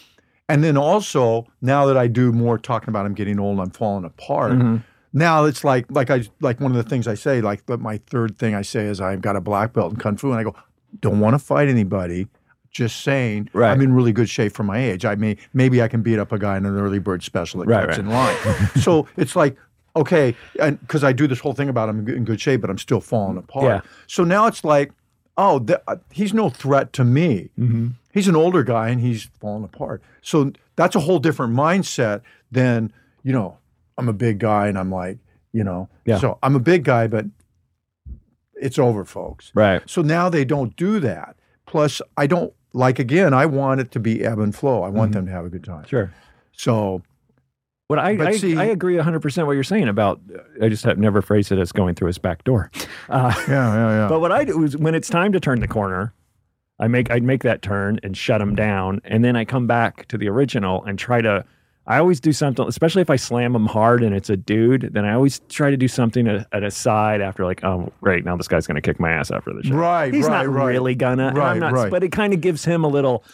and 0.48 0.64
then 0.64 0.76
also 0.76 1.46
now 1.60 1.84
that 1.86 1.96
I 1.96 2.06
do 2.06 2.32
more 2.32 2.58
talking 2.58 2.88
about 2.88 3.04
I'm 3.06 3.14
getting 3.14 3.38
old, 3.38 3.60
I'm 3.60 3.70
falling 3.70 4.04
apart. 4.04 4.52
Mm-hmm. 4.52 4.76
Now 5.12 5.44
it's 5.44 5.62
like 5.62 5.84
like 5.90 6.10
I 6.10 6.22
like 6.40 6.58
one 6.60 6.70
of 6.70 6.76
the 6.82 6.88
things 6.88 7.06
I 7.06 7.14
say 7.14 7.42
like 7.42 7.66
but 7.66 7.80
my 7.80 7.98
third 8.06 8.38
thing 8.38 8.54
I 8.54 8.62
say 8.62 8.86
is 8.86 9.00
I've 9.00 9.20
got 9.20 9.36
a 9.36 9.40
black 9.42 9.74
belt 9.74 9.92
in 9.92 9.98
kung 9.98 10.16
fu 10.16 10.30
and 10.30 10.40
I 10.40 10.42
go 10.44 10.54
don't 11.00 11.20
want 11.20 11.34
to 11.34 11.38
fight 11.38 11.68
anybody. 11.68 12.28
Just 12.70 13.02
saying, 13.02 13.50
Right. 13.52 13.70
I'm 13.70 13.82
in 13.82 13.92
really 13.92 14.12
good 14.12 14.30
shape 14.30 14.52
for 14.54 14.62
my 14.62 14.78
age. 14.78 15.04
I 15.04 15.14
may 15.16 15.36
maybe 15.52 15.82
I 15.82 15.88
can 15.88 16.00
beat 16.00 16.18
up 16.18 16.32
a 16.32 16.38
guy 16.38 16.56
in 16.56 16.64
an 16.64 16.78
early 16.78 16.98
bird 16.98 17.22
special 17.22 17.60
that 17.60 17.66
Right, 17.68 17.84
cuts 17.86 17.98
right. 17.98 18.06
in 18.06 18.10
line. 18.10 18.68
so 18.80 19.06
it's 19.18 19.36
like 19.36 19.58
okay, 19.96 20.34
and 20.60 20.80
because 20.80 21.04
I 21.04 21.12
do 21.12 21.26
this 21.26 21.40
whole 21.40 21.52
thing 21.54 21.68
about 21.68 21.88
I'm 21.88 22.06
in 22.08 22.24
good 22.24 22.40
shape, 22.40 22.60
but 22.60 22.70
I'm 22.70 22.78
still 22.78 23.00
falling 23.00 23.36
apart. 23.38 23.64
Yeah. 23.64 23.80
So 24.06 24.24
now 24.24 24.46
it's 24.46 24.64
like, 24.64 24.92
oh, 25.36 25.58
th- 25.58 25.78
uh, 25.86 25.96
he's 26.10 26.32
no 26.34 26.50
threat 26.50 26.92
to 26.94 27.04
me. 27.04 27.50
Mm-hmm. 27.58 27.88
He's 28.12 28.28
an 28.28 28.36
older 28.36 28.62
guy 28.62 28.88
and 28.90 29.00
he's 29.00 29.30
falling 29.40 29.64
apart. 29.64 30.02
So 30.22 30.52
that's 30.76 30.94
a 30.96 31.00
whole 31.00 31.18
different 31.18 31.54
mindset 31.54 32.22
than 32.50 32.92
you 33.22 33.32
know. 33.32 33.58
I'm 33.98 34.08
a 34.08 34.12
big 34.14 34.38
guy 34.38 34.68
and 34.68 34.78
I'm 34.78 34.90
like, 34.90 35.18
you 35.52 35.62
know, 35.64 35.88
Yeah. 36.06 36.18
so 36.18 36.38
I'm 36.42 36.56
a 36.56 36.60
big 36.60 36.82
guy, 36.82 37.06
but 37.06 37.26
it's 38.54 38.78
over, 38.78 39.04
folks. 39.04 39.52
Right. 39.54 39.82
So 39.86 40.00
now 40.02 40.28
they 40.30 40.44
don't 40.46 40.74
do 40.76 40.98
that. 41.00 41.36
Plus, 41.66 42.00
I 42.16 42.26
don't 42.26 42.52
like 42.72 42.98
again. 42.98 43.34
I 43.34 43.44
want 43.46 43.80
it 43.80 43.90
to 43.92 44.00
be 44.00 44.24
ebb 44.24 44.38
and 44.38 44.54
flow. 44.54 44.82
I 44.82 44.88
want 44.88 45.12
them 45.12 45.26
to 45.26 45.32
have 45.32 45.44
a 45.44 45.50
good 45.50 45.64
time. 45.64 45.80
Mm-hmm. 45.82 45.88
Sure. 45.88 46.12
So 46.52 47.02
But 47.92 47.98
I, 47.98 48.28
I, 48.28 48.36
see- 48.38 48.56
I 48.56 48.64
agree 48.64 48.96
100% 48.96 49.44
what 49.46 49.52
you're 49.52 49.62
saying 49.62 49.86
about, 49.86 50.18
I 50.62 50.70
just 50.70 50.82
have 50.84 50.96
never 50.96 51.20
phrased 51.20 51.52
it 51.52 51.58
as 51.58 51.72
going 51.72 51.94
through 51.94 52.06
his 52.06 52.16
back 52.16 52.42
door. 52.42 52.70
Uh, 53.10 53.34
yeah, 53.46 53.74
yeah, 53.74 53.88
yeah. 53.90 54.08
but 54.08 54.20
what 54.20 54.32
I 54.32 54.44
do 54.44 54.64
is 54.64 54.78
when 54.78 54.94
it's 54.94 55.10
time 55.10 55.30
to 55.32 55.40
turn 55.40 55.60
the 55.60 55.68
corner, 55.68 56.14
I 56.78 56.88
make, 56.88 57.10
I'd 57.10 57.22
make 57.22 57.42
that 57.42 57.60
turn 57.60 58.00
and 58.02 58.16
shut 58.16 58.40
him 58.40 58.54
down. 58.54 59.02
And 59.04 59.22
then 59.22 59.36
I 59.36 59.44
come 59.44 59.66
back 59.66 60.08
to 60.08 60.16
the 60.16 60.26
original 60.30 60.82
and 60.84 60.98
try 60.98 61.20
to, 61.20 61.44
I 61.86 61.98
always 61.98 62.18
do 62.18 62.32
something, 62.32 62.66
especially 62.66 63.02
if 63.02 63.10
I 63.10 63.16
slam 63.16 63.54
him 63.54 63.66
hard 63.66 64.02
and 64.02 64.14
it's 64.14 64.30
a 64.30 64.38
dude, 64.38 64.88
then 64.94 65.04
I 65.04 65.12
always 65.12 65.40
try 65.50 65.70
to 65.70 65.76
do 65.76 65.86
something 65.86 66.26
at, 66.28 66.46
at 66.52 66.62
a 66.62 66.70
side 66.70 67.20
after 67.20 67.44
like, 67.44 67.62
oh, 67.62 67.92
great, 68.00 68.24
now 68.24 68.38
this 68.38 68.48
guy's 68.48 68.66
going 68.66 68.76
to 68.76 68.80
kick 68.80 68.98
my 68.98 69.10
ass 69.10 69.30
after 69.30 69.52
the 69.52 69.64
show. 69.64 69.74
Right, 69.74 70.14
He's 70.14 70.26
right, 70.26 70.46
not 70.46 70.48
right. 70.48 70.64
really 70.68 70.94
gonna. 70.94 71.32
Right, 71.34 71.58
not, 71.58 71.74
right. 71.74 71.90
But 71.90 72.04
it 72.04 72.12
kind 72.12 72.32
of 72.32 72.40
gives 72.40 72.64
him 72.64 72.84
a 72.84 72.88
little, 72.88 73.24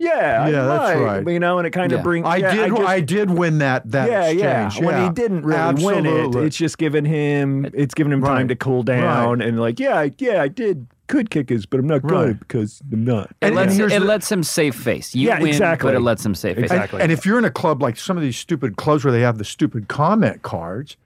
yeah, 0.00 0.48
Yeah, 0.48 0.64
I 0.64 0.66
that's 0.66 0.98
might," 0.98 1.04
right. 1.04 1.28
You 1.28 1.38
know, 1.38 1.58
and 1.58 1.66
it 1.66 1.70
kind 1.70 1.92
of 1.92 2.02
brings. 2.02 2.26
I 2.26 2.36
yeah, 2.38 2.54
did. 2.54 2.68
just- 2.70 2.82
I, 2.82 3.00
did 3.00 3.30
win 3.30 3.58
that. 3.58 3.88
That 3.90 4.10
yeah, 4.10 4.24
exchange. 4.24 4.78
yeah. 4.80 4.84
When 4.86 5.04
he 5.04 5.10
didn't 5.10 5.44
really 5.44 5.84
win 5.84 6.06
it, 6.06 6.34
it's 6.34 6.56
just 6.56 6.78
giving 6.78 7.04
him 7.04 7.66
it's 7.74 7.94
giving 7.94 8.12
him 8.12 8.22
time 8.22 8.48
to 8.48 8.56
cool 8.56 8.82
down 8.82 9.40
and 9.40 9.60
like, 9.60 9.78
yeah, 9.78 10.08
yeah, 10.18 10.42
I 10.42 10.48
did 10.48 10.86
could 11.06 11.28
kick 11.30 11.48
his, 11.48 11.66
but 11.66 11.80
I'm 11.80 11.88
not 11.88 12.04
Right. 12.04 12.26
good 12.28 12.38
because 12.40 12.80
I'm 12.92 13.04
not. 13.04 13.30
It, 13.30 13.46
And- 13.48 13.56
lets, 13.56 13.78
and 13.78 13.92
it 13.92 13.98
the- 14.00 14.04
lets 14.06 14.30
him 14.30 14.42
save 14.44 14.74
face. 14.76 15.12
You 15.14 15.26
Yeah, 15.28 15.38
win, 15.40 15.48
exactly. 15.48 15.88
but 15.88 15.94
it 15.96 16.00
lets 16.00 16.24
him 16.24 16.34
save 16.36 16.54
face. 16.54 16.70
And- 16.70 16.72
Exactly. 16.80 17.00
And, 17.02 17.10
if 17.10 17.26
you're 17.26 17.38
in 17.38 17.44
a 17.44 17.50
club 17.50 17.82
like 17.82 17.96
some 17.96 18.16
of 18.16 18.22
these 18.22 18.36
stupid 18.36 18.76
clubs 18.76 19.04
where 19.04 19.10
they 19.12 19.20
have 19.22 19.36
the 19.38 19.44
stupid 19.44 19.88
comment 19.88 20.42
cards, 20.42 20.96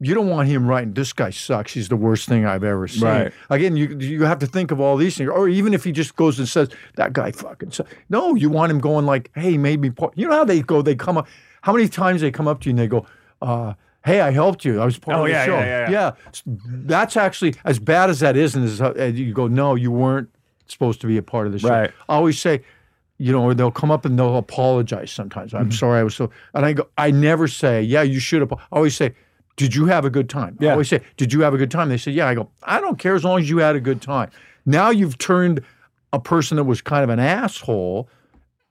you 0.00 0.14
don't 0.14 0.28
want 0.28 0.48
him 0.48 0.66
writing, 0.66 0.92
"This 0.94 1.12
guy 1.12 1.30
sucks. 1.30 1.72
He's 1.72 1.88
the 1.88 1.96
worst 1.96 2.28
thing 2.28 2.44
I've 2.44 2.64
ever 2.64 2.86
seen." 2.86 3.02
Right. 3.04 3.32
Again, 3.50 3.76
you 3.76 3.96
you 3.98 4.24
have 4.24 4.38
to 4.40 4.46
think 4.46 4.70
of 4.70 4.80
all 4.80 4.96
these 4.96 5.16
things, 5.16 5.30
or 5.30 5.48
even 5.48 5.72
if 5.72 5.84
he 5.84 5.92
just 5.92 6.16
goes 6.16 6.38
and 6.38 6.46
says, 6.48 6.68
"That 6.96 7.12
guy 7.12 7.30
fucking 7.32 7.70
sucks." 7.70 7.90
No, 8.10 8.34
you 8.34 8.50
want 8.50 8.70
him 8.72 8.78
going 8.78 9.06
like, 9.06 9.30
"Hey, 9.34 9.56
me." 9.56 9.72
You 10.14 10.28
know 10.28 10.32
how 10.34 10.44
they 10.44 10.60
go? 10.60 10.82
They 10.82 10.94
come 10.94 11.16
up. 11.16 11.26
How 11.62 11.72
many 11.72 11.88
times 11.88 12.20
they 12.20 12.30
come 12.30 12.46
up 12.46 12.60
to 12.60 12.66
you 12.66 12.70
and 12.70 12.78
they 12.78 12.88
go, 12.88 13.06
uh, 13.40 13.72
"Hey, 14.04 14.20
I 14.20 14.30
helped 14.32 14.64
you. 14.64 14.80
I 14.80 14.84
was 14.84 14.98
part 14.98 15.16
Oh, 15.16 15.20
of 15.22 15.26
the 15.28 15.32
yeah, 15.32 15.44
show." 15.46 15.58
yeah, 15.58 15.90
yeah, 15.90 15.90
yeah. 15.90 16.12
that's 16.66 17.16
actually 17.16 17.54
as 17.64 17.78
bad 17.78 18.10
as 18.10 18.20
that 18.20 18.36
is, 18.36 18.54
and 18.54 18.64
as, 18.66 18.80
uh, 18.80 18.92
you 19.14 19.32
go, 19.32 19.46
"No, 19.46 19.74
you 19.76 19.90
weren't 19.90 20.28
supposed 20.66 21.00
to 21.00 21.06
be 21.06 21.16
a 21.16 21.22
part 21.22 21.46
of 21.46 21.52
the 21.54 21.58
show." 21.58 21.70
Right. 21.70 21.90
I 22.08 22.14
always 22.14 22.38
say, 22.38 22.62
you 23.18 23.32
know, 23.32 23.42
or 23.42 23.54
they'll 23.54 23.70
come 23.70 23.90
up 23.90 24.04
and 24.04 24.18
they'll 24.18 24.36
apologize 24.36 25.10
sometimes. 25.10 25.54
I'm 25.54 25.72
sorry, 25.72 26.00
I 26.00 26.02
was 26.02 26.14
so, 26.14 26.30
and 26.52 26.66
I 26.66 26.74
go, 26.74 26.86
I 26.98 27.10
never 27.10 27.48
say, 27.48 27.80
yeah, 27.82 28.02
you 28.02 28.20
should 28.20 28.42
have. 28.42 28.52
I 28.52 28.58
always 28.72 28.94
say, 28.94 29.14
did 29.56 29.74
you 29.74 29.86
have 29.86 30.04
a 30.04 30.10
good 30.10 30.28
time? 30.28 30.56
I 30.60 30.64
Yeah. 30.64 30.72
always 30.72 30.88
say, 30.88 31.00
did 31.16 31.32
you 31.32 31.40
have 31.40 31.54
a 31.54 31.58
good 31.58 31.70
time? 31.70 31.88
They 31.88 31.96
say, 31.98 32.12
yeah. 32.12 32.28
I 32.28 32.34
go, 32.34 32.50
I 32.62 32.80
don't 32.80 32.98
care 32.98 33.14
as 33.14 33.24
long 33.24 33.40
as 33.40 33.48
you 33.50 33.58
had 33.58 33.74
a 33.76 33.80
good 33.80 34.00
time. 34.02 34.30
Now 34.64 34.90
you've 34.90 35.18
turned 35.18 35.62
a 36.12 36.20
person 36.20 36.56
that 36.56 36.64
was 36.64 36.80
kind 36.82 37.02
of 37.04 37.10
an 37.10 37.18
asshole 37.20 38.08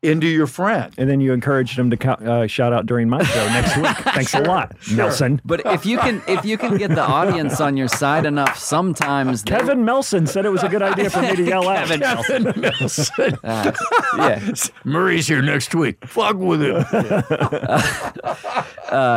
into 0.03 0.27
your 0.27 0.45
friend. 0.45 0.93
And 0.99 1.09
then 1.09 1.19
you 1.19 1.33
encouraged 1.33 1.79
him 1.79 1.89
to 1.89 1.97
co- 1.97 2.11
uh, 2.11 2.45
shout 2.45 2.71
out 2.73 2.85
during 2.85 3.09
my 3.09 3.23
show 3.23 3.45
next 3.47 3.75
week. 3.81 3.97
Thanks 4.13 4.35
a 4.35 4.41
lot, 4.41 4.75
Nelson. 4.91 5.41
But 5.43 5.61
if 5.65 5.83
you 5.83 5.97
can, 5.97 6.21
if 6.27 6.45
you 6.45 6.59
can 6.59 6.77
get 6.77 6.89
the 6.91 7.01
audience 7.01 7.59
on 7.59 7.75
your 7.75 7.87
side 7.87 8.27
enough, 8.27 8.55
sometimes 8.59 9.41
they- 9.43 9.51
Kevin 9.57 9.83
Melson 9.83 10.27
said 10.27 10.45
it 10.45 10.49
was 10.51 10.61
a 10.61 10.69
good 10.69 10.83
idea 10.83 11.09
for 11.09 11.21
me 11.23 11.35
to 11.35 11.43
yell 11.43 11.67
out. 11.67 11.87
Kevin 11.87 11.99
Nelson. 12.01 12.47
uh, 13.43 13.71
yeah, 14.17 14.53
Murray's 14.83 15.27
here 15.27 15.41
next 15.41 15.73
week. 15.73 16.05
Fuck 16.05 16.35
with 16.37 16.61
him. 16.61 16.85
uh, 16.91 18.63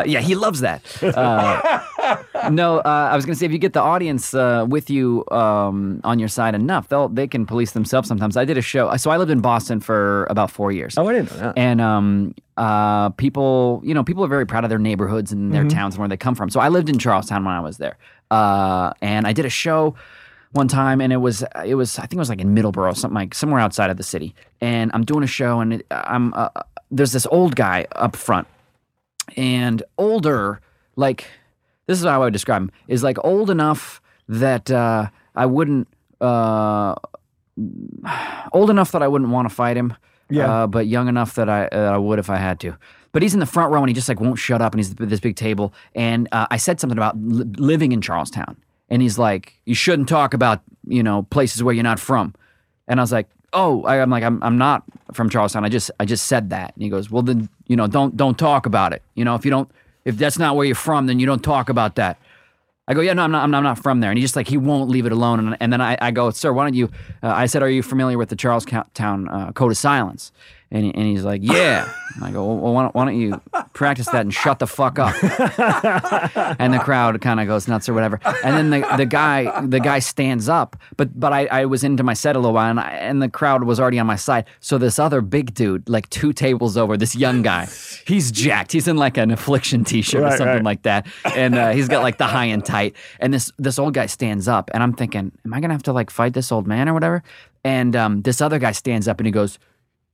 yeah, 0.07 0.21
he 0.21 0.35
loves 0.35 0.61
that. 0.61 0.83
Uh, 1.03 1.81
no, 2.51 2.79
uh, 2.79 3.09
I 3.13 3.17
was 3.17 3.25
gonna 3.27 3.35
say 3.37 3.47
if 3.47 3.53
you 3.53 3.59
get 3.59 3.73
the 3.73 3.81
audience 3.83 4.33
uh, 4.35 4.65
with 4.69 4.89
you 4.91 5.25
um, 5.31 6.01
on 6.05 6.19
your 6.19 6.29
side 6.29 6.55
enough, 6.55 6.89
they'll 6.89 7.09
they 7.09 7.27
can 7.27 7.47
police 7.47 7.73
themselves. 7.73 8.09
Sometimes 8.09 8.37
I 8.37 8.45
did 8.45 8.57
a 8.59 8.63
show, 8.63 8.95
so 8.97 9.11
I 9.11 9.17
lived 9.17 9.31
in 9.31 9.41
Boston 9.41 9.81
for 9.81 10.27
about 10.31 10.51
four 10.51 10.73
years. 10.73 10.97
Oh, 10.97 11.07
I 11.09 11.13
didn't 11.13 11.31
know 11.33 11.39
that. 11.39 11.59
and 11.59 11.81
um, 11.81 12.35
uh, 12.57 13.11
people, 13.11 13.81
you 13.85 13.95
know, 13.95 14.05
people 14.05 14.25
are 14.25 14.29
very 14.29 14.47
proud 14.47 14.65
of 14.65 14.71
their 14.71 14.79
neighborhoods 14.79 15.33
and 15.33 15.53
their 15.53 15.65
towns 15.69 15.95
and 15.95 16.01
where 16.01 16.09
they 16.09 16.17
come 16.17 16.35
from. 16.35 16.51
So 16.51 16.61
I 16.61 16.69
lived 16.69 16.89
in 16.89 16.99
Charlestown 16.99 17.45
when 17.45 17.55
I 17.55 17.61
was 17.61 17.77
there, 17.79 17.97
uh, 18.31 18.93
and 19.03 19.27
I 19.27 19.33
did 19.33 19.45
a 19.45 19.51
show 19.51 19.95
one 20.53 20.69
time, 20.69 21.01
and 21.01 21.13
it 21.13 21.19
was 21.19 21.45
it 21.65 21.75
was 21.75 21.99
I 21.99 22.03
think 22.03 22.15
it 22.15 22.19
was 22.19 22.31
like 22.31 22.41
in 22.41 22.55
Middleborough, 22.55 22.97
something 22.97 23.15
like 23.15 23.35
somewhere 23.35 23.61
outside 23.61 23.91
of 23.91 23.97
the 23.97 24.03
city. 24.03 24.35
And 24.61 24.91
I'm 24.95 25.05
doing 25.05 25.23
a 25.23 25.29
show, 25.29 25.61
and 25.61 25.83
I'm 25.91 26.33
uh, 26.35 26.49
there's 26.91 27.13
this 27.13 27.27
old 27.31 27.55
guy 27.55 27.87
up 27.93 28.17
front, 28.17 28.49
and 29.37 29.83
older, 29.97 30.61
like 30.97 31.27
this 31.87 31.99
is 31.99 32.05
how 32.05 32.21
I 32.23 32.25
would 32.25 32.33
describe 32.33 32.63
him, 32.63 32.71
is 32.87 33.03
like 33.03 33.19
old 33.25 33.51
enough 33.51 34.01
that 34.29 34.71
uh, 34.71 35.09
I 35.35 35.47
wouldn't. 35.47 35.89
Uh, 36.21 36.95
old 38.53 38.71
enough 38.71 38.93
that 38.93 39.03
I 39.03 39.09
wouldn't 39.09 39.31
want 39.31 39.49
to 39.49 39.55
fight 39.55 39.77
him. 39.77 39.95
Yeah. 40.31 40.63
Uh, 40.63 40.67
but 40.67 40.87
young 40.87 41.09
enough 41.09 41.35
that 41.37 41.49
I 41.49 41.67
I 41.67 41.97
would 41.97 42.19
if 42.19 42.29
I 42.29 42.37
had 42.37 42.61
to. 42.61 42.77
But 43.13 43.23
he's 43.23 43.33
in 43.35 43.41
the 43.41 43.47
front 43.47 43.73
row 43.73 43.81
and 43.81 43.89
he 43.89 43.95
just 43.95 44.09
like 44.09 44.21
won't 44.21 44.39
shut 44.39 44.61
up 44.61 44.73
and 44.75 44.81
he's 44.81 44.91
at 44.91 45.09
this 45.09 45.21
big 45.21 45.37
table. 45.37 45.73
And 45.95 46.29
uh, 46.33 46.47
I 46.51 46.59
said 46.59 46.79
something 46.79 46.99
about 46.99 47.17
li- 47.19 47.47
living 47.57 47.93
in 47.93 48.01
Charlestown, 48.01 48.57
and 48.91 49.01
he's 49.01 49.19
like, 49.19 49.55
"You 49.65 49.75
shouldn't 49.75 50.09
talk 50.09 50.35
about 50.35 50.63
you 50.87 51.03
know 51.03 51.23
places 51.25 51.63
where 51.63 51.75
you're 51.75 51.85
not 51.85 51.99
from." 51.99 52.35
And 52.87 53.01
I 53.01 53.03
was 53.03 53.13
like, 53.13 53.29
"Oh, 53.53 53.83
I, 53.85 54.01
I'm 54.01 54.11
like 54.11 54.25
I'm 54.25 54.43
I'm 54.43 54.59
not 54.59 54.83
from 55.13 55.31
Charlestown. 55.31 55.65
I 55.65 55.69
just 55.69 55.91
I 56.01 56.05
just 56.05 56.27
said 56.27 56.51
that." 56.51 56.75
And 56.75 56.83
he 56.83 56.89
goes, 56.89 57.11
"Well 57.11 57.23
then 57.23 57.49
you 57.67 57.77
know 57.77 57.87
don't 57.87 58.17
don't 58.17 58.39
talk 58.39 58.67
about 58.67 58.93
it. 58.93 59.03
You 59.15 59.25
know 59.25 59.35
if 59.35 59.45
you 59.45 59.51
don't 59.51 59.71
if 60.05 60.17
that's 60.17 60.39
not 60.39 60.57
where 60.57 60.65
you're 60.65 60.75
from, 60.75 61.07
then 61.07 61.19
you 61.19 61.27
don't 61.27 61.43
talk 61.43 61.69
about 61.69 61.97
that." 61.97 62.19
I 62.89 62.95
go, 62.95 63.03
yeah, 63.03 63.13
no, 63.13 63.23
I'm 63.23 63.31
not, 63.31 63.45
I'm 63.45 63.51
not, 63.51 63.59
I'm 63.59 63.65
not 63.65 63.79
from 63.79 64.01
there. 64.01 64.11
And 64.11 64.17
he 64.17 64.23
just 64.23 64.35
like, 64.35 64.49
he 64.49 64.57
won't 64.57 64.89
leave 64.89 65.05
it 65.05 65.13
alone. 65.13 65.41
And, 65.41 65.57
and 65.61 65.71
then 65.71 65.83
I, 65.83 65.99
I 66.01 66.11
go, 66.11 66.31
sir, 66.31 66.55
why 66.55 66.65
don't 66.65 66.73
you, 66.73 66.91
uh, 67.23 67.29
I 67.29 67.45
said, 67.45 67.63
are 67.63 67.69
you 67.69 67.83
familiar 67.83 68.17
with 68.17 68.31
the 68.31 68.37
Charlestown 68.37 69.29
uh, 69.29 69.53
Code 69.53 69.73
of 69.73 69.77
Silence? 69.77 70.33
And, 70.71 70.85
he, 70.85 70.95
and 70.95 71.07
he's 71.07 71.25
like, 71.25 71.41
yeah. 71.43 71.91
And 72.15 72.25
I 72.25 72.31
go, 72.31 72.45
well, 72.45 72.75
why 72.75 72.83
don't, 72.83 72.95
why 72.95 73.05
don't 73.07 73.19
you 73.19 73.41
practice 73.73 74.07
that 74.07 74.23
and 74.23 74.35
shut 74.35 74.59
the 74.59 74.67
fuck 74.67 74.99
up? 74.99 75.15
and 76.61 76.75
the 76.75 76.79
crowd 76.79 77.21
kind 77.21 77.41
of 77.41 77.47
goes 77.47 77.69
nuts 77.69 77.89
or 77.89 77.95
whatever. 77.95 78.21
And 78.45 78.57
then 78.57 78.71
the, 78.71 78.97
the 78.97 79.07
guy, 79.07 79.65
the 79.65 79.81
guy 79.81 80.01
stands 80.01 80.49
up, 80.49 80.77
but, 80.97 81.19
but 81.19 81.33
I, 81.33 81.47
I 81.47 81.65
was 81.65 81.85
into 81.85 82.03
my 82.03 82.15
set 82.15 82.37
a 82.37 82.39
little 82.39 82.53
while 82.53 82.71
and, 82.71 82.81
I, 82.81 82.91
and 82.91 83.23
the 83.23 83.29
crowd 83.29 83.65
was 83.65 83.81
already 83.81 83.99
on 83.99 84.07
my 84.07 84.17
side. 84.17 84.45
So 84.61 84.79
this 84.79 84.99
other 84.99 85.21
big 85.21 85.55
dude, 85.55 85.89
like 85.89 86.11
two 86.11 86.33
tables 86.33 86.77
over, 86.77 86.97
this 86.97 87.15
young 87.17 87.43
guy, 87.43 87.67
he's 88.07 88.31
jacked. 88.31 88.73
He's 88.73 88.89
in 88.89 88.97
like 88.97 89.17
an 89.17 89.31
affliction 89.31 89.85
t-shirt 89.85 90.23
or 90.23 90.31
something 90.37 90.47
right. 90.47 90.65
like 90.65 90.83
that. 90.83 91.07
And 91.25 91.55
uh, 91.55 91.71
he's 91.71 91.89
got 91.89 92.03
like 92.03 92.19
the 92.19 92.27
high 92.27 92.47
and 92.47 92.65
tight. 92.65 92.95
And 93.21 93.33
this 93.33 93.51
this 93.59 93.79
old 93.79 93.95
guy 93.95 94.07
stands 94.07 94.49
up, 94.49 94.71
and 94.75 94.83
I'm 94.83 94.93
thinking, 94.93 95.33
am 95.45 95.55
I 95.55 95.61
gonna 95.61 95.75
have 95.75 95.83
to 95.85 95.93
like 95.93 96.11
fight 96.11 96.35
this 96.35 96.53
old 96.53 96.67
man 96.67 96.89
or 96.89 96.95
whatever? 96.95 97.23
And 97.65 97.97
um, 97.97 98.23
this 98.23 98.41
other 98.41 98.59
guy 98.59 98.73
stands 98.73 99.09
up 99.09 99.19
and 99.19 99.27
he 99.27 99.33
goes, 99.33 99.59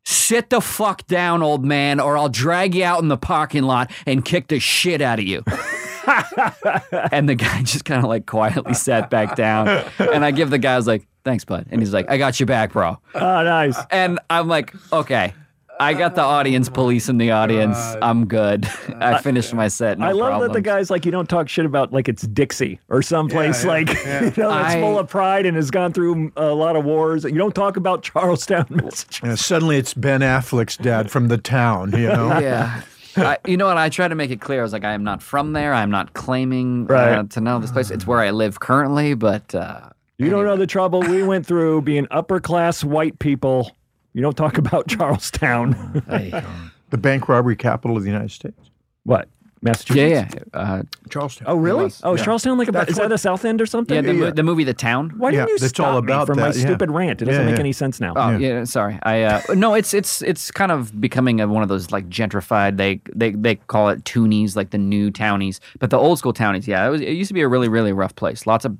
"Sit 0.04 0.50
the 0.50 0.60
fuck 0.60 1.06
down, 1.06 1.42
old 1.42 1.64
man, 1.64 2.00
or 2.00 2.16
I'll 2.16 2.28
drag 2.28 2.74
you 2.74 2.84
out 2.84 3.02
in 3.02 3.08
the 3.08 3.16
parking 3.16 3.62
lot 3.62 3.90
and 4.06 4.24
kick 4.24 4.48
the 4.48 4.60
shit 4.60 5.00
out 5.00 5.18
of 5.18 5.24
you." 5.24 5.42
and 7.12 7.28
the 7.28 7.34
guy 7.34 7.62
just 7.62 7.84
kind 7.84 8.02
of 8.02 8.08
like 8.08 8.26
quietly 8.26 8.74
sat 8.74 9.10
back 9.10 9.36
down, 9.36 9.68
and 9.98 10.24
I 10.24 10.30
give 10.30 10.50
the 10.50 10.58
guy 10.58 10.74
I 10.74 10.76
was 10.76 10.86
like, 10.86 11.06
"Thanks, 11.24 11.44
bud," 11.44 11.66
and 11.70 11.80
he's 11.80 11.92
like, 11.94 12.10
"I 12.10 12.18
got 12.18 12.38
your 12.38 12.46
back, 12.46 12.72
bro." 12.72 12.98
Oh, 13.14 13.42
nice. 13.42 13.78
And 13.90 14.18
I'm 14.28 14.48
like, 14.48 14.74
okay. 14.92 15.32
I 15.80 15.94
got 15.94 16.14
the 16.14 16.22
audience 16.22 16.68
police 16.68 17.08
in 17.08 17.18
the 17.18 17.30
audience. 17.32 17.76
I'm 18.00 18.26
good. 18.26 18.66
I 19.00 19.20
finished 19.20 19.52
my 19.54 19.68
set. 19.68 19.98
No 19.98 20.06
I 20.06 20.12
love 20.12 20.40
that 20.42 20.52
the 20.52 20.60
guy's 20.60 20.90
like, 20.90 21.04
you 21.04 21.10
don't 21.12 21.28
talk 21.28 21.48
shit 21.48 21.66
about 21.66 21.92
like 21.92 22.08
it's 22.08 22.22
Dixie 22.26 22.78
or 22.88 23.02
someplace 23.02 23.64
Yeah, 23.64 23.70
yeah, 23.70 23.72
like, 23.76 23.88
yeah. 24.04 24.20
you 24.24 24.32
know, 24.42 24.50
that's 24.50 24.74
I- 24.74 24.80
full 24.80 24.98
of 24.98 25.08
pride 25.08 25.46
and 25.46 25.56
has 25.56 25.70
gone 25.70 25.92
through 25.92 26.32
a 26.36 26.54
lot 26.54 26.76
of 26.76 26.84
wars. 26.84 27.24
You 27.24 27.32
don't 27.38 27.54
talk 27.54 27.76
about 27.76 28.02
Charlestown, 28.04 28.66
Massachusetts. 28.70 29.20
And 29.22 29.38
suddenly 29.38 29.76
it's 29.76 29.94
Ben 29.94 30.20
Affleck's 30.20 30.76
dad 30.76 31.10
from 31.10 31.28
the 31.28 31.38
town, 31.38 31.92
you 31.92 32.08
know? 32.08 32.38
Yeah. 32.38 32.82
I, 33.16 33.38
you 33.46 33.56
know 33.56 33.66
what? 33.66 33.76
I 33.76 33.88
try 33.90 34.08
to 34.08 34.14
make 34.16 34.30
it 34.32 34.40
clear. 34.40 34.60
I 34.60 34.62
was 34.64 34.72
like, 34.72 34.84
I 34.84 34.92
am 34.92 35.04
not 35.04 35.22
from 35.22 35.52
there. 35.52 35.72
I'm 35.72 35.90
not 35.90 36.14
claiming 36.14 36.90
uh, 36.90 37.22
to 37.24 37.40
know 37.40 37.58
this 37.60 37.70
place. 37.70 37.90
It's 37.92 38.06
where 38.06 38.18
I 38.20 38.30
live 38.30 38.58
currently, 38.58 39.14
but 39.14 39.54
uh, 39.54 39.90
You 40.18 40.30
don't 40.30 40.44
know 40.44 40.56
the 40.56 40.66
trouble 40.66 41.00
we 41.00 41.22
went 41.22 41.46
through 41.46 41.82
being 41.82 42.08
upper 42.10 42.40
class 42.40 42.82
white 42.82 43.18
people. 43.20 43.70
You 44.14 44.22
don't 44.22 44.36
talk 44.36 44.56
about 44.58 44.86
Charlestown. 44.88 46.02
The 46.90 46.98
bank 46.98 47.28
robbery 47.28 47.56
capital 47.56 47.96
of 47.96 48.04
the 48.04 48.08
United 48.10 48.30
States. 48.30 48.70
what? 49.02 49.28
Massachusetts? 49.62 50.34
yeah, 50.34 50.40
yeah, 50.52 50.60
uh, 50.60 50.82
Charlestown. 51.08 51.48
Oh, 51.48 51.56
really? 51.56 51.84
was, 51.84 52.00
Oh, 52.04 52.14
yeah. 52.14 52.22
Charlestown, 52.22 52.58
like, 52.58 52.68
about, 52.68 52.80
That's 52.80 52.90
is 52.90 52.96
that 52.98 53.04
what- 53.04 53.08
the 53.08 53.18
South 53.18 53.44
End 53.46 53.60
or 53.62 53.66
something? 53.66 53.94
yeah. 53.96 54.02
The, 54.02 54.12
mo- 54.12 54.24
yeah. 54.26 54.30
the 54.30 54.42
movie 54.42 54.62
The 54.62 54.74
Town. 54.74 55.10
Why 55.16 55.30
didn't 55.32 55.48
you 55.48 55.54
it's 55.54 55.66
stop 55.68 55.86
all 55.86 56.02
me 56.02 56.12
about 56.12 56.26
from 56.26 56.38
my 56.38 56.50
that, 56.50 56.56
yeah. 56.56 56.66
stupid 56.66 56.90
rant? 56.90 57.22
It 57.22 57.24
doesn't 57.24 57.40
Yeah, 57.40 57.46
make 57.46 57.56
yeah. 57.56 57.60
any 57.60 57.72
sense 57.72 57.98
now. 57.98 58.12
Oh 58.14 58.36
yeah, 58.36 58.62
sorry. 58.64 58.98
I 59.02 59.22
uh, 59.22 59.40
no, 59.56 59.72
it's 59.74 59.94
it's 59.94 60.20
it's 60.22 60.50
kind 60.52 60.70
of 60.70 61.00
becoming 61.00 61.40
a, 61.40 61.48
one 61.48 61.62
of 61.62 61.70
those 61.70 61.90
like 61.90 62.08
gentrified. 62.10 62.76
They 62.76 63.00
they 63.16 63.30
they 63.32 63.54
call 63.56 63.88
it 63.88 64.04
toonies, 64.04 64.54
like 64.54 64.68
the 64.70 64.78
new 64.78 65.10
townies. 65.10 65.60
But 65.80 65.88
the 65.90 65.98
old 65.98 66.18
school 66.18 66.34
townies, 66.34 66.68
yeah, 66.68 66.86
it 66.86 66.90
was. 66.90 67.00
It 67.00 67.12
used 67.12 67.28
to 67.28 67.34
be 67.34 67.40
a 67.40 67.48
really 67.48 67.68
really 67.68 67.92
rough 67.94 68.14
place. 68.14 68.46
Lots 68.46 68.66
of, 68.66 68.76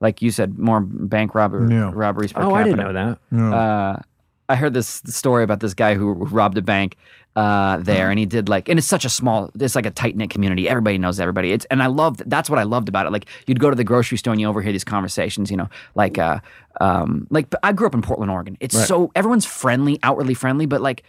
like 0.00 0.20
you 0.20 0.32
said, 0.32 0.58
more 0.58 0.80
bank 0.80 1.34
robber, 1.36 1.66
Yeah. 1.70 1.92
robberies 1.94 2.32
per 2.32 2.42
Oh, 2.42 2.50
capita. 2.50 2.58
I 2.58 2.64
didn't 2.64 2.78
know 2.80 2.92
that. 3.30 3.54
Uh, 3.54 4.02
I 4.48 4.56
heard 4.56 4.74
this 4.74 5.02
story 5.06 5.42
about 5.42 5.60
this 5.60 5.74
guy 5.74 5.94
who 5.94 6.12
robbed 6.12 6.58
a 6.58 6.62
bank 6.62 6.96
uh, 7.36 7.78
there, 7.78 8.10
and 8.10 8.18
he 8.18 8.26
did 8.26 8.48
like, 8.48 8.68
and 8.68 8.78
it's 8.78 8.86
such 8.86 9.04
a 9.04 9.08
small, 9.08 9.50
it's 9.58 9.74
like 9.74 9.86
a 9.86 9.90
tight 9.90 10.16
knit 10.16 10.30
community. 10.30 10.68
Everybody 10.68 10.98
knows 10.98 11.18
everybody. 11.18 11.52
It's 11.52 11.64
and 11.66 11.82
I 11.82 11.86
loved 11.86 12.22
that's 12.26 12.50
what 12.50 12.58
I 12.58 12.62
loved 12.62 12.88
about 12.88 13.06
it. 13.06 13.12
Like 13.12 13.26
you'd 13.46 13.60
go 13.60 13.70
to 13.70 13.76
the 13.76 13.84
grocery 13.84 14.18
store 14.18 14.32
and 14.32 14.40
you 14.40 14.48
overhear 14.48 14.72
these 14.72 14.84
conversations. 14.84 15.50
You 15.50 15.56
know, 15.56 15.68
like 15.94 16.18
uh, 16.18 16.40
um, 16.80 17.26
like 17.30 17.52
I 17.62 17.72
grew 17.72 17.86
up 17.86 17.94
in 17.94 18.02
Portland, 18.02 18.30
Oregon. 18.30 18.56
It's 18.60 18.86
so 18.86 19.10
everyone's 19.14 19.46
friendly, 19.46 19.98
outwardly 20.02 20.34
friendly, 20.34 20.66
but 20.66 20.80
like. 20.80 21.02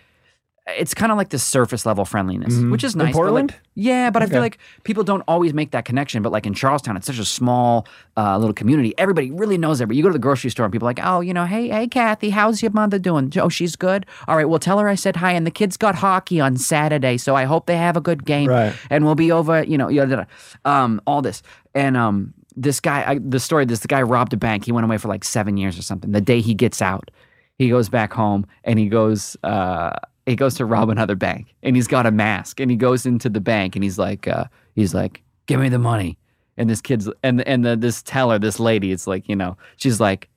It's 0.68 0.95
kind 0.95 1.11
of 1.11 1.18
like 1.20 1.30
the 1.30 1.38
surface 1.38 1.86
level 1.86 2.05
friendliness, 2.05 2.57
which 2.72 2.84
is 2.84 2.95
nice. 2.95 3.05
like- 3.05 3.13
Portland? 3.13 3.53
yeah, 3.76 4.09
but 4.09 4.24
I 4.24 4.26
feel 4.26 4.39
like 4.41 4.57
people 4.84 5.03
don't 5.03 5.22
always 5.28 5.53
make 5.53 5.70
that 5.72 5.86
connection. 5.86 6.24
But 6.24 6.32
like 6.32 6.47
in 6.47 6.55
Charlestown, 6.55 6.97
it's 6.97 7.05
such 7.05 7.20
a 7.20 7.26
small 7.26 7.86
uh, 8.18 8.36
little 8.39 8.53
community. 8.53 8.95
Everybody 8.97 9.30
really 9.30 9.59
knows 9.59 9.80
everybody. 9.80 9.97
You 9.97 10.03
go 10.03 10.09
to 10.09 10.13
the 10.13 10.18
grocery 10.20 10.49
store 10.49 10.66
and 10.66 10.74
people 10.74 10.88
are 10.88 10.89
like, 10.89 11.01
oh, 11.03 11.20
you 11.20 11.36
know, 11.36 11.45
hey, 11.45 11.68
hey, 11.70 11.88
Kathy, 11.88 12.32
how's 12.32 12.63
your 12.63 12.72
mother 12.72 12.97
doing? 12.97 13.32
Oh, 13.38 13.47
she's 13.47 13.76
good. 13.76 14.07
All 14.28 14.36
right, 14.38 14.49
well, 14.49 14.57
tell 14.57 14.80
her 14.80 14.88
I 14.89 14.95
said 14.95 15.18
hi. 15.18 15.34
And 15.34 15.45
the 15.45 15.51
kids 15.51 15.78
got 15.78 15.93
hockey 15.93 16.39
on 16.39 16.57
Saturday, 16.57 17.18
so 17.18 17.36
I 17.36 17.43
hope 17.43 17.68
they 17.68 17.78
have 17.78 17.95
a 17.95 18.01
good 18.01 18.26
game. 18.26 18.49
Right. 18.49 18.74
And 18.89 19.05
we'll 19.05 19.13
be 19.13 19.32
over, 19.32 19.61
you 19.63 19.78
know, 19.78 19.89
yada, 19.89 20.09
yada. 20.09 20.28
um, 20.66 20.99
all 21.05 21.22
this. 21.22 21.43
And 21.76 21.95
um, 21.95 22.34
this 22.55 22.80
guy, 22.80 23.03
I, 23.07 23.20
the 23.20 23.39
story, 23.39 23.66
this 23.66 23.82
the 23.82 23.88
guy 23.88 24.01
robbed 24.01 24.34
a 24.34 24.38
bank. 24.38 24.66
He 24.66 24.72
went 24.72 24.86
away 24.86 24.97
for 24.97 25.09
like 25.09 25.24
seven 25.26 25.57
years 25.57 25.78
or 25.78 25.84
something. 25.84 26.11
The 26.11 26.22
day 26.22 26.41
he 26.41 26.55
gets 26.55 26.82
out, 26.82 27.11
he 27.59 27.70
goes 27.70 27.88
back 27.88 28.13
home 28.13 28.47
and 28.63 28.80
he 28.80 28.88
goes 28.89 29.38
uh, 29.43 29.91
he 30.26 30.36
goes 30.36 30.55
to 30.55 30.65
rob 30.65 30.89
another 30.89 31.15
bank 31.15 31.53
and 31.63 31.76
he's 31.76 31.88
got 31.88 32.05
a 32.05 32.11
mask 32.11 32.59
and 32.59 32.71
he 32.71 32.78
goes 32.78 33.05
into 33.05 33.30
the 33.30 33.39
bank 33.41 33.76
and 33.76 33.84
he's 33.84 33.97
like 33.99 34.28
uh, 34.28 34.45
he's 34.73 34.93
like 34.93 35.21
give 35.45 35.59
me 35.59 35.69
the 35.69 35.80
money. 35.80 36.17
And 36.57 36.69
this 36.69 36.82
kid's 36.82 37.09
and 37.23 37.41
and 37.47 37.65
the, 37.65 37.76
this 37.76 38.01
teller 38.01 38.39
this 38.39 38.59
lady 38.59 38.91
it's 38.91 39.07
like 39.07 39.28
you 39.28 39.36
know 39.36 39.57
she's 39.76 39.99
like 39.99 40.30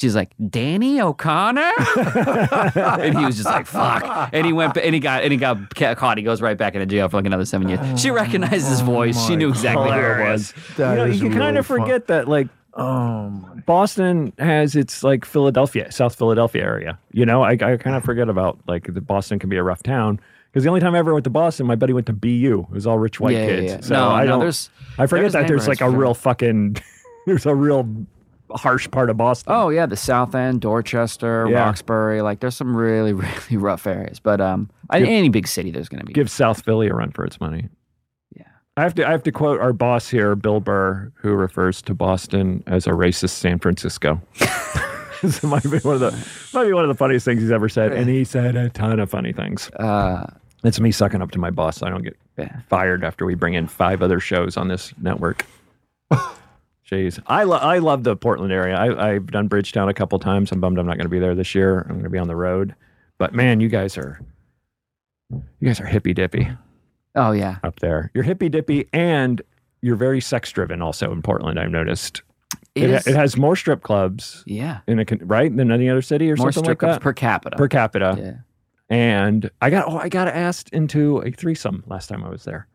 she's 0.00 0.16
like 0.16 0.32
Danny 0.50 1.00
O'Connor? 1.00 1.72
And 2.74 3.16
he 3.18 3.24
was 3.24 3.36
just 3.36 3.46
like 3.46 3.66
fuck. 3.66 4.30
And 4.32 4.46
he 4.46 4.52
went 4.52 4.76
and 4.76 4.94
he 4.94 5.00
got 5.00 5.22
and 5.22 5.32
he 5.32 5.38
got 5.38 5.74
caught. 5.74 6.18
He 6.18 6.24
goes 6.24 6.40
right 6.40 6.56
back 6.56 6.74
into 6.74 6.86
jail 6.86 7.08
for 7.08 7.18
like 7.18 7.26
another 7.26 7.44
seven 7.44 7.68
years. 7.68 8.00
She 8.00 8.10
recognized 8.10 8.66
his 8.66 8.80
voice. 8.80 9.26
She 9.26 9.36
knew 9.36 9.50
exactly 9.50 9.90
who 9.90 9.96
it 9.98 10.30
was. 10.30 10.54
That 10.76 10.90
you 10.92 10.96
know, 10.96 11.04
is 11.06 11.20
you 11.20 11.28
kind 11.28 11.40
really 11.40 11.58
of 11.58 11.66
fun. 11.66 11.80
forget 11.80 12.06
that, 12.08 12.28
like, 12.28 12.48
Oh, 12.74 13.28
my. 13.28 13.54
Boston 13.66 14.32
has 14.38 14.74
its 14.76 15.02
like 15.02 15.24
Philadelphia, 15.24 15.92
South 15.92 16.14
Philadelphia 16.14 16.62
area. 16.62 16.98
You 17.12 17.26
know, 17.26 17.42
I, 17.42 17.52
I 17.52 17.76
kind 17.76 17.96
of 17.96 18.02
forget 18.04 18.28
about 18.28 18.58
like 18.66 18.92
the 18.92 19.00
Boston 19.00 19.38
can 19.38 19.50
be 19.50 19.56
a 19.56 19.62
rough 19.62 19.82
town 19.82 20.18
because 20.50 20.64
the 20.64 20.68
only 20.70 20.80
time 20.80 20.94
I 20.94 20.98
ever 20.98 21.12
went 21.12 21.24
to 21.24 21.30
Boston, 21.30 21.66
my 21.66 21.74
buddy 21.76 21.92
went 21.92 22.06
to 22.06 22.12
BU. 22.12 22.66
It 22.70 22.74
was 22.74 22.86
all 22.86 22.98
rich 22.98 23.20
white 23.20 23.34
Yeah, 23.34 23.40
yeah, 23.40 23.46
kids. 23.60 23.72
yeah. 23.72 23.80
So 23.80 23.94
No, 23.94 24.08
I 24.10 24.20
no, 24.24 24.26
don't. 24.30 24.40
there's- 24.40 24.70
I 24.98 25.06
forget 25.06 25.22
there's 25.24 25.32
that 25.34 25.48
there's 25.48 25.68
like 25.68 25.80
a 25.80 25.84
neighborhoods 25.84 26.00
real 26.00 26.14
fucking. 26.14 26.76
there's 27.26 27.46
a 27.46 27.54
real 27.54 28.06
harsh 28.54 28.90
part 28.90 29.08
of 29.10 29.16
Boston. 29.16 29.52
Oh 29.54 29.68
yeah, 29.70 29.86
the 29.86 29.96
South 29.96 30.34
End, 30.34 30.60
Dorchester, 30.60 31.46
Yeah. 31.50 31.64
Roxbury. 31.64 32.20
Like 32.22 32.40
there's 32.40 32.56
some 32.56 32.76
really 32.76 33.12
really 33.12 33.56
rough 33.56 33.86
areas. 33.86 34.18
But 34.20 34.40
um, 34.40 34.68
in 34.92 35.04
any 35.06 35.28
big 35.30 35.46
city, 35.48 35.70
there's 35.70 35.88
gonna 35.88 36.04
be. 36.04 36.12
give 36.12 36.30
South 36.30 36.62
Philly 36.64 36.88
a 36.88 36.94
run 36.94 37.10
for 37.10 37.24
its 37.24 37.40
money. 37.40 37.68
I 38.76 38.82
have 38.82 38.94
to 38.94 39.06
I 39.06 39.10
have 39.10 39.22
to 39.24 39.32
quote 39.32 39.60
our 39.60 39.72
boss 39.72 40.08
here, 40.08 40.34
Bill 40.34 40.60
Burr, 40.60 41.12
who 41.16 41.34
refers 41.34 41.82
to 41.82 41.94
Boston 41.94 42.62
as 42.66 42.86
a 42.86 42.90
racist 42.90 43.30
San 43.30 43.58
Francisco. 43.58 44.20
this 45.22 45.42
might 45.42 45.62
be 45.62 45.78
one 45.80 45.94
of 45.96 46.00
the 46.00 46.28
might 46.54 46.66
be 46.66 46.72
one 46.72 46.82
of 46.84 46.88
the 46.88 46.94
funniest 46.94 47.24
things 47.26 47.42
he's 47.42 47.50
ever 47.52 47.68
said, 47.68 47.92
and 47.92 48.08
he 48.08 48.24
said 48.24 48.56
a 48.56 48.70
ton 48.70 48.98
of 48.98 49.10
funny 49.10 49.32
things. 49.32 49.70
Uh, 49.72 50.26
It's 50.64 50.80
me 50.80 50.90
sucking 50.90 51.20
up 51.20 51.30
to 51.32 51.38
my 51.38 51.50
boss 51.50 51.78
so 51.78 51.86
I 51.86 51.90
don't 51.90 52.02
get 52.02 52.16
fired 52.68 53.04
after 53.04 53.26
we 53.26 53.34
bring 53.34 53.54
in 53.54 53.66
five 53.68 54.00
other 54.00 54.20
shows 54.20 54.56
on 54.56 54.68
this 54.68 54.94
network. 54.98 55.44
Jeez, 56.90 57.22
I 57.26 57.44
lo- 57.44 57.58
I 57.58 57.76
love 57.78 58.04
the 58.04 58.16
Portland 58.16 58.52
area. 58.54 58.74
I, 58.76 59.12
I've 59.12 59.26
done 59.26 59.48
Bridgetown 59.48 59.90
a 59.90 59.94
couple 59.94 60.18
times. 60.18 60.50
I'm 60.50 60.60
bummed 60.60 60.78
I'm 60.78 60.86
not 60.86 60.96
going 60.96 61.04
to 61.06 61.10
be 61.10 61.18
there 61.18 61.34
this 61.34 61.54
year. 61.54 61.80
I'm 61.80 61.88
going 61.96 62.04
to 62.04 62.10
be 62.10 62.18
on 62.18 62.28
the 62.28 62.36
road, 62.36 62.74
but 63.18 63.34
man, 63.34 63.60
you 63.60 63.68
guys 63.68 63.98
are 63.98 64.18
you 65.30 65.42
guys 65.68 65.78
are 65.78 65.86
hippy 65.86 66.14
dippy 66.14 66.48
Oh 67.14 67.32
yeah. 67.32 67.56
up 67.62 67.80
there. 67.80 68.10
You're 68.14 68.24
hippy 68.24 68.48
dippy 68.48 68.88
and 68.92 69.42
you're 69.80 69.96
very 69.96 70.20
sex 70.20 70.50
driven. 70.52 70.80
Also 70.82 71.12
in 71.12 71.22
Portland, 71.22 71.58
I've 71.58 71.70
noticed 71.70 72.22
It 72.74 72.90
it, 72.90 73.14
has 73.14 73.36
more 73.36 73.56
strip 73.56 73.82
clubs 73.82 74.42
yeah. 74.46 74.80
in 74.86 74.98
a 74.98 75.04
right 75.22 75.54
than 75.54 75.70
any 75.70 75.88
other 75.90 76.02
city 76.02 76.30
or 76.30 76.36
More 76.36 76.52
something 76.52 76.64
strip 76.64 76.68
like 76.68 76.78
clubs 76.78 76.94
that 76.96 77.02
per 77.02 77.12
capita. 77.12 77.56
per 77.56 77.68
capita. 77.68 78.16
yeah. 78.18 78.32
And 78.88 79.50
I 79.60 79.70
got 79.70 79.88
oh 79.88 79.98
I 79.98 80.08
got 80.08 80.28
asked 80.28 80.68
into 80.70 81.18
a 81.18 81.30
threesome 81.30 81.82
last 81.86 82.08
time 82.08 82.24
I 82.24 82.28
was 82.28 82.44
there. 82.44 82.66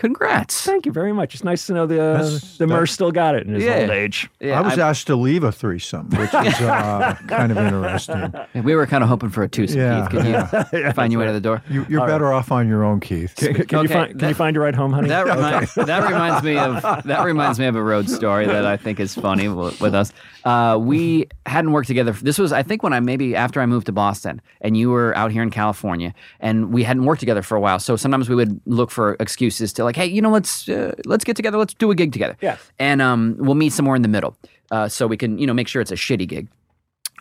Congrats. 0.00 0.62
Thank 0.62 0.86
you 0.86 0.92
very 0.92 1.12
much. 1.12 1.34
It's 1.34 1.44
nice 1.44 1.66
to 1.66 1.74
know 1.74 1.86
the 1.86 2.00
uh, 2.02 2.12
That's- 2.14 2.56
the 2.56 2.64
that- 2.66 2.72
Merce 2.72 2.90
still 2.92 3.12
got 3.12 3.34
it 3.34 3.46
in 3.46 3.52
his 3.52 3.64
Yeah. 3.64 3.80
old 3.82 3.90
age. 3.90 4.30
Yeah, 4.40 4.58
I 4.58 4.62
was 4.62 4.72
I'm- 4.78 4.80
asked 4.88 5.06
to 5.08 5.14
leave 5.16 5.44
a 5.44 5.52
threesome, 5.52 6.08
which 6.08 6.32
is 6.32 6.60
uh, 6.62 7.14
kind 7.28 7.52
of 7.52 7.58
interesting. 7.58 8.32
we 8.64 8.74
were 8.74 8.86
kind 8.86 9.02
of 9.04 9.10
hoping 9.10 9.28
for 9.28 9.42
a 9.42 9.48
twosome. 9.48 9.78
Yeah. 9.78 10.08
Keith. 10.10 10.70
Could 10.70 10.80
you 10.84 10.92
find 10.94 11.12
your 11.12 11.20
way 11.20 11.26
to 11.26 11.34
the 11.34 11.40
door? 11.40 11.62
You, 11.68 11.84
you're 11.88 12.06
better 12.06 12.32
off 12.32 12.50
on 12.50 12.66
your 12.66 12.82
own, 12.82 13.00
Keith. 13.00 13.34
Can, 13.36 13.52
can 13.54 13.78
you 13.80 13.84
Okay, 13.84 13.92
find 13.92 14.08
can 14.08 14.18
that- 14.18 14.28
you 14.28 14.34
find 14.34 14.54
your 14.56 14.64
ride 14.64 14.74
home, 14.74 14.92
honey? 14.94 15.08
That, 15.08 15.26
remi- 15.76 15.86
that 15.86 16.10
reminds 16.10 16.42
me 16.44 16.56
of 16.56 16.82
that 17.04 17.22
reminds 17.24 17.58
me 17.58 17.66
of 17.66 17.76
a 17.76 17.82
road 17.82 18.08
story 18.08 18.46
that 18.46 18.64
I 18.64 18.78
think 18.78 19.00
is 19.00 19.14
funny 19.14 19.48
w- 19.48 19.76
with 19.82 19.94
us. 19.94 20.14
Uh, 20.44 20.78
we 20.80 21.26
hadn't 21.46 21.72
worked 21.72 21.88
together. 21.88 22.12
This 22.12 22.38
was, 22.38 22.52
I 22.52 22.62
think, 22.62 22.82
when 22.82 22.92
I 22.92 23.00
maybe 23.00 23.36
after 23.36 23.60
I 23.60 23.66
moved 23.66 23.86
to 23.86 23.92
Boston, 23.92 24.40
and 24.60 24.76
you 24.76 24.90
were 24.90 25.16
out 25.16 25.32
here 25.32 25.42
in 25.42 25.50
California, 25.50 26.14
and 26.40 26.72
we 26.72 26.82
hadn't 26.82 27.04
worked 27.04 27.20
together 27.20 27.42
for 27.42 27.56
a 27.56 27.60
while. 27.60 27.78
So 27.78 27.96
sometimes 27.96 28.28
we 28.28 28.34
would 28.34 28.60
look 28.66 28.90
for 28.90 29.16
excuses 29.20 29.72
to 29.74 29.84
like, 29.84 29.96
hey, 29.96 30.06
you 30.06 30.22
know, 30.22 30.30
let's 30.30 30.68
uh, 30.68 30.94
let's 31.04 31.24
get 31.24 31.36
together, 31.36 31.58
let's 31.58 31.74
do 31.74 31.90
a 31.90 31.94
gig 31.94 32.12
together. 32.12 32.36
Yeah. 32.40 32.56
and 32.78 33.02
um, 33.02 33.36
we'll 33.38 33.54
meet 33.54 33.72
somewhere 33.72 33.96
in 33.96 34.02
the 34.02 34.08
middle, 34.08 34.36
uh, 34.70 34.88
so 34.88 35.06
we 35.06 35.16
can 35.16 35.38
you 35.38 35.46
know 35.46 35.54
make 35.54 35.68
sure 35.68 35.82
it's 35.82 35.92
a 35.92 35.96
shitty 35.96 36.26
gig. 36.28 36.48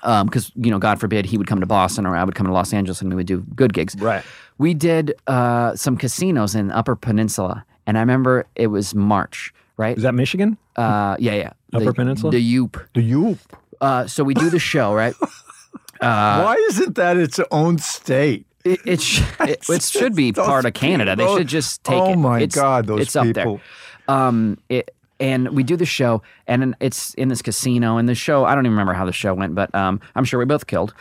Because 0.02 0.52
you 0.56 0.72
know, 0.72 0.80
God 0.80 0.98
forbid, 1.00 1.26
he 1.26 1.38
would 1.38 1.48
come 1.48 1.60
to 1.60 1.66
Boston 1.66 2.06
or 2.06 2.16
I 2.16 2.24
would 2.24 2.34
come 2.36 2.48
to 2.48 2.54
Los 2.54 2.72
Angeles, 2.74 3.02
and 3.02 3.10
we 3.10 3.18
would 3.18 3.28
do 3.28 3.44
good 3.54 3.74
gigs 3.74 3.96
Right. 4.00 4.24
we 4.58 4.74
did 4.74 5.14
uh, 5.28 5.76
some 5.76 5.98
casinos 5.98 6.56
in 6.56 6.72
Upper 6.72 6.96
Peninsula, 6.96 7.66
and 7.86 7.98
I 7.98 8.00
remember 8.00 8.46
it 8.56 8.68
was 8.68 8.96
March, 8.96 9.54
right? 9.76 9.98
Is 9.98 10.04
that 10.04 10.14
Michigan? 10.14 10.58
Uh, 10.78 11.18
yeah, 11.20 11.34
yeah. 11.36 11.52
Upper 11.74 11.86
the, 11.86 11.94
Peninsula? 11.94 12.32
the 12.32 12.56
Yoop. 12.56 12.86
The 12.94 13.02
you? 13.02 13.38
Uh, 13.82 14.08
so 14.08 14.24
we 14.24 14.34
do 14.34 14.50
the 14.50 14.60
show, 14.60 14.94
right? 14.94 15.14
Uh, 15.22 16.42
Why 16.44 16.56
isn't 16.70 16.96
that 16.96 17.18
its 17.18 17.40
own 17.52 17.78
state? 17.78 18.46
it, 18.66 18.80
it, 18.86 19.02
sh- 19.02 19.22
it, 19.42 19.64
it 19.70 19.82
should 19.84 20.16
be 20.16 20.32
part 20.34 20.66
of 20.66 20.74
Canada. 20.74 21.16
They 21.16 21.28
should 21.36 21.48
just 21.48 21.84
take 21.84 21.98
oh 22.02 22.10
it. 22.12 22.14
Oh 22.14 22.16
my 22.16 22.38
It's- 22.42 22.56
God, 22.56 22.88
those 22.88 23.02
it's 23.02 23.16
up 23.16 23.26
people. 23.26 23.62
there. 24.08 24.16
Um, 24.16 24.58
it, 24.70 24.94
and 25.22 25.50
we 25.50 25.64
do 25.64 25.76
the 25.76 25.86
show, 25.86 26.22
and 26.48 26.76
it's 26.80 27.14
in 27.16 27.28
this 27.28 27.42
casino. 27.42 27.98
And 27.98 28.08
the 28.08 28.16
show, 28.16 28.46
I 28.46 28.56
don't 28.56 28.66
even 28.66 28.72
remember 28.72 28.94
how 28.94 29.06
the 29.06 29.12
show 29.12 29.34
went, 29.34 29.54
but 29.54 29.74
um, 29.76 30.00
I'm 30.16 30.24
sure 30.24 30.40
we 30.40 30.46
both 30.46 30.66
killed. 30.68 30.94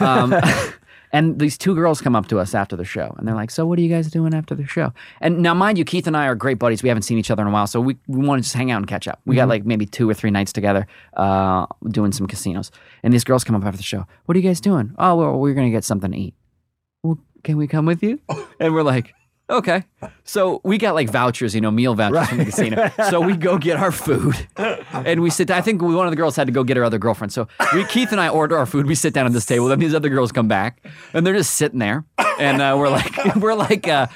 Um, 0.00 0.34
and 1.16 1.38
these 1.38 1.56
two 1.56 1.74
girls 1.74 2.02
come 2.02 2.14
up 2.14 2.28
to 2.28 2.38
us 2.38 2.54
after 2.54 2.76
the 2.76 2.84
show, 2.84 3.14
and 3.16 3.26
they're 3.26 3.34
like, 3.34 3.50
"So, 3.50 3.66
what 3.66 3.78
are 3.78 3.82
you 3.82 3.88
guys 3.88 4.10
doing 4.10 4.34
after 4.34 4.54
the 4.54 4.66
show?" 4.66 4.92
And 5.22 5.40
now, 5.40 5.54
mind 5.54 5.78
you, 5.78 5.84
Keith 5.84 6.06
and 6.06 6.14
I 6.14 6.26
are 6.26 6.34
great 6.34 6.58
buddies. 6.58 6.82
We 6.82 6.90
haven't 6.90 7.04
seen 7.04 7.16
each 7.16 7.30
other 7.30 7.40
in 7.40 7.48
a 7.48 7.50
while, 7.50 7.66
so 7.66 7.80
we, 7.80 7.96
we 8.06 8.26
want 8.26 8.40
to 8.40 8.42
just 8.42 8.54
hang 8.54 8.70
out 8.70 8.76
and 8.76 8.86
catch 8.86 9.08
up. 9.08 9.20
We 9.24 9.34
got 9.34 9.48
like 9.48 9.64
maybe 9.64 9.86
two 9.86 10.10
or 10.10 10.12
three 10.12 10.30
nights 10.30 10.52
together, 10.52 10.86
uh, 11.14 11.64
doing 11.88 12.12
some 12.12 12.26
casinos. 12.26 12.70
And 13.02 13.14
these 13.14 13.24
girls 13.24 13.44
come 13.44 13.56
up 13.56 13.64
after 13.64 13.78
the 13.78 13.82
show. 13.82 14.06
What 14.26 14.36
are 14.36 14.40
you 14.40 14.46
guys 14.46 14.60
doing? 14.60 14.92
Oh, 14.98 15.16
well, 15.16 15.38
we're 15.38 15.54
gonna 15.54 15.70
get 15.70 15.84
something 15.84 16.12
to 16.12 16.18
eat. 16.18 16.34
Well, 17.02 17.18
can 17.44 17.56
we 17.56 17.66
come 17.66 17.86
with 17.86 18.02
you? 18.02 18.20
And 18.60 18.72
we're 18.74 18.82
like, 18.82 19.14
Okay. 19.48 19.84
So 20.24 20.60
we 20.64 20.76
got 20.76 20.94
like 20.94 21.08
vouchers, 21.08 21.54
you 21.54 21.60
know, 21.60 21.70
meal 21.70 21.94
vouchers 21.94 22.28
from 22.28 22.38
the 22.38 22.44
casino. 22.46 22.90
So 23.10 23.20
we 23.20 23.36
go 23.36 23.58
get 23.58 23.76
our 23.76 23.92
food 23.92 24.34
and 24.56 25.20
we 25.22 25.30
sit 25.30 25.48
down. 25.48 25.58
I 25.58 25.60
think 25.60 25.80
one 25.82 26.06
of 26.06 26.10
the 26.10 26.16
girls 26.16 26.34
had 26.34 26.48
to 26.48 26.52
go 26.52 26.64
get 26.64 26.76
her 26.76 26.84
other 26.84 26.98
girlfriend. 26.98 27.32
So 27.32 27.46
we, 27.72 27.84
Keith 27.84 28.10
and 28.10 28.20
I 28.20 28.28
order 28.28 28.58
our 28.58 28.66
food. 28.66 28.86
We 28.86 28.96
sit 28.96 29.14
down 29.14 29.24
at 29.26 29.32
this 29.32 29.46
table. 29.46 29.68
Then 29.68 29.78
these 29.78 29.94
other 29.94 30.08
girls 30.08 30.32
come 30.32 30.48
back 30.48 30.84
and 31.12 31.24
they're 31.24 31.34
just 31.34 31.54
sitting 31.54 31.78
there. 31.78 32.04
And 32.38 32.60
uh, 32.60 32.74
we're 32.76 32.88
like, 32.90 33.12
we're 33.36 33.54
like, 33.54 33.86
uh, 33.86 34.08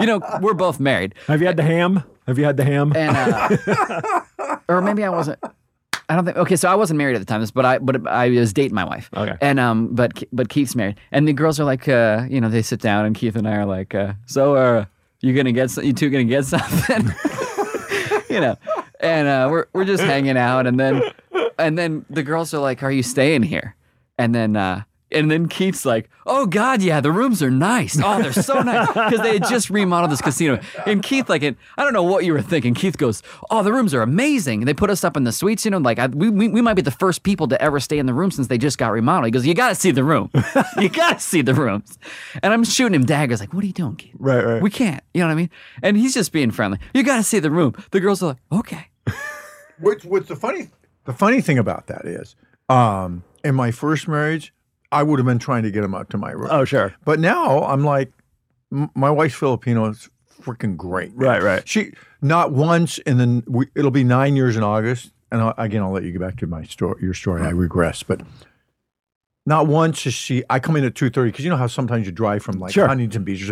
you 0.00 0.06
know, 0.06 0.20
we're 0.40 0.54
both 0.54 0.80
married. 0.80 1.14
Have 1.28 1.40
you 1.40 1.46
had 1.46 1.56
the 1.56 1.62
ham? 1.62 2.02
Have 2.26 2.38
you 2.38 2.44
had 2.44 2.56
the 2.56 2.64
ham? 2.64 2.92
And, 2.96 3.16
uh, 3.16 4.20
or 4.68 4.82
maybe 4.82 5.04
I 5.04 5.10
wasn't. 5.10 5.38
I 6.12 6.14
don't 6.14 6.26
think. 6.26 6.36
Okay, 6.36 6.56
so 6.56 6.68
I 6.68 6.74
wasn't 6.74 6.98
married 6.98 7.16
at 7.16 7.20
the 7.20 7.24
time, 7.24 7.42
but 7.54 7.64
I 7.64 7.78
but 7.78 8.06
I 8.06 8.28
was 8.28 8.52
dating 8.52 8.74
my 8.74 8.84
wife. 8.84 9.08
Okay. 9.16 9.34
And 9.40 9.58
um, 9.58 9.94
but 9.94 10.22
but 10.30 10.50
Keith's 10.50 10.76
married, 10.76 11.00
and 11.10 11.26
the 11.26 11.32
girls 11.32 11.58
are 11.58 11.64
like, 11.64 11.88
uh, 11.88 12.26
you 12.28 12.38
know, 12.38 12.50
they 12.50 12.60
sit 12.60 12.82
down, 12.82 13.06
and 13.06 13.16
Keith 13.16 13.34
and 13.34 13.48
I 13.48 13.52
are 13.52 13.64
like, 13.64 13.94
uh, 13.94 14.12
so 14.26 14.54
uh, 14.54 14.84
you 15.20 15.34
gonna 15.34 15.52
get 15.52 15.74
you 15.78 15.94
two 15.94 16.10
gonna 16.10 16.24
get 16.24 16.44
something, 16.44 17.10
you 18.28 18.40
know, 18.40 18.56
and 19.00 19.26
uh, 19.26 19.48
we're 19.50 19.68
we're 19.72 19.86
just 19.86 20.02
hanging 20.02 20.36
out, 20.36 20.66
and 20.66 20.78
then 20.78 21.02
and 21.58 21.78
then 21.78 22.04
the 22.10 22.22
girls 22.22 22.52
are 22.52 22.60
like, 22.60 22.82
are 22.82 22.92
you 22.92 23.02
staying 23.02 23.44
here? 23.44 23.74
And 24.18 24.34
then 24.34 24.54
uh, 24.54 24.82
and 25.12 25.30
then 25.30 25.48
Keith's 25.48 25.84
like, 25.84 26.08
oh 26.26 26.46
God, 26.46 26.82
yeah, 26.82 27.00
the 27.00 27.12
rooms 27.12 27.42
are 27.42 27.50
nice. 27.50 27.98
Oh, 28.02 28.22
they're 28.22 28.32
so 28.32 28.60
nice 28.62 28.88
because 28.88 29.20
they 29.20 29.34
had 29.34 29.48
just 29.48 29.70
remodeled 29.70 30.10
this 30.10 30.20
casino. 30.20 30.60
And 30.86 31.02
Keith, 31.02 31.28
like, 31.28 31.42
it, 31.42 31.56
I 31.76 31.84
don't 31.84 31.92
know 31.92 32.02
what 32.02 32.24
you 32.24 32.32
were 32.32 32.42
thinking. 32.42 32.74
Keith 32.74 32.98
goes, 32.98 33.22
oh, 33.50 33.62
the 33.62 33.72
rooms 33.72 33.94
are 33.94 34.02
amazing. 34.02 34.62
And 34.62 34.68
they 34.68 34.74
put 34.74 34.90
us 34.90 35.04
up 35.04 35.16
in 35.16 35.24
the 35.24 35.32
suites, 35.32 35.64
you 35.64 35.70
know, 35.70 35.78
like 35.78 35.98
I, 35.98 36.06
we, 36.06 36.30
we 36.30 36.48
we 36.48 36.60
might 36.60 36.74
be 36.74 36.82
the 36.82 36.90
first 36.90 37.22
people 37.22 37.48
to 37.48 37.60
ever 37.60 37.80
stay 37.80 37.98
in 37.98 38.06
the 38.06 38.14
room 38.14 38.30
since 38.30 38.48
they 38.48 38.58
just 38.58 38.78
got 38.78 38.92
remodeled. 38.92 39.26
He 39.26 39.30
goes, 39.30 39.46
you 39.46 39.54
got 39.54 39.68
to 39.68 39.74
see 39.74 39.90
the 39.90 40.04
room. 40.04 40.30
you 40.78 40.88
got 40.88 41.14
to 41.14 41.20
see 41.20 41.42
the 41.42 41.54
rooms. 41.54 41.98
And 42.42 42.52
I'm 42.52 42.64
shooting 42.64 42.94
him 42.94 43.04
daggers, 43.04 43.40
like, 43.40 43.52
what 43.52 43.64
are 43.64 43.66
you 43.66 43.72
doing, 43.72 43.96
Keith? 43.96 44.14
Right, 44.18 44.44
right. 44.44 44.62
We 44.62 44.70
can't. 44.70 45.02
You 45.14 45.20
know 45.20 45.28
what 45.28 45.32
I 45.32 45.36
mean? 45.36 45.50
And 45.82 45.96
he's 45.96 46.14
just 46.14 46.32
being 46.32 46.50
friendly. 46.50 46.78
You 46.94 47.02
got 47.02 47.16
to 47.16 47.22
see 47.22 47.38
the 47.38 47.50
room. 47.50 47.74
The 47.90 48.00
girls 48.00 48.22
are 48.22 48.26
like, 48.26 48.38
okay. 48.52 48.88
What's, 49.78 50.04
what's 50.04 50.28
the 50.28 50.36
funny 50.36 50.68
the 51.04 51.12
funny 51.12 51.40
thing 51.40 51.58
about 51.58 51.88
that 51.88 52.04
is, 52.04 52.36
um, 52.68 53.24
in 53.42 53.54
my 53.54 53.72
first 53.72 54.06
marriage, 54.06 54.54
I 54.92 55.02
would 55.02 55.18
have 55.18 55.26
been 55.26 55.38
trying 55.38 55.62
to 55.64 55.70
get 55.70 55.82
him 55.82 55.94
up 55.94 56.08
to 56.10 56.18
my 56.18 56.30
room. 56.30 56.48
oh, 56.50 56.64
sure. 56.64 56.94
But 57.04 57.18
now 57.18 57.64
I'm 57.64 57.82
like, 57.84 58.12
m- 58.72 58.90
my 58.94 59.10
wife's 59.10 59.34
Filipino 59.34 59.86
is 59.90 60.08
freaking 60.40 60.76
great. 60.76 61.16
man. 61.16 61.28
Right, 61.28 61.42
right. 61.42 61.68
She 61.68 61.92
not 62.20 62.52
once, 62.52 62.98
and 63.06 63.18
then 63.18 63.42
we, 63.46 63.66
it'll 63.74 63.90
be 63.90 64.04
nine 64.04 64.36
years 64.36 64.56
in 64.56 64.62
August. 64.62 65.10
And 65.32 65.40
i 65.40 65.54
again, 65.56 65.82
I'll 65.82 65.90
let 65.92 66.02
you 66.04 66.12
get 66.12 66.20
back 66.20 66.36
to 66.38 66.46
my 66.46 66.62
story, 66.64 67.02
your 67.02 67.14
story. 67.14 67.42
I 67.42 67.48
regress, 67.50 68.02
but 68.02 68.20
not 69.46 69.66
once 69.66 70.04
has 70.04 70.14
she. 70.14 70.44
I 70.50 70.58
come 70.60 70.76
in 70.76 70.84
at 70.84 70.94
two 70.94 71.10
thirty 71.10 71.30
because 71.30 71.44
you 71.44 71.50
know 71.50 71.56
how 71.56 71.66
sometimes 71.66 72.06
you 72.06 72.12
drive 72.12 72.42
from 72.42 72.58
like 72.60 72.72
Sure. 72.72 72.86
Huntington 72.86 73.24
Beach. 73.24 73.50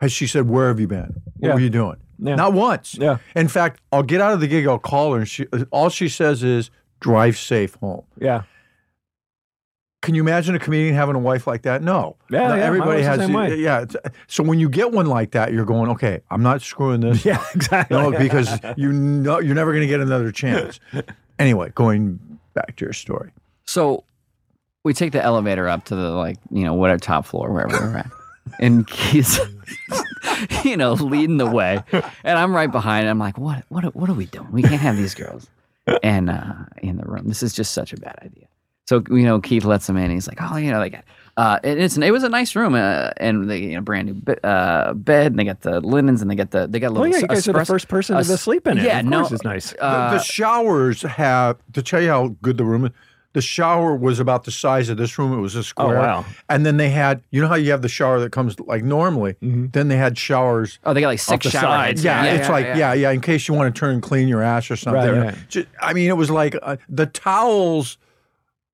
Has 0.00 0.12
she 0.12 0.26
said, 0.26 0.48
"Where 0.48 0.68
have 0.68 0.80
you 0.80 0.86
been? 0.88 1.22
What 1.38 1.48
Yeah. 1.48 1.54
were 1.54 1.60
you 1.60 1.70
doing?" 1.70 1.96
Yeah. 2.18 2.34
Not 2.34 2.54
once. 2.54 2.96
Yeah. 2.98 3.18
In 3.34 3.48
fact, 3.48 3.80
I'll 3.92 4.02
get 4.02 4.20
out 4.22 4.32
of 4.32 4.40
the 4.40 4.48
gig. 4.48 4.66
I'll 4.66 4.78
call 4.78 5.12
her, 5.12 5.18
and 5.18 5.28
she 5.28 5.46
uh, 5.52 5.64
all 5.70 5.90
she 5.90 6.08
says 6.08 6.42
is, 6.42 6.70
"Drive 7.00 7.36
safe 7.36 7.74
home." 7.74 8.04
Yeah. 8.18 8.42
Can 10.06 10.14
you 10.14 10.22
imagine 10.22 10.54
a 10.54 10.58
comedian 10.58 10.94
having 10.94 11.16
a 11.16 11.18
wife 11.18 11.46
like 11.48 11.62
that? 11.62 11.82
No. 11.82 12.16
Yeah, 12.30 12.48
No, 12.48 12.54
yeah, 12.54 12.62
everybody 12.64 12.90
mine 12.90 13.02
the 13.02 13.08
has. 13.10 13.20
same 13.20 13.32
way. 13.32 13.56
Yeah. 13.56 13.82
it's- 13.82 14.12
So 14.28 14.42
when 14.44 14.58
you 14.60 14.68
get 14.68 14.92
one 14.92 15.06
like 15.06 15.32
that, 15.32 15.52
you're 15.52 15.64
going, 15.64 15.90
okay, 15.90 16.20
I'm 16.30 16.42
not 16.42 16.62
screwing 16.62 17.00
this. 17.00 17.24
Yeah, 17.24 17.44
exactly. 17.54 17.96
No, 17.96 18.12
because 18.12 18.48
you 18.76 18.92
know 18.92 19.40
you're 19.40 19.54
never 19.56 19.72
going 19.72 19.82
to 19.82 19.88
get 19.88 20.00
another 20.00 20.30
chance. 20.32 20.80
Anyway, 21.38 21.70
going 21.74 22.18
back 22.54 22.76
to 22.76 22.84
your 22.86 22.94
story. 22.94 23.30
So 23.66 24.04
we 24.84 24.94
take 24.94 25.12
the 25.12 25.22
elevator 25.22 25.68
up 25.68 25.84
to 25.86 25.94
the 25.96 26.10
like, 26.12 26.38
you 26.50 26.64
know, 26.64 26.72
whatever 26.72 26.98
top 26.98 27.26
floor, 27.26 27.50
wherever 27.52 27.76
we're 27.78 27.98
at. 27.98 28.10
And 28.58 28.88
he's, 28.88 29.38
you 30.64 30.76
know, 30.78 30.94
leading 30.94 31.36
the 31.36 31.44
way. 31.50 31.82
And 31.92 32.38
I'm 32.38 32.54
right 32.56 32.70
behind. 32.72 33.06
I'm 33.08 33.18
like, 33.18 33.36
what, 33.36 33.64
what, 33.68 33.94
what 33.94 34.08
are 34.08 34.14
we 34.14 34.24
doing? 34.26 34.50
We 34.50 34.62
can't 34.62 34.80
have 34.80 34.96
these 34.96 35.14
girls 35.14 35.46
and 36.02 36.30
uh, 36.30 36.54
in 36.78 36.96
the 36.96 37.04
room. 37.04 37.28
This 37.28 37.42
is 37.42 37.52
just 37.52 37.74
such 37.74 37.92
a 37.92 37.96
bad 37.98 38.18
idea. 38.22 38.46
So 38.88 39.02
you 39.10 39.22
know, 39.24 39.40
Keith 39.40 39.64
lets 39.64 39.88
him 39.88 39.96
in. 39.96 40.10
He's 40.10 40.28
like, 40.28 40.38
oh, 40.40 40.56
you 40.56 40.70
know, 40.70 40.80
they 40.80 40.90
got. 40.90 41.04
Uh, 41.36 41.58
and 41.64 41.78
it's 41.80 41.98
it 41.98 42.12
was 42.12 42.22
a 42.22 42.28
nice 42.30 42.56
room, 42.56 42.74
uh, 42.74 43.10
and 43.18 43.50
they 43.50 43.58
you 43.58 43.74
know 43.74 43.80
brand 43.82 44.06
new 44.06 44.14
be- 44.14 44.36
uh, 44.42 44.94
bed, 44.94 45.32
and 45.32 45.38
they 45.38 45.44
got 45.44 45.60
the 45.60 45.80
linens, 45.80 46.22
and 46.22 46.30
they 46.30 46.34
got 46.34 46.50
the 46.50 46.66
they 46.66 46.78
got 46.78 46.96
a 46.96 46.98
Oh 46.98 47.04
yeah, 47.04 47.18
you 47.18 47.26
guys 47.26 47.46
are 47.46 47.52
the 47.52 47.64
first 47.64 47.88
person 47.88 48.16
a 48.16 48.24
to 48.24 48.36
sleep 48.38 48.66
in 48.66 48.78
it. 48.78 48.84
Yeah, 48.84 49.00
of 49.00 49.06
no, 49.06 49.20
course 49.20 49.32
it's 49.32 49.44
nice. 49.44 49.70
The- 49.72 49.82
uh, 49.82 50.10
the 50.12 50.20
showers 50.20 51.02
have 51.02 51.58
to 51.74 51.82
tell 51.82 52.00
you 52.00 52.08
how 52.08 52.28
good 52.40 52.56
the 52.56 52.64
room 52.64 52.86
is. 52.86 52.92
The 53.34 53.42
shower 53.42 53.94
was 53.94 54.18
about 54.18 54.44
the 54.44 54.50
size 54.50 54.88
of 54.88 54.96
this 54.96 55.18
room. 55.18 55.36
It 55.36 55.42
was 55.42 55.56
a 55.56 55.62
square. 55.62 55.98
Oh, 55.98 56.00
wow. 56.00 56.24
And 56.48 56.64
then 56.64 56.78
they 56.78 56.88
had, 56.88 57.22
you 57.30 57.42
know 57.42 57.48
how 57.48 57.54
you 57.56 57.70
have 57.70 57.82
the 57.82 57.88
shower 57.88 58.18
that 58.20 58.32
comes 58.32 58.58
like 58.60 58.82
normally. 58.82 59.36
Then 59.42 59.88
they 59.88 59.98
had 59.98 60.16
showers 60.16 60.78
oh, 60.86 60.94
they 60.94 61.02
got 61.02 61.08
like 61.08 61.18
six 61.18 61.44
the 61.44 61.50
shower 61.50 61.62
sides. 61.64 62.02
heads. 62.02 62.04
Yeah, 62.04 62.24
it's 62.32 62.48
like 62.48 62.64
yeah. 62.64 62.94
yeah, 62.94 63.10
In 63.10 63.20
case 63.20 63.46
you 63.46 63.52
want 63.52 63.74
to 63.74 63.78
turn 63.78 63.92
and 63.94 64.02
clean 64.02 64.26
your 64.26 64.42
ass 64.42 64.70
or 64.70 64.76
something. 64.76 65.02
Right, 65.02 65.26
right. 65.34 65.34
Ju- 65.50 65.66
I 65.82 65.92
mean, 65.92 66.08
it 66.08 66.16
was 66.16 66.30
like 66.30 66.56
uh, 66.62 66.76
the 66.88 67.04
towels. 67.04 67.98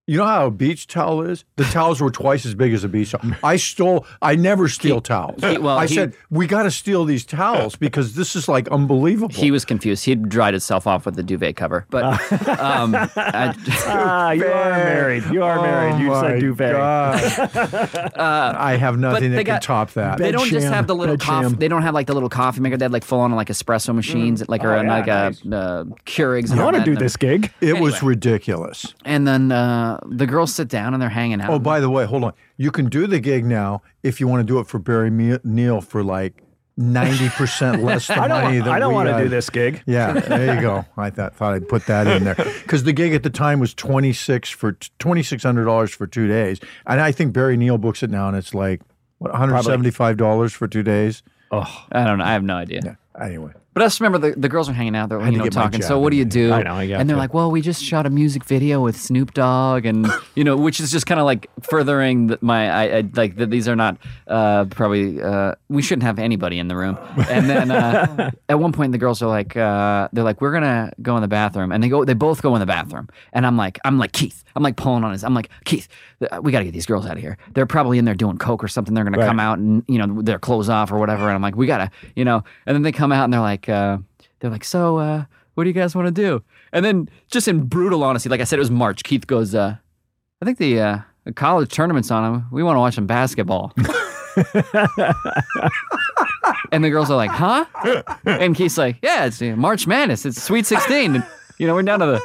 You 0.05 0.17
know 0.17 0.25
how 0.25 0.47
a 0.47 0.51
beach 0.51 0.87
towel 0.87 1.21
is? 1.21 1.45
The 1.55 1.63
towels 1.63 2.01
were 2.01 2.11
twice 2.11 2.45
as 2.45 2.53
big 2.55 2.73
as 2.73 2.83
a 2.83 2.89
beach 2.89 3.11
towel. 3.11 3.21
I 3.43 3.55
stole. 3.55 4.05
I 4.21 4.35
never 4.35 4.67
steal 4.67 4.99
towels. 4.99 5.41
he- 5.41 5.57
well, 5.57 5.77
I 5.77 5.87
he- 5.87 5.95
said 5.95 6.13
we 6.29 6.45
got 6.45 6.63
to 6.63 6.71
steal 6.71 7.05
these 7.05 7.23
towels 7.25 7.77
because 7.77 8.15
this 8.15 8.35
is 8.35 8.49
like 8.49 8.67
unbelievable. 8.67 9.33
He 9.33 9.49
was 9.49 9.63
confused. 9.63 10.03
He'd 10.03 10.27
dried 10.27 10.55
himself 10.55 10.87
off 10.87 11.05
with 11.05 11.15
the 11.15 11.23
duvet 11.23 11.55
cover, 11.55 11.85
but 11.89 12.03
um, 12.59 12.93
I, 12.95 13.55
ah, 13.87 14.31
you 14.31 14.45
are 14.45 14.71
married. 14.71 15.23
You 15.31 15.41
are 15.43 15.61
married. 15.61 16.01
You 16.01 16.13
Oh 16.13 16.21
said 16.21 16.39
duvet. 16.41 16.73
God. 16.73 18.13
I 18.17 18.75
have 18.75 18.97
nothing 18.97 19.31
that 19.31 19.45
can 19.45 19.61
top 19.61 19.91
that. 19.93 20.17
they 20.17 20.31
don't 20.31 20.49
just 20.49 20.67
have 20.67 20.85
the 20.87 20.95
little 20.95 21.17
coffee. 21.17 21.55
They 21.55 21.69
don't 21.69 21.81
have 21.81 21.93
like 21.93 22.07
the 22.07 22.13
little 22.13 22.27
coffee 22.29 22.59
maker. 22.59 22.75
They 22.75 22.83
had 22.85 22.91
like 22.91 23.05
full 23.05 23.19
on 23.21 23.31
like 23.31 23.47
espresso 23.47 23.95
machines, 23.95 24.47
like 24.49 24.65
or 24.65 24.73
Oh, 24.73 24.81
yeah, 24.81 24.89
like 24.89 25.07
nice. 25.07 25.45
a 25.45 25.55
uh, 25.55 25.83
Keurigs. 26.05 26.51
I 26.51 26.61
want 26.61 26.75
to 26.75 26.83
do 26.83 26.95
this 26.97 27.15
gig. 27.15 27.53
it 27.61 27.79
was 27.79 28.03
ridiculous. 28.03 28.93
And 29.05 29.25
then 29.25 29.51
uh, 29.53 29.92
the 30.05 30.25
girls 30.27 30.53
sit 30.53 30.67
down 30.67 30.93
and 30.93 31.01
they're 31.01 31.09
hanging 31.09 31.41
out. 31.41 31.49
Oh, 31.49 31.59
by 31.59 31.79
the 31.79 31.89
way, 31.89 32.05
hold 32.05 32.23
on. 32.23 32.33
You 32.57 32.71
can 32.71 32.87
do 32.89 33.07
the 33.07 33.19
gig 33.19 33.45
now 33.45 33.81
if 34.03 34.19
you 34.19 34.27
want 34.27 34.41
to 34.41 34.43
do 34.45 34.59
it 34.59 34.67
for 34.67 34.79
Barry 34.79 35.09
Me- 35.09 35.39
Neal 35.43 35.81
for 35.81 36.03
like 36.03 36.43
ninety 36.75 37.29
percent 37.29 37.83
less 37.83 38.07
the 38.07 38.15
I 38.15 38.27
money 38.27 38.57
don't. 38.57 38.65
than 38.65 38.73
I 38.73 38.79
don't 38.79 38.93
want 38.93 39.09
to 39.09 39.17
do 39.21 39.29
this 39.29 39.49
gig. 39.49 39.83
Yeah, 39.85 40.13
there 40.13 40.55
you 40.55 40.61
go. 40.61 40.85
I 40.97 41.09
thought, 41.09 41.35
thought 41.35 41.53
I'd 41.53 41.67
put 41.69 41.85
that 41.87 42.07
in 42.07 42.23
there 42.23 42.35
because 42.63 42.83
the 42.83 42.93
gig 42.93 43.13
at 43.13 43.23
the 43.23 43.29
time 43.29 43.59
was 43.59 43.73
twenty 43.73 44.13
six 44.13 44.49
for 44.49 44.73
twenty 44.99 45.23
six 45.23 45.43
hundred 45.43 45.65
dollars 45.65 45.91
for 45.93 46.07
two 46.07 46.27
days, 46.27 46.59
and 46.87 46.99
I 46.99 47.11
think 47.11 47.33
Barry 47.33 47.57
Neal 47.57 47.77
books 47.77 48.01
it 48.03 48.09
now, 48.09 48.27
and 48.27 48.35
it's 48.37 48.53
like 48.53 48.81
what 49.19 49.31
one 49.31 49.39
hundred 49.39 49.63
seventy 49.63 49.91
five 49.91 50.17
dollars 50.17 50.53
for 50.53 50.67
two 50.67 50.83
days. 50.83 51.23
Oh, 51.51 51.85
I 51.91 52.03
don't 52.05 52.17
know. 52.17 52.23
I 52.25 52.31
have 52.33 52.43
no 52.43 52.55
idea. 52.55 52.81
Yeah. 52.83 52.95
Anyway, 53.23 53.51
But 53.73 53.81
I 53.81 53.85
just 53.87 53.99
remember 53.99 54.29
the, 54.29 54.39
the 54.39 54.49
girls 54.49 54.69
are 54.69 54.73
hanging 54.73 54.95
out. 54.95 55.09
They're 55.09 55.23
you 55.25 55.37
know 55.37 55.49
talking. 55.49 55.81
So 55.81 55.97
what 55.99 56.11
do 56.11 56.17
you 56.17 56.25
do? 56.25 56.53
I 56.53 56.61
know, 56.63 56.75
I 56.75 56.87
got 56.87 56.99
and 57.01 57.09
they're 57.09 57.17
like, 57.17 57.33
well, 57.33 57.49
we 57.49 57.61
just 57.61 57.83
shot 57.83 58.05
a 58.05 58.09
music 58.09 58.43
video 58.43 58.81
with 58.81 58.95
Snoop 58.99 59.33
Dogg, 59.33 59.85
and 59.85 60.07
you 60.35 60.43
know, 60.43 60.55
which 60.55 60.79
is 60.79 60.91
just 60.91 61.05
kind 61.07 61.19
of 61.19 61.25
like 61.25 61.49
furthering 61.61 62.27
the, 62.27 62.37
my 62.41 62.69
I, 62.69 62.97
I 62.99 63.03
like 63.15 63.37
that 63.37 63.49
these 63.49 63.67
are 63.67 63.75
not 63.75 63.97
uh, 64.27 64.65
probably 64.65 65.21
uh, 65.21 65.55
we 65.69 65.81
shouldn't 65.81 66.03
have 66.03 66.19
anybody 66.19 66.59
in 66.59 66.67
the 66.67 66.75
room. 66.75 66.97
And 67.29 67.49
then 67.49 67.71
uh, 67.71 68.29
at 68.49 68.59
one 68.59 68.73
point 68.73 68.91
the 68.91 68.97
girls 68.99 69.21
are 69.23 69.27
like, 69.29 69.57
uh, 69.57 70.07
they're 70.13 70.23
like, 70.23 70.39
we're 70.39 70.53
gonna 70.53 70.91
go 71.01 71.15
in 71.17 71.21
the 71.23 71.27
bathroom, 71.27 71.71
and 71.71 71.83
they 71.83 71.89
go, 71.89 72.05
they 72.05 72.13
both 72.13 72.41
go 72.43 72.55
in 72.55 72.59
the 72.59 72.65
bathroom, 72.67 73.09
and 73.33 73.45
I'm 73.47 73.57
like, 73.57 73.79
I'm 73.85 73.97
like 73.97 74.11
Keith, 74.11 74.43
I'm 74.55 74.61
like 74.61 74.75
pulling 74.75 75.03
on 75.03 75.13
his, 75.13 75.23
I'm 75.23 75.33
like 75.33 75.49
Keith, 75.65 75.87
we 76.43 76.51
gotta 76.51 76.65
get 76.65 76.73
these 76.73 76.85
girls 76.85 77.07
out 77.07 77.13
of 77.13 77.21
here. 77.21 77.37
They're 77.53 77.65
probably 77.65 77.97
in 77.97 78.05
there 78.05 78.13
doing 78.13 78.37
coke 78.37 78.63
or 78.63 78.67
something. 78.67 78.93
They're 78.93 79.03
gonna 79.03 79.17
Right. 79.17 79.27
come 79.27 79.39
out 79.39 79.57
and 79.57 79.83
you 79.87 79.97
know 79.97 80.21
their 80.21 80.37
clothes 80.39 80.69
off 80.69 80.91
or 80.91 80.99
whatever, 80.99 81.23
and 81.27 81.33
I'm 81.35 81.41
like, 81.41 81.55
we 81.55 81.65
gotta, 81.65 81.89
you 82.15 82.23
know, 82.23 82.43
and 82.67 82.75
then 82.75 82.83
they 82.83 82.91
come 82.91 83.11
out 83.11 83.23
and 83.23 83.33
they're 83.33 83.39
like. 83.41 83.62
Uh, 83.69 83.99
they're 84.39 84.51
like, 84.51 84.63
so 84.63 84.97
uh, 84.97 85.25
what 85.53 85.63
do 85.63 85.69
you 85.69 85.73
guys 85.73 85.95
want 85.95 86.07
to 86.07 86.11
do? 86.11 86.43
And 86.71 86.83
then, 86.83 87.09
just 87.29 87.47
in 87.47 87.65
brutal 87.65 88.03
honesty, 88.03 88.29
like 88.29 88.41
I 88.41 88.43
said, 88.43 88.57
it 88.57 88.61
was 88.61 88.71
March. 88.71 89.03
Keith 89.03 89.27
goes, 89.27 89.55
uh, 89.55 89.75
I 90.41 90.45
think 90.45 90.57
the, 90.57 90.79
uh, 90.79 90.99
the 91.23 91.33
college 91.33 91.71
tournament's 91.73 92.11
on. 92.11 92.33
him. 92.33 92.45
We 92.51 92.63
want 92.63 92.75
to 92.75 92.79
watch 92.79 92.95
some 92.95 93.07
basketball. 93.07 93.73
and 96.71 96.83
the 96.83 96.89
girls 96.89 97.09
are 97.09 97.15
like, 97.15 97.31
huh? 97.31 97.65
And 98.25 98.55
Keith's 98.55 98.77
like, 98.77 98.97
yeah, 99.01 99.25
it's 99.25 99.39
March 99.41 99.87
Madness. 99.87 100.25
It's 100.25 100.41
Sweet 100.41 100.65
16. 100.65 101.15
And, 101.15 101.25
you 101.59 101.67
know, 101.67 101.75
we're 101.75 101.83
down 101.83 101.99
to 101.99 102.21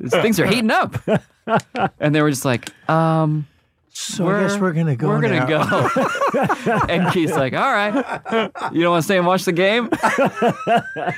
the, 0.00 0.20
things 0.22 0.38
are 0.38 0.46
heating 0.46 0.70
up. 0.70 0.96
And 1.98 2.14
they 2.14 2.22
were 2.22 2.30
just 2.30 2.44
like, 2.44 2.70
um, 2.88 3.47
so 3.98 4.28
I 4.28 4.40
guess 4.42 4.58
we're 4.58 4.72
gonna 4.72 4.94
go. 4.96 5.08
we're 5.08 5.20
gonna 5.20 5.46
now. 5.46 5.88
go. 5.88 6.86
and 6.88 7.12
Keith's 7.12 7.36
like, 7.36 7.52
all 7.52 7.72
right. 7.72 7.94
You 8.72 8.82
don't 8.82 8.92
want 8.92 9.02
to 9.02 9.04
stay 9.04 9.18
and 9.18 9.26
watch 9.26 9.44
the 9.44 9.52
game? 9.52 9.88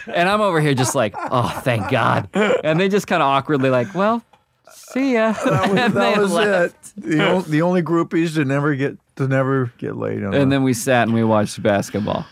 and 0.07 0.29
I'm 0.29 0.41
over 0.41 0.61
here 0.61 0.75
just 0.75 0.95
like, 0.95 1.15
oh, 1.17 1.49
thank 1.63 1.91
God. 1.91 2.29
And 2.35 2.81
they 2.81 2.89
just 2.89 3.07
kind 3.07 3.23
of 3.23 3.27
awkwardly 3.29 3.71
like, 3.71 3.95
well, 3.95 4.23
see 4.71 5.15
ya. 5.15 5.33
That 5.33 5.71
was, 5.71 5.71
and 5.81 5.95
that 5.95 6.15
they 6.15 6.21
was 6.21 6.33
left. 6.33 6.75
it. 6.97 7.03
The, 7.03 7.29
o- 7.31 7.41
the 7.43 7.63
only 7.63 7.83
groupies 7.83 8.35
to 8.35 8.45
never 8.45 8.75
get 8.75 8.97
to 9.17 9.29
never 9.29 9.73
get 9.79 9.97
laid 9.97 10.25
on. 10.25 10.35
And 10.35 10.51
then 10.51 10.63
we 10.63 10.73
sat 10.75 11.03
and 11.07 11.15
we 11.15 11.23
watched 11.25 11.63
basketball. 11.63 12.25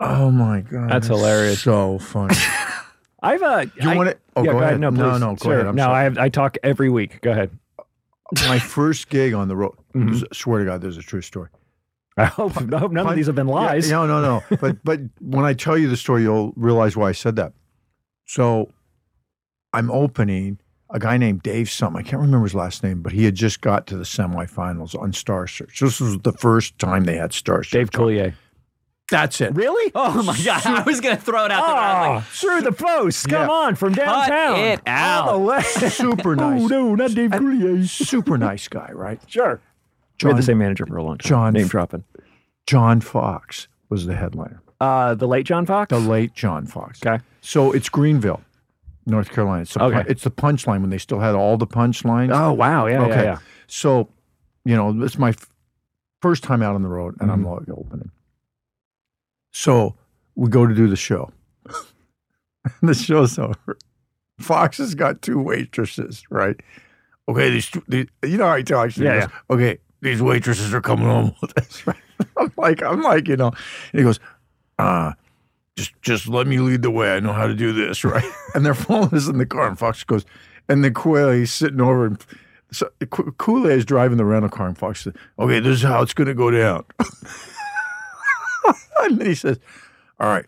oh 0.00 0.30
my 0.30 0.60
god, 0.60 0.90
That's 0.90 1.08
hilarious. 1.08 1.62
So 1.62 1.98
funny. 1.98 2.36
I've 3.22 3.42
uh. 3.42 3.66
you 3.80 3.90
I- 3.90 3.96
want 3.96 4.10
it? 4.10 4.20
Oh, 4.36 4.44
yeah, 4.44 4.52
go, 4.52 4.58
ahead. 4.60 4.78
No, 4.78 4.90
no, 4.90 5.10
please. 5.10 5.20
no, 5.20 5.34
go 5.34 5.42
Sure. 5.42 5.54
ahead. 5.54 5.66
I'm 5.66 5.74
no, 5.74 5.82
sorry. 5.86 5.96
I 5.96 6.02
have. 6.04 6.18
I 6.18 6.28
talk 6.28 6.56
every 6.62 6.88
week. 6.88 7.20
Go 7.20 7.32
ahead. 7.32 7.50
My 8.46 8.58
first 8.58 9.08
gig 9.08 9.34
on 9.34 9.48
the 9.48 9.56
road. 9.56 9.76
Mm-hmm. 9.94 10.24
Swear 10.32 10.60
to 10.60 10.64
God, 10.64 10.80
there's 10.80 10.96
a 10.96 11.02
true 11.02 11.22
story. 11.22 11.48
I 12.16 12.24
hope, 12.24 12.56
I 12.56 12.78
hope 12.78 12.90
none 12.90 13.06
of 13.06 13.14
these 13.14 13.26
have 13.26 13.36
been 13.36 13.46
lies. 13.46 13.88
Yeah, 13.88 14.04
no, 14.04 14.20
no, 14.20 14.42
no. 14.50 14.56
but 14.60 14.82
but 14.82 15.00
when 15.20 15.44
I 15.44 15.54
tell 15.54 15.78
you 15.78 15.88
the 15.88 15.96
story, 15.96 16.22
you'll 16.22 16.52
realize 16.56 16.96
why 16.96 17.08
I 17.08 17.12
said 17.12 17.36
that. 17.36 17.52
So 18.26 18.72
I'm 19.72 19.90
opening 19.90 20.58
a 20.90 20.98
guy 20.98 21.16
named 21.16 21.42
Dave 21.42 21.70
something. 21.70 22.00
I 22.00 22.02
can't 22.02 22.20
remember 22.20 22.44
his 22.44 22.54
last 22.54 22.82
name, 22.82 23.02
but 23.02 23.12
he 23.12 23.24
had 23.24 23.34
just 23.34 23.60
got 23.60 23.86
to 23.88 23.96
the 23.96 24.04
semifinals 24.04 24.98
on 25.00 25.12
Star 25.12 25.46
Search. 25.46 25.80
This 25.80 26.00
was 26.00 26.18
the 26.18 26.32
first 26.32 26.78
time 26.78 27.04
they 27.04 27.16
had 27.16 27.32
Star 27.32 27.62
Search. 27.62 27.72
Dave 27.72 27.90
Coulier. 27.90 28.34
That's 29.10 29.40
it. 29.40 29.54
Really? 29.54 29.90
Oh 29.94 30.22
my 30.22 30.38
god! 30.44 30.62
I 30.66 30.82
was 30.82 31.00
gonna 31.00 31.16
throw 31.16 31.44
it 31.46 31.50
out 31.50 31.66
there. 31.66 31.76
I 31.76 32.08
was 32.16 32.16
like, 32.16 32.24
Oh, 32.24 32.26
through 32.30 32.60
the 32.62 32.72
post. 32.72 33.28
Come 33.28 33.48
Yeah. 33.48 33.54
on, 33.54 33.74
from 33.74 33.94
downtown. 33.94 34.58
it 34.58 34.80
out. 34.86 35.28
All 35.28 35.38
the 35.40 35.44
way. 35.46 35.62
Super 35.62 36.36
nice. 36.36 36.62
oh, 36.62 36.66
no, 36.66 36.94
not 36.94 37.12
Dave 37.14 37.30
Coulier. 37.30 37.88
Super 38.06 38.36
nice 38.36 38.68
guy, 38.68 38.90
right? 38.92 39.20
Sure. 39.26 39.60
we 40.22 40.28
had 40.28 40.36
the 40.38 40.42
same 40.42 40.58
manager 40.58 40.84
for 40.86 40.96
a 40.98 41.02
long 41.02 41.16
time. 41.18 41.28
John- 41.28 41.52
Name 41.54 41.68
dropping. 41.68 42.04
John 42.66 43.00
Fox 43.00 43.66
was 43.88 44.04
the 44.04 44.14
headliner. 44.14 44.60
Uh, 44.80 45.14
the 45.14 45.26
late 45.26 45.46
John 45.46 45.64
Fox? 45.64 45.88
The 45.88 45.98
late 45.98 46.34
John 46.34 46.66
Fox. 46.66 47.00
Okay. 47.04 47.22
So 47.40 47.72
it's 47.72 47.88
Greenville, 47.88 48.42
North 49.06 49.30
Carolina. 49.30 49.62
It's 49.62 49.72
the, 49.74 49.82
Okay. 49.84 50.04
it's 50.06 50.22
the 50.22 50.30
punchline 50.30 50.82
when 50.82 50.90
they 50.90 50.98
still 50.98 51.18
had 51.20 51.34
all 51.34 51.56
the 51.56 51.66
punchlines. 51.66 52.30
Oh, 52.32 52.52
wow. 52.52 52.86
Yeah, 52.86 53.02
okay. 53.04 53.10
yeah, 53.14 53.22
yeah. 53.22 53.38
So, 53.68 54.08
you 54.66 54.76
know, 54.76 55.02
it's 55.02 55.16
my 55.18 55.30
f- 55.30 55.48
first 56.20 56.42
time 56.44 56.62
out 56.62 56.74
on 56.74 56.82
the 56.82 56.88
road, 56.88 57.16
and 57.20 57.30
I'm 57.32 57.42
Mm-hmm. 57.44 57.70
like 57.70 57.78
opening. 57.78 58.10
So 59.50 59.96
we 60.34 60.48
go 60.50 60.66
to 60.66 60.74
do 60.74 60.88
the 60.88 60.96
show. 60.96 61.30
the 62.82 62.94
show's 62.94 63.38
over. 63.38 63.76
Fox 64.38 64.78
has 64.78 64.94
got 64.94 65.20
two 65.22 65.40
waitresses, 65.40 66.22
right? 66.30 66.56
Okay, 67.28 67.50
these, 67.50 67.68
two, 67.70 67.82
these 67.88 68.06
you 68.24 68.36
know 68.38 68.46
how 68.46 68.56
he 68.56 68.62
talks. 68.62 68.94
He 68.96 69.04
Yeah, 69.04 69.20
goes, 69.26 69.30
Okay, 69.50 69.78
these 70.00 70.22
waitresses 70.22 70.72
are 70.72 70.80
coming 70.80 71.06
home 71.06 71.34
with 71.40 71.56
us. 71.58 71.84
Right? 71.86 71.96
I'm 72.36 72.52
like, 72.56 72.82
I'm 72.82 73.00
like, 73.02 73.28
you 73.28 73.36
know, 73.36 73.48
and 73.48 73.98
he 74.00 74.02
goes, 74.02 74.18
uh, 74.80 75.12
just 75.76 75.92
just 76.02 76.26
let 76.26 76.48
me 76.48 76.58
lead 76.58 76.82
the 76.82 76.90
way. 76.90 77.14
I 77.14 77.20
know 77.20 77.32
how 77.32 77.46
to 77.46 77.54
do 77.54 77.72
this, 77.72 78.02
right? 78.04 78.24
and 78.54 78.66
they're 78.66 78.74
following 78.74 79.14
us 79.14 79.28
in 79.28 79.38
the 79.38 79.46
car, 79.46 79.68
and 79.68 79.78
Fox 79.78 80.02
goes, 80.02 80.24
and 80.68 80.82
the 80.82 80.90
Quail, 80.90 81.30
he's 81.30 81.52
sitting 81.52 81.80
over, 81.80 82.06
and 82.06 82.24
so 82.72 82.90
Kool 83.38 83.68
Aid 83.68 83.78
is 83.78 83.84
driving 83.84 84.16
the 84.18 84.24
rental 84.24 84.50
car, 84.50 84.66
and 84.66 84.76
Fox 84.76 85.04
says, 85.04 85.14
"Okay, 85.38 85.60
this 85.60 85.76
is 85.76 85.82
how 85.82 86.02
it's 86.02 86.12
going 86.12 86.26
to 86.26 86.34
go 86.34 86.50
down." 86.50 86.84
and 89.00 89.18
then 89.18 89.26
he 89.26 89.34
says, 89.34 89.58
"All 90.20 90.28
right, 90.28 90.46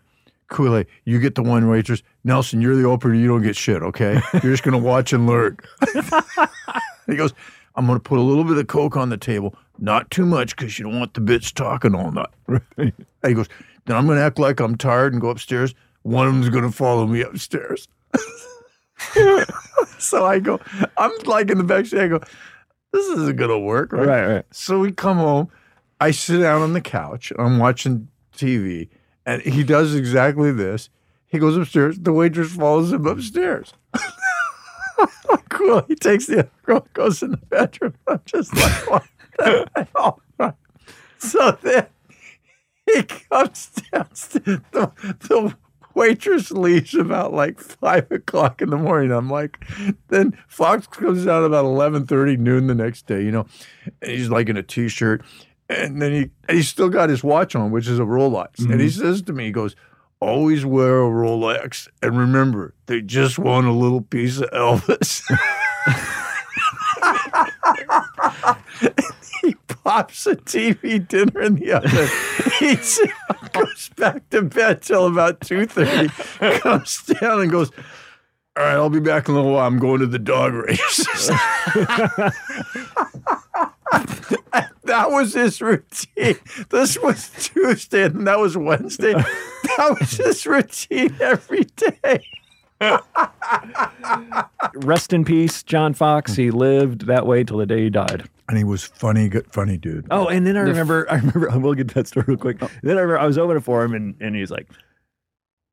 Kool 0.49 0.75
Aid, 0.75 0.87
you 1.05 1.19
get 1.19 1.35
the 1.35 1.43
one 1.43 1.67
waitress. 1.67 2.03
Nelson, 2.23 2.61
you're 2.61 2.75
the 2.75 2.85
opener. 2.85 3.13
You 3.13 3.27
don't 3.27 3.41
get 3.41 3.55
shit. 3.55 3.81
Okay, 3.81 4.21
you're 4.33 4.51
just 4.51 4.63
going 4.63 4.79
to 4.79 4.85
watch 4.85 5.13
and 5.13 5.27
learn." 5.27 5.57
he 7.07 7.15
goes, 7.15 7.33
"I'm 7.75 7.85
going 7.85 7.97
to 7.97 8.03
put 8.03 8.19
a 8.19 8.21
little 8.21 8.43
bit 8.43 8.57
of 8.57 8.67
coke 8.67 8.97
on 8.97 9.09
the 9.09 9.17
table, 9.17 9.55
not 9.79 10.09
too 10.11 10.25
much, 10.25 10.55
because 10.55 10.77
you 10.77 10.85
don't 10.85 10.99
want 10.99 11.13
the 11.13 11.21
bitch 11.21 11.53
talking 11.53 11.95
all 11.95 12.11
night." 12.11 12.29
And 13.23 13.29
he 13.29 13.35
goes, 13.35 13.49
"Then 13.85 13.95
I'm 13.95 14.05
going 14.05 14.17
to 14.17 14.23
act 14.23 14.39
like 14.39 14.59
I'm 14.59 14.75
tired 14.75 15.13
and 15.13 15.21
go 15.21 15.29
upstairs. 15.29 15.75
One 16.01 16.27
of 16.27 16.33
them's 16.33 16.49
going 16.49 16.63
to 16.63 16.71
follow 16.71 17.05
me 17.05 17.21
upstairs." 17.21 17.87
so 19.99 20.25
I 20.25 20.39
go, 20.39 20.59
I'm 20.97 21.11
like 21.25 21.49
in 21.49 21.57
the 21.57 21.63
back 21.63 21.85
seat. 21.85 21.99
I 21.99 22.07
go, 22.07 22.19
this 22.91 23.05
isn't 23.07 23.37
gonna 23.37 23.59
work, 23.59 23.93
right? 23.93 24.07
Right, 24.07 24.25
right. 24.25 24.45
So 24.51 24.79
we 24.79 24.91
come 24.91 25.17
home. 25.17 25.49
I 25.99 26.11
sit 26.11 26.39
down 26.39 26.61
on 26.61 26.73
the 26.73 26.81
couch. 26.81 27.31
I'm 27.37 27.59
watching 27.59 28.07
TV, 28.35 28.89
and 29.25 29.41
he 29.41 29.63
does 29.63 29.95
exactly 29.95 30.51
this. 30.51 30.89
He 31.27 31.39
goes 31.39 31.55
upstairs. 31.55 31.97
The 31.99 32.11
waitress 32.11 32.53
follows 32.53 32.91
him 32.91 33.05
upstairs. 33.05 33.73
cool. 35.49 35.83
He 35.87 35.95
takes 35.95 36.25
the 36.25 36.49
girl, 36.63 36.87
goes 36.93 37.23
in 37.23 37.31
the 37.31 37.37
bedroom. 37.37 37.93
I'm 38.07 38.21
just 38.25 38.55
like, 38.55 38.89
what 38.89 39.03
the 39.37 39.87
hell? 39.95 40.21
So 41.21 41.51
then 41.61 41.85
he 42.85 43.03
comes 43.03 43.71
downstairs. 43.91 44.59
The, 44.71 44.91
the 45.19 45.55
waitress 45.93 46.51
leaves 46.51 46.95
about 46.95 47.31
like 47.31 47.59
five 47.59 48.11
o'clock 48.11 48.61
in 48.61 48.71
the 48.71 48.77
morning. 48.77 49.11
I'm 49.11 49.29
like, 49.29 49.63
then 50.07 50.37
Fox 50.47 50.87
comes 50.87 51.25
down 51.25 51.43
about 51.43 51.65
eleven 51.65 52.07
thirty 52.07 52.37
noon 52.37 52.67
the 52.67 52.75
next 52.75 53.05
day. 53.05 53.23
You 53.23 53.31
know, 53.31 53.45
and 54.01 54.11
he's 54.11 54.29
like 54.29 54.49
in 54.49 54.57
a 54.57 54.63
t-shirt, 54.63 55.23
and 55.71 56.01
then 56.01 56.11
he 56.11 56.29
and 56.47 56.57
he's 56.57 56.67
still 56.67 56.89
got 56.89 57.09
his 57.09 57.23
watch 57.23 57.55
on, 57.55 57.71
which 57.71 57.87
is 57.87 57.99
a 57.99 58.03
Rolex. 58.03 58.59
And 58.59 58.79
he 58.79 58.87
mm-hmm. 58.87 59.01
says 59.01 59.21
to 59.23 59.33
me, 59.33 59.45
he 59.45 59.51
goes. 59.51 59.75
Always 60.23 60.63
wear 60.63 61.01
a 61.01 61.09
Rolex, 61.09 61.87
and 62.03 62.15
remember, 62.15 62.75
they 62.85 63.01
just 63.01 63.39
want 63.39 63.65
a 63.65 63.71
little 63.71 64.01
piece 64.01 64.37
of 64.37 64.51
Elvis. 64.51 65.23
he 69.41 69.55
pops 69.67 70.27
a 70.27 70.35
TV 70.35 71.07
dinner 71.07 71.41
in 71.41 71.55
the 71.55 71.73
oven, 71.73 72.07
he 72.59 72.75
goes 73.59 73.89
back 73.95 74.29
to 74.29 74.43
bed 74.43 74.83
till 74.83 75.07
about 75.07 75.41
two 75.41 75.65
thirty, 75.65 76.09
comes 76.59 77.01
down 77.19 77.41
and 77.41 77.51
goes. 77.51 77.71
All 78.57 78.65
right, 78.65 78.73
I'll 78.73 78.89
be 78.89 78.99
back 78.99 79.29
in 79.29 79.33
a 79.33 79.37
little 79.37 79.53
while. 79.53 79.65
I'm 79.65 79.79
going 79.79 80.01
to 80.01 80.07
the 80.07 80.19
dog 80.19 80.53
races. 80.53 81.31
that 84.91 85.09
was 85.09 85.33
his 85.33 85.61
routine. 85.61 86.37
This 86.69 86.99
was 86.99 87.31
Tuesday, 87.39 88.03
and 88.03 88.27
that 88.27 88.39
was 88.39 88.57
Wednesday. 88.57 89.13
That 89.13 89.97
was 89.99 90.17
his 90.17 90.45
routine 90.45 91.15
every 91.21 91.63
day. 91.63 92.25
Rest 94.75 95.13
in 95.13 95.23
peace, 95.23 95.63
John 95.63 95.93
Fox. 95.93 96.35
He 96.35 96.51
lived 96.51 97.05
that 97.07 97.25
way 97.25 97.43
till 97.45 97.57
the 97.57 97.65
day 97.65 97.83
he 97.83 97.89
died. 97.89 98.29
And 98.49 98.57
he 98.57 98.65
was 98.65 98.83
funny, 98.83 99.29
good, 99.29 99.47
funny 99.51 99.77
dude. 99.77 100.07
Oh, 100.11 100.27
and 100.27 100.45
then 100.45 100.57
I 100.57 100.61
remember, 100.61 101.09
I 101.09 101.15
remember, 101.15 101.49
I 101.49 101.55
will 101.55 101.73
get 101.73 101.87
to 101.89 101.93
that 101.95 102.07
story 102.07 102.25
real 102.27 102.37
quick. 102.37 102.57
Oh. 102.61 102.69
Then 102.83 102.97
I 102.97 103.01
remember 103.01 103.19
I 103.19 103.25
was 103.25 103.37
opening 103.37 103.61
for 103.61 103.83
him, 103.83 103.93
and, 103.93 104.15
and 104.19 104.35
he's 104.35 104.51
like, 104.51 104.67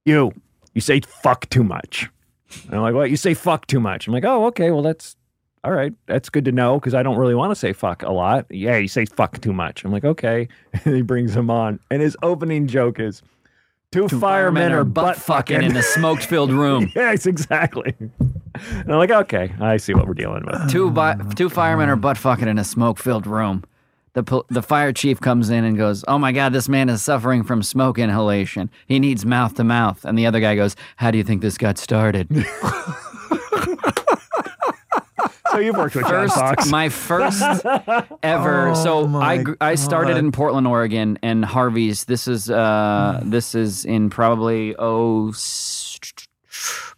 "You, 0.05 0.33
you 0.75 0.81
say 0.81 1.01
fuck 1.01 1.49
too 1.51 1.65
much." 1.65 2.09
And 2.67 2.77
I'm 2.77 2.83
like, 2.83 2.95
"What? 2.95 3.11
You 3.11 3.17
say 3.17 3.35
fuck 3.35 3.67
too 3.67 3.81
much?" 3.81 4.07
I'm 4.07 4.13
like, 4.13 4.25
"Oh, 4.25 4.47
okay. 4.47 4.71
Well, 4.71 4.83
that's 4.83 5.17
all 5.69 5.75
right. 5.75 5.93
That's 6.07 6.31
good 6.31 6.47
to 6.47 6.53
know 6.53 6.81
because 6.81 6.95
I 6.95 7.03
don't 7.03 7.19
really 7.19 7.35
want 7.35 7.51
to 7.51 7.55
say 7.55 7.75
fuck 7.75 8.03
a 8.03 8.11
lot." 8.11 8.47
Yeah, 8.51 8.79
you 8.79 8.89
say 8.89 9.05
fuck 9.05 9.39
too 9.43 9.53
much. 9.53 9.85
I'm 9.85 9.93
like, 9.93 10.05
"Okay." 10.05 10.49
And 10.85 10.95
he 10.97 11.03
brings 11.03 11.37
him 11.37 11.51
on, 11.51 11.79
and 11.91 12.01
his 12.01 12.17
opening 12.23 12.67
joke 12.69 12.99
is, 12.99 13.23
two, 13.93 14.09
firemen, 14.09 14.73
are 14.73 14.85
butt 14.85 15.17
fucking." 15.17 15.63
in 15.63 15.77
a 15.77 15.83
smoke 15.83 16.21
filled 16.23 16.53
room. 16.65 16.91
yes, 16.97 17.27
exactly. 17.27 17.95
And 18.01 18.91
I'm 18.93 18.99
like, 18.99 19.11
"Okay, 19.11 19.53
I 19.61 19.77
see 19.77 19.93
what 19.93 20.07
we're 20.07 20.15
dealing 20.15 20.45
with." 20.47 20.71
two 20.71 20.91
bi- 20.91 21.17
two 21.37 21.51
firemen 21.51 21.91
are 21.91 21.97
butt 21.97 22.17
fucking 22.17 22.49
in 22.49 22.59
a 22.59 22.65
smoke 22.65 22.99
filled 22.99 23.27
room. 23.27 23.63
The 24.15 24.23
pol- 24.23 24.47
the 24.49 24.63
fire 24.63 24.93
chief 24.93 25.21
comes 25.21 25.51
in 25.51 25.65
and 25.65 25.77
goes, 25.77 26.03
"Oh 26.09 26.19
my 26.19 26.33
god, 26.33 26.53
this 26.55 26.69
man 26.69 26.89
is 26.89 27.03
suffering 27.03 27.43
from 27.45 27.63
smoke 27.63 27.99
inhalation. 27.99 28.71
He 28.87 28.99
needs 28.99 29.27
mouth 29.27 29.55
to 29.57 29.65
mouth." 29.65 30.05
And 30.07 30.19
the 30.19 30.25
other 30.27 30.41
guy 30.41 30.57
goes, 30.57 30.75
"How 30.97 31.11
do 31.11 31.19
you 31.19 31.25
think 31.25 31.43
this 31.43 31.59
got 31.59 31.77
started?" 31.79 32.29
So 35.53 35.59
you've 35.59 35.77
worked 35.77 35.95
with 35.95 36.07
John 36.07 36.29
Fox. 36.29 36.69
my 36.71 36.89
first 36.89 37.43
ever. 38.23 38.75
so 38.83 39.07
I 39.17 39.39
gr- 39.43 39.55
I 39.61 39.75
started 39.75 40.17
in 40.17 40.33
Portland, 40.33 40.67
Oregon, 40.67 41.19
and 41.23 41.45
Harvey's. 41.45 42.05
This 42.05 42.29
is 42.29 42.51
uh 42.51 43.21
this 43.25 43.55
is 43.55 43.85
in 43.85 44.11
probably 44.11 44.75
oh 44.79 45.33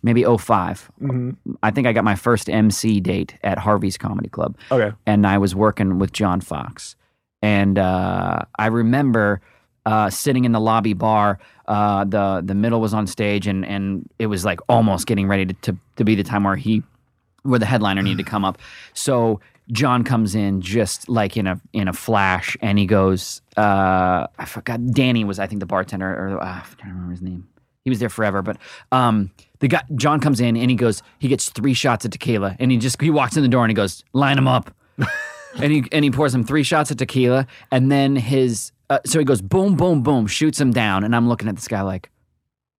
maybe 0.02 0.24
5 0.24 0.90
I 1.62 1.70
think 1.70 1.86
I 1.86 1.92
got 1.92 2.04
my 2.04 2.14
first 2.14 2.48
MC 2.48 3.00
date 3.00 3.34
at 3.42 3.58
Harvey's 3.58 3.98
Comedy 3.98 4.28
Club. 4.28 4.56
Okay. 4.70 4.92
and 5.06 5.26
I 5.26 5.38
was 5.38 5.54
working 5.54 5.98
with 5.98 6.12
John 6.12 6.40
Fox, 6.40 6.96
and 7.42 7.78
uh, 7.78 8.40
I 8.58 8.66
remember. 8.66 9.40
Uh, 9.86 10.10
sitting 10.10 10.44
in 10.44 10.52
the 10.52 10.60
lobby 10.60 10.92
bar, 10.92 11.38
uh, 11.66 12.04
the 12.04 12.42
the 12.44 12.54
middle 12.54 12.82
was 12.82 12.92
on 12.92 13.06
stage, 13.06 13.46
and 13.46 13.64
and 13.64 14.06
it 14.18 14.26
was 14.26 14.44
like 14.44 14.60
almost 14.68 15.06
getting 15.06 15.26
ready 15.26 15.46
to, 15.46 15.54
to 15.62 15.76
to 15.96 16.04
be 16.04 16.14
the 16.14 16.22
time 16.22 16.44
where 16.44 16.54
he 16.54 16.82
where 17.42 17.58
the 17.58 17.66
headliner 17.66 18.02
needed 18.02 18.24
to 18.24 18.30
come 18.30 18.44
up. 18.44 18.58
So 18.94 19.40
John 19.72 20.04
comes 20.04 20.34
in 20.34 20.60
just 20.60 21.08
like 21.08 21.36
in 21.36 21.46
a 21.46 21.60
in 21.72 21.88
a 21.88 21.92
flash, 21.92 22.56
and 22.60 22.78
he 22.78 22.86
goes, 22.86 23.40
uh, 23.56 24.26
I 24.38 24.44
forgot. 24.46 24.84
Danny 24.92 25.24
was 25.24 25.38
I 25.38 25.46
think 25.46 25.60
the 25.60 25.66
bartender, 25.66 26.08
or 26.08 26.42
uh, 26.42 26.44
I 26.44 26.62
can't 26.76 26.92
remember 26.92 27.12
his 27.12 27.22
name. 27.22 27.48
He 27.84 27.90
was 27.90 27.98
there 27.98 28.08
forever, 28.08 28.42
but 28.42 28.58
um, 28.92 29.30
the 29.60 29.68
guy 29.68 29.82
John 29.94 30.20
comes 30.20 30.40
in 30.40 30.56
and 30.56 30.70
he 30.70 30.76
goes, 30.76 31.02
he 31.18 31.28
gets 31.28 31.48
three 31.48 31.74
shots 31.74 32.04
of 32.04 32.10
tequila, 32.10 32.56
and 32.58 32.70
he 32.70 32.78
just 32.78 33.00
he 33.00 33.10
walks 33.10 33.36
in 33.36 33.42
the 33.42 33.48
door 33.48 33.64
and 33.64 33.70
he 33.70 33.74
goes, 33.74 34.04
line 34.12 34.36
him 34.36 34.48
up. 34.48 34.74
and 35.56 35.72
he 35.72 35.84
and 35.92 36.04
he 36.04 36.10
pours 36.10 36.34
him 36.34 36.44
three 36.44 36.62
shots 36.62 36.90
of 36.90 36.96
tequila, 36.96 37.46
and 37.70 37.90
then 37.90 38.16
his 38.16 38.72
uh, 38.90 38.98
so 39.06 39.18
he 39.18 39.24
goes 39.24 39.40
boom, 39.40 39.76
boom, 39.76 40.02
boom, 40.02 40.26
shoots 40.26 40.60
him 40.60 40.72
down, 40.72 41.04
and 41.04 41.14
I'm 41.14 41.28
looking 41.28 41.48
at 41.48 41.54
this 41.54 41.68
guy 41.68 41.82
like, 41.82 42.10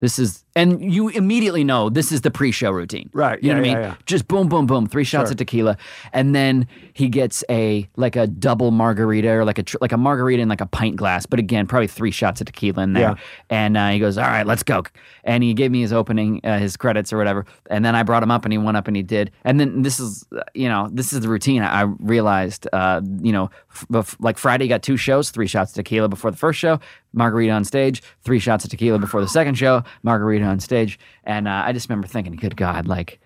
this 0.02 0.20
is 0.20 0.44
and 0.56 0.94
you 0.94 1.10
immediately 1.10 1.64
know 1.64 1.90
this 1.90 2.12
is 2.12 2.22
the 2.22 2.32
pre-show 2.32 2.72
routine. 2.72 3.10
Right, 3.14 3.42
You 3.42 3.54
know 3.54 3.62
yeah, 3.62 3.62
what 3.62 3.70
I 3.70 3.74
mean? 3.82 3.84
yeah. 3.92 3.96
Just 4.06 4.28
boom, 4.28 4.50
boom, 4.50 4.66
boom. 4.66 4.88
Three 4.88 5.04
shots 5.04 5.30
Sure. 5.30 5.32
of 5.34 5.38
tequila, 5.38 5.78
and 6.14 6.36
then 6.36 6.68
he 6.94 7.08
gets 7.10 7.44
a 7.50 7.88
like 7.96 8.16
a 8.16 8.28
double 8.28 8.72
margarita 8.72 9.30
or 9.30 9.46
like 9.46 9.60
a 9.60 9.64
like 9.80 9.92
a 9.92 9.98
margarita 9.98 10.42
in 10.42 10.50
like 10.50 10.62
a 10.62 10.66
pint 10.66 10.96
glass. 10.98 11.26
But 11.26 11.40
again, 11.40 11.68
probably 11.68 11.88
three 11.88 12.12
shots 12.12 12.42
of 12.42 12.48
tequila 12.48 12.84
in 12.84 12.94
there. 12.94 13.02
Yeah. 13.12 13.16
And 13.50 13.78
uh, 13.78 13.90
he 13.90 14.00
goes, 14.00 14.18
"All 14.18 14.26
right, 14.26 14.46
let's 14.46 14.64
go." 14.64 14.84
And 15.24 15.44
he 15.44 15.54
gave 15.54 15.72
me 15.72 15.82
his 15.82 15.94
opening, 15.94 16.42
uh, 16.44 16.58
his 16.60 16.76
credits 16.76 17.14
or 17.14 17.18
whatever. 17.18 17.46
And 17.70 17.86
then 17.86 17.96
I 17.96 18.04
brought 18.04 18.24
him 18.24 18.32
up, 18.32 18.44
and 18.46 18.52
he 18.52 18.58
went 18.58 18.76
up 18.76 18.88
and 18.88 18.96
he 18.98 19.04
did. 19.04 19.32
And 19.46 19.60
then 19.60 19.84
this 19.84 20.00
is, 20.00 20.26
you 20.54 20.68
know, 20.68 20.90
this 20.92 21.14
is 21.14 21.20
the 21.22 21.30
routine. 21.30 21.62
I 21.62 21.84
realized, 22.00 22.68
uh, 22.74 23.02
you 23.22 23.32
know, 23.32 23.50
f- 23.94 24.18
like 24.20 24.38
Friday 24.38 24.68
got 24.68 24.82
two 24.82 24.98
shows, 24.98 25.30
three 25.30 25.48
shots 25.48 25.72
of 25.72 25.76
tequila 25.76 26.10
before 26.10 26.32
the 26.32 26.38
first 26.38 26.60
show, 26.60 26.80
margarita 27.14 27.54
on 27.54 27.64
stage, 27.64 28.02
three 28.24 28.40
shots 28.40 28.64
of 28.66 28.72
tequila 28.72 28.98
before 29.00 29.22
the 29.22 29.28
second 29.28 29.56
show, 29.56 29.84
margarita 30.04 30.41
on 30.44 30.60
stage. 30.60 31.00
And 31.24 31.48
uh, 31.48 31.64
I 31.66 31.74
just 31.74 31.90
remember 31.90 32.08
thinking, 32.08 32.36
good 32.36 32.56
God, 32.58 32.88
like, 32.88 33.20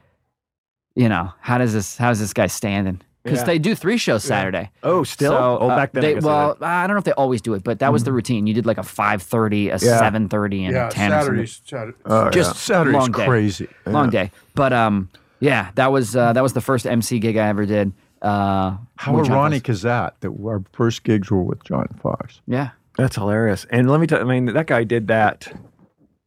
you 0.95 1.09
know, 1.09 1.31
how 1.41 1.57
does 1.57 1.73
this, 1.73 1.97
how's 1.97 2.19
this 2.19 2.33
guy 2.33 2.47
standing? 2.47 3.01
Because 3.23 3.39
Yeah. 3.39 3.45
they 3.45 3.59
do 3.59 3.73
three 3.73 3.97
shows 3.97 4.23
Saturday. 4.23 4.69
Oh, 4.83 5.03
still? 5.03 5.31
So, 5.31 5.57
oh, 5.61 5.69
uh, 5.69 5.75
back 5.75 5.93
then. 5.93 6.03
I 6.03 6.07
They, 6.07 6.13
guess 6.15 6.23
well, 6.23 6.53
did. 6.53 6.63
I 6.63 6.85
don't 6.85 6.93
know 6.95 6.99
if 6.99 7.05
they 7.05 7.11
always 7.13 7.41
do 7.41 7.55
it, 7.55 7.63
but 7.63 7.79
that 7.79 7.91
was 7.91 8.03
the 8.03 8.11
routine. 8.13 8.45
You 8.45 8.53
did 8.53 8.67
like 8.67 8.77
a 8.77 8.83
five 8.83 9.23
thirty, 9.23 9.69
a 9.69 9.73
Yeah. 9.81 9.97
seven 9.97 10.29
thirty, 10.29 10.63
and 10.63 10.75
a 10.77 10.89
ten. 10.91 11.11
or 11.11 11.23
something. 11.25 11.47
Saturdays, 11.47 11.95
Oh, 12.05 12.29
just 12.29 12.55
Saturday's 12.57 12.93
Long 12.99 13.11
day. 13.11 13.25
crazy. 13.25 13.67
long 13.87 14.09
day. 14.11 14.29
But 14.53 14.73
um, 14.73 15.09
yeah, 15.39 15.71
that 15.73 15.91
was 15.91 16.15
uh, 16.15 16.33
that 16.33 16.43
was 16.43 16.53
the 16.53 16.61
first 16.61 16.85
MC 16.85 17.17
gig 17.17 17.35
I 17.35 17.47
ever 17.47 17.65
did. 17.65 17.93
Uh, 18.21 18.77
How 18.95 19.13
with 19.15 19.25
John 19.25 19.37
ironic 19.37 19.69
is 19.69 19.81
that? 19.81 20.21
That 20.21 20.29
our 20.29 20.63
first 20.73 21.03
gigs 21.03 21.31
were 21.31 21.41
with 21.43 21.63
John 21.63 21.87
Fox. 21.99 22.01
Fox. 22.35 22.41
Yeah, 22.45 22.69
That's 22.95 23.15
hilarious. 23.15 23.65
And 23.71 23.89
let 23.89 23.99
me 23.99 24.05
tell 24.05 24.21
I 24.21 24.23
mean, 24.23 24.45
that 24.45 24.67
guy 24.67 24.83
did 24.83 25.07
that. 25.07 25.51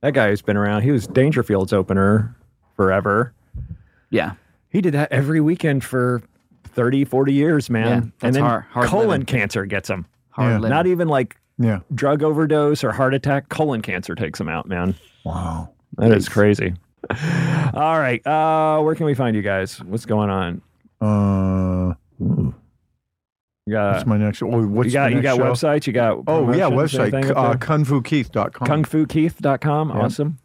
That 0.03 0.12
guy 0.15 0.29
who's 0.29 0.43
been 0.43 0.57
around. 0.57 0.83
He 0.83 0.91
was 0.93 1.07
Dangerfield's 1.07 1.73
opener 1.73 2.35
forever. 2.77 3.33
yeah. 4.11 4.33
He 4.70 4.81
did 4.83 4.93
that 4.95 5.11
every 5.11 5.41
weekend 5.41 5.83
for 5.83 6.20
30, 6.65 7.05
40 7.07 7.33
years, 7.33 7.70
man. 7.70 7.87
Yeah, 8.20 8.27
and 8.29 8.35
then 8.37 8.43
hard- 8.43 8.65
hard 8.70 8.87
colon 8.87 9.09
living. 9.09 9.25
cancer 9.27 9.65
gets 9.65 9.89
him. 9.89 10.05
Hard 10.31 10.62
Yeah. 10.62 10.69
Not 10.69 10.87
even 10.87 11.09
like 11.09 11.37
Yeah. 11.59 11.79
drug 11.95 12.23
overdose 12.23 12.85
or 12.85 12.93
heart 12.93 13.15
attack. 13.15 13.49
Colon 13.49 13.81
cancer 13.81 14.15
takes 14.15 14.39
him 14.39 14.49
out, 14.49 14.69
man. 14.69 14.95
Wow. 15.25 15.70
That 15.97 16.12
is 16.12 16.29
crazy. 16.29 16.75
All 17.73 17.99
right. 17.99 18.25
Uh, 18.27 18.81
where 18.83 18.95
can 18.95 19.07
we 19.07 19.15
find 19.15 19.35
you 19.35 19.41
guys? 19.43 19.83
What's 19.83 20.05
going 20.05 20.29
on? 20.29 20.61
Uh, 21.01 21.95
ooh, 22.23 22.55
You 23.69 23.74
got, 23.74 23.95
what's 23.95 24.07
my 24.07 24.16
next? 24.16 24.43
Oh, 24.43 24.66
what's 24.66 24.86
you 24.86 24.93
got, 24.95 25.11
the 25.11 25.16
you 25.16 25.23
got 25.23 25.36
show? 25.36 25.43
websites? 25.53 25.86
You 25.86 25.93
got 25.93 26.24
Oh 26.27 26.51
yeah, 26.55 26.70
website 26.70 27.12
anything 27.12 27.36
uh, 27.36 27.40
up 27.40 27.61
there? 27.61 27.69
kungfukeith.com. 27.78 28.66
kungfukeith.com. 28.66 29.93
Awesome. 29.93 30.39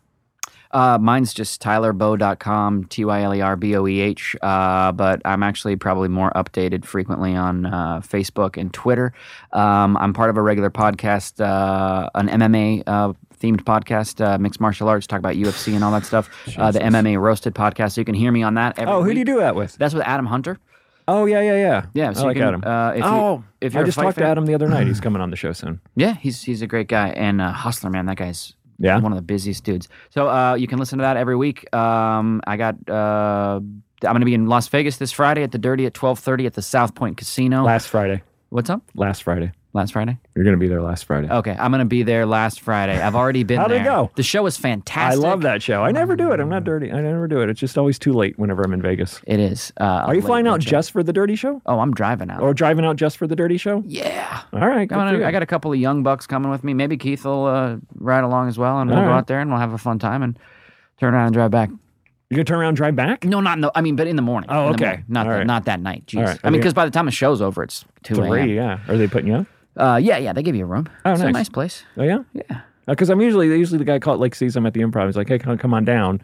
Uh, 0.72 0.98
mine's 0.98 1.34
just 1.36 1.62
tylerboeh.com, 1.62 2.86
T 2.86 3.06
Y 3.06 3.22
L 3.22 3.34
E 3.36 3.41
R 3.41 3.56
B 3.56 3.76
O 3.76 3.88
E 3.88 4.00
H. 4.02 4.36
Uh, 4.41 4.91
but 4.91 5.22
I'm 5.24 5.44
actually 5.44 5.76
probably 5.76 6.10
more 6.10 6.32
updated 6.36 6.84
frequently 6.84 7.36
on 7.36 7.66
uh, 7.68 8.02
Facebook 8.02 8.58
and 8.60 8.74
Twitter. 8.74 9.14
Um, 9.52 9.95
I'm 9.98 10.14
part 10.14 10.30
of 10.32 10.38
a 10.38 10.41
regular 10.41 10.72
podcast, 10.72 11.40
uh, 11.40 12.10
an 12.16 12.28
MMA 12.28 12.84
uh, 12.88 13.14
themed 13.40 13.62
podcast, 13.64 14.20
uh, 14.26 14.38
mixed 14.40 14.60
martial 14.60 14.90
arts, 14.90 15.06
talk 15.06 15.20
about 15.20 15.36
UFC 15.36 15.76
and 15.76 15.84
all 15.84 15.91
that 15.91 16.06
stuff. 16.06 16.28
Uh, 16.58 16.72
the 16.72 16.80
MMA 16.80 17.20
Roasted 17.22 17.54
podcast. 17.54 17.94
So 17.94 18.02
you 18.02 18.06
can 18.06 18.16
hear 18.16 18.32
me 18.32 18.41
on 18.41 18.56
that. 18.56 18.80
Every 18.80 18.91
Oh, 18.91 19.02
who 19.02 19.10
week. 19.10 19.14
do 19.14 19.20
you 19.20 19.26
do 19.26 19.38
that 19.38 19.56
with? 19.56 19.76
That's 19.78 19.94
with 19.94 20.04
Adam 20.08 20.26
Hunter. 20.26 20.60
Oh, 21.08 21.26
yeah, 21.26 21.42
yeah, 21.42 21.56
yeah. 21.56 21.86
Yeah, 21.94 22.14
so 22.14 22.20
I 22.20 22.24
you 22.24 22.28
like 22.30 22.38
can, 22.38 22.48
Adam. 22.48 22.64
Uh, 22.64 22.92
if 22.92 22.98
you, 22.98 23.04
oh, 23.06 23.44
if 23.62 23.74
you're 23.74 23.82
I 23.82 23.84
a 23.84 23.86
just 23.86 23.98
talked 23.98 24.18
to 24.18 24.26
Adam 24.26 24.46
the 24.46 24.54
other 24.56 24.68
night. 24.70 24.88
He's 24.88 25.00
coming 25.06 25.22
on 25.22 25.30
the 25.30 25.36
show 25.36 25.52
soon. 25.54 25.80
Yeah, 25.96 26.16
he's 26.16 26.42
he's 26.44 26.62
a 26.62 26.68
great 26.68 26.88
guy 26.88 27.10
and 27.10 27.42
uh, 27.42 27.52
hustler, 27.52 27.90
man. 27.90 28.06
That 28.06 28.18
guy's 28.18 28.54
Yeah. 28.80 29.00
one 29.00 29.12
of 29.12 29.18
the 29.18 29.22
busiest 29.24 29.64
dudes. 29.64 29.90
So 30.10 30.30
uh, 30.30 30.56
you 30.56 30.68
can 30.68 30.80
listen 30.80 30.98
to 31.00 31.04
that 31.04 31.18
every 31.18 31.36
week. 31.36 31.74
Um, 31.76 32.42
I 32.48 32.58
got. 32.58 32.76
Uh, 32.90 33.60
I'm 34.06 34.12
going 34.12 34.20
to 34.20 34.26
be 34.26 34.34
in 34.34 34.48
Las 34.48 34.68
Vegas 34.68 34.98
this 34.98 35.14
Friday 35.14 35.44
at 35.44 35.52
the 35.54 35.58
Dirty 35.58 35.86
at 35.86 35.94
12:30 35.94 36.46
at 36.46 36.54
the 36.56 36.62
South 36.62 36.94
Point 36.94 37.16
Casino. 37.18 37.64
Last 37.64 37.88
Friday. 37.88 38.22
What's 38.50 38.70
up? 38.70 38.82
Last 38.96 39.24
Friday. 39.24 39.52
Last 39.76 39.94
Friday? 39.94 40.20
You're 40.36 40.44
going 40.44 40.56
to 40.56 40.60
be 40.60 40.68
there 40.68 40.84
last 40.84 41.06
Friday. 41.06 41.28
Okay, 41.32 41.56
I'm 41.60 41.72
going 41.72 41.80
to 41.80 41.86
be 41.86 42.04
there 42.04 42.28
last 42.28 42.62
Friday. 42.62 43.02
I've 43.02 43.16
already 43.16 43.44
been 43.44 43.58
How'd 43.58 43.72
there. 43.72 43.82
it 43.82 43.86
go? 43.86 44.12
The 44.16 44.22
show 44.22 44.45
is 44.45 44.56
fantastic. 44.56 44.94
I 44.98 45.02
fantastic. 45.02 45.24
love 45.24 45.41
that 45.41 45.64
show. 45.64 45.84
I 45.84 45.91
never 45.91 46.16
do 46.16 46.32
it. 46.32 46.40
I'm 46.40 46.48
not 46.50 46.64
dirty. 46.64 46.91
I 46.91 47.02
never 47.02 47.28
do 47.28 47.41
it. 47.41 47.50
It's 47.50 47.60
just 47.60 47.76
always 47.76 47.98
too 47.98 48.14
late 48.14 48.38
whenever 48.38 48.62
I'm 48.62 48.72
in 48.74 48.84
Vegas. 48.84 49.20
It 49.26 49.40
is. 49.40 49.74
Uh, 49.82 49.84
Are 50.06 50.14
you 50.14 50.22
flying 50.22 50.45
out 50.45 50.60
just 50.60 50.91
for 50.91 51.02
the 51.02 51.12
dirty 51.12 51.36
show? 51.36 51.60
Oh, 51.66 51.80
I'm 51.80 51.91
driving 51.91 52.30
out. 52.30 52.40
Or 52.41 52.54
driving 52.54 52.86
out 52.86 52.98
just 52.98 53.18
for 53.18 53.26
the 53.26 53.36
dirty 53.36 53.58
show? 53.58 53.84
yeah. 53.88 54.44
All 54.54 54.60
right. 54.68 54.88
good 54.88 54.95
for 54.95 55.18
you. 55.18 55.26
I 55.26 55.32
got 55.32 55.41
a 55.41 55.48
couple 55.48 55.74
of 55.74 55.80
young 55.80 56.04
bucks 56.04 56.28
coming 56.28 56.52
with 56.52 56.64
me. 56.64 56.76
Maybe 56.76 56.95
Keith 56.95 57.26
will 57.26 57.48
uh, 57.48 57.78
ride 57.95 58.24
along 58.24 58.50
as 58.50 58.60
well, 58.60 58.80
and 58.80 58.91
we'll 58.91 59.00
All 59.00 59.06
go 59.06 59.10
right. 59.12 59.18
out 59.18 59.28
there 59.28 59.40
and 59.40 59.50
we'll 59.50 59.60
have 59.60 59.74
a 59.74 59.80
fun 59.80 59.98
time 59.98 60.22
and 60.22 60.38
turn 61.00 61.16
around 61.16 61.26
and 61.28 61.34
drive 61.34 61.50
back. 61.50 61.70
You 62.30 62.38
gonna 62.38 62.44
turn 62.45 62.60
around 62.60 62.70
and 62.70 62.78
drive 62.78 62.95
back? 62.95 63.24
No, 63.26 63.41
not 63.41 63.58
in 63.58 63.62
the. 63.62 63.72
I 63.76 63.82
mean, 63.82 63.95
but 63.95 64.06
in 64.08 64.16
the 64.16 64.22
morning. 64.22 64.50
Oh, 64.52 64.68
in 64.68 64.74
the 64.74 64.74
okay. 64.76 64.86
morning. 64.86 65.06
Not 65.08 65.26
All 65.26 65.32
the, 65.34 65.38
right. 65.40 65.48
not 65.48 65.66
that 65.66 65.80
night. 65.80 66.06
Jeez. 66.06 66.20
All 66.20 66.26
right. 66.26 66.40
I 66.44 66.50
mean, 66.52 66.60
because 66.62 66.74
by 66.74 66.86
the 66.86 66.91
time 66.91 67.06
the 67.06 67.12
show's 67.12 67.41
over, 67.41 67.64
it's 67.64 67.86
two 68.04 68.16
Three, 68.16 68.40
a.m. 68.40 68.50
yeah. 68.50 68.80
Are 68.88 68.98
they 68.98 69.08
putting 69.08 69.28
you 69.30 69.36
up? 69.36 69.48
Uh, 69.78 70.00
yeah, 70.02 70.18
yeah. 70.18 70.34
They 70.34 70.44
give 70.44 70.56
you 70.56 70.64
a 70.64 70.68
room. 70.68 70.88
Oh, 71.06 71.12
it's 71.12 71.22
a 71.22 71.26
nice. 71.26 71.34
nice 71.34 71.50
place. 71.50 71.84
Oh 71.98 72.04
yeah. 72.04 72.20
Yeah. 72.34 72.62
Because 72.86 73.10
I'm 73.10 73.22
usually 73.22 73.48
usually 73.48 73.78
the 73.78 73.86
guy 73.86 74.00
caught 74.00 74.20
like 74.20 74.36
sees 74.36 74.54
them 74.54 74.66
at 74.66 74.74
the 74.74 74.82
improv. 74.82 75.06
He's 75.08 75.16
like, 75.18 75.28
hey, 75.30 75.40
come, 75.40 75.58
come 75.58 75.74
on 75.74 75.86
down. 75.86 76.22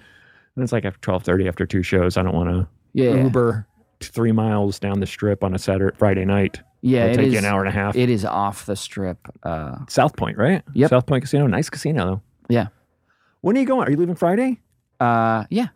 And 0.56 0.64
it's 0.64 0.72
like 0.74 0.86
after 0.86 1.00
twelve 1.02 1.24
thirty, 1.24 1.48
after 1.48 1.66
two 1.66 1.84
shows, 1.84 2.18
I 2.18 2.24
don't 2.24 2.36
want 2.36 2.50
to 2.50 2.68
Yeah. 2.94 3.24
Uber 3.24 3.66
three 4.02 4.32
miles 4.32 4.80
down 4.80 5.00
the 5.00 5.08
strip 5.08 5.44
on 5.44 5.54
a 5.54 5.60
Saturday 5.60 5.96
Friday 5.98 6.26
night. 6.26 6.60
Yeah, 6.82 7.06
It'll 7.06 7.14
it 7.14 7.18
take 7.18 7.28
is. 7.28 7.34
you 7.34 7.40
an 7.40 7.46
hour 7.46 7.60
and 7.62 7.70
a 7.70 7.72
half. 7.72 7.96
It 7.96 8.10
is 8.10 8.24
off 8.24 8.66
the 8.66 8.76
strip. 8.76 9.18
Uh, 9.44 9.78
South 9.90 10.16
Point, 10.16 10.38
right? 10.38 10.62
Yep. 10.74 10.90
South 10.90 11.06
Point 11.06 11.24
Casino, 11.24 11.48
nice 11.48 11.70
casino 11.70 12.06
though. 12.06 12.22
yeah. 12.48 12.68
When 13.42 13.56
are 13.58 13.60
you 13.62 13.66
going? 13.66 13.88
Are 13.88 13.92
you 13.92 13.98
leaving 13.98 14.16
Friday? 14.16 14.60
Uh, 15.00 15.46
yeah. 15.50 15.68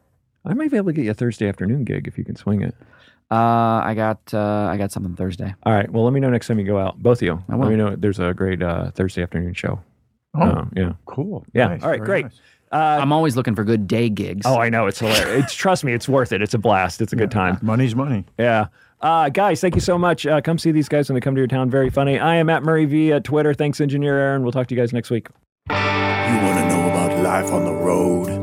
I 0.45 0.53
might 0.53 0.69
be 0.69 0.75
able 0.77 0.87
to 0.87 0.93
get 0.93 1.05
you 1.05 1.11
a 1.11 1.13
Thursday 1.13 1.47
afternoon 1.47 1.85
gig 1.85 2.07
if 2.09 2.17
you 2.17 2.25
can 2.25 2.35
swing 2.35 2.61
it. 2.61 2.75
Uh, 3.33 3.81
I 3.83 3.93
got 3.95 4.19
uh, 4.33 4.67
I 4.71 4.77
got 4.77 4.91
something 4.91 5.15
Thursday. 5.15 5.53
All 5.63 5.73
right. 5.73 5.89
Well, 5.91 6.03
let 6.03 6.13
me 6.13 6.19
know 6.19 6.29
next 6.29 6.47
time 6.47 6.59
you 6.59 6.65
go 6.65 6.77
out. 6.77 7.01
Both 7.01 7.17
of 7.19 7.23
you. 7.23 7.43
I 7.49 7.55
Let 7.55 7.59
will. 7.59 7.69
me 7.69 7.75
know. 7.75 7.95
There's 7.95 8.19
a 8.19 8.33
great 8.33 8.61
uh, 8.61 8.91
Thursday 8.91 9.23
afternoon 9.23 9.53
show. 9.53 9.79
Oh, 10.35 10.41
Uh, 10.41 10.65
yeah. 10.75 10.93
cool. 11.05 11.45
Yeah. 11.53 11.67
Nice, 11.69 11.83
All 11.83 11.89
right. 11.89 11.97
very 11.99 12.05
Great. 12.05 12.25
nice. 12.25 12.39
Uh, 12.71 12.99
I'm 13.01 13.11
always 13.11 13.35
looking 13.35 13.55
for 13.55 13.63
good 13.63 13.87
day 13.87 14.09
gigs. 14.09 14.45
oh, 14.45 14.59
I 14.59 14.69
know. 14.69 14.87
It's 14.87 14.99
hilarious. 14.99 15.43
It's 15.45 15.53
trust 15.53 15.83
me. 15.83 15.93
It's 15.93 16.07
worth 16.09 16.31
it. 16.31 16.41
It's 16.41 16.53
a 16.53 16.57
blast. 16.57 17.01
It's 17.01 17.13
a 17.13 17.15
good 17.15 17.31
time. 17.31 17.57
Money's 17.61 17.95
money. 17.95 18.25
Yeah. 18.39 18.67
Uh, 19.01 19.29
guys, 19.29 19.61
thank 19.61 19.75
you 19.75 19.81
so 19.81 19.97
much. 19.97 20.25
Uh, 20.25 20.39
come 20.41 20.57
see 20.57 20.71
these 20.71 20.87
guys 20.89 21.09
when 21.09 21.13
they 21.15 21.21
come 21.21 21.35
to 21.35 21.39
your 21.39 21.47
town. 21.47 21.69
Very 21.69 21.89
funny. 21.89 22.17
I 22.19 22.35
am 22.35 22.49
at 22.49 22.63
Murray 22.63 22.85
V 22.85 23.11
at 23.13 23.23
Twitter. 23.23 23.53
Thanks, 23.53 23.79
Engineer 23.81 24.17
Aaron. 24.17 24.43
We'll 24.43 24.51
talk 24.53 24.67
to 24.67 24.75
you 24.75 24.81
guys 24.81 24.91
next 24.93 25.09
week. 25.11 25.27
You 25.69 25.75
want 25.75 26.57
to 26.59 26.67
know 26.69 26.89
about 26.89 27.21
life 27.23 27.51
on 27.51 27.65
the 27.65 27.73
road? 27.73 28.42